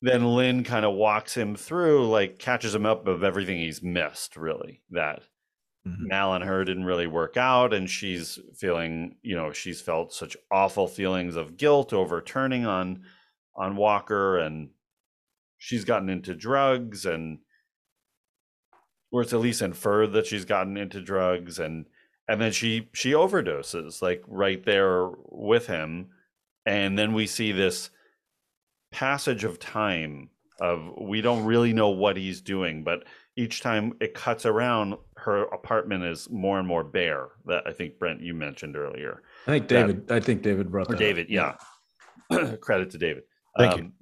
then 0.00 0.24
Lynn 0.34 0.64
kind 0.64 0.84
of 0.84 0.94
walks 0.94 1.34
him 1.34 1.54
through, 1.56 2.08
like 2.08 2.38
catches 2.38 2.74
him 2.74 2.86
up 2.86 3.06
of 3.06 3.22
everything 3.24 3.58
he's 3.58 3.82
missed, 3.82 4.36
really. 4.36 4.82
That 4.90 5.22
Mhm. 5.86 6.06
Mal 6.08 6.34
and 6.34 6.44
her 6.44 6.64
didn't 6.64 6.84
really 6.84 7.08
work 7.08 7.36
out, 7.36 7.74
and 7.74 7.90
she's 7.90 8.38
feeling, 8.56 9.16
you 9.22 9.34
know, 9.34 9.50
she's 9.52 9.80
felt 9.80 10.12
such 10.12 10.36
awful 10.50 10.86
feelings 10.86 11.34
of 11.34 11.56
guilt 11.56 11.92
over 11.92 12.20
turning 12.20 12.64
on 12.66 13.04
on 13.56 13.74
Walker, 13.76 14.38
and 14.38 14.70
she's 15.58 15.84
gotten 15.84 16.08
into 16.08 16.34
drugs, 16.36 17.04
and 17.04 17.40
or 19.12 19.22
it's 19.22 19.32
at 19.32 19.40
least 19.40 19.62
inferred 19.62 20.12
that 20.14 20.26
she's 20.26 20.44
gotten 20.44 20.76
into 20.76 21.00
drugs, 21.00 21.58
and 21.58 21.86
and 22.28 22.40
then 22.40 22.50
she 22.52 22.88
she 22.92 23.12
overdoses 23.12 24.02
like 24.02 24.22
right 24.26 24.64
there 24.64 25.08
with 25.28 25.66
him, 25.66 26.08
and 26.66 26.98
then 26.98 27.12
we 27.12 27.26
see 27.26 27.52
this 27.52 27.90
passage 28.90 29.44
of 29.44 29.58
time 29.58 30.30
of 30.60 30.92
we 31.00 31.20
don't 31.20 31.44
really 31.44 31.72
know 31.72 31.90
what 31.90 32.16
he's 32.16 32.40
doing, 32.40 32.82
but 32.84 33.04
each 33.36 33.62
time 33.62 33.94
it 34.00 34.12
cuts 34.12 34.44
around, 34.44 34.94
her 35.16 35.44
apartment 35.44 36.04
is 36.04 36.28
more 36.30 36.58
and 36.58 36.68
more 36.68 36.84
bare. 36.84 37.28
That 37.46 37.66
I 37.66 37.72
think 37.72 37.98
Brent 37.98 38.20
you 38.20 38.34
mentioned 38.34 38.76
earlier, 38.76 39.22
I 39.46 39.52
think 39.52 39.68
that- 39.68 39.86
David. 39.86 40.12
I 40.12 40.20
think 40.20 40.42
David 40.42 40.70
brought 40.70 40.88
that. 40.88 40.98
David. 40.98 41.34
up. 41.36 41.60
Yeah, 42.30 42.56
credit 42.60 42.90
to 42.90 42.98
David. 42.98 43.24
Thank 43.58 43.74
Um, 43.74 43.92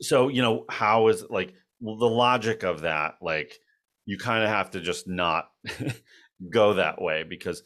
So 0.00 0.28
you 0.28 0.42
know 0.42 0.64
how 0.68 1.08
is 1.08 1.24
like 1.30 1.54
the 1.80 1.88
logic 2.08 2.62
of 2.62 2.82
that? 2.82 3.16
Like 3.22 3.58
you 4.06 4.18
kind 4.18 4.42
of 4.42 4.50
have 4.50 4.70
to 4.72 4.80
just 4.80 5.08
not 5.08 5.50
go 6.50 6.74
that 6.74 7.00
way 7.00 7.22
because 7.22 7.62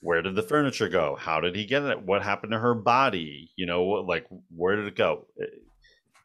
where 0.00 0.22
did 0.22 0.34
the 0.34 0.42
furniture 0.42 0.88
go? 0.88 1.16
How 1.16 1.40
did 1.40 1.54
he 1.54 1.64
get 1.64 1.82
it? 1.84 2.02
What 2.02 2.22
happened 2.22 2.52
to 2.52 2.58
her 2.58 2.74
body? 2.74 3.50
You 3.56 3.66
know, 3.66 3.84
like 3.84 4.26
where 4.54 4.76
did 4.76 4.86
it 4.86 4.96
go? 4.96 5.26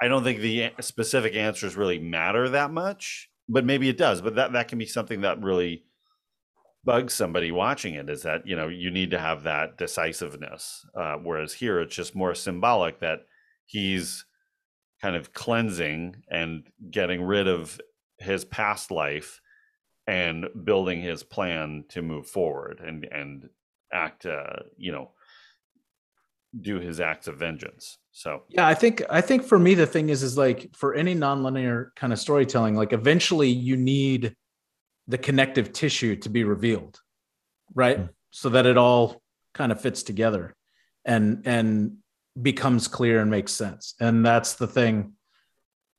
I 0.01 0.07
don't 0.07 0.23
think 0.23 0.39
the 0.39 0.71
specific 0.81 1.35
answers 1.35 1.75
really 1.75 1.99
matter 1.99 2.49
that 2.49 2.71
much, 2.71 3.29
but 3.47 3.65
maybe 3.65 3.89
it 3.89 3.97
does. 3.97 4.21
But 4.21 4.35
that 4.35 4.53
that 4.53 4.67
can 4.67 4.79
be 4.79 4.85
something 4.85 5.21
that 5.21 5.41
really 5.41 5.83
bugs 6.87 7.13
somebody 7.13 7.51
watching 7.51 7.95
it 7.95 8.09
is 8.09 8.23
that 8.23 8.47
you 8.47 8.55
know 8.55 8.69
you 8.69 8.89
need 8.89 9.11
to 9.11 9.19
have 9.19 9.43
that 9.43 9.77
decisiveness 9.77 10.85
uh, 10.95 11.15
whereas 11.15 11.51
here 11.51 11.81
it's 11.81 11.93
just 11.93 12.15
more 12.15 12.33
symbolic 12.33 13.01
that 13.01 13.25
he's 13.65 14.23
kind 15.01 15.13
of 15.13 15.33
cleansing 15.33 16.15
and 16.31 16.63
getting 16.89 17.21
rid 17.21 17.45
of 17.45 17.81
his 18.19 18.45
past 18.45 18.89
life 18.89 19.41
and 20.07 20.47
building 20.63 21.01
his 21.01 21.23
plan 21.23 21.83
to 21.89 22.01
move 22.01 22.27
forward 22.27 22.81
and 22.85 23.05
and 23.05 23.49
act 23.93 24.25
uh, 24.25 24.57
you 24.77 24.91
know 24.91 25.11
do 26.59 26.79
his 26.79 26.99
acts 26.99 27.27
of 27.27 27.37
vengeance 27.37 27.99
so 28.17 28.41
Yeah, 28.49 28.65
I 28.65 28.73
think 28.73 29.03
I 29.11 29.21
think 29.21 29.43
for 29.43 29.59
me 29.59 29.75
the 29.75 29.85
thing 29.85 30.09
is 30.09 30.23
is 30.23 30.39
like 30.39 30.75
for 30.75 30.95
any 30.95 31.13
nonlinear 31.13 31.89
kind 31.95 32.11
of 32.11 32.17
storytelling, 32.17 32.73
like 32.73 32.91
eventually 32.91 33.49
you 33.49 33.77
need 33.77 34.35
the 35.07 35.19
connective 35.19 35.71
tissue 35.71 36.15
to 36.15 36.29
be 36.29 36.43
revealed, 36.43 36.99
right? 37.75 37.99
Mm. 37.99 38.09
So 38.31 38.49
that 38.49 38.65
it 38.65 38.75
all 38.75 39.21
kind 39.53 39.71
of 39.71 39.79
fits 39.79 40.01
together 40.01 40.55
and 41.05 41.43
and 41.45 41.97
becomes 42.41 42.87
clear 42.87 43.21
and 43.21 43.29
makes 43.29 43.51
sense. 43.51 43.93
And 43.99 44.25
that's 44.25 44.55
the 44.55 44.67
thing 44.67 45.13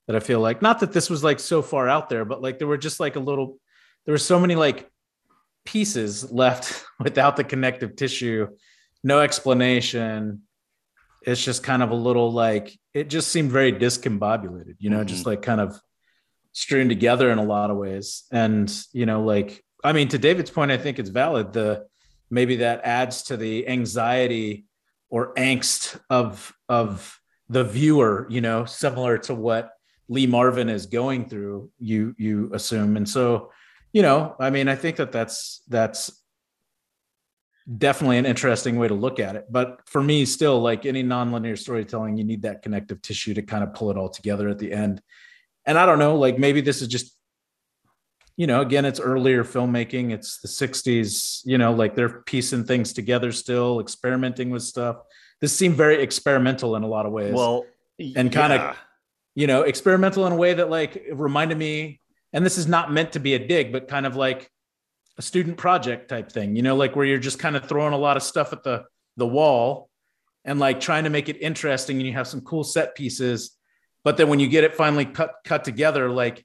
that 0.09 0.17
I 0.17 0.21
feel 0.21 0.41
like 0.41 0.61
not 0.61 0.81
that 0.81 0.93
this 0.93 1.09
was 1.09 1.23
like 1.23 1.39
so 1.39 1.63
far 1.63 1.89
out 1.89 2.09
there, 2.09 2.25
but 2.25 2.43
like 2.43 2.59
there 2.59 2.67
were 2.67 2.79
just 2.79 2.99
like 2.99 3.15
a 3.15 3.21
little 3.21 3.61
there 4.09 4.15
were 4.15 4.19
so 4.19 4.41
many 4.41 4.55
like 4.55 4.91
pieces 5.67 6.33
left 6.33 6.83
without 6.99 7.37
the 7.37 7.45
connective 7.45 7.95
tissue, 7.95 8.49
no 9.05 9.21
explanation, 9.21 10.45
it's 11.27 11.45
just 11.45 11.63
kind 11.63 11.83
of 11.83 11.91
a 11.91 11.95
little 11.95 12.33
like 12.33 12.79
it 12.95 13.11
just 13.11 13.29
seemed 13.29 13.51
very 13.51 13.71
discombobulated 13.71 14.77
you 14.79 14.89
know 14.89 15.05
just 15.05 15.21
mm-hmm. 15.21 15.31
like 15.31 15.43
kind 15.43 15.61
of 15.61 15.79
strewn 16.53 16.89
together 16.89 17.31
in 17.31 17.37
a 17.37 17.45
lot 17.45 17.71
of 17.71 17.77
ways. 17.77 18.25
And 18.33 18.75
you 18.95 19.05
know 19.05 19.23
like 19.23 19.63
i 19.85 19.93
mean 19.93 20.09
to 20.09 20.19
david's 20.19 20.51
point 20.51 20.73
i 20.73 20.77
think 20.79 20.99
it's 20.99 21.11
valid 21.11 21.53
the 21.53 21.87
maybe 22.31 22.57
that 22.57 22.81
adds 22.83 23.23
to 23.25 23.37
the 23.37 23.69
anxiety 23.69 24.65
or 25.11 25.35
angst 25.35 26.01
of 26.11 26.53
of 26.69 27.21
the 27.49 27.63
viewer 27.63 28.27
you 28.31 28.41
know 28.41 28.65
similar 28.65 29.19
to 29.19 29.35
what 29.35 29.71
lee 30.09 30.27
marvin 30.27 30.69
is 30.69 30.87
going 30.87 31.29
through 31.29 31.71
you 31.79 32.15
you 32.17 32.51
assume. 32.55 32.97
And 32.97 33.09
so 33.09 33.51
you 33.99 34.03
know 34.09 34.19
i 34.47 34.49
mean 34.55 34.67
i 34.69 34.77
think 34.77 34.95
that 34.97 35.11
that's 35.17 35.63
that's 35.69 36.03
definitely 37.87 38.19
an 38.19 38.27
interesting 38.27 38.79
way 38.79 38.89
to 38.89 38.95
look 38.95 39.21
at 39.21 39.37
it. 39.37 39.45
But 39.51 39.81
for 39.87 40.03
me, 40.03 40.25
still, 40.25 40.59
like 40.61 40.87
any 40.87 41.03
nonlinear 41.05 41.59
storytelling, 41.59 42.17
you 42.17 42.25
need 42.25 42.43
that 42.43 42.63
connective 42.63 43.03
tissue 43.03 43.35
to 43.35 43.43
kind 43.43 43.63
of 43.63 43.75
pull 43.75 43.91
it 43.91 43.99
all 43.99 44.09
together 44.09 44.49
at 44.49 44.59
the 44.59 44.73
end. 44.73 45.03
And 45.67 45.79
I 45.79 45.85
don't 45.85 45.99
know, 45.99 46.17
like 46.17 46.39
maybe 46.39 46.63
this 46.63 46.81
is 46.81 46.89
just, 46.89 47.15
you 48.39 48.47
know, 48.47 48.63
again, 48.63 48.87
it's 48.87 49.01
earlier 49.01 49.45
filmmaking. 49.45 50.13
It's 50.13 50.41
the 50.41 50.49
60s, 50.49 51.43
you 51.45 51.59
know, 51.59 51.73
like 51.75 51.95
they're 51.95 52.23
piecing 52.23 52.65
things 52.65 52.95
together 52.95 53.33
still, 53.33 53.81
experimenting 53.81 54.49
with 54.49 54.63
stuff. 54.63 54.97
This 55.43 55.53
seemed 55.55 55.77
very 55.77 56.03
experimental 56.03 56.75
in 56.77 56.83
a 56.85 56.89
lot 56.89 57.05
of 57.05 57.13
ways. 57.13 57.35
well 57.35 57.67
And 58.17 58.33
kinda- 58.33 58.77
you 59.35 59.47
know, 59.47 59.63
experimental 59.63 60.27
in 60.27 60.33
a 60.33 60.37
way 60.37 60.55
that 60.55 60.71
like 60.71 61.05
reminded 61.13 61.59
me, 61.59 62.01
and 62.33 62.45
this 62.45 62.59
is 62.59 62.67
not 62.67 62.93
meant 62.93 63.13
to 63.13 63.21
be 63.21 63.35
a 63.35 63.39
dig, 63.39 63.73
but 63.73 63.89
kind 63.89 64.07
of 64.07 64.17
like 64.17 64.51
a 65.17 65.23
student 65.23 65.57
project 65.57 66.09
type 66.09 66.31
thing, 66.31 66.57
you 66.57 66.63
know, 66.63 66.77
like 66.77 66.95
where 66.95 67.07
you're 67.07 67.19
just 67.19 67.39
kind 67.39 67.57
of 67.57 67.67
throwing 67.67 67.93
a 67.93 67.99
lot 67.99 68.17
of 68.17 68.23
stuff 68.23 68.53
at 68.53 68.63
the 68.63 68.85
the 69.17 69.27
wall 69.27 69.91
and 70.45 70.59
like 70.61 70.81
trying 70.81 71.05
to 71.05 71.11
make 71.11 71.29
it 71.29 71.37
interesting 71.41 71.99
and 71.99 72.07
you 72.07 72.13
have 72.13 72.29
some 72.29 72.41
cool 72.41 72.65
set 72.65 72.95
pieces. 72.95 73.57
But 74.05 74.17
then 74.17 74.29
when 74.29 74.39
you 74.39 74.49
get 74.49 74.65
it 74.65 74.75
finally 74.75 75.05
cut 75.05 75.35
cut 75.45 75.65
together, 75.65 76.09
like 76.09 76.45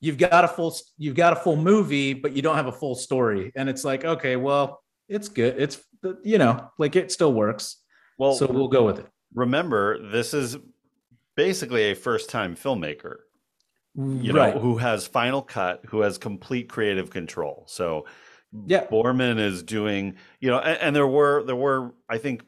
you've 0.00 0.18
got 0.18 0.44
a 0.44 0.48
full 0.48 0.76
you've 0.98 1.14
got 1.14 1.32
a 1.32 1.36
full 1.36 1.56
movie, 1.56 2.12
but 2.12 2.32
you 2.32 2.42
don't 2.42 2.56
have 2.56 2.66
a 2.66 2.72
full 2.72 2.94
story. 2.94 3.52
And 3.54 3.68
it's 3.68 3.84
like, 3.84 4.04
okay, 4.04 4.36
well, 4.36 4.82
it's 5.08 5.28
good. 5.28 5.54
It's 5.58 5.80
you 6.22 6.38
know, 6.38 6.70
like 6.78 6.96
it 6.96 7.12
still 7.12 7.32
works. 7.32 7.76
well 8.18 8.34
so 8.34 8.46
we'll 8.46 8.68
go 8.68 8.84
with 8.84 8.98
it. 8.98 9.06
remember 9.34 10.10
this 10.10 10.34
is 10.34 10.56
basically 11.36 11.90
a 11.90 11.94
first 11.94 12.30
time 12.30 12.56
filmmaker 12.56 13.16
you 13.96 14.32
know 14.32 14.50
who 14.58 14.76
has 14.76 15.06
final 15.06 15.40
cut 15.42 15.82
who 15.86 16.00
has 16.00 16.18
complete 16.18 16.68
creative 16.68 17.10
control 17.10 17.64
so 17.66 18.06
Yeah. 18.66 18.84
boorman 18.86 19.38
is 19.38 19.62
doing 19.62 20.16
you 20.40 20.50
know 20.50 20.58
and, 20.58 20.78
and 20.80 20.96
there 20.96 21.06
were 21.06 21.42
there 21.44 21.56
were 21.56 21.94
i 22.08 22.18
think 22.18 22.42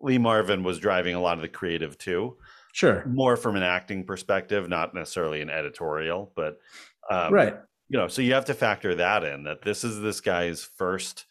lee 0.00 0.18
marvin 0.18 0.62
was 0.62 0.78
driving 0.78 1.14
a 1.14 1.20
lot 1.20 1.38
of 1.38 1.42
the 1.42 1.48
creative 1.48 1.96
too 1.98 2.36
Sure. 2.72 3.06
more 3.06 3.36
from 3.36 3.56
an 3.56 3.62
acting 3.62 4.04
perspective 4.04 4.68
not 4.68 4.94
necessarily 4.94 5.40
an 5.40 5.48
editorial 5.50 6.32
but 6.36 6.58
um, 7.10 7.32
right. 7.32 7.56
you 7.88 7.98
know 7.98 8.08
so 8.08 8.20
you 8.20 8.34
have 8.34 8.44
to 8.46 8.54
factor 8.54 8.94
that 8.96 9.24
in 9.24 9.44
that 9.44 9.62
this 9.62 9.84
is 9.84 10.00
this 10.00 10.20
guy's 10.20 10.62
first 10.64 11.24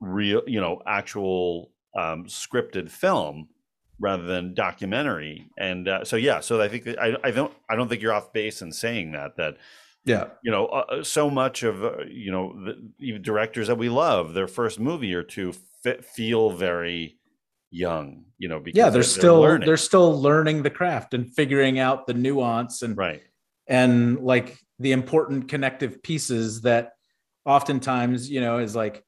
real 0.00 0.42
you 0.46 0.60
know 0.60 0.82
actual 0.86 1.70
um, 1.96 2.24
scripted 2.26 2.90
film 2.90 3.48
rather 3.98 4.24
than 4.24 4.52
documentary 4.54 5.46
and 5.58 5.88
uh, 5.88 6.04
so 6.04 6.16
yeah 6.16 6.40
so 6.40 6.60
i 6.60 6.68
think 6.68 6.84
that- 6.84 7.00
I, 7.00 7.16
I 7.24 7.30
don't 7.30 7.52
i 7.70 7.76
don't 7.76 7.88
think 7.88 8.02
you're 8.02 8.12
off 8.12 8.32
base 8.32 8.60
in 8.62 8.70
saying 8.72 9.12
that 9.12 9.36
that 9.36 9.56
Yeah. 10.04 10.26
you 10.42 10.50
know 10.50 10.66
uh, 10.66 11.02
so 11.02 11.30
much 11.30 11.62
of 11.62 11.82
uh, 11.84 12.04
you 12.08 12.30
know 12.30 12.52
the 12.64 12.90
even 13.00 13.22
directors 13.22 13.68
that 13.68 13.78
we 13.78 13.88
love 13.88 14.34
their 14.34 14.48
first 14.48 14.78
movie 14.78 15.14
or 15.14 15.22
two 15.22 15.54
fit, 15.82 16.04
feel 16.04 16.50
very 16.50 17.18
young 17.70 18.24
you 18.38 18.48
know 18.48 18.60
because 18.60 18.76
yeah 18.78 18.90
they're, 18.90 19.02
still 19.02 19.40
learning. 19.40 19.66
they're 19.66 19.76
still 19.76 20.20
learning 20.20 20.62
the 20.62 20.70
craft 20.70 21.14
and 21.14 21.34
figuring 21.34 21.78
out 21.78 22.06
the 22.06 22.14
nuance 22.14 22.82
and 22.82 22.96
right 22.96 23.22
and 23.66 24.20
like 24.20 24.58
the 24.78 24.92
important 24.92 25.48
connective 25.48 26.02
pieces 26.02 26.60
that 26.62 26.92
oftentimes 27.44 28.30
you 28.30 28.40
know 28.40 28.58
is 28.58 28.76
like 28.76 29.02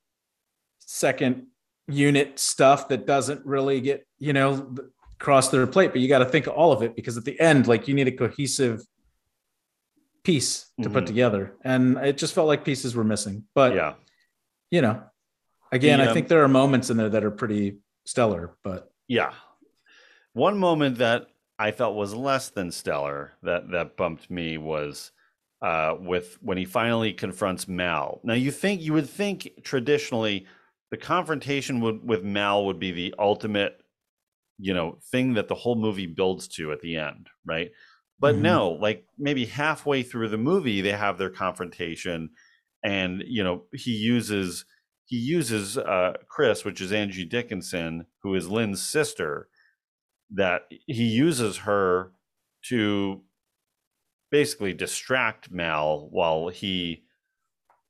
second 0.80 1.46
unit 1.88 2.38
stuff 2.38 2.88
that 2.88 3.06
doesn't 3.06 3.44
really 3.46 3.80
get 3.80 4.06
you 4.18 4.32
know 4.32 4.74
cross 5.18 5.48
their 5.48 5.66
plate 5.66 5.90
but 5.92 6.00
you 6.00 6.08
got 6.08 6.18
to 6.18 6.24
think 6.26 6.46
of 6.46 6.52
all 6.52 6.70
of 6.70 6.82
it 6.82 6.94
because 6.94 7.16
at 7.16 7.24
the 7.24 7.38
end 7.40 7.66
like 7.66 7.88
you 7.88 7.94
need 7.94 8.06
a 8.06 8.12
cohesive 8.12 8.82
piece 10.22 10.66
to 10.82 10.90
put 10.90 11.04
Mhm. 11.04 11.06
together 11.06 11.54
and 11.64 11.96
it 11.98 12.18
just 12.18 12.34
felt 12.34 12.46
like 12.46 12.64
pieces 12.64 12.94
were 12.94 13.04
missing 13.04 13.44
but 13.54 13.74
yeah 13.74 13.94
you 14.70 14.82
know 14.82 15.02
again 15.72 15.98
The, 15.98 16.04
i 16.04 16.08
um, 16.08 16.14
think 16.14 16.28
there 16.28 16.42
are 16.44 16.48
moments 16.48 16.90
in 16.90 16.96
there 16.98 17.08
that 17.08 17.24
are 17.24 17.30
pretty 17.30 17.78
stellar 18.04 18.56
but 18.62 18.90
Yeah. 19.08 19.32
One 20.34 20.58
moment 20.58 20.98
that 20.98 21.28
I 21.58 21.70
felt 21.72 21.96
was 21.96 22.14
less 22.14 22.50
than 22.50 22.70
stellar 22.70 23.32
that 23.42 23.70
that 23.70 23.96
bumped 23.96 24.30
me 24.30 24.58
was 24.58 25.10
uh, 25.62 25.96
with 25.98 26.38
when 26.42 26.58
he 26.58 26.64
finally 26.66 27.12
confronts 27.12 27.66
Mal. 27.66 28.20
Now 28.22 28.34
you 28.34 28.50
think 28.52 28.80
you 28.82 28.92
would 28.92 29.08
think 29.08 29.50
traditionally 29.64 30.46
the 30.90 30.96
confrontation 30.96 31.80
would, 31.80 32.02
with 32.06 32.24
Mal 32.24 32.64
would 32.66 32.78
be 32.78 32.90
the 32.92 33.14
ultimate, 33.18 33.82
you 34.58 34.74
know, 34.74 34.98
thing 35.10 35.34
that 35.34 35.48
the 35.48 35.54
whole 35.54 35.76
movie 35.76 36.06
builds 36.06 36.48
to 36.48 36.72
at 36.72 36.80
the 36.80 36.96
end, 36.96 37.28
right? 37.44 37.70
But 38.18 38.36
Mhm. 38.36 38.40
no, 38.40 38.70
like 38.70 39.06
maybe 39.18 39.46
halfway 39.46 40.02
through 40.02 40.28
the 40.28 40.38
movie 40.38 40.80
they 40.80 40.92
have 40.92 41.18
their 41.18 41.30
confrontation, 41.30 42.30
and 42.82 43.22
you 43.26 43.44
know 43.44 43.66
he 43.74 43.92
uses 43.92 44.64
he 45.06 45.16
uses 45.16 45.78
uh, 45.78 46.14
Chris, 46.28 46.64
which 46.64 46.80
is 46.80 46.92
Angie 46.92 47.24
Dickinson, 47.24 48.06
who 48.22 48.34
is 48.34 48.48
Lynn's 48.48 48.82
sister, 48.82 49.48
that 50.30 50.62
he 50.86 51.04
uses 51.04 51.58
her 51.58 52.12
to 52.64 53.24
basically 54.30 54.72
distract 54.74 55.50
Mal 55.50 56.08
while 56.10 56.48
he 56.48 57.04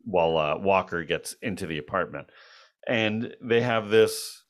while 0.05 0.39
uh, 0.39 0.59
Walker 0.59 1.05
gets 1.05 1.35
into 1.43 1.67
the 1.67 1.79
apartment, 1.79 2.31
and 2.89 3.37
they 3.43 3.61
have 3.61 3.91
this 3.91 4.45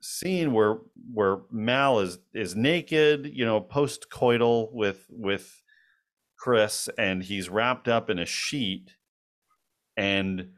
scene 0.00 0.52
where 0.52 0.78
where 1.12 1.38
Mal 1.50 1.98
is 2.00 2.18
is 2.32 2.54
naked, 2.54 3.30
you 3.34 3.44
know, 3.44 3.60
post 3.60 4.06
coital 4.10 4.72
with 4.72 5.04
with 5.10 5.62
Chris, 6.38 6.88
and 6.96 7.22
he's 7.22 7.48
wrapped 7.48 7.88
up 7.88 8.08
in 8.08 8.18
a 8.18 8.24
sheet 8.24 8.92
and 9.96 10.50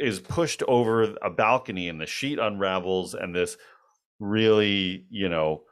is 0.00 0.18
pushed 0.18 0.64
over 0.64 1.14
a 1.22 1.30
balcony, 1.30 1.88
and 1.88 2.00
the 2.00 2.06
sheet 2.06 2.40
unravels, 2.40 3.14
and 3.14 3.34
this 3.34 3.56
really, 4.18 5.06
you 5.08 5.28
know, 5.28 5.62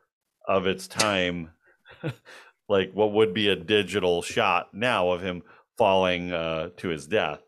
of 0.47 0.69
its 0.69 0.87
time, 0.87 1.51
like 2.69 2.93
what 2.93 3.13
would 3.13 3.35
be 3.35 3.49
a 3.49 3.57
digital 3.57 4.23
shot 4.23 4.69
now 4.73 5.11
of 5.11 5.21
him 5.23 5.43
falling 5.77 6.33
uh, 6.33 6.69
to 6.77 6.89
his 6.89 7.09
death, 7.09 7.41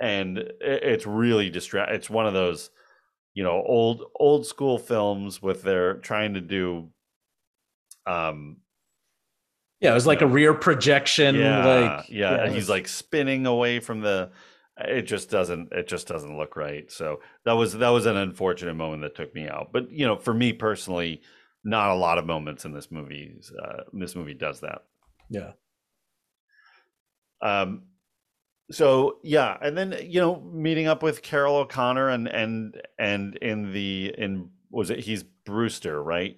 and 0.00 0.38
it's 0.60 1.06
really 1.06 1.50
distract. 1.50 1.92
It's 1.92 2.08
one 2.10 2.26
of 2.26 2.34
those, 2.34 2.70
you 3.34 3.42
know, 3.42 3.62
old 3.64 4.04
old 4.14 4.46
school 4.46 4.78
films 4.78 5.40
with 5.42 5.62
their 5.62 5.94
trying 5.98 6.34
to 6.34 6.40
do, 6.40 6.90
um, 8.06 8.58
Yeah, 9.80 9.92
it 9.92 9.94
was 9.94 10.06
like 10.06 10.20
Yeah. 10.20 10.26
a 10.26 10.30
rear 10.30 10.54
projection. 10.54 11.34
yeah, 11.36 11.64
like 11.64 12.08
yeah, 12.08 12.34
it 12.34 12.40
and 12.46 12.54
he's 12.54 12.68
like 12.68 12.88
spinning 12.88 13.46
away 13.46 13.80
from 13.80 14.00
the. 14.00 14.30
It 14.80 15.02
just 15.02 15.28
doesn't. 15.28 15.72
It 15.72 15.88
just 15.88 16.06
doesn't 16.06 16.36
look 16.36 16.54
right. 16.54 16.88
So 16.90 17.20
that 17.44 17.54
was 17.54 17.72
that 17.78 17.88
was 17.88 18.06
an 18.06 18.16
unfortunate 18.16 18.74
moment 18.74 19.02
that 19.02 19.16
took 19.16 19.34
me 19.34 19.48
out. 19.48 19.70
But 19.72 19.90
you 19.90 20.06
know, 20.06 20.16
for 20.16 20.32
me 20.32 20.52
personally, 20.52 21.20
not 21.64 21.90
a 21.90 21.94
lot 21.96 22.18
of 22.18 22.26
moments 22.26 22.64
in 22.64 22.72
this 22.72 22.90
movie. 22.90 23.40
Uh, 23.60 23.82
this 23.92 24.14
movie 24.14 24.34
does 24.34 24.60
that. 24.60 24.82
yeah. 25.28 25.52
Um, 27.40 27.82
so 28.70 29.18
yeah, 29.22 29.56
and 29.62 29.76
then 29.76 29.96
you 30.04 30.20
know, 30.20 30.40
meeting 30.40 30.86
up 30.86 31.02
with 31.02 31.22
Carroll 31.22 31.56
O'Connor 31.56 32.08
and 32.10 32.28
and 32.28 32.80
and 32.98 33.36
in 33.36 33.72
the 33.72 34.14
in 34.18 34.50
was 34.70 34.90
it 34.90 35.00
he's 35.00 35.22
Brewster, 35.22 36.02
right? 36.02 36.36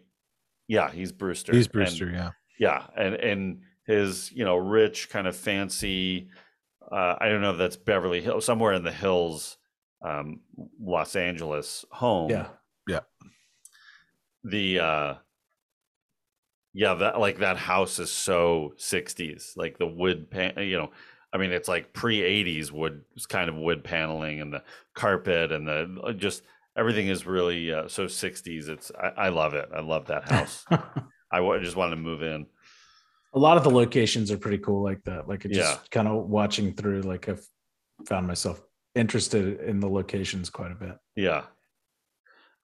Yeah, 0.68 0.90
he's 0.90 1.10
Brewster. 1.12 1.52
He's 1.54 1.66
And- 1.66 1.72
Brewster, 1.72 2.10
yeah. 2.10 2.30
yeah, 2.58 2.86
and 2.96 3.14
and 3.14 3.60
his 3.86 4.30
you 4.32 4.44
know 4.44 4.56
rich 4.56 5.10
kind 5.10 5.26
of 5.26 5.34
fancy. 5.36 6.28
Uh, 6.90 7.16
I 7.20 7.28
don't 7.28 7.40
know 7.40 7.52
if 7.52 7.58
that's 7.58 7.76
Beverly 7.76 8.20
Hills, 8.20 8.44
somewhere 8.44 8.72
in 8.72 8.82
the 8.82 8.92
hills, 8.92 9.58
um, 10.02 10.40
Los 10.80 11.14
Angeles 11.16 11.84
home. 11.90 12.30
Yeah. 12.30 12.48
Yeah. 12.88 13.00
The 14.44 14.78
uh, 14.80 15.14
yeah, 16.72 16.94
that 16.94 17.18
like 17.20 17.38
that 17.38 17.56
house 17.56 17.98
is 17.98 18.10
so 18.10 18.72
'60s, 18.78 19.56
like 19.56 19.78
the 19.78 19.86
wood 19.86 20.30
pan. 20.30 20.54
You 20.58 20.78
know, 20.78 20.90
I 21.32 21.38
mean, 21.38 21.52
it's 21.52 21.68
like 21.68 21.92
pre 21.92 22.18
'80s 22.20 22.70
wood 22.72 23.04
kind 23.28 23.48
of 23.48 23.54
wood 23.56 23.84
paneling 23.84 24.40
and 24.40 24.52
the 24.52 24.62
carpet 24.94 25.52
and 25.52 25.66
the 25.68 26.00
uh, 26.02 26.12
just 26.12 26.42
everything 26.76 27.08
is 27.08 27.26
really 27.26 27.72
uh, 27.72 27.88
so 27.88 28.06
'60s. 28.06 28.68
It's 28.68 28.90
I, 29.00 29.08
I 29.08 29.28
love 29.28 29.54
it. 29.54 29.68
I 29.74 29.80
love 29.80 30.06
that 30.06 30.28
house. 30.28 30.64
I 31.32 31.58
just 31.58 31.76
wanted 31.76 31.90
to 31.96 32.00
move 32.02 32.22
in. 32.22 32.46
a 33.34 33.38
lot 33.38 33.56
of 33.56 33.62
the 33.62 33.70
locations 33.70 34.32
are 34.32 34.38
pretty 34.38 34.58
cool 34.58 34.82
like 34.82 35.02
that. 35.04 35.28
Like 35.28 35.42
just 35.42 35.54
Yeah. 35.54 35.76
kind 35.92 36.08
of 36.08 36.26
watching 36.28 36.74
through, 36.74 37.02
like 37.02 37.28
I've 37.28 37.46
found 38.06 38.26
myself 38.26 38.60
interested 38.96 39.60
in 39.60 39.78
the 39.78 39.88
locations 39.88 40.50
quite 40.50 40.72
a 40.72 40.74
bit. 40.74 40.96
Yeah. 41.14 41.42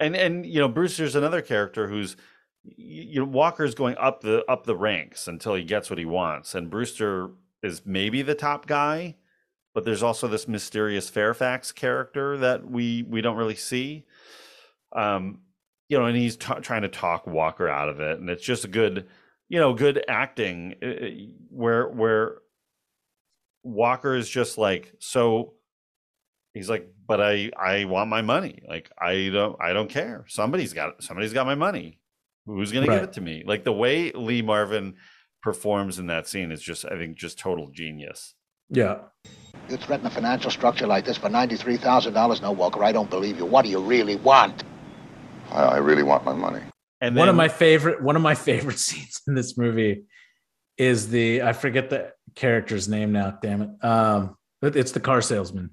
And 0.00 0.16
and 0.16 0.44
you 0.44 0.58
know 0.60 0.68
Brewster's 0.68 1.14
another 1.14 1.40
character 1.40 1.86
who's 1.86 2.16
you 2.64 3.20
know 3.20 3.26
Walker's 3.26 3.76
going 3.76 3.96
up 3.98 4.20
the 4.20 4.44
up 4.50 4.64
the 4.66 4.74
ranks 4.76 5.28
until 5.28 5.54
he 5.54 5.62
gets 5.62 5.88
what 5.88 6.00
he 6.00 6.04
wants 6.04 6.54
and 6.56 6.68
Brewster 6.68 7.30
is 7.66 7.82
maybe 7.84 8.22
the 8.22 8.34
top 8.34 8.66
guy 8.66 9.16
but 9.74 9.84
there's 9.84 10.02
also 10.02 10.26
this 10.26 10.48
mysterious 10.48 11.10
Fairfax 11.10 11.70
character 11.70 12.38
that 12.38 12.64
we 12.70 13.02
we 13.02 13.20
don't 13.20 13.36
really 13.36 13.54
see. 13.56 14.06
Um 14.92 15.40
you 15.90 15.98
know 15.98 16.06
and 16.06 16.16
he's 16.16 16.36
t- 16.38 16.54
trying 16.62 16.80
to 16.82 16.88
talk 16.88 17.26
Walker 17.26 17.68
out 17.68 17.90
of 17.90 18.00
it 18.00 18.18
and 18.18 18.30
it's 18.30 18.42
just 18.42 18.64
a 18.64 18.68
good 18.68 19.06
you 19.50 19.58
know 19.60 19.74
good 19.74 20.02
acting 20.08 20.74
uh, 20.82 20.86
uh, 20.86 21.08
where 21.50 21.88
where 21.88 22.38
Walker 23.62 24.14
is 24.14 24.28
just 24.28 24.58
like 24.58 24.94
so 24.98 25.54
he's 26.54 26.70
like 26.70 26.88
but 27.06 27.20
i 27.20 27.50
i 27.58 27.84
want 27.84 28.08
my 28.08 28.22
money. 28.22 28.62
Like 28.66 28.90
i 28.98 29.28
don't 29.32 29.60
i 29.60 29.72
don't 29.72 29.90
care. 29.90 30.24
Somebody's 30.28 30.72
got 30.72 31.02
somebody's 31.02 31.32
got 31.32 31.46
my 31.46 31.54
money. 31.54 31.98
Who's 32.46 32.72
gonna 32.72 32.86
Right. 32.86 33.00
give 33.00 33.08
it 33.10 33.12
to 33.14 33.20
me? 33.20 33.42
Like 33.44 33.64
the 33.64 33.72
way 33.72 34.12
lee 34.12 34.40
marvin 34.42 34.94
performs 35.46 36.00
in 36.00 36.06
that 36.08 36.26
scene 36.26 36.50
is 36.50 36.60
just 36.60 36.84
i 36.86 36.94
think 36.98 37.16
just 37.16 37.38
total 37.38 37.68
genius 37.70 38.34
Yeah. 38.68 38.96
You 39.70 39.76
threaten 39.76 40.06
a 40.06 40.10
financial 40.10 40.50
structure 40.50 40.86
like 40.94 41.04
this 41.04 41.16
for 41.16 41.28
$93,000? 41.28 42.42
No, 42.42 42.50
Walker, 42.52 42.82
I 42.84 42.92
don't 42.92 43.08
believe 43.08 43.36
you. 43.38 43.46
What 43.46 43.62
do 43.64 43.70
you 43.70 43.80
really 43.80 44.16
want? 44.16 44.64
I, 45.52 45.62
I 45.62 45.78
really 45.78 46.02
want 46.02 46.24
my 46.24 46.32
money. 46.46 46.62
and 47.00 47.14
one 47.16 47.28
of 47.28 47.36
my 47.36 47.48
favorite 47.48 48.02
one 48.02 48.16
of 48.16 48.22
my 48.22 48.34
favorite 48.50 48.78
scenes 48.86 49.22
in 49.28 49.34
this 49.36 49.56
movie 49.56 49.94
is 50.78 51.08
the 51.16 51.42
I 51.42 51.52
forget 51.52 51.90
the 51.90 52.12
character's 52.34 52.86
name 52.88 53.12
now, 53.12 53.38
damn 53.40 53.62
it. 53.62 53.70
Um 53.84 54.36
it's 54.62 54.92
the 54.92 55.04
car 55.08 55.20
salesman. 55.22 55.70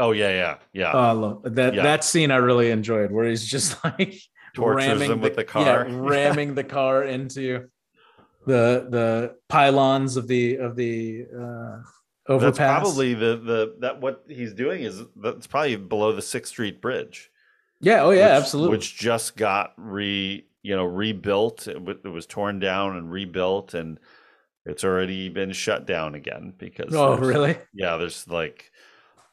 oh 0.00 0.12
yeah 0.22 0.32
yeah 0.42 0.54
yeah 0.72 0.92
Oh, 0.92 1.40
I 1.44 1.48
that 1.60 1.74
Yeah. 1.74 1.82
that 1.90 2.02
scene 2.04 2.30
I 2.32 2.36
really 2.48 2.70
enjoyed 2.78 3.10
where 3.12 3.26
he's 3.30 3.46
just 3.56 3.68
like 3.84 4.14
tortures 4.54 4.86
ramming 4.86 5.10
him 5.12 5.20
with 5.20 5.36
the 5.36 5.44
car 5.44 5.64
yeah, 5.64 5.96
ramming 6.14 6.54
the 6.60 6.64
car 6.78 7.04
into 7.04 7.68
the 8.48 8.86
the 8.90 9.36
pylons 9.48 10.16
of 10.16 10.26
the 10.26 10.56
of 10.56 10.74
the 10.74 11.26
uh 11.32 11.78
overpass. 12.28 12.56
that's 12.56 12.58
probably 12.58 13.14
the 13.14 13.36
the 13.36 13.76
that 13.80 14.00
what 14.00 14.24
he's 14.28 14.52
doing 14.52 14.82
is 14.82 15.02
that's 15.16 15.46
probably 15.46 15.76
below 15.76 16.12
the 16.12 16.22
sixth 16.22 16.50
street 16.52 16.80
bridge 16.80 17.30
yeah, 17.80 18.02
oh 18.02 18.10
yeah, 18.10 18.34
which- 18.34 18.42
absolutely. 18.42 18.76
which 18.76 18.96
just 18.96 19.36
got 19.36 19.72
re 19.76 20.44
you 20.62 20.74
know 20.74 20.84
rebuilt 20.84 21.68
it, 21.68 21.80
wa- 21.80 21.94
it 22.04 22.08
was 22.08 22.26
torn 22.26 22.58
down 22.58 22.96
and 22.96 23.10
rebuilt 23.12 23.74
and 23.74 24.00
it's 24.66 24.82
already 24.84 25.28
been 25.28 25.52
shut 25.52 25.86
down 25.86 26.14
again 26.14 26.52
because 26.58 26.94
oh 26.94 27.16
really? 27.16 27.56
yeah 27.72 27.96
there's 27.96 28.26
like 28.28 28.70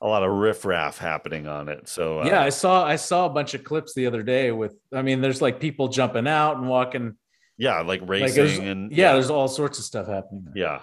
a 0.01 0.07
lot 0.07 0.23
of 0.23 0.31
riffraff 0.31 0.97
happening 0.99 1.47
on 1.47 1.67
it 1.69 1.87
so 1.87 2.19
uh, 2.21 2.25
yeah, 2.25 2.41
I 2.41 2.49
saw 2.49 2.85
I 2.85 2.97
saw 2.97 3.25
a 3.25 3.29
bunch 3.29 3.53
of 3.55 3.63
clips 3.63 3.93
the 3.95 4.05
other 4.05 4.21
day 4.21 4.51
with 4.51 4.75
I 4.93 5.01
mean 5.01 5.21
there's 5.21 5.41
like 5.41 5.59
people 5.59 5.87
jumping 5.87 6.27
out 6.27 6.57
and 6.57 6.67
walking 6.69 7.15
yeah 7.57 7.81
like 7.81 8.01
like 8.01 8.09
racing 8.09 8.35
there's, 8.35 8.57
and 8.57 8.91
yeah, 8.91 9.13
there's 9.13 9.29
all 9.29 9.47
sorts 9.47 9.79
of 9.79 9.85
stuff 9.85 10.07
happening. 10.07 10.43
there. 10.45 10.53
yeah 10.63 10.81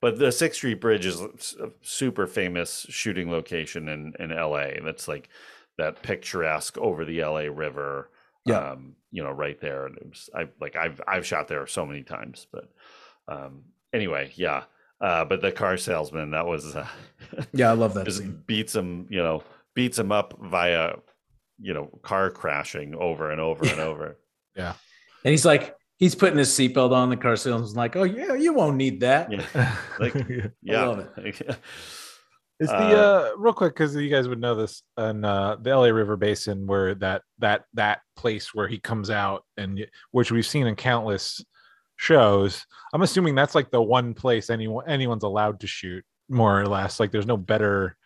but 0.00 0.18
the 0.18 0.30
sixth 0.32 0.58
street 0.58 0.80
bridge 0.80 1.06
is 1.06 1.20
a 1.20 1.70
super 1.82 2.26
famous 2.26 2.86
shooting 2.88 3.30
location 3.30 3.88
in 3.88 4.12
in 4.18 4.30
la 4.30 4.66
that's 4.84 5.08
like 5.08 5.28
that 5.78 6.02
picturesque 6.02 6.78
over 6.78 7.04
the 7.04 7.22
la 7.24 7.40
river 7.40 8.10
Yeah. 8.46 8.70
um 8.72 8.96
you 9.10 9.22
know 9.22 9.30
right 9.30 9.60
there 9.60 9.86
and 9.86 9.96
it 9.98 10.08
was 10.08 10.30
i 10.34 10.48
like 10.60 10.76
i've 10.76 11.00
i've 11.06 11.26
shot 11.26 11.48
there 11.48 11.66
so 11.66 11.84
many 11.86 12.02
times 12.02 12.46
but 12.52 12.68
um 13.28 13.62
anyway 13.92 14.32
yeah 14.36 14.64
uh 15.00 15.24
but 15.24 15.40
the 15.40 15.52
car 15.52 15.76
salesman 15.76 16.30
that 16.32 16.46
was 16.46 16.74
uh, 16.76 16.86
Yeah, 17.52 17.70
I 17.70 17.74
love 17.74 17.94
that 17.94 18.04
just 18.06 18.18
scene. 18.18 18.42
beats 18.46 18.74
him 18.74 19.06
you 19.10 19.22
know 19.22 19.42
beats 19.74 19.98
him 19.98 20.12
up 20.12 20.34
via 20.40 20.96
you 21.58 21.74
know 21.74 21.86
car 22.02 22.30
crashing 22.30 22.94
over 22.94 23.30
and 23.30 23.40
over 23.40 23.64
and 23.66 23.80
over 23.80 24.18
Yeah, 24.56 24.74
And 25.24 25.30
he's 25.32 25.44
like, 25.44 25.74
he's 25.98 26.14
putting 26.14 26.38
his 26.38 26.50
seatbelt 26.50 26.92
on. 26.92 27.10
The 27.10 27.16
car 27.16 27.36
salesman's 27.36 27.76
like, 27.76 27.96
oh 27.96 28.02
yeah, 28.04 28.34
you 28.34 28.52
won't 28.52 28.76
need 28.76 29.00
that. 29.00 29.30
yeah 29.30 29.76
like 29.98 30.14
yeah 30.62 30.84
love 30.84 31.08
Is 32.60 32.68
the 32.68 32.74
Uh, 32.76 32.78
uh, 32.78 33.30
real 33.36 33.52
quick 33.52 33.74
because 33.74 33.94
you 33.96 34.08
guys 34.08 34.28
would 34.28 34.40
know 34.40 34.54
this 34.54 34.82
in 34.96 35.24
uh, 35.24 35.56
the 35.60 35.70
LA 35.76 35.86
River 35.88 36.16
Basin, 36.16 36.66
where 36.66 36.94
that 36.96 37.22
that 37.38 37.64
that 37.74 38.00
place 38.16 38.54
where 38.54 38.68
he 38.68 38.78
comes 38.78 39.10
out 39.10 39.44
and 39.56 39.84
which 40.12 40.30
we've 40.30 40.46
seen 40.46 40.66
in 40.66 40.76
countless 40.76 41.44
shows. 41.96 42.64
I'm 42.92 43.02
assuming 43.02 43.34
that's 43.34 43.54
like 43.54 43.70
the 43.70 43.82
one 43.82 44.14
place 44.14 44.50
anyone 44.50 44.84
anyone's 44.88 45.24
allowed 45.24 45.60
to 45.60 45.66
shoot, 45.66 46.04
more 46.28 46.60
or 46.60 46.66
less. 46.66 47.00
Like 47.00 47.10
there's 47.12 47.26
no 47.26 47.36
better 47.36 47.96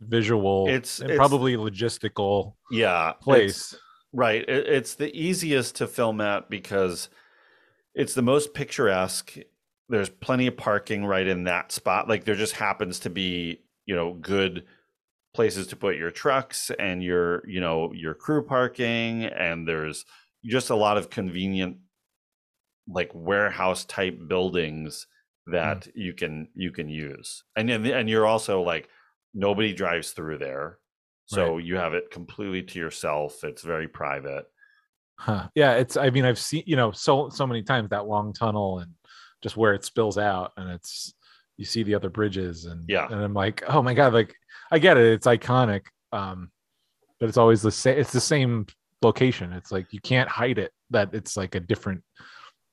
visual, 0.00 0.66
It's- 0.68 0.98
and 0.98 1.10
it's- 1.10 1.16
probably 1.16 1.56
logistical 1.56 2.54
yeah 2.70 3.10
it's- 3.10 3.22
place. 3.24 3.76
Right. 4.14 4.42
It, 4.46 4.66
it's 4.66 4.94
the 4.96 5.14
easiest 5.16 5.76
to 5.76 5.86
film 5.86 6.20
at 6.20 6.50
because 6.50 7.08
it's 7.94 8.14
the 8.14 8.22
most 8.22 8.54
picturesque. 8.54 9.36
there's 9.88 10.08
plenty 10.08 10.46
of 10.46 10.56
parking 10.56 11.04
right 11.04 11.26
in 11.26 11.44
that 11.44 11.70
spot. 11.72 12.08
Like 12.08 12.24
there 12.24 12.34
just 12.34 12.54
happens 12.54 13.00
to 13.00 13.10
be, 13.10 13.60
you 13.84 13.94
know, 13.94 14.14
good 14.14 14.64
places 15.34 15.66
to 15.68 15.76
put 15.76 15.96
your 15.96 16.10
trucks 16.10 16.70
and 16.78 17.02
your, 17.02 17.46
you 17.46 17.60
know, 17.60 17.92
your 17.92 18.14
crew 18.14 18.42
parking 18.44 19.24
and 19.24 19.68
there's 19.68 20.04
just 20.44 20.70
a 20.70 20.74
lot 20.74 20.96
of 20.96 21.10
convenient 21.10 21.76
like 22.88 23.10
warehouse 23.14 23.84
type 23.84 24.18
buildings 24.28 25.06
that 25.46 25.82
mm. 25.82 25.92
you 25.94 26.12
can 26.14 26.48
you 26.54 26.70
can 26.70 26.88
use. 26.88 27.44
And 27.56 27.70
and, 27.70 27.86
and 27.86 28.08
you're 28.08 28.26
also 28.26 28.62
like 28.62 28.88
nobody 29.34 29.72
drives 29.72 30.12
through 30.12 30.38
there. 30.38 30.78
So 31.26 31.56
you 31.56 31.76
have 31.76 31.94
it 31.94 32.10
completely 32.10 32.62
to 32.62 32.78
yourself. 32.78 33.42
It's 33.42 33.62
very 33.62 33.88
private. 33.88 34.44
Huh. 35.16 35.48
Yeah, 35.54 35.74
it's. 35.74 35.96
I 35.96 36.10
mean, 36.10 36.24
I've 36.24 36.38
seen 36.38 36.64
you 36.66 36.76
know 36.76 36.90
so 36.92 37.28
so 37.28 37.46
many 37.46 37.62
times 37.62 37.90
that 37.90 38.06
long 38.06 38.32
tunnel 38.32 38.80
and 38.80 38.92
just 39.42 39.56
where 39.56 39.74
it 39.74 39.84
spills 39.84 40.18
out, 40.18 40.52
and 40.56 40.70
it's 40.70 41.14
you 41.56 41.64
see 41.64 41.82
the 41.82 41.94
other 41.94 42.10
bridges, 42.10 42.64
and 42.64 42.84
Yeah. 42.88 43.06
and 43.10 43.20
I'm 43.22 43.34
like, 43.34 43.62
oh 43.68 43.82
my 43.82 43.94
god, 43.94 44.12
like 44.14 44.34
I 44.70 44.78
get 44.78 44.96
it, 44.96 45.06
it's 45.06 45.26
iconic, 45.26 45.82
um, 46.12 46.50
but 47.20 47.28
it's 47.28 47.38
always 47.38 47.62
the 47.62 47.70
same. 47.70 47.98
It's 47.98 48.12
the 48.12 48.20
same 48.20 48.66
location. 49.02 49.52
It's 49.52 49.70
like 49.70 49.92
you 49.92 50.00
can't 50.00 50.28
hide 50.28 50.58
it 50.58 50.72
that 50.90 51.14
it's 51.14 51.36
like 51.36 51.54
a 51.54 51.60
different 51.60 52.02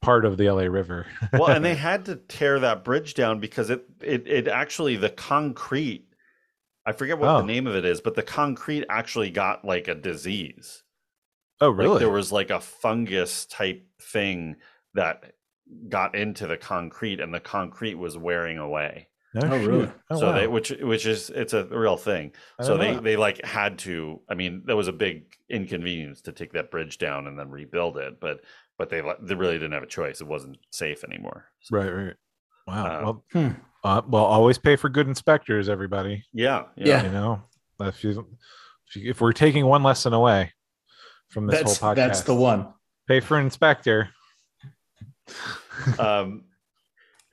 part 0.01 0.23
of 0.25 0.37
the 0.37 0.49
LA 0.49 0.63
River. 0.63 1.05
well, 1.33 1.47
and 1.49 1.63
they 1.63 1.75
had 1.89 2.05
to 2.05 2.15
tear 2.15 2.59
that 2.61 2.83
bridge 2.83 3.13
down 3.13 3.39
because 3.39 3.69
it 3.69 3.83
it 4.01 4.27
it 4.27 4.47
actually 4.47 4.95
the 4.95 5.09
concrete. 5.09 6.05
I 6.85 6.93
forget 6.93 7.19
what 7.19 7.29
Oh. 7.29 7.37
the 7.41 7.45
name 7.45 7.67
of 7.67 7.75
it 7.75 7.85
is, 7.85 8.01
but 8.01 8.15
the 8.15 8.23
concrete 8.23 8.85
actually 8.89 9.29
got 9.29 9.63
like 9.65 9.87
a 9.87 9.93
disease. 9.93 10.83
Oh 11.61 11.69
Like 11.69 11.77
really? 11.77 11.99
there 11.99 12.09
was 12.09 12.31
like 12.31 12.49
a 12.49 12.59
fungus 12.59 13.45
type 13.45 13.85
thing 14.01 14.55
that 14.93 15.33
got 15.87 16.15
into 16.15 16.47
the 16.47 16.57
concrete, 16.57 17.19
and 17.19 17.33
the 17.33 17.39
concrete 17.39 17.95
was 17.95 18.17
wearing 18.17 18.57
away. 18.57 19.07
No 19.35 19.41
Oh, 19.47 19.59
shoot. 19.59 19.67
really? 19.67 19.91
Oh, 20.09 20.19
so 20.19 20.33
they, 20.33 20.47
which 20.47 20.69
which 20.81 21.05
is 21.05 21.29
it's 21.29 21.53
a 21.53 21.63
real 21.65 21.97
thing. 21.97 22.31
So 22.61 22.77
they 22.77 22.93
know. 22.95 22.99
they 23.01 23.15
like 23.15 23.45
had 23.45 23.77
to. 23.79 24.19
I 24.27 24.33
mean, 24.33 24.63
that 24.65 24.75
was 24.75 24.87
a 24.87 24.91
big 24.93 25.35
inconvenience 25.49 26.21
to 26.21 26.31
take 26.31 26.53
that 26.53 26.71
bridge 26.71 26.97
down 26.97 27.27
and 27.27 27.37
then 27.37 27.49
rebuild 27.51 27.97
it, 27.97 28.19
but 28.19 28.41
but 28.79 28.89
they 28.89 29.01
they 29.21 29.35
really 29.35 29.53
didn't 29.59 29.73
have 29.73 29.83
a 29.83 29.87
choice. 29.87 30.19
It 30.21 30.27
wasn't 30.27 30.57
safe 30.71 31.03
anymore. 31.03 31.45
So, 31.61 31.77
right, 31.77 31.89
right. 31.91 32.15
Wow. 32.67 32.85
Uh, 32.85 33.01
well, 33.03 33.25
Hmm. 33.33 33.49
uh, 33.83 34.01
well, 34.07 34.25
always 34.25 34.57
pay 34.57 34.75
for 34.75 34.89
good 34.89 35.07
inspectors, 35.07 35.69
everybody. 35.69 36.23
Yeah, 36.33 36.63
Yeah. 36.75 37.03
You 37.03 37.11
know, 37.11 37.43
if 37.81 38.03
you, 38.03 38.27
if, 38.87 38.95
you, 38.95 39.11
if 39.11 39.21
we're 39.21 39.33
taking 39.33 39.65
one 39.67 39.83
lesson 39.83 40.13
away 40.13 40.53
from 41.29 41.47
this 41.47 41.59
That's 41.59 41.77
whole 41.77 41.91
podcast, 41.91 41.95
that's 41.95 42.21
the 42.21 42.35
one. 42.35 42.73
Pay 43.07 43.19
for 43.19 43.37
an 43.37 43.45
inspector. 43.45 44.09
um, 45.99 46.43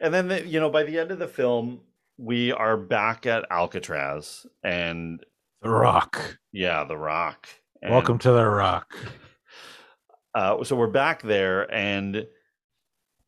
and 0.01 0.13
then 0.13 0.29
the, 0.29 0.47
you 0.47 0.61
know 0.61 0.71
by 0.71 0.83
the 0.83 0.99
end 0.99 1.11
of 1.11 1.19
the 1.19 1.29
film 1.29 1.81
we 2.19 2.53
are 2.53 2.77
back 2.77 3.27
at 3.27 3.47
alcatraz 3.51 4.47
and 4.63 5.25
The 5.63 5.71
Rock. 5.71 6.39
yeah 6.53 6.85
the 6.85 6.97
rock 6.97 7.49
and, 7.83 7.93
Welcome 7.93 8.19
to 8.19 8.33
the 8.33 8.45
Rock. 8.47 8.95
uh, 10.35 10.63
so 10.65 10.77
we're 10.77 10.87
back 10.89 11.23
there 11.23 11.73
and 11.73 12.27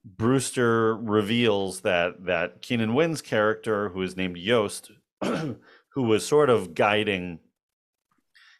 brewster 0.04 0.96
reveals 0.96 1.80
that 1.80 2.24
that 2.24 2.62
keenan 2.62 2.94
wynn's 2.94 3.20
character 3.22 3.88
who 3.90 4.02
is 4.02 4.16
named 4.16 4.36
yost 4.36 4.90
who 5.22 6.02
was 6.02 6.26
sort 6.26 6.48
of 6.50 6.74
guiding 6.74 7.38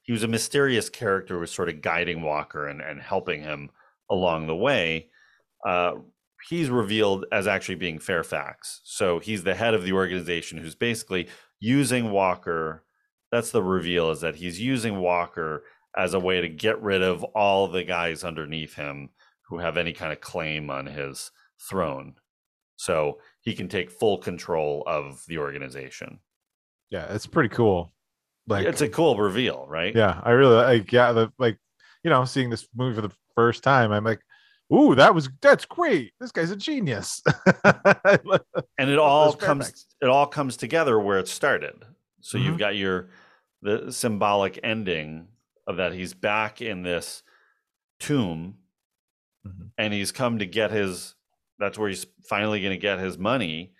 he 0.09 0.13
was 0.13 0.23
a 0.23 0.29
mysterious 0.29 0.89
character 0.89 1.35
who 1.35 1.41
was 1.41 1.51
sort 1.51 1.69
of 1.69 1.83
guiding 1.83 2.23
walker 2.23 2.67
and, 2.67 2.81
and 2.81 2.99
helping 2.99 3.43
him 3.43 3.69
along 4.09 4.47
the 4.47 4.57
way 4.57 5.11
uh, 5.67 5.97
he's 6.49 6.71
revealed 6.71 7.27
as 7.31 7.47
actually 7.47 7.75
being 7.75 7.99
Fairfax. 7.99 8.81
So 8.85 9.19
he's 9.19 9.43
the 9.43 9.55
head 9.55 9.75
of 9.75 9.85
the 9.85 9.93
organization 9.93 10.57
who's 10.57 10.75
basically 10.75 11.29
using 11.61 12.11
Walker. 12.11 12.85
That's 13.31 13.51
the 13.51 13.63
reveal 13.63 14.11
is 14.11 14.23
that 14.23 14.37
he's 14.37 14.59
using 14.59 14.99
Walker 15.01 15.65
as 15.95 16.15
a 16.15 16.21
way 16.21 16.41
to 16.41 16.49
get 16.49 16.81
rid 16.81 17.03
of 17.03 17.23
all 17.25 17.69
the 17.69 17.85
guys 17.85 18.25
underneath 18.25 18.75
him 18.75 19.11
who 19.49 19.59
have 19.59 19.77
any 19.77 19.93
kind 19.93 20.11
of 20.11 20.23
claim 20.23 20.71
on 20.71 20.87
his 20.87 21.31
throne. 21.69 22.15
So 22.77 23.19
he 23.43 23.55
can 23.55 23.69
take 23.69 23.91
full 23.91 24.17
control 24.17 24.85
of 24.87 25.23
the 25.27 25.37
organization. 25.37 26.21
Yeah, 26.89 27.13
it's 27.13 27.27
pretty 27.27 27.49
cool. 27.51 27.93
Like, 28.49 28.67
it's 28.67 28.81
a 28.81 28.89
cool 28.89 29.17
reveal, 29.17 29.67
right? 29.69 29.95
yeah, 29.95 30.21
I 30.23 30.31
really 30.31 30.57
like. 30.57 30.93
Yeah, 30.93 31.13
the 31.13 31.33
like, 31.39 31.59
you 32.03 32.11
know, 32.11 32.25
seeing 32.25 32.51
this 32.51 32.67
movie 32.75 32.95
for 32.97 33.03
the 33.03 33.15
first 33.35 33.63
time, 33.63 33.93
I'm 33.93 34.05
like, 34.05 34.21
ooh, 34.73 34.95
that 34.95 35.15
was 35.15 35.29
that's 35.41 35.65
great. 35.65 36.13
This 36.21 36.33
guy's 36.33 36.51
a 36.51 36.57
genius. 36.57 37.23
and 37.65 38.91
it 38.91 38.99
all 38.99 39.33
comes 39.35 39.87
it 40.01 40.09
all 40.09 40.27
comes 40.27 40.57
together 40.57 40.99
where 40.99 41.19
it 41.19 41.29
started 41.29 41.85
so 42.21 42.39
Mhm. 42.39 42.43
you've 42.45 42.59
got 42.59 42.77
your 42.77 43.11
the 43.63 43.91
symbolic 43.93 44.59
ending 44.63 45.29
of 45.67 45.77
that 45.77 45.93
he's 45.93 46.15
back 46.15 46.61
in 46.63 46.83
this 46.83 47.23
tomb 47.99 48.59
Mhm. 49.47 49.71
and 49.77 49.93
he's 49.93 50.13
come 50.13 50.39
to 50.39 50.47
get 50.47 50.71
his 50.71 51.15
that's 51.59 51.77
where 51.79 51.89
he's 51.89 52.07
finally 52.29 52.61
going 52.61 52.73
to 52.75 52.81
get 52.81 52.99
his 52.99 53.19
money 53.19 53.75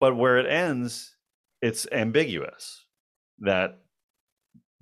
but 0.00 0.16
where 0.16 0.38
it 0.38 0.46
ends 0.46 1.16
it's 1.62 1.86
ambiguous 1.92 2.84
that 3.40 3.78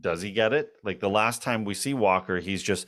does 0.05 0.21
he 0.21 0.31
get 0.31 0.53
it? 0.53 0.75
Like 0.85 1.01
the 1.01 1.09
last 1.09 1.43
time 1.43 1.65
we 1.65 1.73
see 1.73 1.95
walker 1.95 2.39
he's 2.39 2.63
just 2.63 2.87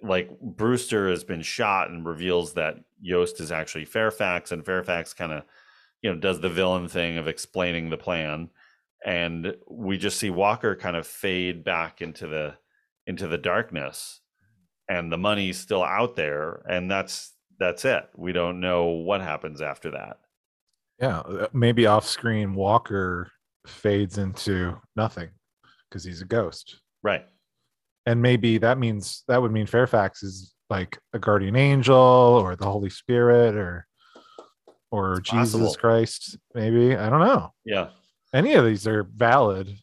like 0.00 0.30
brewster 0.40 1.10
has 1.10 1.24
been 1.24 1.42
shot 1.42 1.90
and 1.90 2.06
reveals 2.06 2.52
that 2.52 2.76
yost 3.00 3.40
is 3.40 3.50
actually 3.50 3.84
fairfax 3.84 4.52
and 4.52 4.64
fairfax 4.64 5.12
kind 5.12 5.32
of 5.32 5.42
you 6.02 6.10
know 6.10 6.18
does 6.20 6.40
the 6.40 6.48
villain 6.48 6.86
thing 6.86 7.18
of 7.18 7.26
explaining 7.26 7.90
the 7.90 7.96
plan. 7.96 8.48
And 9.04 9.56
we 9.68 9.98
just 9.98 10.20
see 10.20 10.30
walker 10.30 10.76
kind 10.76 10.96
of 10.96 11.04
fade 11.04 11.64
back 11.64 12.00
into 12.00 12.28
the 12.28 12.54
into 13.08 13.26
the 13.26 13.38
darkness 13.38 14.20
and 14.88 15.10
the 15.10 15.18
money's 15.18 15.58
still 15.58 15.82
out 15.82 16.14
there 16.14 16.62
and 16.68 16.88
that's 16.88 17.32
that's 17.58 17.84
it. 17.84 18.08
We 18.16 18.30
don't 18.30 18.60
know 18.60 18.84
what 18.84 19.20
happens 19.20 19.60
after 19.60 19.90
that. 19.90 20.18
Yeah, 21.00 21.18
uh, 21.20 21.48
maybe 21.52 21.86
off 21.86 22.06
screen, 22.06 22.54
Walker 22.54 23.32
fades 23.66 24.18
into 24.18 24.80
nothing 24.94 25.30
because 25.96 26.04
he's 26.04 26.20
a 26.20 26.26
ghost. 26.26 26.80
right 27.02 27.24
and 28.04 28.20
maybe 28.22 28.58
that 28.58 28.78
means 28.78 29.24
that 29.28 29.40
would 29.42 29.50
mean 29.50 29.66
Fairfax 29.66 30.22
is 30.22 30.54
like 30.70 30.98
a 31.14 31.18
guardian 31.18 31.56
angel 31.56 31.96
or 31.96 32.54
the 32.54 32.66
Holy 32.66 32.90
Spirit 32.90 33.56
or 33.56 33.86
or 34.92 35.20
possible. 35.22 35.60
Jesus 35.60 35.76
Christ. 35.76 36.38
Maybe 36.54 36.94
I 36.94 37.08
don't 37.10 37.20
know. 37.20 37.52
yeah 37.64 37.88
Any 38.34 38.54
of 38.54 38.64
these 38.64 38.86
are 38.86 39.04
valid 39.04 39.74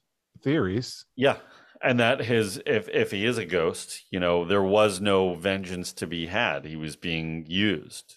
theories. 0.44 1.04
yeah 1.16 1.38
and 1.82 2.00
that 2.00 2.20
his 2.22 2.62
if 2.66 2.88
if 2.90 3.12
he 3.12 3.26
is 3.26 3.38
a 3.38 3.46
ghost 3.46 4.04
you 4.12 4.20
know 4.20 4.46
there 4.46 4.64
was 4.64 5.02
no 5.02 5.34
vengeance 5.34 5.92
to 5.94 6.08
be 6.08 6.28
had 6.28 6.64
he 6.66 6.76
was 6.78 6.96
being 6.96 7.46
used 7.48 8.16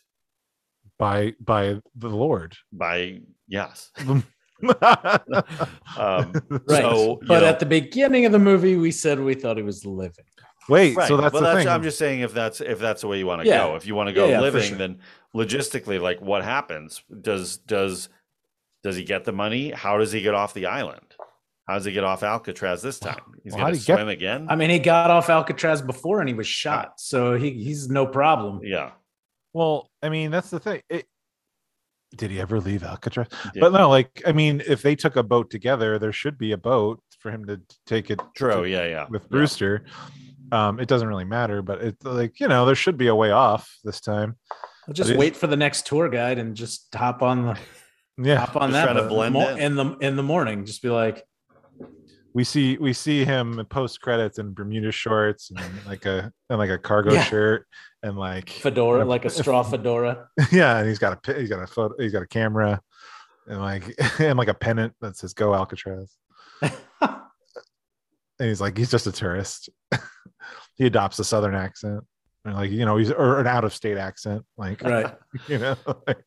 by 0.99 1.33
by 1.41 1.81
the 1.97 2.09
Lord. 2.09 2.55
by 2.73 3.21
yes. 3.49 3.91
um 5.97 6.33
Right. 6.49 6.83
so 6.83 7.21
but 7.27 7.41
know- 7.41 7.47
at 7.47 7.61
the 7.61 7.67
beginning 7.67 8.25
of 8.27 8.33
the 8.33 8.39
movie, 8.39 8.77
we 8.77 8.91
said 8.91 9.21
we 9.21 9.35
thought 9.35 9.57
he 9.57 9.63
was 9.63 9.85
living. 9.85 10.25
Wait, 10.69 10.97
Right. 10.97 11.07
so 11.07 11.17
that's 11.17 11.33
well, 11.33 11.43
the 11.43 11.49
that's, 11.49 11.59
thing. 11.61 11.69
I'm 11.69 11.83
just 11.83 11.99
saying 11.99 12.21
if 12.21 12.33
that's 12.35 12.61
if 12.61 12.79
that's 12.79 13.03
the 13.03 13.09
way 13.09 13.19
you 13.19 13.27
want 13.27 13.43
to 13.43 13.47
Yeah. 13.49 13.59
go. 13.67 13.77
If 13.77 13.87
you 13.87 13.95
want 13.95 14.09
to 14.09 14.13
go 14.13 14.25
Yeah, 14.27 14.33
yeah, 14.33 14.41
living, 14.41 14.63
sure. 14.63 14.79
then 14.79 14.99
logistically, 15.35 16.01
like 16.01 16.21
what 16.21 16.43
happens? 16.45 17.03
Does 17.21 17.59
does 17.59 18.09
does 18.83 18.97
he 18.97 19.05
get 19.05 19.25
the 19.25 19.33
money? 19.33 19.71
How 19.71 19.99
does 19.99 20.13
he 20.13 20.21
get 20.23 20.35
off 20.35 20.55
the 20.55 20.67
island? 20.67 21.15
How 21.69 21.75
does 21.75 21.85
he 21.85 21.93
get 21.93 22.05
off 22.05 22.23
Alcatraz 22.23 22.81
this 22.83 22.99
time? 23.01 23.21
He's 23.43 23.53
Well, 23.53 23.59
how 23.61 23.65
going 23.67 23.75
to 23.75 23.81
you 23.81 23.87
get- 23.87 23.97
swim 23.97 24.09
again. 24.09 24.47
I 24.49 24.55
mean, 24.55 24.71
he 24.71 24.79
got 24.79 25.11
off 25.11 25.29
Alcatraz 25.29 25.83
before 25.83 26.21
and 26.21 26.29
he 26.29 26.35
was 26.35 26.47
shot, 26.47 27.01
so 27.01 27.35
he, 27.35 27.51
he's 27.51 27.89
no 27.89 28.07
problem. 28.07 28.61
yeah, 28.63 28.93
well, 29.53 29.91
I 30.03 30.09
mean, 30.09 30.31
that's 30.31 30.51
the 30.51 30.61
thing. 30.61 30.83
It, 30.89 31.07
did 32.15 32.31
he 32.31 32.41
ever 32.41 32.61
leave 32.61 32.85
Alcatraz? 32.85 33.29
Yeah. 33.55 33.61
But 33.61 33.73
no, 33.73 33.89
like 33.89 34.23
I 34.27 34.33
mean, 34.33 34.63
if 34.67 34.83
they 34.83 34.95
took 34.97 35.17
a 35.17 35.23
boat 35.23 35.51
together, 35.51 35.99
there 35.99 36.13
should 36.13 36.39
be 36.39 36.53
a 36.53 36.57
boat 36.59 37.01
for 37.19 37.31
him 37.31 37.45
to 37.47 37.61
take 37.87 38.11
it 38.11 38.21
true. 38.37 38.63
to- 38.63 38.69
Yeah, 38.69 38.87
yeah. 38.87 39.07
with 39.09 39.23
yeah. 39.23 39.29
Brewster. 39.31 39.85
Um, 40.53 40.79
it 40.79 40.87
doesn't 40.87 41.09
really 41.09 41.25
matter, 41.25 41.61
but 41.63 41.83
it's 41.83 42.05
like 42.05 42.39
you 42.39 42.47
know 42.49 42.65
there 42.67 42.77
should 42.77 42.97
be 42.97 43.09
a 43.09 43.15
way 43.15 43.33
off 43.33 43.69
this 43.83 44.01
time. 44.01 44.37
I'll 44.87 44.95
just 44.95 45.11
It 45.11 45.15
is- 45.15 45.19
wait 45.19 45.35
for 45.37 45.49
the 45.49 45.57
next 45.57 45.87
tour 45.87 46.09
guide 46.09 46.39
and 46.39 46.55
just 46.55 46.95
hop 46.95 47.23
on 47.23 47.43
the 47.47 47.59
Yeah, 48.19 48.39
hop 48.39 48.57
on 48.57 48.71
Just 48.71 48.73
that 48.87 48.93
try 48.93 49.03
to 49.03 49.09
blend 49.09 49.37
in. 49.37 49.59
in 49.59 49.75
the 49.75 49.97
in 49.99 50.17
the 50.17 50.23
morning. 50.23 50.65
Just 50.65 50.83
be 50.83 50.89
like, 50.89 51.25
we 52.37 52.45
see 52.45 52.77
we 52.77 52.93
see 52.93 53.25
him 53.25 53.65
post 53.71 54.03
credits 54.03 54.39
in 54.39 54.53
Bermuda 54.53 54.93
shorts 54.93 55.51
and 55.51 55.59
like 55.87 56.05
a 56.05 56.31
and 56.51 56.59
like 56.59 56.69
a 56.69 56.77
cargo 56.77 57.15
Yeah. 57.15 57.25
shirt 57.25 57.67
and 58.03 58.19
like 58.19 58.51
fedora, 58.51 58.99
Yeah, 58.99 59.05
like 59.05 59.25
a 59.25 59.31
straw 59.31 59.63
fedora. 59.73 60.29
yeah, 60.53 60.77
and 60.79 60.87
he's 60.87 60.99
got 60.99 61.27
a 61.29 61.35
he's 61.41 61.49
got 61.49 61.63
a 61.63 61.67
photo 61.67 61.95
he's 61.99 62.13
got 62.13 62.23
a 62.23 62.27
camera 62.27 62.79
and 63.49 63.59
like 63.59 63.85
and 64.21 64.37
like 64.39 64.49
a 64.49 64.55
pennant 64.55 64.93
that 65.01 65.17
says 65.17 65.33
"Go 65.33 65.55
Alcatraz." 65.55 66.15
And 68.39 68.49
he's 68.51 68.61
like 68.61 68.77
he's 68.77 68.91
just 68.91 69.07
a 69.07 69.13
tourist. 69.13 69.71
he 70.75 70.85
adopts 70.85 71.19
a 71.19 71.25
southern 71.25 71.55
accent. 71.55 72.05
Or 72.45 72.53
like 72.53 72.71
you 72.71 72.85
know, 72.85 72.99
he's 72.99 73.11
or 73.11 73.41
an 73.41 73.47
out 73.47 73.65
of 73.65 73.73
state 73.73 73.97
accent, 73.97 74.45
like 74.59 74.83
Right. 74.83 75.15
you 75.49 75.57
know. 75.59 75.75
like- 76.07 76.23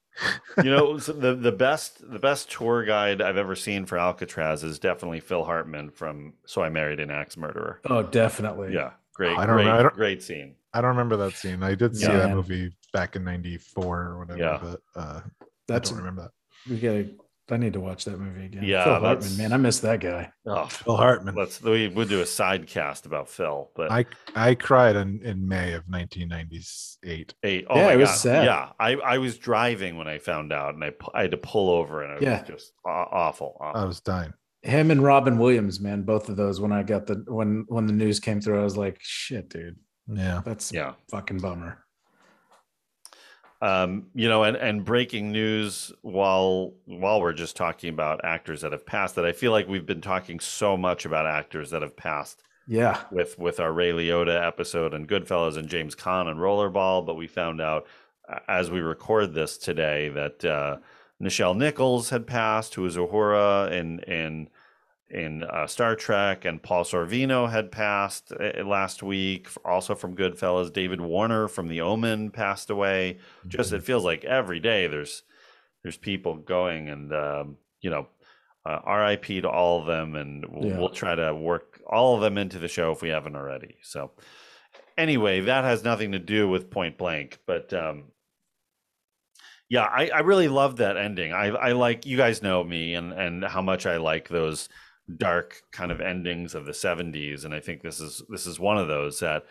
you 0.57 0.69
know 0.71 0.97
the 0.97 1.35
the 1.35 1.51
best 1.51 2.09
the 2.11 2.19
best 2.19 2.51
tour 2.51 2.83
guide 2.83 3.21
I've 3.21 3.37
ever 3.37 3.55
seen 3.55 3.85
for 3.85 3.97
Alcatraz 3.97 4.63
is 4.63 4.79
definitely 4.79 5.19
Phil 5.19 5.43
Hartman 5.43 5.89
from 5.91 6.33
So 6.45 6.61
I 6.61 6.69
Married 6.69 6.99
an 6.99 7.11
Axe 7.11 7.37
Murderer. 7.37 7.79
Oh, 7.89 8.03
definitely. 8.03 8.73
Yeah, 8.73 8.91
great, 9.13 9.37
I 9.37 9.45
don't 9.45 9.55
great, 9.55 9.65
know, 9.65 9.75
I 9.79 9.81
don't- 9.83 9.93
great 9.95 10.21
scene. 10.23 10.55
I 10.73 10.81
don't 10.81 10.89
remember 10.91 11.17
that 11.17 11.33
scene. 11.33 11.63
I 11.63 11.73
did 11.75 11.95
see 11.97 12.05
Yeah. 12.05 12.17
that 12.17 12.29
movie 12.35 12.71
back 12.93 13.15
in 13.15 13.23
'94 13.23 14.01
or 14.01 14.19
whatever, 14.19 14.39
Yeah. 14.39 14.59
but 14.61 14.81
uh, 14.95 15.21
That's 15.67 15.89
I 15.89 15.93
don't 15.93 15.99
remember 16.03 16.21
that. 16.23 16.31
we 16.71 16.79
gotta. 16.79 17.09
I 17.51 17.57
need 17.57 17.73
to 17.73 17.80
watch 17.80 18.05
that 18.05 18.19
movie 18.19 18.45
again. 18.45 18.63
Yeah, 18.63 18.84
Phil 18.84 18.99
Hartman, 18.99 19.38
man, 19.38 19.53
I 19.53 19.57
miss 19.57 19.80
that 19.80 19.99
guy. 19.99 20.31
Oh, 20.45 20.65
Phil 20.67 20.95
Hartman. 20.97 21.35
let's 21.35 21.61
we 21.61 21.88
would 21.88 22.09
do 22.09 22.21
a 22.21 22.26
side 22.26 22.67
cast 22.67 23.05
about 23.05 23.30
Phil, 23.30 23.69
but 23.76 23.91
I 23.91 24.05
I 24.35 24.55
cried 24.55 24.95
in 24.95 25.21
in 25.23 25.47
May 25.47 25.73
of 25.73 25.84
1998. 25.88 27.34
Eight. 27.43 27.65
Oh 27.69 27.76
Yeah, 27.77 27.85
my 27.85 27.93
it 27.93 27.97
was 27.97 28.09
God. 28.09 28.15
sad. 28.17 28.45
Yeah, 28.45 28.69
I, 28.80 28.95
I 28.95 29.17
was 29.17 29.38
driving 29.38 29.97
when 29.97 30.07
I 30.07 30.17
found 30.17 30.51
out, 30.53 30.73
and 30.76 30.84
I, 30.84 30.91
I 31.13 31.21
had 31.23 31.31
to 31.31 31.38
pull 31.38 31.69
over, 31.69 32.03
and 32.03 32.13
it 32.17 32.21
Yeah. 32.21 32.39
was 32.41 32.47
just 32.49 32.73
awful. 32.85 33.57
awful. 33.59 33.80
I 33.81 33.85
was 33.85 33.99
dying. 34.01 34.34
Him 34.61 34.91
and 34.91 35.01
Robin 35.01 35.38
Williams, 35.38 35.80
man, 35.80 36.01
both 36.03 36.27
of 36.27 36.35
those. 36.35 36.59
When 36.59 36.71
I 36.73 36.84
got 36.84 37.05
the 37.07 37.23
when 37.27 37.65
when 37.69 37.85
the 37.85 37.93
news 37.93 38.19
came 38.19 38.41
through, 38.41 38.59
I 38.59 38.63
was 38.63 38.76
like, 38.77 38.97
shit, 39.01 39.49
dude, 39.49 39.77
Yeah. 40.07 40.41
that's 40.43 40.71
yeah, 40.73 40.93
fucking 41.11 41.39
bummer. 41.39 41.85
Um, 43.61 44.07
you 44.14 44.27
know, 44.30 44.44
and 44.44 44.56
and 44.57 44.86
breaking 44.86 45.31
news 45.31 45.91
while 46.02 46.73
while 46.86 47.22
we're 47.22 47.34
just 47.34 47.56
talking 47.56 47.90
about 47.90 48.23
actors 48.23 48.61
that 48.61 48.72
have 48.72 48.86
passed, 48.86 49.15
that 49.15 49.26
I 49.26 49.31
feel 49.34 49.52
like 49.52 49.68
we've 49.68 49.86
been 49.86 50.02
talking 50.02 50.40
so 50.40 50.77
much 50.77 51.06
about 51.06 51.26
actors 51.27 51.69
that 51.72 51.81
have 51.81 51.95
passed 51.98 52.44
Yeah, 52.68 53.02
with 53.11 53.38
with 53.40 53.60
our 53.60 53.73
Ray 53.73 53.91
Liotta 53.91 54.45
episode 54.48 54.94
and 54.94 55.07
Goodfellas 55.10 55.57
and 55.57 55.68
James 55.68 55.95
Caan 55.95 56.27
and 56.27 56.40
Rollerball, 56.40 57.06
but 57.06 57.15
we 57.15 57.27
found 57.27 57.60
out 57.61 57.88
as 58.48 58.69
we 58.72 58.80
record 58.80 59.34
this 59.34 59.57
today 59.57 60.10
that 60.10 60.45
uh, 60.45 60.77
Nichelle 61.22 61.57
Nichols 61.57 62.10
had 62.11 62.27
passed, 62.27 62.76
who 62.76 62.84
was 62.84 62.95
Uhura 62.95 63.72
in 63.72 63.99
in 64.02 64.49
in 65.10 65.44
uh, 65.44 65.65
Star 65.68 65.95
Trek, 65.95 66.45
and 66.45 66.61
Paul 66.61 66.84
Sorvino 66.84 67.49
had 67.49 67.72
passed 67.72 68.31
uh, 68.31 68.64
last 68.64 69.02
week, 69.02 69.48
also 69.65 69.95
from 69.95 70.15
Goodfellas. 70.15 70.72
David 70.72 71.02
Warner 71.02 71.48
from 71.48 71.68
The 71.68 71.81
Omen 71.81 72.31
passed 72.31 72.69
away. 72.69 73.18
Just 73.48 73.73
it 73.73 73.84
feels 73.84 74.03
like 74.06 74.23
every 74.26 74.60
day 74.60 74.88
there's 74.88 75.23
there's 75.84 75.98
people 75.98 76.36
going, 76.36 76.90
and 76.90 77.14
um, 77.14 77.57
you 77.81 77.90
know. 77.90 78.07
Uh, 78.65 78.81
RIP 78.86 79.26
to 79.41 79.49
all 79.49 79.80
of 79.80 79.88
them, 79.88 80.15
and 80.15 80.45
we'll, 80.49 80.69
Yeah. 80.69 80.77
we'll 80.77 80.90
try 80.90 81.15
to 81.15 81.34
work 81.34 81.81
all 81.90 82.15
of 82.15 82.22
them 82.22 82.38
into 82.38 82.60
the 82.60 82.68
show 82.68 82.91
if 82.91 83.02
we 83.02 83.07
haven't 83.07 83.38
already. 83.38 83.77
So, 83.84 84.11
anyway, 84.98 85.40
that 85.40 85.64
has 85.64 85.81
nothing 85.84 86.11
to 86.11 86.19
do 86.19 86.48
with 86.49 86.69
Point 86.69 86.98
Blank, 86.98 87.40
but 87.48 87.73
um, 87.73 88.11
yeah, 89.69 89.84
I, 89.84 90.10
I 90.10 90.19
really 90.19 90.49
love 90.49 90.76
that 90.77 90.98
ending. 90.98 91.31
I, 91.31 91.48
I 91.48 91.72
like 91.72 92.06
you 92.06 92.18
guys 92.18 92.44
know 92.44 92.64
me 92.64 92.95
and 92.95 93.14
and 93.14 93.45
how 93.45 93.61
much 93.61 93.86
I 93.86 93.95
like 93.98 94.27
those 94.27 94.68
dark 95.18 95.61
kind 95.72 95.91
of 95.91 96.02
endings 96.02 96.53
of 96.56 96.65
the 96.65 96.72
70s 96.72 97.44
and 97.45 97.53
I 97.53 97.60
think 97.60 97.81
this 97.81 97.99
is 97.99 98.22
this 98.30 98.45
is 98.45 98.60
one 98.60 98.77
of 98.77 98.88
those 98.88 99.19
that 99.22 99.45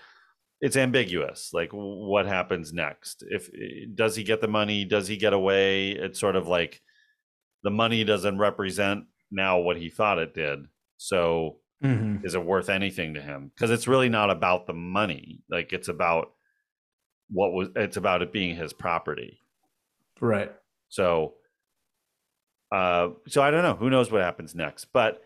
it's 0.61 0.77
ambiguous 0.77 1.51
like 1.53 1.71
what 1.73 2.27
happens 2.27 2.73
next? 2.73 3.25
If 3.29 3.51
does 3.95 4.15
he 4.17 4.23
get 4.25 4.41
the 4.41 4.49
money? 4.49 4.85
Does 4.85 5.09
he 5.09 5.17
get 5.17 5.33
away? 5.33 5.91
It's 5.91 6.19
sort 6.21 6.37
of 6.37 6.47
like 6.49 6.81
the 7.65 7.71
money 7.71 8.05
doesn't 8.05 8.39
represent 8.39 9.05
now 9.31 9.59
what 9.59 9.77
he 9.77 9.89
thought 9.91 10.19
it 10.19 10.35
did. 10.35 10.67
So 10.97 11.61
Mhm. 11.83 12.25
is 12.25 12.35
it 12.35 12.45
worth 12.45 12.69
anything 12.69 13.15
to 13.15 13.23
him? 13.23 13.53
Because 13.55 13.71
it's 13.71 13.87
really 13.87 14.09
not 14.09 14.31
about 14.31 14.67
the 14.67 14.73
money. 14.75 15.43
Like 15.49 15.73
it's 15.73 15.89
about 15.89 16.33
what 17.31 17.53
was 17.53 17.69
it's 17.77 17.97
about 17.97 18.23
it 18.23 18.33
being 18.33 18.57
his 18.57 18.73
property. 18.73 19.41
Right. 20.21 20.53
so 20.89 21.35
uh 22.73 23.11
so 23.29 23.43
i 23.43 23.51
don't 23.51 23.63
know. 23.63 23.75
Who 23.77 23.91
knows 23.91 24.11
what 24.11 24.23
happens 24.23 24.55
next? 24.55 24.87
But 24.87 25.23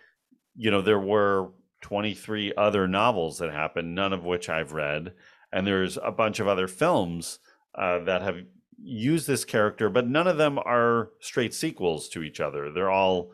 you 0.56 0.70
know 0.70 0.82
there 0.82 0.98
were 0.98 1.50
23 1.82 2.52
other 2.56 2.86
novels 2.86 3.38
that 3.38 3.50
happened 3.52 3.94
none 3.94 4.12
of 4.12 4.24
which 4.24 4.48
i've 4.48 4.72
read 4.72 5.12
and 5.52 5.66
there's 5.66 5.98
a 6.02 6.12
bunch 6.12 6.40
of 6.40 6.48
other 6.48 6.68
films 6.68 7.38
uh, 7.74 7.98
that 8.00 8.22
have 8.22 8.36
used 8.82 9.26
this 9.26 9.44
character 9.44 9.88
but 9.88 10.06
none 10.08 10.26
of 10.26 10.36
them 10.38 10.58
are 10.58 11.10
straight 11.20 11.54
sequels 11.54 12.08
to 12.08 12.22
each 12.22 12.40
other 12.40 12.72
they're 12.72 12.90
all 12.90 13.32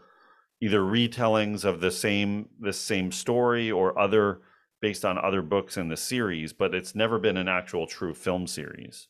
either 0.61 0.81
retellings 0.81 1.65
of 1.65 1.81
the 1.81 1.91
same 1.91 2.49
the 2.61 2.73
same 2.73 3.11
story 3.13 3.71
or 3.71 3.99
other 3.99 4.41
based 4.81 5.05
on 5.05 5.19
other 5.19 5.43
books 5.43 5.77
in 5.77 5.89
the 5.89 5.97
series 5.97 6.53
but 6.53 6.75
it's 6.75 6.95
never 6.95 7.19
been 7.19 7.37
an 7.37 7.49
actual 7.49 7.87
true 7.87 8.15
film 8.15 8.47
series 8.47 9.09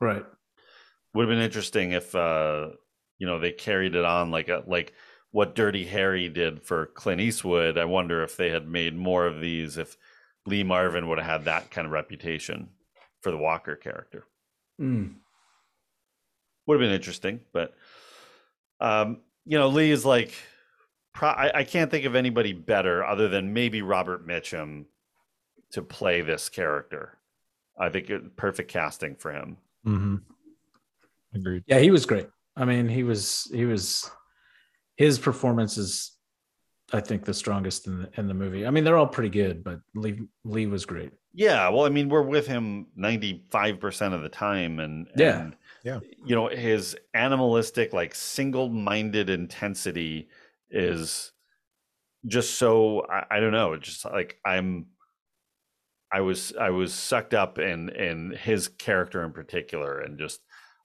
Right. 0.00 0.24
would 1.14 1.28
have 1.28 1.36
been 1.36 1.44
interesting 1.44 1.92
if 1.92 2.14
uh 2.14 2.68
you 3.18 3.26
know 3.26 3.38
they 3.38 3.52
carried 3.52 3.94
it 3.94 4.04
on 4.04 4.30
like 4.30 4.48
a 4.48 4.64
like 4.66 4.92
what 5.32 5.54
dirty 5.54 5.84
harry 5.84 6.28
did 6.28 6.62
for 6.62 6.86
clint 6.86 7.20
eastwood 7.20 7.78
i 7.78 7.84
wonder 7.84 8.22
if 8.22 8.36
they 8.36 8.50
had 8.50 8.66
made 8.68 8.96
more 8.96 9.26
of 9.26 9.40
these 9.40 9.78
if 9.78 9.96
lee 10.46 10.62
marvin 10.64 11.08
would 11.08 11.18
have 11.18 11.26
had 11.26 11.44
that 11.44 11.70
kind 11.70 11.86
of 11.86 11.92
reputation 11.92 12.68
for 13.20 13.30
the 13.30 13.36
walker 13.38 13.76
character 13.76 14.24
Mm. 14.80 15.16
would 16.66 16.74
have 16.80 16.80
been 16.80 16.94
interesting 16.94 17.40
but 17.52 17.74
um 18.80 19.18
you 19.44 19.58
know 19.58 19.68
lee 19.68 19.90
is 19.90 20.06
like 20.06 20.32
pro- 21.12 21.28
I, 21.28 21.58
I 21.58 21.64
can't 21.64 21.90
think 21.90 22.06
of 22.06 22.14
anybody 22.14 22.52
better 22.54 23.04
other 23.04 23.28
than 23.28 23.52
maybe 23.52 23.82
robert 23.82 24.26
mitchum 24.26 24.86
to 25.72 25.82
play 25.82 26.22
this 26.22 26.48
character 26.48 27.18
i 27.78 27.88
think 27.90 28.08
it 28.10 28.36
perfect 28.36 28.70
casting 28.70 29.16
for 29.16 29.32
him 29.32 29.56
Mm-hmm. 29.86 30.16
Agreed. 31.34 31.62
Yeah, 31.66 31.78
he 31.78 31.90
was 31.90 32.04
great. 32.04 32.28
I 32.56 32.64
mean, 32.66 32.86
he 32.88 33.02
was 33.02 33.50
he 33.54 33.64
was 33.64 34.10
his 35.00 35.18
performance 35.18 35.78
is 35.78 36.12
I 36.92 37.00
think 37.00 37.24
the 37.24 37.32
strongest 37.32 37.86
in 37.86 38.00
the 38.02 38.10
in 38.18 38.28
the 38.28 38.34
movie. 38.34 38.66
I 38.66 38.70
mean, 38.70 38.84
they're 38.84 38.98
all 38.98 39.06
pretty 39.06 39.30
good, 39.30 39.64
but 39.64 39.80
Lee 39.94 40.20
Lee 40.44 40.66
was 40.66 40.84
great. 40.84 41.12
Yeah, 41.32 41.70
well, 41.70 41.86
I 41.86 41.88
mean, 41.88 42.10
we're 42.10 42.20
with 42.20 42.46
him 42.46 42.88
95% 42.98 44.12
of 44.12 44.20
the 44.20 44.28
time 44.28 44.78
and 44.78 45.08
Yeah. 45.16 45.40
and, 45.40 45.56
Yeah. 45.84 46.00
You 46.26 46.34
know, 46.34 46.48
his 46.48 46.96
animalistic 47.14 47.94
like 47.94 48.14
single-minded 48.14 49.30
intensity 49.30 50.28
is 50.70 51.32
just 52.26 52.58
so 52.58 53.06
I, 53.08 53.36
I 53.36 53.40
don't 53.40 53.52
know, 53.52 53.72
it's 53.72 53.88
just 53.88 54.04
like 54.04 54.36
I'm 54.44 54.86
I 56.12 56.20
was 56.20 56.52
I 56.60 56.70
was 56.70 56.92
sucked 56.92 57.32
up 57.32 57.58
in 57.58 57.88
in 57.88 58.32
his 58.32 58.68
character 58.68 59.24
in 59.24 59.32
particular 59.32 60.00
and 60.00 60.18
just 60.18 60.40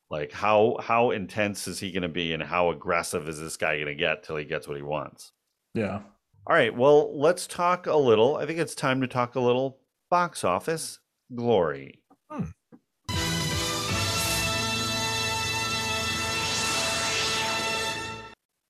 like 0.10 0.32
how 0.32 0.78
how 0.82 1.12
intense 1.12 1.68
is 1.68 1.80
he 1.80 1.92
going 1.92 2.04
to 2.04 2.10
be 2.10 2.34
and 2.34 2.44
how 2.44 2.70
aggressive 2.70 3.28
is 3.28 3.40
this 3.40 3.58
guy 3.58 3.76
going 3.76 3.88
to 3.88 3.96
get 3.96 4.24
till 4.24 4.36
he 4.36 4.46
gets 4.46 4.68
what 4.68 4.78
he 4.78 4.84
wants. 4.84 5.32
Yeah. 5.74 6.02
All 6.48 6.56
right, 6.56 6.76
well, 6.76 7.18
let's 7.18 7.48
talk 7.48 7.88
a 7.88 7.96
little. 7.96 8.38
I 8.38 8.46
think 8.46 8.60
it's 8.60 8.76
time 8.76 9.02
to 9.02 9.08
talk 9.08 9.34
a 9.34 9.40
little 9.40 9.80
box 10.12 10.44
office 10.44 11.00
glory. 11.34 12.04
Hmm. 12.30 12.44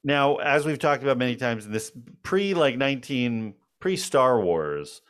Now, 0.06 0.36
as 0.38 0.66
we've 0.66 0.80
talked 0.80 1.04
about 1.04 1.18
many 1.18 1.36
times 1.36 1.66
in 1.66 1.72
this 1.72 1.92
pre 2.24 2.54
like 2.54 2.78
19 2.78 3.56
pre 3.80 3.98
Star 3.98 4.40
Wars, 4.40 5.02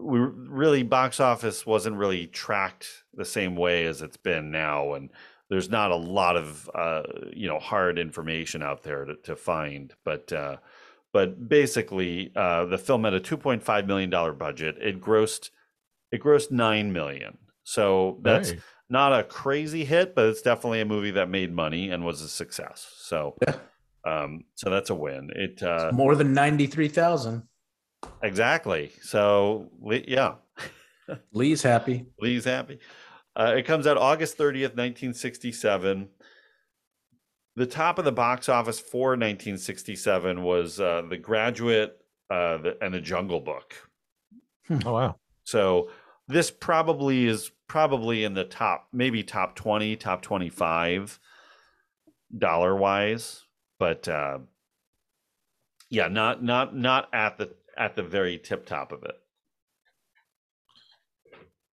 we 0.00 0.20
really 0.20 0.82
box 0.82 1.20
office 1.20 1.66
wasn't 1.66 1.96
really 1.96 2.28
tracked 2.28 2.86
the 3.12 3.24
same 3.24 3.56
way 3.56 3.84
as 3.84 4.00
it's 4.00 4.16
been 4.16 4.50
now 4.50 4.94
and 4.94 5.10
there's 5.50 5.70
not 5.70 5.90
a 5.90 5.96
lot 5.96 6.36
of 6.36 6.68
uh, 6.74 7.02
you 7.32 7.48
know 7.48 7.58
hard 7.58 7.98
information 7.98 8.62
out 8.62 8.82
there 8.82 9.04
to, 9.04 9.14
to 9.24 9.36
find 9.36 9.94
but 10.04 10.32
uh, 10.32 10.56
but 11.12 11.48
basically 11.48 12.30
uh, 12.36 12.64
the 12.66 12.78
film 12.78 13.04
had 13.04 13.14
a 13.14 13.20
2.5 13.20 13.86
million 13.86 14.10
dollar 14.10 14.32
budget 14.32 14.76
it 14.80 15.00
grossed 15.00 15.50
it 16.12 16.22
grossed 16.22 16.50
9 16.50 16.92
million 16.92 17.38
so 17.64 18.18
that's 18.22 18.50
Hey. 18.50 18.58
not 18.90 19.18
a 19.18 19.22
crazy 19.24 19.84
hit 19.84 20.14
but 20.14 20.26
it's 20.26 20.42
definitely 20.42 20.80
a 20.80 20.84
movie 20.86 21.12
that 21.12 21.28
made 21.28 21.52
money 21.54 21.90
and 21.90 22.04
was 22.04 22.20
a 22.22 22.28
success 22.28 22.90
so 22.98 23.34
Yeah. 23.46 23.56
um 24.06 24.44
so 24.54 24.70
that's 24.70 24.90
a 24.90 24.94
win 24.94 25.30
it 25.34 25.62
uh 25.62 25.90
More 25.92 26.14
than 26.14 26.32
93,000. 26.34 27.42
exactly 28.22 28.92
so 29.02 29.70
yeah 30.06 30.34
Lee's 31.32 31.62
happy. 31.62 32.04
Lee's 32.20 32.44
happy. 32.44 32.78
Uh, 33.38 33.54
it 33.56 33.64
comes 33.64 33.86
out 33.86 33.96
August 33.96 34.36
30th, 34.36 34.74
1967. 34.74 36.08
The 37.56 37.66
top 37.66 37.98
of 37.98 38.04
the 38.04 38.12
box 38.12 38.48
office 38.48 38.80
for 38.80 39.10
1967 39.10 40.42
was 40.42 40.80
uh, 40.80 41.02
The 41.08 41.16
Graduate 41.16 41.96
uh, 42.30 42.58
the, 42.58 42.76
and 42.82 42.92
The 42.92 43.00
Jungle 43.00 43.40
Book. 43.40 43.74
Oh 44.84 44.92
wow. 44.92 45.16
So 45.44 45.90
this 46.26 46.50
probably 46.50 47.26
is 47.26 47.50
probably 47.68 48.24
in 48.24 48.34
the 48.34 48.44
top, 48.44 48.88
maybe 48.92 49.22
top 49.22 49.54
20, 49.54 49.96
top 49.96 50.20
25 50.22 51.18
dollar 52.36 52.76
wise, 52.76 53.44
but 53.78 54.06
uh, 54.08 54.38
yeah, 55.90 56.08
not 56.08 56.42
not 56.42 56.76
not 56.76 57.08
at 57.14 57.38
the 57.38 57.54
at 57.76 57.96
the 57.96 58.02
very 58.02 58.38
tip 58.38 58.66
top 58.66 58.92
of 58.92 59.04
it. 59.04 59.16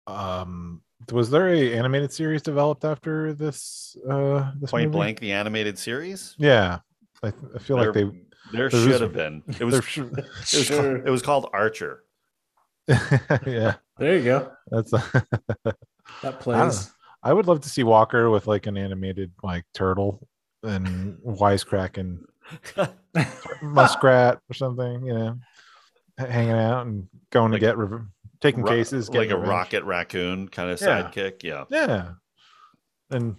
Um, 0.08 0.82
Was 1.12 1.30
there 1.30 1.50
a 1.50 1.74
animated 1.74 2.12
series 2.12 2.42
developed 2.42 2.84
after 2.86 3.34
this? 3.34 3.96
Uh, 4.10 4.52
this 4.60 4.72
Point 4.72 4.86
movie? 4.88 4.98
Blank, 4.98 5.20
the 5.20 5.32
animated 5.34 5.78
series. 5.78 6.36
Yeah, 6.38 6.80
I, 7.24 7.32
th- 7.32 7.44
I 7.56 7.60
feel 7.60 7.78
like 7.78 7.94
they. 7.94 8.04
There 8.52 8.70
there 8.70 8.70
should 8.70 8.92
is- 8.92 9.00
have 9.02 9.14
been. 9.14 9.44
It 9.60 9.64
was. 9.66 9.84
sh- 9.84 9.98
It 10.08 10.12
was, 10.12 10.48
Sure. 10.66 10.82
called, 10.98 11.08
it 11.08 11.10
was 11.12 11.22
called 11.22 11.50
Archer. 11.54 12.04
yeah, 12.88 13.76
There 13.98 14.18
you 14.18 14.24
go. 14.24 14.52
that's. 14.70 14.92
That 16.22 16.40
plays. 16.40 16.92
I 17.24 17.34
would 17.34 17.48
love 17.48 17.62
to 17.62 17.70
see 17.70 17.82
Walker 17.84 18.30
with 18.30 18.46
like 18.46 18.68
an 18.68 18.78
animated 18.78 19.32
like 19.44 19.66
turtle 19.74 20.28
and 20.62 21.18
wisecracking 21.26 22.20
muskrat 23.62 24.40
or 24.50 24.54
something. 24.54 25.06
You 25.06 25.14
know, 25.14 25.40
hanging 26.18 26.52
out 26.52 26.86
and 26.86 27.08
going 27.32 27.52
Like- 27.52 27.62
to 27.62 27.66
get 27.68 27.78
rev- 27.78 28.06
taking 28.46 28.64
Ro- 28.64 28.70
cases, 28.72 29.10
like 29.10 29.30
a 29.30 29.36
revenge. 29.36 29.50
rocket 29.50 29.84
raccoon 29.84 30.48
kind 30.48 30.70
of 30.72 30.80
Yeah. 30.82 30.88
sidekick. 31.12 31.44
Yeah. 31.44 31.64
Yeah, 31.70 32.12
and 33.12 33.36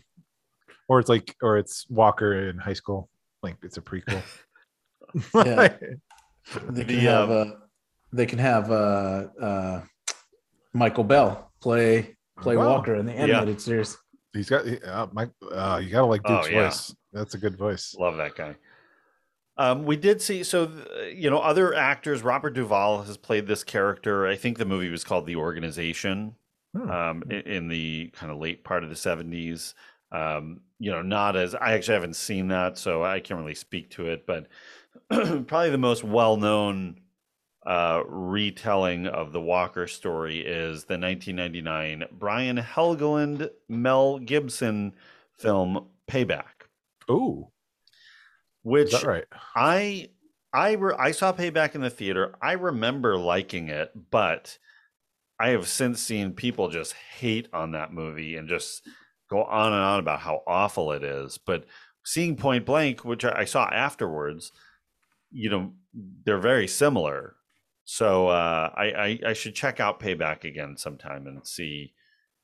or 0.88 1.00
it's 1.00 1.08
like 1.08 1.34
or 1.42 1.56
it's 1.58 1.86
Walker 1.90 2.48
in 2.48 2.58
high 2.58 2.72
school. 2.74 3.08
Like 3.42 3.56
it's 3.62 3.76
a 3.76 3.82
prequel. 3.82 4.22
Yeah. 5.34 5.68
They 6.68 6.84
can 6.84 6.94
The, 6.94 7.00
have 7.00 7.30
um, 7.30 7.52
uh, 7.52 7.54
they 8.12 8.26
can 8.26 8.38
have 8.38 8.70
uh, 8.70 9.26
uh, 9.40 9.82
Michael 10.72 11.02
Bell 11.04 11.50
play 11.60 12.16
play 12.40 12.54
Oh, 12.56 12.60
Walker 12.68 12.94
in 12.94 13.04
the 13.06 13.12
animated 13.12 13.60
series. 13.60 13.96
He's 14.32 14.48
got 14.48 14.64
he- 14.64 14.80
uh, 14.82 15.06
Mike. 15.12 15.30
Uh, 15.50 15.80
you 15.82 15.90
gotta 15.90 16.06
like 16.06 16.20
Oh, 16.24 16.36
Duke's 16.36 16.50
yeah. 16.50 16.64
voice. 16.64 16.94
That's 17.12 17.34
a 17.34 17.38
good 17.38 17.56
voice. 17.58 17.96
Love 17.98 18.16
that 18.18 18.36
guy. 18.36 18.54
Um, 19.58 19.84
we 19.84 19.96
did 19.96 20.20
see 20.20 20.42
so 20.42 20.70
you 21.12 21.30
know 21.30 21.38
other 21.38 21.74
actors. 21.74 22.22
Robert 22.22 22.54
Duvall 22.54 23.02
has 23.02 23.16
played 23.16 23.46
this 23.46 23.64
character. 23.64 24.26
I 24.26 24.36
think 24.36 24.58
the 24.58 24.64
movie 24.64 24.90
was 24.90 25.04
called 25.04 25.26
The 25.26 25.36
Organization. 25.36 26.34
Hmm. 26.76 26.90
Um, 26.90 27.22
in, 27.30 27.40
in 27.40 27.68
the 27.68 28.10
kind 28.12 28.30
of 28.30 28.38
late 28.38 28.64
part 28.64 28.84
of 28.84 28.90
the 28.90 28.96
seventies. 28.96 29.74
Um, 30.12 30.60
you 30.78 30.90
know, 30.90 31.02
not 31.02 31.36
as 31.36 31.54
I 31.54 31.72
actually 31.72 31.94
haven't 31.94 32.16
seen 32.16 32.48
that, 32.48 32.78
so 32.78 33.02
I 33.02 33.20
can't 33.20 33.40
really 33.40 33.54
speak 33.54 33.90
to 33.92 34.06
it. 34.08 34.26
But 34.26 34.48
probably 35.08 35.70
the 35.70 35.78
most 35.78 36.04
well-known 36.04 37.00
uh, 37.66 38.02
retelling 38.06 39.06
of 39.08 39.32
the 39.32 39.40
Walker 39.40 39.86
story 39.86 40.38
is 40.38 40.84
the 40.84 40.98
1999 40.98 42.04
Brian 42.12 42.56
Helgeland 42.58 43.50
Mel 43.68 44.18
Gibson 44.18 44.94
film 45.36 45.86
Payback, 46.08 46.68
Ooh, 47.10 47.48
which 48.66 49.04
right? 49.04 49.24
I 49.54 50.10
I 50.52 50.72
re- 50.72 50.96
I 50.98 51.12
saw 51.12 51.32
Payback 51.32 51.76
in 51.76 51.82
the 51.82 51.90
theater. 51.90 52.34
I 52.42 52.52
remember 52.52 53.16
liking 53.16 53.68
it, 53.68 53.92
but 54.10 54.58
I 55.38 55.50
have 55.50 55.68
since 55.68 56.00
seen 56.00 56.32
people 56.32 56.68
just 56.68 56.94
hate 56.94 57.48
on 57.52 57.72
that 57.72 57.92
movie 57.92 58.36
and 58.36 58.48
just 58.48 58.82
go 59.30 59.44
on 59.44 59.72
and 59.72 59.82
on 59.82 60.00
about 60.00 60.20
how 60.20 60.42
awful 60.48 60.90
it 60.90 61.04
is. 61.04 61.38
But 61.38 61.66
seeing 62.04 62.36
Point 62.36 62.66
Blank, 62.66 63.04
which 63.04 63.24
I 63.24 63.40
I 63.40 63.44
saw 63.44 63.68
afterwards, 63.68 64.50
you 65.30 65.48
know, 65.48 65.74
they're 66.24 66.38
very 66.38 66.66
similar. 66.66 67.36
So 67.84 68.28
uh, 68.28 68.72
I, 68.76 68.84
I 68.90 69.20
I 69.28 69.32
should 69.34 69.54
check 69.54 69.78
out 69.78 70.00
Payback 70.00 70.42
again 70.42 70.76
sometime 70.76 71.28
and 71.28 71.46
see 71.46 71.94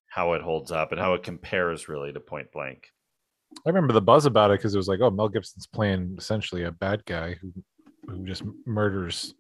how 0.07 0.35
it 0.35 0.43
holds 0.43 0.71
up 0.71 0.93
and 0.93 1.01
how 1.01 1.15
it 1.15 1.25
compares 1.25 1.89
really 1.89 2.13
to 2.13 2.21
Point 2.21 2.53
Blank. 2.53 2.93
I 3.65 3.69
remember 3.69 3.93
the 3.93 4.01
buzz 4.03 4.27
about 4.27 4.51
it 4.51 4.59
because 4.59 4.75
it 4.75 4.79
was 4.79 4.89
like, 4.89 5.01
oh, 5.01 5.11
Mel 5.11 5.29
Gibson's 5.29 5.67
playing 5.67 6.17
essentially 6.19 6.65
a 6.65 6.73
bad 6.73 7.05
guy 7.07 7.35
who 7.41 7.53
who 8.09 8.27
just 8.27 8.43
murders 8.67 9.35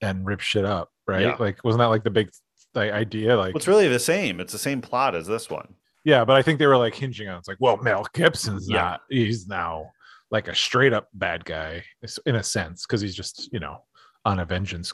and 0.00 0.26
rips 0.26 0.44
shit 0.44 0.64
up, 0.64 0.90
right? 1.06 1.22
Yeah. 1.22 1.36
Like, 1.38 1.62
wasn't 1.64 1.78
that 1.80 1.86
like 1.86 2.02
the 2.04 2.10
big 2.10 2.30
like, 2.74 2.90
idea? 2.92 3.36
Like, 3.36 3.54
it's 3.54 3.68
really 3.68 3.86
the 3.88 3.98
same. 4.00 4.40
It's 4.40 4.52
the 4.52 4.58
same 4.58 4.80
plot 4.80 5.14
as 5.14 5.26
this 5.26 5.48
one. 5.48 5.74
yeah, 6.04 6.24
but 6.24 6.36
I 6.36 6.42
think 6.42 6.58
they 6.58 6.66
were 6.66 6.76
like 6.76 6.94
hinging 6.94 7.28
on 7.28 7.38
it's 7.38 7.46
like, 7.48 7.58
well, 7.60 7.76
Mel 7.78 8.06
Gibson's 8.12 8.68
Yeah. 8.68 8.76
not. 8.82 9.00
He's 9.08 9.46
now 9.46 9.90
like 10.30 10.48
a 10.48 10.54
straight 10.54 10.92
up 10.92 11.08
bad 11.14 11.44
guy 11.44 11.84
in 12.26 12.34
a 12.36 12.42
sense 12.42 12.84
because 12.84 13.00
he's 13.00 13.14
just 13.14 13.48
you 13.52 13.60
know 13.60 13.84
on 14.24 14.40
a 14.40 14.44
vengeance 14.44 14.92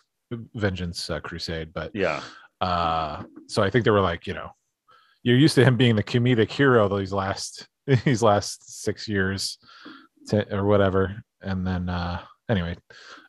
vengeance 0.55 1.09
uh, 1.09 1.21
crusade. 1.21 1.73
But 1.73 1.91
Yeah. 1.95 2.23
uh, 2.61 3.23
so 3.47 3.63
I 3.63 3.71
think 3.71 3.85
they 3.87 3.91
were 3.91 4.01
like, 4.03 4.27
you 4.27 4.35
know, 4.35 4.51
you're 5.23 5.39
used 5.39 5.55
to 5.55 5.65
him 5.65 5.77
being 5.79 5.97
the 5.97 6.03
comedic 6.05 6.51
hero 6.51 6.89
these 6.95 7.13
last 7.13 7.67
these 8.05 8.23
last 8.23 8.83
six 8.83 9.09
years 9.09 9.59
to, 10.29 10.55
or 10.55 10.65
whatever. 10.65 11.23
And 11.43 11.67
then 11.67 11.89
uh 11.89 12.21
anyway, 12.49 12.77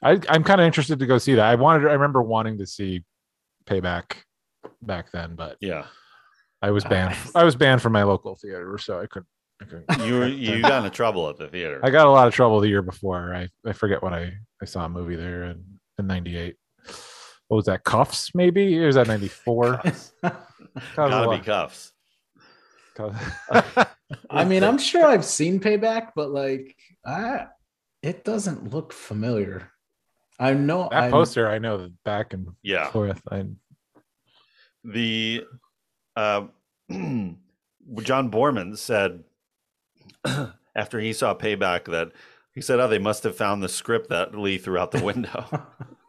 I, 0.04 0.20
I'm 0.30 0.44
kind 0.44 0.60
of 0.62 0.66
interested 0.68 1.00
to 1.00 1.06
go 1.06 1.18
see 1.18 1.36
that. 1.36 1.46
I 1.46 1.56
wanted 1.56 1.88
I 1.88 1.94
remember 1.94 2.22
wanting 2.22 2.58
to 2.60 2.68
see 2.68 3.04
payback 3.66 4.14
back 4.82 5.12
then, 5.12 5.36
but 5.36 5.58
Yeah. 5.62 5.86
I 6.62 6.72
was 6.72 6.84
banned 6.84 7.16
I 7.36 7.44
was 7.44 7.56
banned 7.56 7.82
from 7.82 7.94
my 7.94 8.04
local 8.04 8.36
theater, 8.36 8.78
so 8.78 9.00
I 9.00 9.08
couldn't 9.08 9.28
I 9.62 9.66
couldn't 9.66 10.08
You 10.08 10.20
were 10.20 10.28
you 10.28 10.62
got 10.62 10.80
into 10.80 10.90
trouble 10.90 11.30
at 11.30 11.38
the 11.38 11.48
theater. 11.48 11.80
I 11.84 11.90
got 11.90 12.08
a 12.08 12.12
lot 12.12 12.28
of 12.28 12.34
trouble 12.34 12.60
the 12.60 12.68
year 12.68 12.82
before. 12.82 13.34
I, 13.34 13.48
I 13.66 13.74
forget 13.74 14.02
what 14.04 14.14
I, 14.14 14.34
I 14.62 14.66
saw 14.66 14.86
a 14.86 14.90
movie 14.90 15.16
there 15.16 15.44
in, 15.46 15.64
in 16.00 16.08
98. 16.08 16.56
What 17.48 17.58
was 17.58 17.66
that? 17.66 17.84
Cuffs, 17.84 18.32
maybe? 18.34 18.80
Or 18.80 18.88
was 18.88 18.96
that 18.96 19.08
94? 19.08 19.82
Gotta 20.96 21.38
be 21.38 21.44
cuffs. 21.44 21.92
I 24.30 24.44
mean, 24.46 24.64
I'm 24.64 24.78
sure 24.78 25.06
I've 25.06 25.26
seen 25.26 25.60
Payback, 25.60 26.10
but 26.16 26.32
like, 26.32 26.76
I 27.06 27.48
it 28.04 28.24
doesn't 28.24 28.74
look 28.74 28.94
familiar. 28.94 29.72
I 30.40 30.54
know 30.54 30.88
that 30.92 31.04
I'm- 31.04 31.12
poster, 31.12 31.48
I 31.50 31.60
know 31.60 31.78
that 31.78 32.04
back 32.04 32.34
and 32.34 32.48
Yeah. 32.64 32.90
forth. 32.90 33.22
I, 33.32 33.46
The 34.84 35.44
uh, 36.16 36.48
John 36.90 37.36
Boorman 38.32 38.78
said 38.78 39.24
after 40.76 41.00
he 41.00 41.14
saw 41.14 41.36
Payback 41.36 41.86
that 41.86 42.12
he 42.54 42.62
said, 42.62 42.80
"Oh, 42.80 42.88
they 42.88 42.98
must 43.00 43.24
have 43.24 43.36
found 43.38 43.62
the 43.64 43.70
script 43.70 44.10
that 44.10 44.36
Lee 44.36 44.58
threw 44.58 44.78
out 44.78 44.92
the 44.92 45.04
window." 45.04 45.46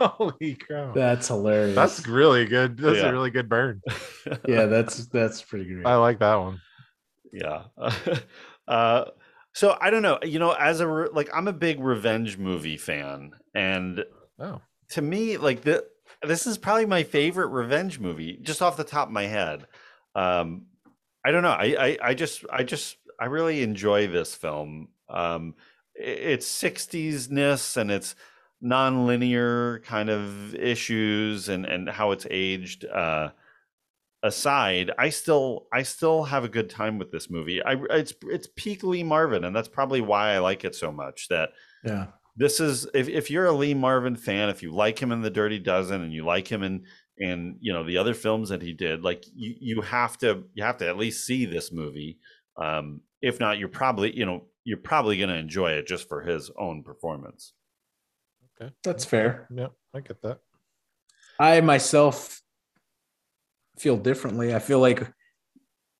Holy 0.00 0.54
crap. 0.56 0.94
That's 0.94 1.28
hilarious. 1.28 1.74
That's 1.74 2.06
really 2.06 2.46
good. 2.46 2.76
That's 2.78 2.98
Yeah. 2.98 3.08
a 3.08 3.12
really 3.12 3.30
good 3.30 3.48
burn. 3.48 3.80
yeah, 4.48 4.66
that's 4.66 5.06
that's 5.06 5.42
pretty 5.42 5.66
great. 5.72 5.86
I 5.86 5.96
like 5.96 6.18
that 6.20 6.34
one. 6.36 6.60
yeah. 7.32 7.64
uh, 8.68 9.04
so 9.54 9.76
I 9.80 9.90
don't 9.90 10.02
know. 10.02 10.18
You 10.22 10.38
know, 10.38 10.52
as 10.52 10.80
a 10.80 10.86
re- 10.88 11.08
like, 11.12 11.28
I'm 11.34 11.48
a 11.48 11.52
big 11.52 11.80
revenge 11.80 12.38
movie 12.38 12.76
fan, 12.76 13.32
and 13.54 14.04
Oh, 14.38 14.60
to 14.90 15.02
me, 15.02 15.36
like 15.36 15.62
the 15.62 15.84
this 16.22 16.46
is 16.46 16.56
probably 16.58 16.86
my 16.86 17.02
favorite 17.02 17.48
revenge 17.48 17.98
movie, 17.98 18.38
just 18.42 18.62
off 18.62 18.76
the 18.76 18.84
top 18.84 19.08
of 19.08 19.12
my 19.12 19.24
head. 19.24 19.66
Um, 20.14 20.66
I 21.24 21.30
don't 21.30 21.42
know. 21.42 21.50
I, 21.50 21.76
I 21.78 21.98
I 22.02 22.14
just 22.14 22.44
I 22.50 22.62
just 22.64 22.96
I 23.18 23.26
really 23.26 23.62
enjoy 23.62 24.06
this 24.06 24.34
film. 24.34 24.88
Um, 25.08 25.54
i- 25.58 25.69
it's 26.00 26.46
60s 26.46 27.30
ness 27.30 27.76
and 27.76 27.90
it's 27.90 28.14
non-linear 28.60 29.80
kind 29.80 30.10
of 30.10 30.54
issues 30.54 31.48
and 31.48 31.64
and 31.64 31.88
how 31.88 32.10
it's 32.10 32.26
aged 32.30 32.84
uh 32.84 33.30
aside 34.22 34.90
i 34.98 35.08
still 35.08 35.66
i 35.72 35.82
still 35.82 36.24
have 36.24 36.44
a 36.44 36.48
good 36.48 36.68
time 36.68 36.98
with 36.98 37.10
this 37.10 37.30
movie 37.30 37.62
i 37.64 37.74
it's 37.88 38.12
it's 38.24 38.48
peak 38.56 38.82
lee 38.82 39.02
marvin 39.02 39.44
and 39.44 39.56
that's 39.56 39.68
probably 39.68 40.02
why 40.02 40.32
i 40.32 40.38
like 40.38 40.62
it 40.62 40.74
so 40.74 40.92
much 40.92 41.26
that 41.28 41.50
yeah. 41.84 42.06
this 42.36 42.60
is 42.60 42.86
if, 42.92 43.08
if 43.08 43.30
you're 43.30 43.46
a 43.46 43.52
lee 43.52 43.72
marvin 43.72 44.14
fan 44.14 44.50
if 44.50 44.62
you 44.62 44.70
like 44.74 45.00
him 45.00 45.10
in 45.10 45.22
the 45.22 45.30
dirty 45.30 45.58
dozen 45.58 46.02
and 46.02 46.12
you 46.12 46.22
like 46.22 46.46
him 46.46 46.62
in 46.62 46.84
in 47.16 47.56
you 47.60 47.72
know 47.72 47.82
the 47.82 47.96
other 47.96 48.12
films 48.12 48.50
that 48.50 48.60
he 48.60 48.74
did 48.74 49.02
like 49.02 49.24
you 49.34 49.54
you 49.58 49.80
have 49.80 50.18
to 50.18 50.44
you 50.52 50.62
have 50.62 50.76
to 50.76 50.86
at 50.86 50.98
least 50.98 51.24
see 51.24 51.46
this 51.46 51.72
movie 51.72 52.18
um 52.58 53.00
if 53.22 53.40
not 53.40 53.58
you're 53.58 53.68
probably 53.68 54.14
you 54.14 54.26
know 54.26 54.42
you're 54.70 54.78
probably 54.78 55.18
going 55.18 55.28
to 55.28 55.34
enjoy 55.36 55.72
it 55.72 55.84
just 55.86 56.08
for 56.08 56.20
his 56.22 56.48
own 56.56 56.84
performance 56.84 57.52
okay. 58.60 58.72
That's 58.84 59.04
fair. 59.04 59.48
Yeah, 59.54 59.68
I 59.94 60.00
get 60.00 60.22
that. 60.22 60.38
I 61.38 61.60
myself 61.60 62.40
feel 63.78 63.96
differently. 63.96 64.54
I 64.54 64.58
feel 64.58 64.78
like 64.78 65.10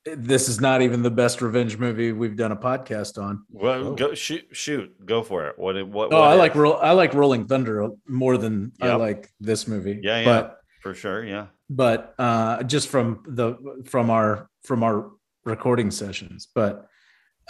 this 0.04 0.48
is 0.48 0.60
not 0.60 0.82
even 0.82 1.02
the 1.02 1.10
best 1.10 1.40
revenge 1.42 1.78
movie 1.78 2.12
we've 2.12 2.36
done 2.36 2.52
a 2.52 2.56
podcast 2.56 3.20
on. 3.22 3.44
well 3.50 3.88
Oh. 3.88 3.94
go 3.94 4.14
shoot 4.14 4.44
shoot 4.52 4.94
go 5.04 5.22
for 5.22 5.48
it 5.48 5.58
what 5.58 5.74
what, 5.88 6.12
Oh, 6.12 6.20
what 6.20 6.28
I 6.30 6.34
like 6.34 6.52
is? 6.52 6.58
Roll, 6.58 6.76
I 6.76 6.92
like 6.92 7.12
Rolling 7.14 7.46
Thunder 7.46 7.88
more 8.08 8.36
than 8.38 8.72
I 8.80 8.94
like 8.94 9.30
this 9.40 9.66
movie. 9.66 10.00
Yeah, 10.02 10.20
yeah. 10.20 10.24
But 10.24 10.60
for 10.82 10.94
sure 10.94 11.24
yeah 11.24 11.46
but 11.68 12.14
uh 12.18 12.62
just 12.62 12.88
from 12.88 13.22
the 13.26 13.56
from 13.84 14.10
our 14.10 14.48
from 14.64 14.82
our 14.82 15.10
recording 15.44 15.90
sessions. 15.90 16.48
But 16.54 16.86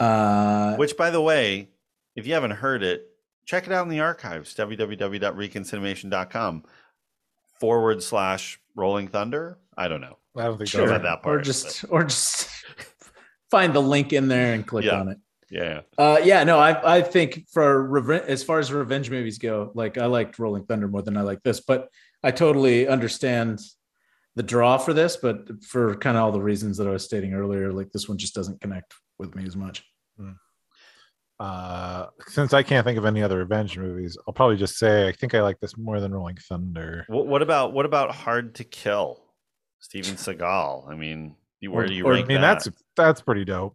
uh 0.00 0.74
which 0.76 0.96
by 0.96 1.10
the 1.10 1.20
way 1.20 1.68
if 2.16 2.26
you 2.26 2.32
haven't 2.34 2.50
heard 2.52 2.82
it 2.82 3.06
check 3.44 3.66
it 3.66 3.72
out 3.72 3.82
in 3.84 3.88
the 3.90 4.00
archives 4.00 4.54
www.reconcinimation.com 4.54 6.64
forward 7.58 8.02
slash 8.02 8.58
rolling 8.74 9.06
thunder 9.08 9.58
i 9.76 9.86
don't 9.88 10.00
know 10.00 10.16
I 10.36 10.44
don't 10.44 10.58
think 10.58 10.70
Sure. 10.70 10.86
that's 10.86 10.98
At 10.98 11.02
that 11.02 11.18
or 11.18 11.22
part, 11.22 11.42
just 11.44 11.84
or 11.90 12.04
just 12.04 12.48
find 13.50 13.74
the 13.74 13.82
link 13.82 14.12
in 14.12 14.28
there 14.28 14.54
and 14.54 14.64
click 14.64 14.84
Yeah. 14.84 15.00
on 15.00 15.08
it. 15.08 15.18
yeah 15.50 15.80
Uh, 15.98 16.20
yeah, 16.22 16.44
no, 16.44 16.60
I 16.60 16.98
I 16.98 17.02
think 17.02 17.48
for 17.50 17.82
reven- 17.88 18.24
as 18.26 18.44
far 18.44 18.60
as 18.60 18.72
revenge 18.72 19.10
movies 19.10 19.38
go, 19.38 19.72
like 19.74 19.98
I 19.98 20.06
liked 20.06 20.38
Rolling 20.38 20.64
Thunder 20.66 20.86
more 20.86 21.02
than 21.02 21.16
I 21.16 21.22
like 21.22 21.42
this, 21.42 21.58
but 21.60 21.88
I 22.22 22.30
totally 22.30 22.86
understand 22.86 23.58
the 24.36 24.42
draw 24.42 24.78
for 24.78 24.92
this, 24.92 25.16
but 25.16 25.62
for 25.64 25.94
kind 25.96 26.16
of 26.16 26.22
all 26.24 26.32
the 26.32 26.40
reasons 26.40 26.76
that 26.78 26.86
I 26.86 26.90
was 26.90 27.04
stating 27.04 27.34
earlier, 27.34 27.72
like 27.72 27.90
this 27.92 28.08
one 28.08 28.16
just 28.18 28.34
doesn't 28.34 28.60
connect 28.60 28.94
with 29.18 29.34
me 29.34 29.44
as 29.44 29.56
much. 29.56 29.84
Uh, 31.38 32.06
since 32.28 32.52
I 32.52 32.62
can't 32.62 32.84
think 32.86 32.98
of 32.98 33.06
any 33.06 33.22
other 33.22 33.38
revenge 33.38 33.78
movies, 33.78 34.16
I'll 34.28 34.34
probably 34.34 34.56
just 34.58 34.76
say 34.76 35.08
I 35.08 35.12
think 35.12 35.34
I 35.34 35.40
like 35.40 35.58
this 35.58 35.76
more 35.78 35.98
than 35.98 36.12
Rolling 36.12 36.36
Thunder. 36.36 37.06
What, 37.08 37.26
what 37.26 37.40
about 37.40 37.72
what 37.72 37.86
about 37.86 38.10
Hard 38.14 38.54
to 38.56 38.64
Kill? 38.64 39.22
Steven 39.80 40.14
Seagal. 40.16 40.90
I 40.90 40.94
mean, 40.94 41.34
you- 41.60 41.70
where 41.70 41.84
Or- 41.84 41.86
do 41.86 41.94
you 41.94 42.04
or- 42.04 42.12
rank 42.12 42.26
I 42.26 42.28
mean, 42.28 42.40
that? 42.42 42.62
that's 42.64 42.68
that's 42.94 43.20
pretty 43.22 43.46
dope. 43.46 43.74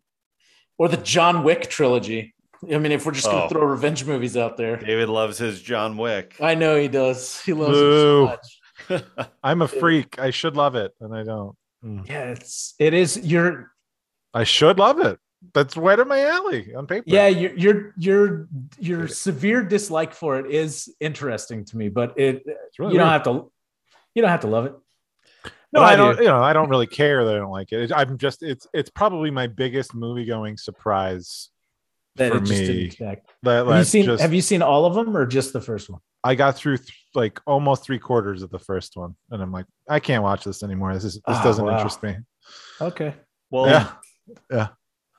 Or 0.77 0.89
the 0.89 0.97
John 0.97 1.43
Wick 1.43 1.67
trilogy. 1.69 2.35
I 2.71 2.77
mean, 2.77 2.91
if 2.91 3.05
we're 3.05 3.13
just 3.13 3.25
gonna 3.25 3.45
Oh. 3.45 3.49
throw 3.49 3.63
revenge 3.65 4.05
movies 4.05 4.37
out 4.37 4.57
there, 4.57 4.75
David 4.77 5.09
loves 5.09 5.39
his 5.39 5.59
John 5.61 5.97
Wick. 5.97 6.35
I 6.39 6.53
know 6.53 6.75
he 6.79 6.87
does. 6.87 7.41
He 7.41 7.53
loves 7.53 7.71
it 7.77 7.81
Boo. 7.81 8.25
so 8.25 8.25
much. 8.31 8.59
I'm 9.43 9.61
a 9.61 9.67
freak. 9.67 10.19
I 10.19 10.31
should 10.31 10.55
love 10.55 10.75
it, 10.75 10.91
and 10.99 11.15
I 11.15 11.23
don't. 11.23 11.55
Mm. 11.83 12.07
Yeah, 12.07 12.31
it's 12.31 12.73
it 12.79 12.93
is. 12.93 13.17
You're 13.17 13.71
I 14.33 14.43
should 14.43 14.79
love 14.79 14.99
it. 14.99 15.19
That's 15.53 15.77
right 15.77 15.99
up 15.99 16.07
my 16.07 16.21
alley 16.25 16.73
on 16.73 16.87
paper. 16.87 17.03
yeah, 17.07 17.27
your 17.27 17.53
your 17.55 17.93
your 17.97 18.47
your 18.79 19.07
severe 19.07 19.63
dislike 19.63 20.13
for 20.13 20.39
it 20.39 20.51
is 20.51 20.93
interesting 20.99 21.65
to 21.65 21.77
me, 21.77 21.89
but 21.89 22.17
it 22.17 22.43
really 22.79 22.93
you 22.93 22.99
don't 22.99 23.07
weird. 23.07 23.07
have 23.07 23.23
to 23.23 23.51
you 24.15 24.21
don't 24.21 24.31
have 24.31 24.41
to 24.41 24.47
love 24.47 24.65
it. 24.65 24.73
No, 25.71 25.81
I 25.81 25.95
do. 25.95 26.01
don't. 26.03 26.17
You 26.19 26.25
know, 26.25 26.41
I 26.41 26.53
don't 26.53 26.69
really 26.69 26.87
care 26.87 27.25
that 27.25 27.35
I 27.35 27.37
don't 27.37 27.51
like 27.51 27.71
it. 27.73 27.81
It- 27.83 27.91
I'm 27.93 28.17
just. 28.17 28.41
It's 28.41 28.65
it's 28.73 28.89
probably 28.89 29.29
my 29.29 29.45
biggest 29.47 29.93
movie 29.93 30.25
going 30.25 30.57
surprise 30.57 31.49
That 32.17 32.31
for 32.31 32.37
it 32.37 32.45
just 32.45 32.61
me. 32.61 32.67
didn't 32.67 32.95
connect. 32.97 33.31
That, 33.43 33.65
Have 33.67 33.77
you 33.77 33.83
seen 33.83 34.05
just, 34.05 34.21
Have 34.21 34.33
you 34.33 34.41
seen 34.41 34.61
all 34.61 34.85
of 34.85 34.93
them 34.93 35.15
or 35.15 35.25
just 35.25 35.53
the 35.53 35.61
first 35.61 35.89
one? 35.89 35.99
I 36.23 36.33
got 36.35 36.55
through 36.55 36.77
th- 36.77 36.89
like 37.13 37.39
almost 37.45 37.83
three 37.83 37.99
quarters 37.99 38.41
of 38.41 38.49
the 38.49 38.59
first 38.59 38.95
one, 38.97 39.15
and 39.31 39.41
I'm 39.41 39.51
like, 39.51 39.65
I 39.89 39.99
can't 39.99 40.23
watch 40.23 40.43
this 40.43 40.63
anymore. 40.63 40.93
This 40.93 41.03
is 41.03 41.15
this 41.15 41.21
Ah, 41.27 41.43
doesn't 41.43 41.65
wow. 41.65 41.75
interest 41.77 42.01
me. 42.03 42.15
Okay. 42.81 43.13
well, 43.51 43.67
Yeah, 43.67 43.91
yeah. 44.49 44.67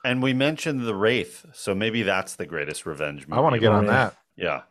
and 0.03 0.21
we 0.21 0.33
mentioned 0.33 0.81
the 0.85 0.95
Wraith, 0.95 1.45
so 1.53 1.73
maybe 1.73 2.01
that's 2.03 2.35
the 2.35 2.45
greatest 2.45 2.85
revenge 2.85 3.27
movie. 3.27 3.37
I 3.37 3.41
want 3.41 3.53
to 3.53 3.59
get 3.59 3.71
on 3.71 3.83
Wraith. 3.83 3.91
that. 3.91 4.15
Yeah, 4.35 4.61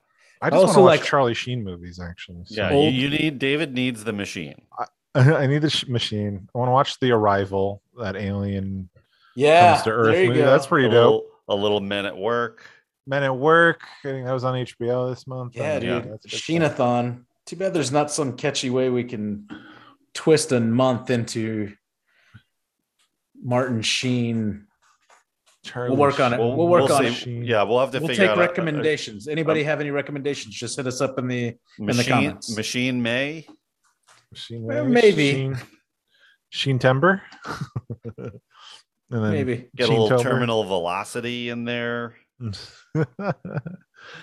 I 0.43 0.51
just 0.51 0.61
also 0.66 0.82
watch 0.82 0.98
like- 1.01 1.05
Charlie 1.05 1.35
Sheen 1.35 1.65
movies. 1.65 1.98
Actually, 2.01 2.43
so. 2.47 2.55
yeah. 2.61 2.70
You, 2.70 2.77
Old- 2.77 2.94
you 2.94 3.09
need 3.09 3.39
David 3.39 3.73
needs 3.73 4.05
the 4.05 4.12
machine. 4.12 4.61
I 5.15 5.47
need 5.47 5.62
the 5.62 5.70
sh- 5.70 5.86
machine. 5.89 6.48
I 6.55 6.59
want 6.59 6.69
to 6.69 6.73
watch 6.73 7.01
The 7.01 7.12
Arrival, 7.12 7.82
that 7.98 8.15
alien 8.16 8.90
Yeah. 9.35 9.73
comes 9.73 9.85
to 9.85 9.90
Earth 9.90 10.27
movie. 10.27 10.40
go. 10.40 10.44
That's 10.47 10.66
pretty 10.66 10.89
a 10.89 10.90
dope. 10.90 10.97
little, 11.23 11.24
a 11.48 11.55
little 11.55 11.81
men 11.81 12.06
at 12.06 12.16
work. 12.16 12.64
Men 13.09 13.23
at 13.23 13.36
Work. 13.36 13.82
I 14.05 14.09
think 14.09 14.27
that 14.27 14.32
was 14.32 14.43
on 14.43 14.55
HBO 14.55 15.10
this 15.10 15.28
month. 15.28 15.55
Yeah, 15.55 15.74
Um, 15.74 15.81
dude. 15.81 15.90
that's 16.12 16.27
good 16.27 16.31
stuff. 16.32 16.40
Sheenathon. 16.40 17.24
Too 17.47 17.55
bad 17.55 17.73
there's 17.73 17.93
not 17.93 18.10
some 18.10 18.36
catchy 18.36 18.68
way 18.70 18.89
we 18.89 19.05
can 19.05 19.47
twist 20.12 20.51
a 20.51 20.59
month 20.59 21.10
into 21.10 21.73
Martin 23.40 23.82
Sheen. 23.82 24.66
Charlie 25.62 25.90
We'll 25.90 25.98
work 25.98 26.18
on 26.18 26.32
it. 26.32 26.39
Sheen. 26.39 26.56
We'll 26.56 26.66
work 26.68 26.90
on 26.90 27.12
see- 27.12 27.39
it. 27.39 27.47
Yeah, 27.47 27.62
we'll 27.62 27.78
have 27.78 27.93
to 27.93 27.98
We'll 28.01 28.09
figure 28.09 28.24
take 28.24 28.31
out 28.31 28.39
a- 28.39 28.40
a- 28.40 28.44
a 28.44 28.48
recommendations. 28.48 29.28
Anybody 29.28 29.62
have 29.62 29.81
any 29.81 29.90
recommendations? 29.93 30.55
Just 30.56 30.77
hit 30.77 30.86
us 30.89 31.01
up 31.01 31.16
in 31.20 31.28
the 31.28 31.56
machine, 31.78 31.90
in 31.90 31.97
the 31.97 32.05
comments. 32.05 32.56
Machine 32.56 33.01
May. 33.02 33.47
Sheen 34.35 34.62
Well, 34.64 34.85
Ray, 34.85 34.90
maybe. 34.90 35.31
Sheen, 35.32 35.59
Sheen 36.51 36.78
Timber. 36.81 37.23
and 39.11 39.24
then 39.24 39.33
maybe. 39.33 39.69
Get 39.77 39.89
a 39.89 39.93
little 39.93 40.09
Tober. 40.09 40.23
terminal 40.23 40.65
velocity 40.65 41.49
in 41.49 41.65
there. 41.65 42.15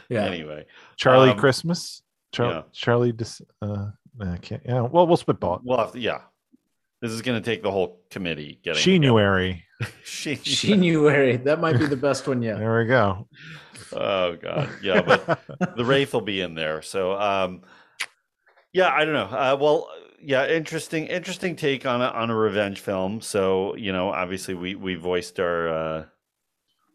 Yeah. 0.09 0.23
Anyway, 0.25 0.65
Charlie 0.95 1.31
Um, 1.31 1.37
Christmas. 1.37 2.01
Char- 2.31 2.49
yeah. 2.51 2.61
Charlie. 2.71 3.11
Dis- 3.11 3.41
uh, 3.61 3.87
I 4.21 4.37
can't. 4.37 4.61
Yeah. 4.65 4.81
Well, 4.81 5.05
we'll 5.07 5.17
spitball. 5.17 5.55
it. 5.55 5.61
we'll 5.65 5.77
have 5.77 5.91
to. 5.91 5.99
Yeah, 5.99 6.21
this 7.01 7.11
is 7.11 7.21
going 7.21 7.41
to 7.41 7.45
take 7.45 7.63
the 7.63 7.71
whole 7.71 8.01
committee 8.09 8.59
getting 8.63 8.81
Sheenuary. 8.81 9.61
Sheen. 10.05 10.39
January. 10.43 11.35
That 11.37 11.59
might 11.59 11.77
be 11.77 11.85
the 11.85 11.97
best 11.97 12.27
one 12.27 12.41
yet. 12.41 12.59
There 12.59 12.79
we 12.79 12.85
go. 12.85 13.27
Oh 13.91 14.37
god, 14.37 14.69
yeah, 14.81 15.01
but 15.01 15.41
the 15.75 15.83
Wraith 15.83 16.13
will 16.13 16.21
be 16.21 16.39
in 16.41 16.55
there. 16.55 16.81
So, 16.81 17.19
um, 17.19 17.61
yeah, 18.71 18.87
I 18.89 19.03
don't 19.03 19.13
know. 19.13 19.25
Uh, 19.25 19.57
well, 19.59 19.89
yeah, 20.25 20.47
interesting, 20.47 21.07
interesting 21.07 21.55
take 21.55 21.85
on 21.85 22.01
a 22.01 22.07
on 22.07 22.29
a 22.29 22.35
revenge 22.35 22.79
film. 22.79 23.21
So, 23.21 23.75
you 23.75 23.91
know, 23.91 24.09
obviously 24.09 24.53
we 24.53 24.75
we 24.75 24.95
voiced 24.95 25.39
our 25.39 25.67
uh, 25.67 26.05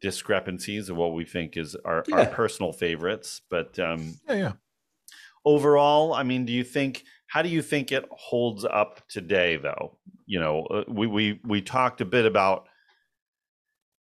discrepancies 0.01 0.89
of 0.89 0.97
what 0.97 1.13
we 1.15 1.25
think 1.25 1.57
is 1.57 1.77
our, 1.85 2.05
our 2.13 2.27
personal 2.27 2.73
favorites, 2.73 3.41
but 3.51 3.79
um, 3.79 4.15
Yeah. 4.29 4.35
Yeah. 4.35 4.53
overall, 5.45 6.15
I 6.15 6.23
mean, 6.23 6.45
do 6.45 6.53
you 6.53 6.65
think? 6.65 7.05
How 7.27 7.43
do 7.43 7.51
you 7.51 7.61
think 7.61 7.93
it 7.93 8.07
holds 8.11 8.65
up 8.65 9.07
today, 9.09 9.57
though? 9.59 9.99
You 10.27 10.41
know, 10.41 10.63
uh, 10.65 10.85
we 10.89 11.07
we 11.07 11.41
we 11.45 11.61
talked 11.61 12.01
a 12.01 12.07
bit 12.07 12.25
about 12.25 12.69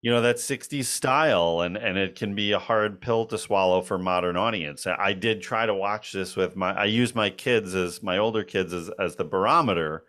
you 0.01 0.11
know 0.11 0.21
that 0.21 0.35
60s 0.37 0.85
style 0.85 1.61
and 1.61 1.75
and 1.77 1.97
it 1.97 2.15
can 2.15 2.35
be 2.35 2.51
a 2.51 2.59
hard 2.59 3.01
pill 3.01 3.25
to 3.25 3.37
swallow 3.37 3.81
for 3.81 3.97
modern 3.97 4.37
audience 4.37 4.85
i 4.85 5.11
did 5.13 5.41
try 5.41 5.65
to 5.65 5.73
watch 5.73 6.11
this 6.11 6.35
with 6.35 6.55
my 6.55 6.71
i 6.73 6.85
use 6.85 7.15
my 7.15 7.29
kids 7.29 7.73
as 7.75 8.03
my 8.03 8.17
older 8.17 8.43
kids 8.43 8.73
as 8.73 8.89
as 8.99 9.15
the 9.15 9.23
barometer 9.25 10.05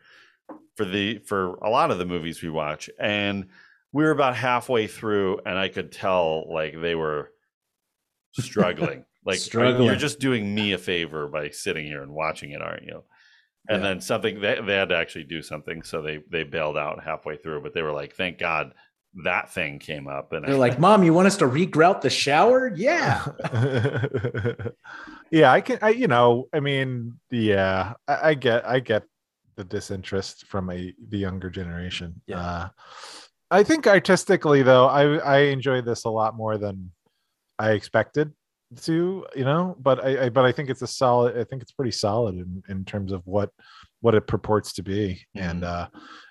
for 0.77 0.85
the 0.85 1.19
for 1.21 1.55
a 1.57 1.71
lot 1.71 1.91
of 1.91 1.99
the 1.99 2.05
movies 2.07 2.43
we 2.43 2.51
watch 2.51 2.91
and 3.01 3.47
we 3.93 4.05
were 4.05 4.11
about 4.11 4.37
halfway 4.37 4.87
through 4.87 5.41
and 5.47 5.59
i 5.59 5.69
could 5.69 5.91
tell 5.91 6.45
like 6.53 6.81
they 6.81 6.95
were 6.95 7.33
struggling 8.33 9.05
like 9.25 9.39
Struggling. 9.39 9.87
you're 9.87 9.97
just 9.97 10.21
doing 10.21 10.55
me 10.55 10.73
a 10.73 10.79
favor 10.79 11.27
by 11.29 11.49
sitting 11.51 11.87
here 11.87 12.03
and 12.03 12.13
watching 12.13 12.51
it 12.51 12.63
aren't 12.63 12.85
you 12.85 13.03
and 13.69 13.83
Yeah. 13.83 13.89
then 13.89 14.01
something 14.01 14.41
they, 14.41 14.61
they 14.61 14.75
had 14.75 14.91
to 14.91 14.97
actually 14.97 15.25
do 15.25 15.43
something 15.43 15.83
so 15.83 16.03
they 16.03 16.21
they 16.31 16.45
bailed 16.45 16.77
out 16.77 17.03
halfway 17.03 17.37
through 17.37 17.63
but 17.63 17.73
they 17.75 17.83
were 17.83 17.93
like 17.93 18.15
thank 18.15 18.39
god 18.39 18.75
that 19.25 19.53
thing 19.53 19.79
came 19.79 20.07
up 20.07 20.33
and 20.33 20.47
They're 20.47 20.57
like, 20.57 20.79
Mom, 20.81 21.03
you 21.03 21.13
want 21.13 21.27
us 21.27 21.37
to 21.39 21.47
regrout 21.47 22.01
the 22.01 22.11
shower? 22.11 22.73
Yeah. 22.75 23.25
yeah, 25.31 25.53
I 25.53 25.61
can. 25.61 25.79
I 25.83 25.91
you 25.91 26.09
know, 26.09 26.49
I 26.53 26.61
mean, 26.61 27.19
yeah, 27.31 27.95
I, 28.07 28.31
I 28.31 28.35
get, 28.35 28.67
I 28.67 28.81
get 28.81 29.05
the 29.57 29.65
disinterest 29.65 30.47
from 30.47 30.71
a 30.71 30.95
the 31.09 31.19
younger 31.19 31.51
generation. 31.51 32.21
Yeah. 32.27 32.39
Uh, 32.39 32.69
I 33.51 33.63
think 33.63 33.87
artistically, 33.87 34.63
though, 34.63 34.87
I 34.87 35.17
I 35.17 35.39
enjoy 35.39 35.81
this 35.83 36.05
a 36.05 36.11
lot 36.11 36.37
more 36.37 36.59
than 36.59 36.93
I 37.59 37.73
expected 37.73 38.33
to. 38.83 39.27
You 39.35 39.45
know, 39.45 39.77
but 39.81 40.05
I, 40.05 40.27
I 40.27 40.29
but 40.29 40.45
I 40.45 40.53
think 40.53 40.71
it's 40.71 40.83
a 40.83 40.87
solid. 40.87 41.37
I 41.37 41.45
think 41.45 41.63
it's 41.63 41.73
pretty 41.73 41.91
solid 41.93 42.37
in 42.37 42.63
in 42.69 42.85
terms 42.85 43.11
of 43.11 43.27
what 43.27 43.51
what 44.01 44.15
it 44.15 44.27
purports 44.27 44.75
to 44.75 44.83
be, 44.83 45.27
and 45.35 45.65
uh, 45.65 45.89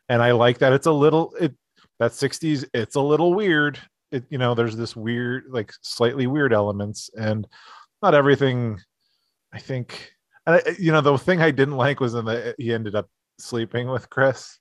and 0.09 0.21
I 0.21 0.31
like 0.31 0.59
that 0.59 0.73
it's 0.73 0.87
a 0.87 0.91
little 0.91 1.33
it 1.39 1.55
that 1.99 2.11
60s 2.11 2.65
it's 2.73 2.95
a 2.95 3.01
little 3.01 3.33
weird. 3.33 3.79
It 4.11 4.23
you 4.29 4.37
know 4.37 4.55
there's 4.55 4.77
this 4.77 4.95
weird 4.95 5.45
like 5.49 5.71
slightly 5.81 6.27
weird 6.27 6.53
elements 6.53 7.09
and 7.19 7.45
not 8.01 8.15
everything 8.15 8.79
i 9.51 9.59
think 9.59 10.13
and 10.45 10.55
I, 10.55 10.75
you 10.79 10.93
know 10.93 11.01
the 11.01 11.17
thing 11.17 11.41
i 11.41 11.51
didn't 11.51 11.75
like 11.75 11.99
was 11.99 12.13
in 12.13 12.23
the 12.23 12.55
he 12.57 12.73
ended 12.73 12.95
up 12.95 13.09
sleeping 13.37 13.89
with 13.89 14.09
chris 14.09 14.59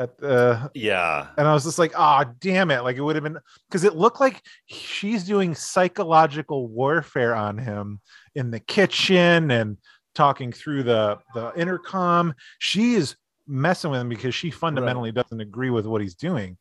at 0.00 0.18
the 0.18 0.70
yeah. 0.74 1.28
and 1.36 1.46
i 1.46 1.52
was 1.52 1.62
just 1.62 1.78
like 1.78 1.92
ah 1.96 2.24
damn 2.40 2.70
it. 2.70 2.80
Like 2.80 2.96
it 2.96 3.02
would 3.02 3.16
have 3.16 3.22
been 3.22 3.38
because 3.68 3.84
it 3.84 3.94
looked 3.94 4.18
like 4.18 4.42
she's 4.66 5.24
doing 5.24 5.54
psychological 5.54 6.68
warfare 6.68 7.34
on 7.34 7.58
him 7.58 8.00
in 8.34 8.50
the 8.50 8.60
kitchen 8.60 9.50
and 9.50 9.76
talking 10.14 10.52
through 10.52 10.84
the 10.84 11.18
the 11.34 11.52
intercom. 11.54 12.34
She 12.58 12.94
is 12.94 13.14
messing 13.50 13.90
with 13.90 14.00
him 14.00 14.08
because 14.08 14.34
she 14.34 14.50
fundamentally 14.50 15.12
doesn't 15.12 15.40
agree 15.40 15.70
with 15.70 15.86
what 15.86 16.00
he's 16.00 16.14
doing. 16.14 16.56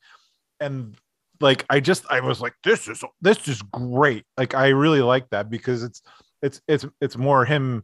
And 0.59 0.95
like 1.41 1.65
i 1.69 1.79
just 1.79 2.03
i 2.09 2.19
was 2.19 2.41
like 2.41 2.53
this 2.65 2.89
is 2.89 3.01
this 3.21 3.47
is 3.47 3.61
great. 3.61 4.25
Like 4.37 4.55
i 4.55 4.69
really 4.69 5.01
like 5.01 5.29
that 5.29 5.49
because 5.49 5.83
it's 5.83 6.01
it's 6.41 6.61
it's 6.67 6.85
it's 6.99 7.15
more 7.17 7.45
him 7.45 7.83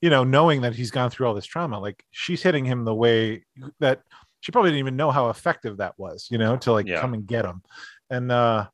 you 0.00 0.08
know 0.10 0.24
knowing 0.24 0.62
that 0.62 0.74
he's 0.74 0.90
gone 0.90 1.10
through 1.10 1.26
all 1.26 1.34
this 1.34 1.44
trauma. 1.44 1.78
Like 1.78 2.02
she's 2.12 2.42
hitting 2.42 2.64
him 2.64 2.84
the 2.84 2.94
way 2.94 3.44
that 3.80 4.00
she 4.40 4.52
probably 4.52 4.70
didn't 4.70 4.80
even 4.80 4.96
know 4.96 5.10
how 5.10 5.28
effective 5.30 5.78
that 5.78 5.94
was 5.98 6.28
you 6.30 6.38
know 6.38 6.56
to 6.58 6.72
like 6.72 6.86
Yeah. 6.86 7.00
come 7.00 7.12
and 7.14 7.26
get 7.26 7.44
him. 7.44 7.62
And 8.08 8.30
uh 8.32 8.68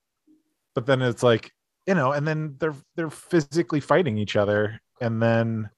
but 0.74 0.86
then 0.86 1.02
it's 1.02 1.22
like 1.24 1.50
you 1.86 1.94
know 1.94 2.12
and 2.12 2.26
then 2.28 2.54
they're 2.60 2.76
they're 2.94 3.10
physically 3.10 3.80
fighting 3.80 4.18
each 4.18 4.36
other. 4.36 4.80
And 5.00 5.20
then 5.20 5.70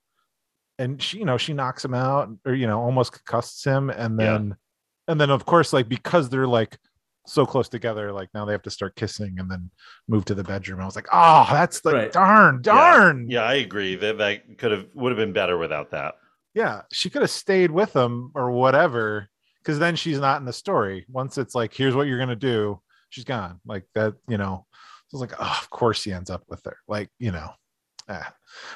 and 0.79 1.01
she 1.03 1.19
you 1.19 1.25
know 1.25 1.37
she 1.37 1.53
knocks 1.53 1.85
him 1.85 1.95
out 1.95 2.29
or 2.47 2.55
you 2.55 2.67
know 2.67 2.81
almost 2.81 3.13
concusses 3.13 3.65
him 3.65 3.91
and 3.91 4.19
Yeah. 4.19 4.33
then 4.33 4.57
and 5.09 5.21
then 5.21 5.31
of 5.31 5.45
course 5.45 5.73
like 5.73 5.89
because 5.89 6.29
they're 6.29 6.47
like 6.47 6.79
so 7.27 7.47
close 7.47 7.69
together 7.69 8.11
like 8.13 8.29
now 8.35 8.45
they 8.45 8.53
have 8.53 8.63
to 8.63 8.71
start 8.71 8.97
kissing 8.97 9.37
and 9.39 9.49
then 9.51 9.71
move 10.09 10.25
to 10.25 10.35
the 10.35 10.43
bedroom. 10.43 10.81
I 10.81 10.85
was 10.87 10.97
like 10.97 11.09
oh 11.13 11.47
that's 11.51 11.81
the 11.81 11.93
Right. 11.93 12.13
darn 12.13 12.63
darn! 12.63 13.29
Yeah 13.31 13.43
i 13.45 13.55
agree. 13.55 13.95
That 13.97 14.19
that 14.19 14.59
could 14.59 14.73
have 14.73 14.87
would 14.95 15.13
have 15.13 15.19
been 15.19 15.33
better 15.33 15.57
without 15.59 15.91
that. 15.93 16.15
Yeah 16.55 16.83
she 16.93 17.11
could 17.11 17.23
have 17.23 17.31
stayed 17.31 17.71
with 17.71 17.95
him 17.95 18.33
or 18.35 18.51
whatever 18.51 19.29
because 19.59 19.79
then 19.79 19.95
she's 19.95 20.19
not 20.19 20.41
in 20.41 20.47
the 20.47 20.53
story. 20.53 21.05
Once 21.09 21.39
it's 21.39 21.55
like 21.55 21.73
here's 21.73 21.95
what 21.95 22.07
you're 22.09 22.19
gonna 22.19 22.35
do 22.35 22.81
she's 23.11 23.25
gone. 23.25 23.61
Like 23.67 23.85
that 23.95 24.15
you 24.29 24.39
know 24.39 24.67
so 25.09 25.23
it's 25.23 25.31
like 25.31 25.39
oh 25.41 25.59
of 25.63 25.71
course 25.71 26.03
he 26.03 26.13
ends 26.13 26.31
up 26.31 26.43
with 26.49 26.65
her. 26.65 26.77
Like 26.89 27.09
you 27.21 27.31
know 27.31 27.51
ah. 28.09 28.33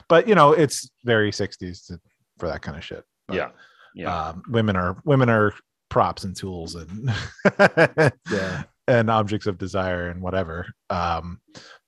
but 0.09 0.29
you 0.29 0.35
know 0.35 0.53
it's 0.53 0.91
very 1.05 1.31
60s 1.31 1.87
to, 1.87 1.99
for 2.39 2.49
that 2.49 2.63
kind 2.63 2.77
of 2.77 2.85
shit 2.85 3.05
But, 3.29 3.37
yeah 3.37 3.49
Yeah. 3.95 4.29
Um, 4.29 4.43
women 4.49 4.77
are 4.77 5.01
women 5.05 5.31
are 5.31 5.55
props 5.89 6.25
and 6.25 6.37
tools 6.37 6.75
and 6.75 7.11
Yeah. 8.31 8.65
and 8.87 9.11
objects 9.11 9.47
of 9.47 9.57
desire 9.59 10.11
and 10.11 10.21
whatever. 10.21 10.67
Um, 10.91 11.41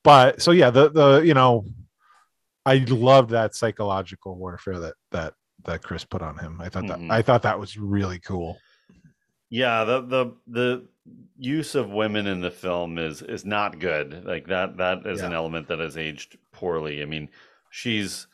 but 0.03 0.41
so 0.41 0.53
yeah, 0.53 0.71
the 0.71 0.89
the 0.91 1.21
you 1.21 1.35
know, 1.35 1.67
I 2.65 2.77
loved 2.89 3.31
that 3.31 3.55
psychological 3.55 4.37
warfare 4.37 4.79
that 4.79 4.95
that 5.13 5.35
that 5.65 5.83
Chris 5.83 6.05
put 6.05 6.23
on 6.23 6.39
him. 6.39 6.61
I 6.61 6.69
thought 6.71 6.87
that 6.87 7.01
I 7.11 7.21
thought 7.23 7.43
that 7.43 7.61
was 7.61 7.77
really 7.77 8.21
cool. 8.21 8.57
Yeah, 9.51 9.85
the 9.85 10.01
the 10.03 10.33
the 10.47 10.89
use 11.39 11.75
of 11.75 11.91
women 11.91 12.27
in 12.27 12.41
the 12.41 12.51
film 12.51 12.99
is 12.99 13.23
is 13.23 13.45
not 13.45 13.79
good. 13.79 14.25
Like 14.25 14.47
that 14.49 14.77
that 14.77 15.07
is 15.07 15.23
an 15.23 15.33
element 15.33 15.69
that 15.69 15.79
has 15.79 15.97
aged 15.97 16.37
poorly. 16.53 17.01
I 17.03 17.07
mean, 17.07 17.29
she's 17.71 18.27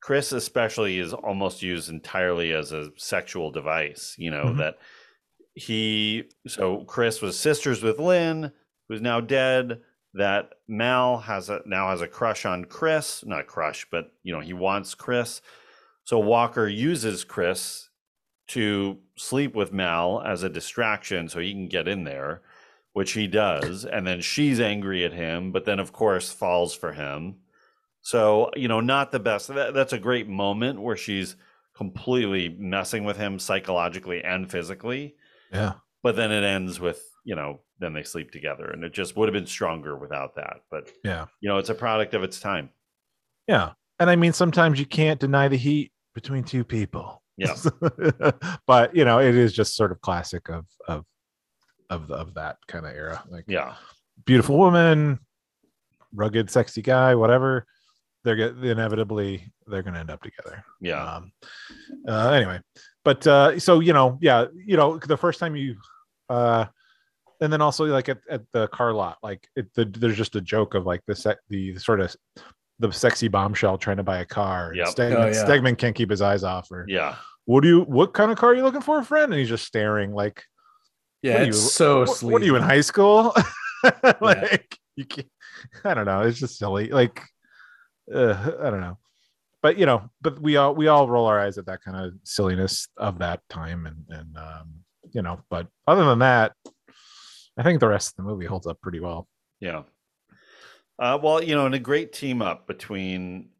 Chris 0.00 0.32
especially 0.32 0.98
is 0.98 1.12
almost 1.12 1.62
used 1.62 1.88
entirely 1.90 2.52
as 2.52 2.72
a 2.72 2.90
sexual 2.96 3.50
device, 3.50 4.14
you 4.18 4.30
know, 4.30 4.44
Mhm. 4.46 4.58
that 4.58 4.78
he 5.54 6.24
so 6.46 6.84
Chris 6.84 7.22
was 7.22 7.38
sisters 7.38 7.82
with 7.82 7.98
Lynn, 7.98 8.52
who's 8.88 9.00
now 9.00 9.20
dead. 9.20 9.80
That 10.14 10.50
Mal 10.68 11.18
has 11.18 11.50
a 11.50 11.60
now 11.66 11.88
has 11.90 12.00
a 12.02 12.08
crush 12.08 12.46
on 12.46 12.66
Chris, 12.66 13.24
not 13.24 13.46
crush, 13.46 13.86
but 13.90 14.12
you 14.22 14.32
know, 14.32 14.40
he 14.40 14.52
wants 14.52 14.94
Chris. 14.94 15.40
So 16.04 16.18
Walker 16.18 16.68
uses 16.68 17.24
Chris 17.24 17.85
to 18.48 18.98
sleep 19.16 19.54
with 19.54 19.72
Mal 19.72 20.22
as 20.24 20.42
a 20.42 20.48
distraction 20.48 21.28
so 21.28 21.40
he 21.40 21.52
can 21.52 21.68
get 21.68 21.88
in 21.88 22.04
there, 22.04 22.42
which 22.92 23.12
he 23.12 23.26
does. 23.26 23.84
And 23.84 24.06
then 24.06 24.20
she's 24.20 24.60
angry 24.60 25.04
at 25.04 25.12
him, 25.12 25.52
but 25.52 25.64
then, 25.64 25.78
of 25.80 25.92
course, 25.92 26.32
falls 26.32 26.74
for 26.74 26.92
him. 26.92 27.36
So, 28.02 28.50
you 28.54 28.68
know, 28.68 28.80
not 28.80 29.10
the 29.10 29.18
best. 29.18 29.48
That, 29.48 29.74
that's 29.74 29.92
a 29.92 29.98
great 29.98 30.28
moment 30.28 30.80
where 30.80 30.96
she's 30.96 31.34
completely 31.76 32.54
messing 32.58 33.04
with 33.04 33.16
him 33.16 33.38
psychologically 33.38 34.22
and 34.22 34.50
physically. 34.50 35.16
Yeah. 35.52 35.74
But 36.02 36.14
then 36.14 36.30
it 36.30 36.44
ends 36.44 36.78
with, 36.78 37.02
you 37.24 37.34
know, 37.34 37.60
then 37.80 37.92
they 37.92 38.04
sleep 38.04 38.30
together. 38.30 38.66
And 38.66 38.84
it 38.84 38.92
just 38.92 39.16
would 39.16 39.28
have 39.28 39.34
been 39.34 39.46
stronger 39.46 39.96
without 39.96 40.36
that. 40.36 40.58
But, 40.70 40.90
Yeah. 41.04 41.26
you 41.40 41.48
know, 41.48 41.58
it's 41.58 41.68
a 41.68 41.74
product 41.74 42.14
of 42.14 42.22
its 42.22 42.38
time. 42.38 42.70
Yeah. 43.48 43.72
And 43.98 44.08
I 44.08 44.16
mean 44.16 44.32
sometimes 44.32 44.78
you 44.78 44.86
can't 44.86 45.18
deny 45.20 45.48
the 45.48 45.56
heat 45.56 45.90
between 46.14 46.44
two 46.44 46.64
people. 46.64 47.22
Yeah. 47.36 47.54
but 48.66 48.94
you 48.96 49.04
know, 49.04 49.18
it 49.20 49.34
is 49.34 49.52
just 49.52 49.76
sort 49.76 49.92
of 49.92 50.00
classic 50.00 50.48
of 50.48 50.66
of 50.88 51.04
of 51.90 52.10
of 52.10 52.34
that 52.34 52.56
kind 52.66 52.86
of 52.86 52.92
era. 52.94 53.22
Like 53.28 53.44
Yeah. 53.48 53.74
beautiful 54.24 54.56
woman, 54.58 55.18
rugged, 56.14 56.50
sexy 56.50 56.82
guy, 56.82 57.14
whatever. 57.14 57.66
They're 58.24 58.36
get 58.36 58.56
inevitably 58.56 59.52
they're 59.66 59.82
gonna 59.82 60.00
end 60.00 60.10
up 60.10 60.22
together. 60.22 60.64
Yeah. 60.80 61.16
Um 61.16 61.32
uh 62.08 62.30
anyway. 62.30 62.60
But 63.04 63.26
uh 63.26 63.58
so 63.60 63.80
you 63.80 63.92
know, 63.92 64.18
yeah, 64.20 64.46
you 64.54 64.76
know, 64.76 64.98
the 64.98 65.16
first 65.16 65.38
time 65.38 65.54
you 65.56 65.76
uh 66.28 66.66
and 67.40 67.52
then 67.52 67.60
also 67.60 67.84
like 67.84 68.08
at, 68.08 68.18
at 68.30 68.42
the 68.52 68.66
car 68.68 68.94
lot, 68.94 69.18
like 69.22 69.46
it, 69.56 69.72
the, 69.74 69.84
there's 69.84 70.16
just 70.16 70.36
a 70.36 70.40
joke 70.40 70.74
of 70.74 70.86
like 70.86 71.02
the 71.06 71.14
set 71.14 71.38
the 71.50 71.76
sort 71.78 72.00
of 72.00 72.16
the 72.78 72.92
sexy 72.92 73.28
bombshell 73.28 73.78
trying 73.78 73.96
to 73.96 74.02
buy 74.02 74.18
a 74.18 74.24
car. 74.24 74.72
Yep. 74.74 74.88
Stegman, 74.88 75.16
Oh, 75.16 75.26
yeah. 75.26 75.44
Stegman 75.44 75.78
can't 75.78 75.94
keep 75.94 76.10
his 76.10 76.22
eyes 76.22 76.44
off 76.44 76.68
her. 76.70 76.84
Yeah. 76.88 77.16
What 77.46 77.62
do 77.62 77.68
you? 77.68 77.80
What 77.82 78.12
kind 78.12 78.30
of 78.30 78.38
car 78.38 78.50
are 78.50 78.54
you 78.54 78.62
looking 78.62 78.80
for, 78.80 79.02
friend? 79.02 79.32
And 79.32 79.38
he's 79.38 79.48
just 79.48 79.64
staring 79.64 80.12
like, 80.12 80.42
Yeah, 81.22 81.34
what 81.34 81.40
are 81.42 81.44
it's 81.48 81.56
you, 81.62 81.68
so 81.68 82.00
what, 82.00 82.22
what 82.22 82.42
are 82.42 82.44
you 82.44 82.56
in 82.56 82.62
high 82.62 82.80
school? 82.80 83.34
like 84.20 84.76
you 84.96 85.04
can't. 85.04 85.28
I 85.84 85.94
don't 85.94 86.06
know. 86.06 86.22
It's 86.22 86.38
just 86.38 86.58
silly. 86.58 86.88
Like, 86.88 87.22
uh, 88.12 88.34
I 88.60 88.70
don't 88.70 88.80
know. 88.80 88.98
But 89.62 89.78
you 89.78 89.86
know, 89.86 90.10
but 90.20 90.40
we 90.40 90.56
all 90.56 90.74
we 90.74 90.88
all 90.88 91.08
roll 91.08 91.26
our 91.26 91.40
eyes 91.40 91.56
at 91.58 91.66
that 91.66 91.82
kind 91.82 91.96
of 91.96 92.14
silliness 92.24 92.88
of 92.96 93.18
that 93.20 93.40
time, 93.48 93.86
and 93.86 94.04
and 94.10 94.36
um, 94.36 94.70
you 95.12 95.22
know. 95.22 95.40
But 95.48 95.66
other 95.86 96.04
than 96.04 96.18
that, 96.20 96.52
I 97.56 97.62
think 97.62 97.80
the 97.80 97.88
rest 97.88 98.10
of 98.10 98.16
the 98.16 98.30
movie 98.30 98.46
holds 98.46 98.66
up 98.66 98.80
pretty 98.80 99.00
well. 99.00 99.26
Yeah. 99.60 99.82
Uh, 100.98 101.18
well, 101.22 101.42
you 101.42 101.54
know, 101.54 101.66
and 101.66 101.74
a 101.74 101.78
great 101.78 102.12
team 102.12 102.40
up 102.40 102.66
between 102.66 103.50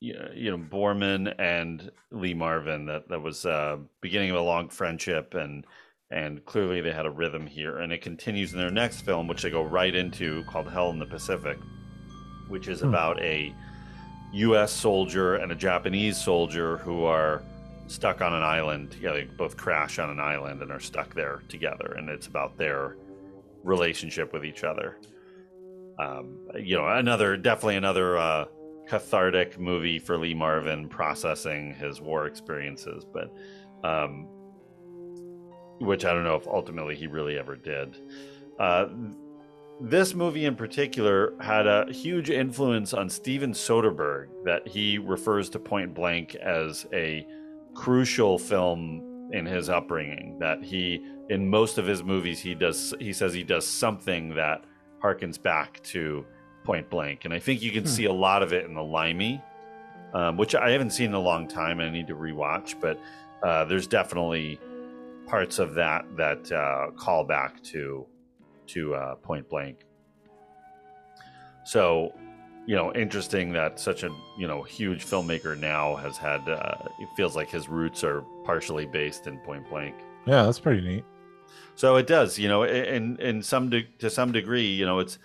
you 0.00 0.50
know 0.50 0.58
Boorman 0.58 1.34
and 1.38 1.90
Lee 2.10 2.34
Marvin 2.34 2.86
that 2.86 3.08
that 3.08 3.20
was 3.20 3.46
uh, 3.46 3.78
beginning 4.00 4.30
of 4.30 4.36
a 4.36 4.42
long 4.42 4.68
friendship 4.68 5.34
and 5.34 5.66
and 6.10 6.44
clearly 6.44 6.80
they 6.80 6.92
had 6.92 7.06
a 7.06 7.10
rhythm 7.10 7.46
here. 7.46 7.78
And 7.78 7.92
it 7.92 8.00
continues 8.02 8.52
in 8.52 8.58
their 8.58 8.70
next 8.70 9.02
film 9.02 9.26
which 9.26 9.42
they 9.42 9.50
go 9.50 9.62
right 9.62 9.94
into 9.94 10.44
called 10.44 10.70
Hell 10.70 10.90
in 10.90 10.98
the 10.98 11.06
Pacific 11.06 11.58
which 12.48 12.68
is 12.68 12.80
Hmm. 12.80 12.88
about 12.88 13.20
a 13.20 13.54
US 14.32 14.72
soldier 14.72 15.36
and 15.36 15.50
a 15.50 15.54
Japanese 15.54 16.16
soldier 16.22 16.76
who 16.78 17.04
are 17.04 17.42
stuck 17.88 18.20
on 18.20 18.34
an 18.34 18.42
island 18.42 18.90
together 18.90 19.20
they 19.20 19.24
both 19.24 19.56
crash 19.56 19.98
on 19.98 20.10
an 20.10 20.20
island 20.20 20.62
and 20.62 20.70
are 20.70 20.80
stuck 20.80 21.14
there 21.14 21.42
together. 21.48 21.94
And 21.96 22.08
it's 22.08 22.26
about 22.26 22.56
their 22.56 22.96
relationship 23.64 24.32
with 24.32 24.44
each 24.44 24.62
other 24.64 24.98
um, 25.98 26.38
you 26.56 26.76
know, 26.76 26.86
another 26.88 27.36
definitely 27.36 27.76
another 27.76 28.18
uh, 28.18 28.44
cathartic 28.86 29.58
movie 29.58 29.98
for 29.98 30.18
Lee 30.18 30.34
Marvin 30.34 30.88
processing 30.88 31.74
his 31.74 32.00
war 32.00 32.26
experiences, 32.26 33.04
but 33.12 33.32
um, 33.84 34.28
which 35.80 36.04
I 36.04 36.12
don't 36.12 36.24
know 36.24 36.36
if 36.36 36.46
ultimately 36.46 36.94
he 36.94 37.06
really 37.06 37.38
ever 37.38 37.56
did. 37.56 37.96
Uh, 38.58 38.86
this 39.80 40.14
movie 40.14 40.46
in 40.46 40.56
particular 40.56 41.34
had 41.40 41.66
a 41.66 41.92
huge 41.92 42.30
influence 42.30 42.94
on 42.94 43.10
Steven 43.10 43.52
Soderbergh 43.52 44.28
that 44.44 44.66
he 44.66 44.96
refers 44.96 45.50
to 45.50 45.58
Point 45.58 45.94
Blank 45.94 46.34
as 46.36 46.86
a 46.92 47.26
crucial 47.74 48.38
film 48.38 49.30
in 49.32 49.44
his 49.44 49.68
upbringing 49.68 50.38
that 50.38 50.62
he 50.62 51.04
in 51.28 51.50
most 51.50 51.78
of 51.78 51.86
his 51.86 52.02
movies 52.02 52.38
he 52.38 52.54
does 52.54 52.94
he 53.00 53.12
says 53.12 53.34
he 53.34 53.42
does 53.42 53.66
something 53.66 54.34
that 54.34 54.64
harkens 55.06 55.40
back 55.40 55.80
to 55.84 56.24
Point 56.64 56.90
Blank, 56.90 57.24
and 57.24 57.32
I 57.32 57.38
think 57.38 57.62
you 57.62 57.70
can 57.70 57.84
Hmm. 57.84 57.88
see 57.88 58.04
a 58.06 58.12
lot 58.12 58.42
of 58.42 58.52
it 58.52 58.64
in 58.64 58.74
the 58.74 58.82
Limey, 58.82 59.40
um, 60.12 60.36
which 60.36 60.54
I 60.54 60.70
haven't 60.70 60.90
seen 60.90 61.06
in 61.06 61.14
a 61.14 61.20
long 61.20 61.46
time. 61.46 61.80
and 61.80 61.88
I 61.90 61.92
need 61.92 62.08
to 62.08 62.16
rewatch, 62.16 62.74
but 62.80 62.98
uh, 63.42 63.64
there's 63.66 63.86
definitely 63.86 64.58
parts 65.26 65.58
of 65.58 65.74
that 65.74 66.04
that 66.16 66.50
uh, 66.52 66.90
call 66.96 67.24
back 67.24 67.62
to 67.64 68.06
to 68.68 68.94
uh, 68.94 69.14
Point 69.16 69.48
Blank. 69.48 69.78
So, 71.64 72.12
you 72.66 72.74
know, 72.76 72.92
interesting 72.94 73.52
that 73.52 73.78
such 73.78 74.02
a 74.02 74.10
you 74.38 74.46
know 74.48 74.62
huge 74.62 75.04
filmmaker 75.04 75.58
now 75.58 75.96
has 75.96 76.16
had. 76.16 76.48
Uh, 76.48 76.74
it 76.98 77.08
feels 77.16 77.36
like 77.36 77.50
his 77.50 77.68
roots 77.68 78.02
are 78.04 78.22
partially 78.44 78.86
based 78.86 79.26
in 79.26 79.38
Point 79.40 79.68
Blank. 79.68 79.94
Yeah, 80.26 80.42
that's 80.44 80.58
pretty 80.60 80.80
neat. 80.86 81.04
So 81.76 81.96
it 81.96 82.06
does, 82.06 82.38
you 82.38 82.48
know, 82.48 82.62
in 82.64 83.16
in 83.20 83.42
some 83.42 83.70
de- 83.70 83.86
to 83.98 84.08
some 84.10 84.32
degree, 84.32 84.66
you 84.66 84.84
know, 84.86 84.98
it's 84.98 85.18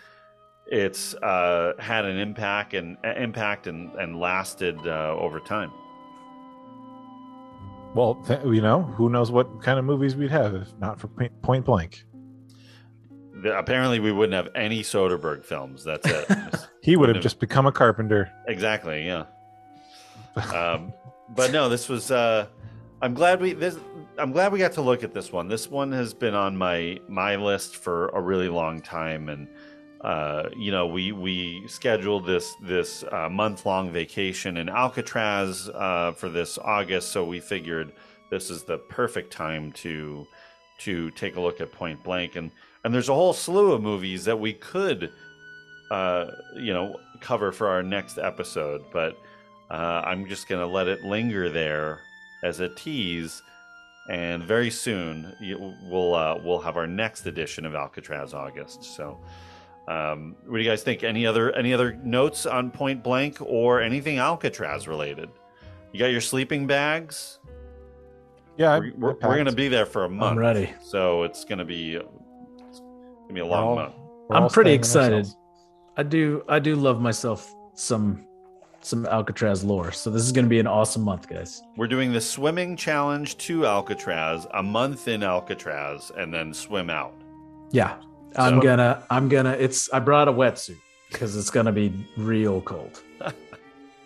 it's 0.68 1.14
uh, 1.16 1.74
had 1.80 2.06
an 2.06 2.18
impact 2.18 2.74
and 2.74 2.98
impact 3.04 3.68
and 3.68 3.90
and 3.96 4.20
lasted 4.20 4.78
uh, 4.86 5.16
over 5.18 5.40
time. 5.40 5.72
Well, 7.94 8.16
th- 8.26 8.40
you 8.46 8.62
know, 8.62 8.84
who 8.84 9.10
knows 9.10 9.32
what 9.32 9.62
kind 9.62 9.78
of 9.80 9.86
movies 9.86 10.16
we'd 10.16 10.32
have 10.32 10.54
if 10.56 10.68
not 10.80 11.00
for 11.00 11.08
Point- 11.08 11.42
Point 11.42 11.66
Blank. 11.66 12.04
The- 13.44 13.58
apparently, 13.58 14.00
we 14.00 14.12
wouldn't 14.12 14.34
have 14.34 14.50
any 14.56 14.82
Soderbergh 14.82 15.44
films. 15.44 15.84
That's 15.84 16.08
it. 16.08 16.28
He 16.84 16.96
would 16.96 17.10
have 17.10 17.14
Wouldn't 17.18 17.24
just 17.24 17.40
become 17.40 17.68
a 17.68 17.72
carpenter. 17.72 18.32
exactly, 18.48 19.06
yeah. 19.06 19.26
Um, 20.56 20.94
but 21.36 21.52
no, 21.52 21.70
this 21.70 21.88
was. 21.88 22.10
Uh, 22.10 22.48
I'm 23.02 23.16
glad 23.16 23.42
we 23.42 23.54
this. 23.54 23.80
I'm 24.20 24.32
glad 24.32 24.52
we 24.52 24.60
got 24.60 24.74
to 24.74 24.82
look 24.82 25.04
at 25.04 25.12
this 25.12 25.32
one. 25.32 25.48
This 25.48 25.70
one 25.72 25.92
has 25.92 26.14
been 26.14 26.36
on 26.36 26.56
my 26.56 27.00
my 27.08 27.36
list 27.36 27.78
for 27.78 28.10
a 28.10 28.22
really 28.22 28.50
long 28.50 28.80
time, 28.80 29.30
and 29.30 29.48
uh, 30.02 30.50
you 30.56 30.72
know, 30.72 30.86
we 30.86 31.12
we 31.12 31.68
scheduled 31.68 32.28
this 32.28 32.54
this 32.62 33.04
uh, 33.12 33.28
month 33.28 33.66
long 33.66 33.92
vacation 33.92 34.58
in 34.58 34.70
Alcatraz 34.70 35.68
uh, 35.70 36.12
for 36.16 36.30
this 36.30 36.60
August, 36.60 37.12
so 37.12 37.26
we 37.26 37.40
figured 37.40 37.92
this 38.30 38.52
is 38.52 38.64
the 38.64 38.78
perfect 38.78 39.34
time 39.34 39.72
to 39.72 40.28
to 40.80 41.10
take 41.12 41.38
a 41.38 41.42
look 41.42 41.60
at 41.60 41.72
Point 41.72 42.04
Blank, 42.04 42.36
and 42.36 42.52
and 42.84 42.94
there's 42.94 43.10
a 43.10 43.16
whole 43.16 43.34
slew 43.34 43.72
of 43.72 43.82
movies 43.82 44.26
that 44.26 44.40
we 44.40 44.54
could, 44.54 45.12
uh, 45.90 46.28
you 46.56 46.74
know, 46.74 47.00
cover 47.20 47.52
for 47.52 47.68
our 47.68 47.82
next 47.82 48.20
episode, 48.20 48.84
but 48.94 49.18
uh, 49.72 50.04
I'm 50.06 50.28
just 50.28 50.48
gonna 50.48 50.68
let 50.68 50.88
it 50.88 51.04
linger 51.04 51.50
there 51.50 52.02
as 52.44 52.60
a 52.60 52.70
tease. 52.70 53.42
And 54.10 54.44
very 54.44 54.72
soon 54.72 55.34
we'll 55.90 56.16
uh, 56.16 56.40
we'll 56.44 56.60
have 56.60 56.76
our 56.76 56.88
next 56.88 57.26
edition 57.28 57.66
of 57.66 57.76
Alcatraz 57.76 58.34
August. 58.34 58.84
So, 58.84 59.20
um, 59.88 60.36
what 60.48 60.58
do 60.58 60.64
you 60.64 60.70
guys 60.70 60.82
think? 60.84 61.04
Any 61.04 61.26
other 61.26 61.52
any 61.56 61.72
other 61.74 61.94
notes 62.04 62.46
on 62.48 62.72
Point 62.72 63.04
Blank 63.04 63.38
or 63.42 63.80
anything 63.80 64.18
Alcatraz 64.18 64.88
related? 64.88 65.30
You 65.94 66.00
got 66.00 66.08
your 66.08 66.20
sleeping 66.22 66.66
bags? 66.66 67.40
Yeah, 68.58 68.80
We're, 68.80 68.94
we're, 68.98 69.14
we're 69.22 69.38
gonna 69.38 69.52
be 69.52 69.68
there 69.68 69.86
for 69.86 70.06
a 70.06 70.10
month. 70.10 70.38
ready. 70.38 70.74
So 70.84 71.24
it's 71.24 71.46
gonna 71.46 71.64
be 71.66 71.96
it's 71.96 72.80
gonna 72.80 73.34
be 73.34 73.40
a 73.42 73.46
long 73.46 73.68
all- 73.68 73.76
month. 73.76 73.94
I'm 74.32 74.50
pretty 74.50 74.74
excited. 74.74 75.18
ourselves. 75.20 75.38
I 75.96 76.04
do 76.04 76.44
I 76.50 76.58
do 76.60 76.76
love 76.76 77.00
myself 77.00 77.54
some 77.76 78.26
some 78.82 79.06
Alcatraz 79.06 79.64
lore. 79.64 79.92
So 79.92 80.10
this 80.10 80.24
is 80.24 80.32
going 80.32 80.46
to 80.46 80.50
be 80.50 80.60
an 80.60 80.68
awesome 80.68 81.04
month, 81.04 81.28
guys. 81.30 81.62
We're 81.78 81.88
doing 81.88 82.12
the 82.14 82.22
swimming 82.22 82.76
challenge 82.76 83.38
to 83.40 83.66
Alcatraz, 83.66 84.48
a 84.54 84.64
month 84.64 85.08
in 85.08 85.24
Alcatraz, 85.24 86.12
and 86.18 86.34
then 86.34 86.54
swim 86.54 86.90
out. 86.90 87.14
Yeah, 87.72 87.96
I'm 88.36 88.60
gonna. 88.60 89.06
I'm 89.10 89.30
gonna. 89.30 89.52
It's. 89.54 89.92
I 89.94 90.00
brought 90.00 90.28
a 90.28 90.34
wetsuit 90.34 90.78
because 91.10 91.38
it's 91.38 91.50
gonna 91.50 91.72
be 91.72 91.94
real 92.18 92.62
cold. 92.62 93.02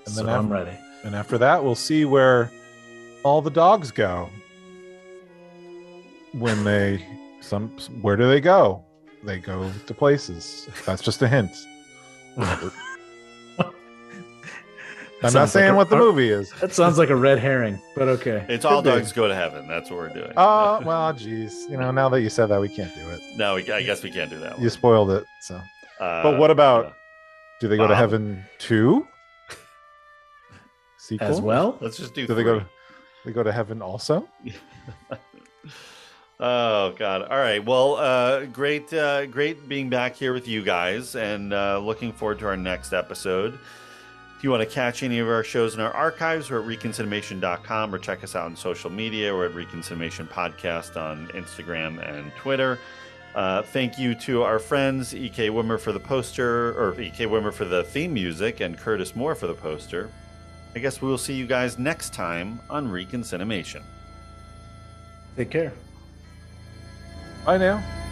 And 0.07 0.13
so 0.13 0.23
then 0.23 0.35
I'm 0.35 0.51
after- 0.53 0.65
ready. 0.65 0.77
And 1.03 1.15
after 1.15 1.39
that, 1.39 1.63
we'll 1.63 1.73
see 1.73 2.05
where 2.05 2.51
all 3.23 3.41
the 3.41 3.49
dogs 3.49 3.89
go. 3.89 4.29
When 6.33 6.63
they 6.63 7.03
some 7.41 7.69
where 8.01 8.15
do 8.15 8.27
they 8.27 8.39
go? 8.39 8.83
They 9.23 9.39
go 9.39 9.71
to 9.87 9.93
places. 9.95 10.69
That's 10.85 11.01
just 11.01 11.23
a 11.23 11.27
hint. 11.27 11.55
I'm 15.23 15.27
not 15.27 15.31
Sounds 15.31 15.35
like 15.35 15.49
saying 15.63 15.71
a- 15.73 15.75
what 15.75 15.89
the 15.89 15.95
movie 15.97 16.29
is. 16.29 16.51
That 16.61 16.73
sounds 16.73 16.97
like 16.97 17.09
a 17.09 17.15
red 17.15 17.39
herring, 17.39 17.81
but 17.95 18.07
okay. 18.09 18.45
It's 18.49 18.65
all 18.65 18.81
Could 18.83 18.93
be. 18.93 18.99
dogs 18.99 19.13
go 19.13 19.27
to 19.27 19.33
heaven. 19.35 19.67
That's 19.67 19.89
what 19.89 19.97
we're 19.97 20.13
doing. 20.13 20.33
Oh 20.37 20.81
well, 20.85 21.13
geez. 21.13 21.65
You 21.69 21.77
know, 21.77 21.89
now 21.91 22.09
that 22.09 22.21
you 22.21 22.29
said 22.29 22.47
that, 22.47 22.59
we 22.61 22.67
can't 22.69 22.93
do 22.93 23.09
it. 23.09 23.19
no, 23.37 23.55
we, 23.55 23.71
I 23.71 23.81
guess 23.81 24.03
we 24.03 24.11
can't 24.11 24.29
do 24.29 24.39
that. 24.39 24.59
You 24.59 24.69
spoiled 24.69 25.11
it. 25.11 25.25
So, 25.41 25.55
Uh, 25.99 26.21
but 26.23 26.37
what 26.37 26.51
about? 26.51 26.93
Do 27.61 27.67
they 27.69 27.77
go 27.77 27.87
to 27.87 27.95
heaven 27.95 28.43
too? 28.59 29.07
Sequel 30.97 31.27
As 31.27 31.39
well. 31.39 31.77
Let's 31.79 31.97
just 31.97 32.13
do. 32.13 32.27
Do 32.27 32.33
they 32.35 32.43
go? 32.43 32.59
three. 32.59 32.67
They 33.25 33.31
go 33.31 33.41
to 33.43 33.51
heaven 33.51 33.81
also. 33.81 34.27
Oh 36.37 36.93
God! 36.97 37.21
All 37.21 37.37
right. 37.37 37.63
Well, 37.63 37.95
uh, 37.95 38.43
great, 38.47 38.91
uh, 38.93 39.25
great 39.27 39.69
being 39.69 39.89
back 39.89 40.15
here 40.17 40.33
with 40.33 40.49
you 40.49 40.63
guys, 40.63 41.15
and 41.15 41.53
uh, 41.53 41.79
looking 41.79 42.11
forward 42.11 42.39
to 42.39 42.47
our 42.47 42.57
next 42.57 42.91
episode. 42.91 43.57
If 44.45 44.47
you 44.47 44.51
want 44.51 44.69
to 44.69 44.75
catch 44.75 45.01
any 45.01 45.17
of 45.17 45.27
our 45.27 45.43
shows 45.43 45.73
in 45.73 45.79
our 45.79 45.91
archives, 45.91 46.51
we're 46.51 46.59
at 46.59 46.67
reconciliation.com 46.67 47.95
or 47.95 47.97
check 47.97 48.23
us 48.23 48.35
out 48.35 48.45
on 48.45 48.55
social 48.55 48.91
media. 48.91 49.33
We're 49.33 49.47
at 49.47 49.55
Reconciliation 49.55 50.27
Podcast 50.27 51.01
on 51.01 51.29
Instagram 51.29 51.97
and 52.07 52.31
Twitter. 52.35 52.77
Uh, 53.33 53.63
thank 53.63 53.97
you 53.97 54.13
to 54.13 54.43
our 54.43 54.59
friends 54.59 55.15
E.K. 55.15 55.49
Wimmer 55.49 55.79
for 55.79 55.91
the 55.91 55.99
poster, 55.99 56.79
or 56.79 56.93
E.K. 57.01 57.25
Wimmer 57.25 57.51
for 57.51 57.65
the 57.65 57.85
theme 57.85 58.13
music, 58.13 58.59
and 58.59 58.77
Curtis 58.77 59.15
Moore 59.15 59.33
for 59.33 59.47
the 59.47 59.55
poster. 59.55 60.11
I 60.75 60.79
guess 60.79 61.01
we 61.01 61.07
will 61.07 61.17
see 61.17 61.33
you 61.33 61.47
guys 61.47 61.79
next 61.79 62.13
time 62.13 62.59
on 62.69 62.91
Reconciliation. 62.91 63.81
Take 65.35 65.49
care. 65.49 65.73
Bye 67.47 67.57
now. 67.57 68.04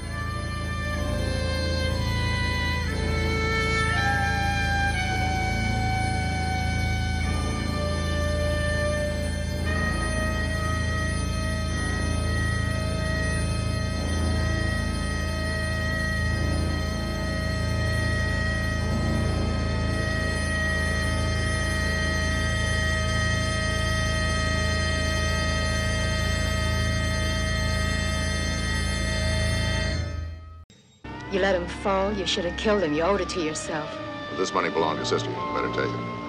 You 31.84 31.90
fall. 31.90 32.14
You 32.14 32.26
should 32.26 32.46
have 32.46 32.56
killed 32.56 32.82
him. 32.82 32.94
You 32.94 33.02
owed 33.04 33.20
it 33.20 33.28
to 33.30 33.42
yourself. 33.42 33.94
Well, 34.30 34.40
this 34.40 34.54
money 34.54 34.70
belonged 34.70 35.00
to 35.00 35.06
sister. 35.06 35.30
You 35.30 35.36
better 35.54 35.68
take 35.74 35.94
it. 35.94 36.24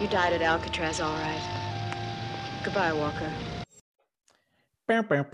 You 0.00 0.08
died 0.08 0.32
at 0.32 0.40
Alcatraz, 0.40 0.98
all 0.98 1.12
right. 1.12 1.42
Goodbye, 2.64 2.94
Walker. 2.94 3.30
Bing, 4.88 5.02
bing, 5.02 5.24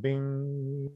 bing. 0.00 0.90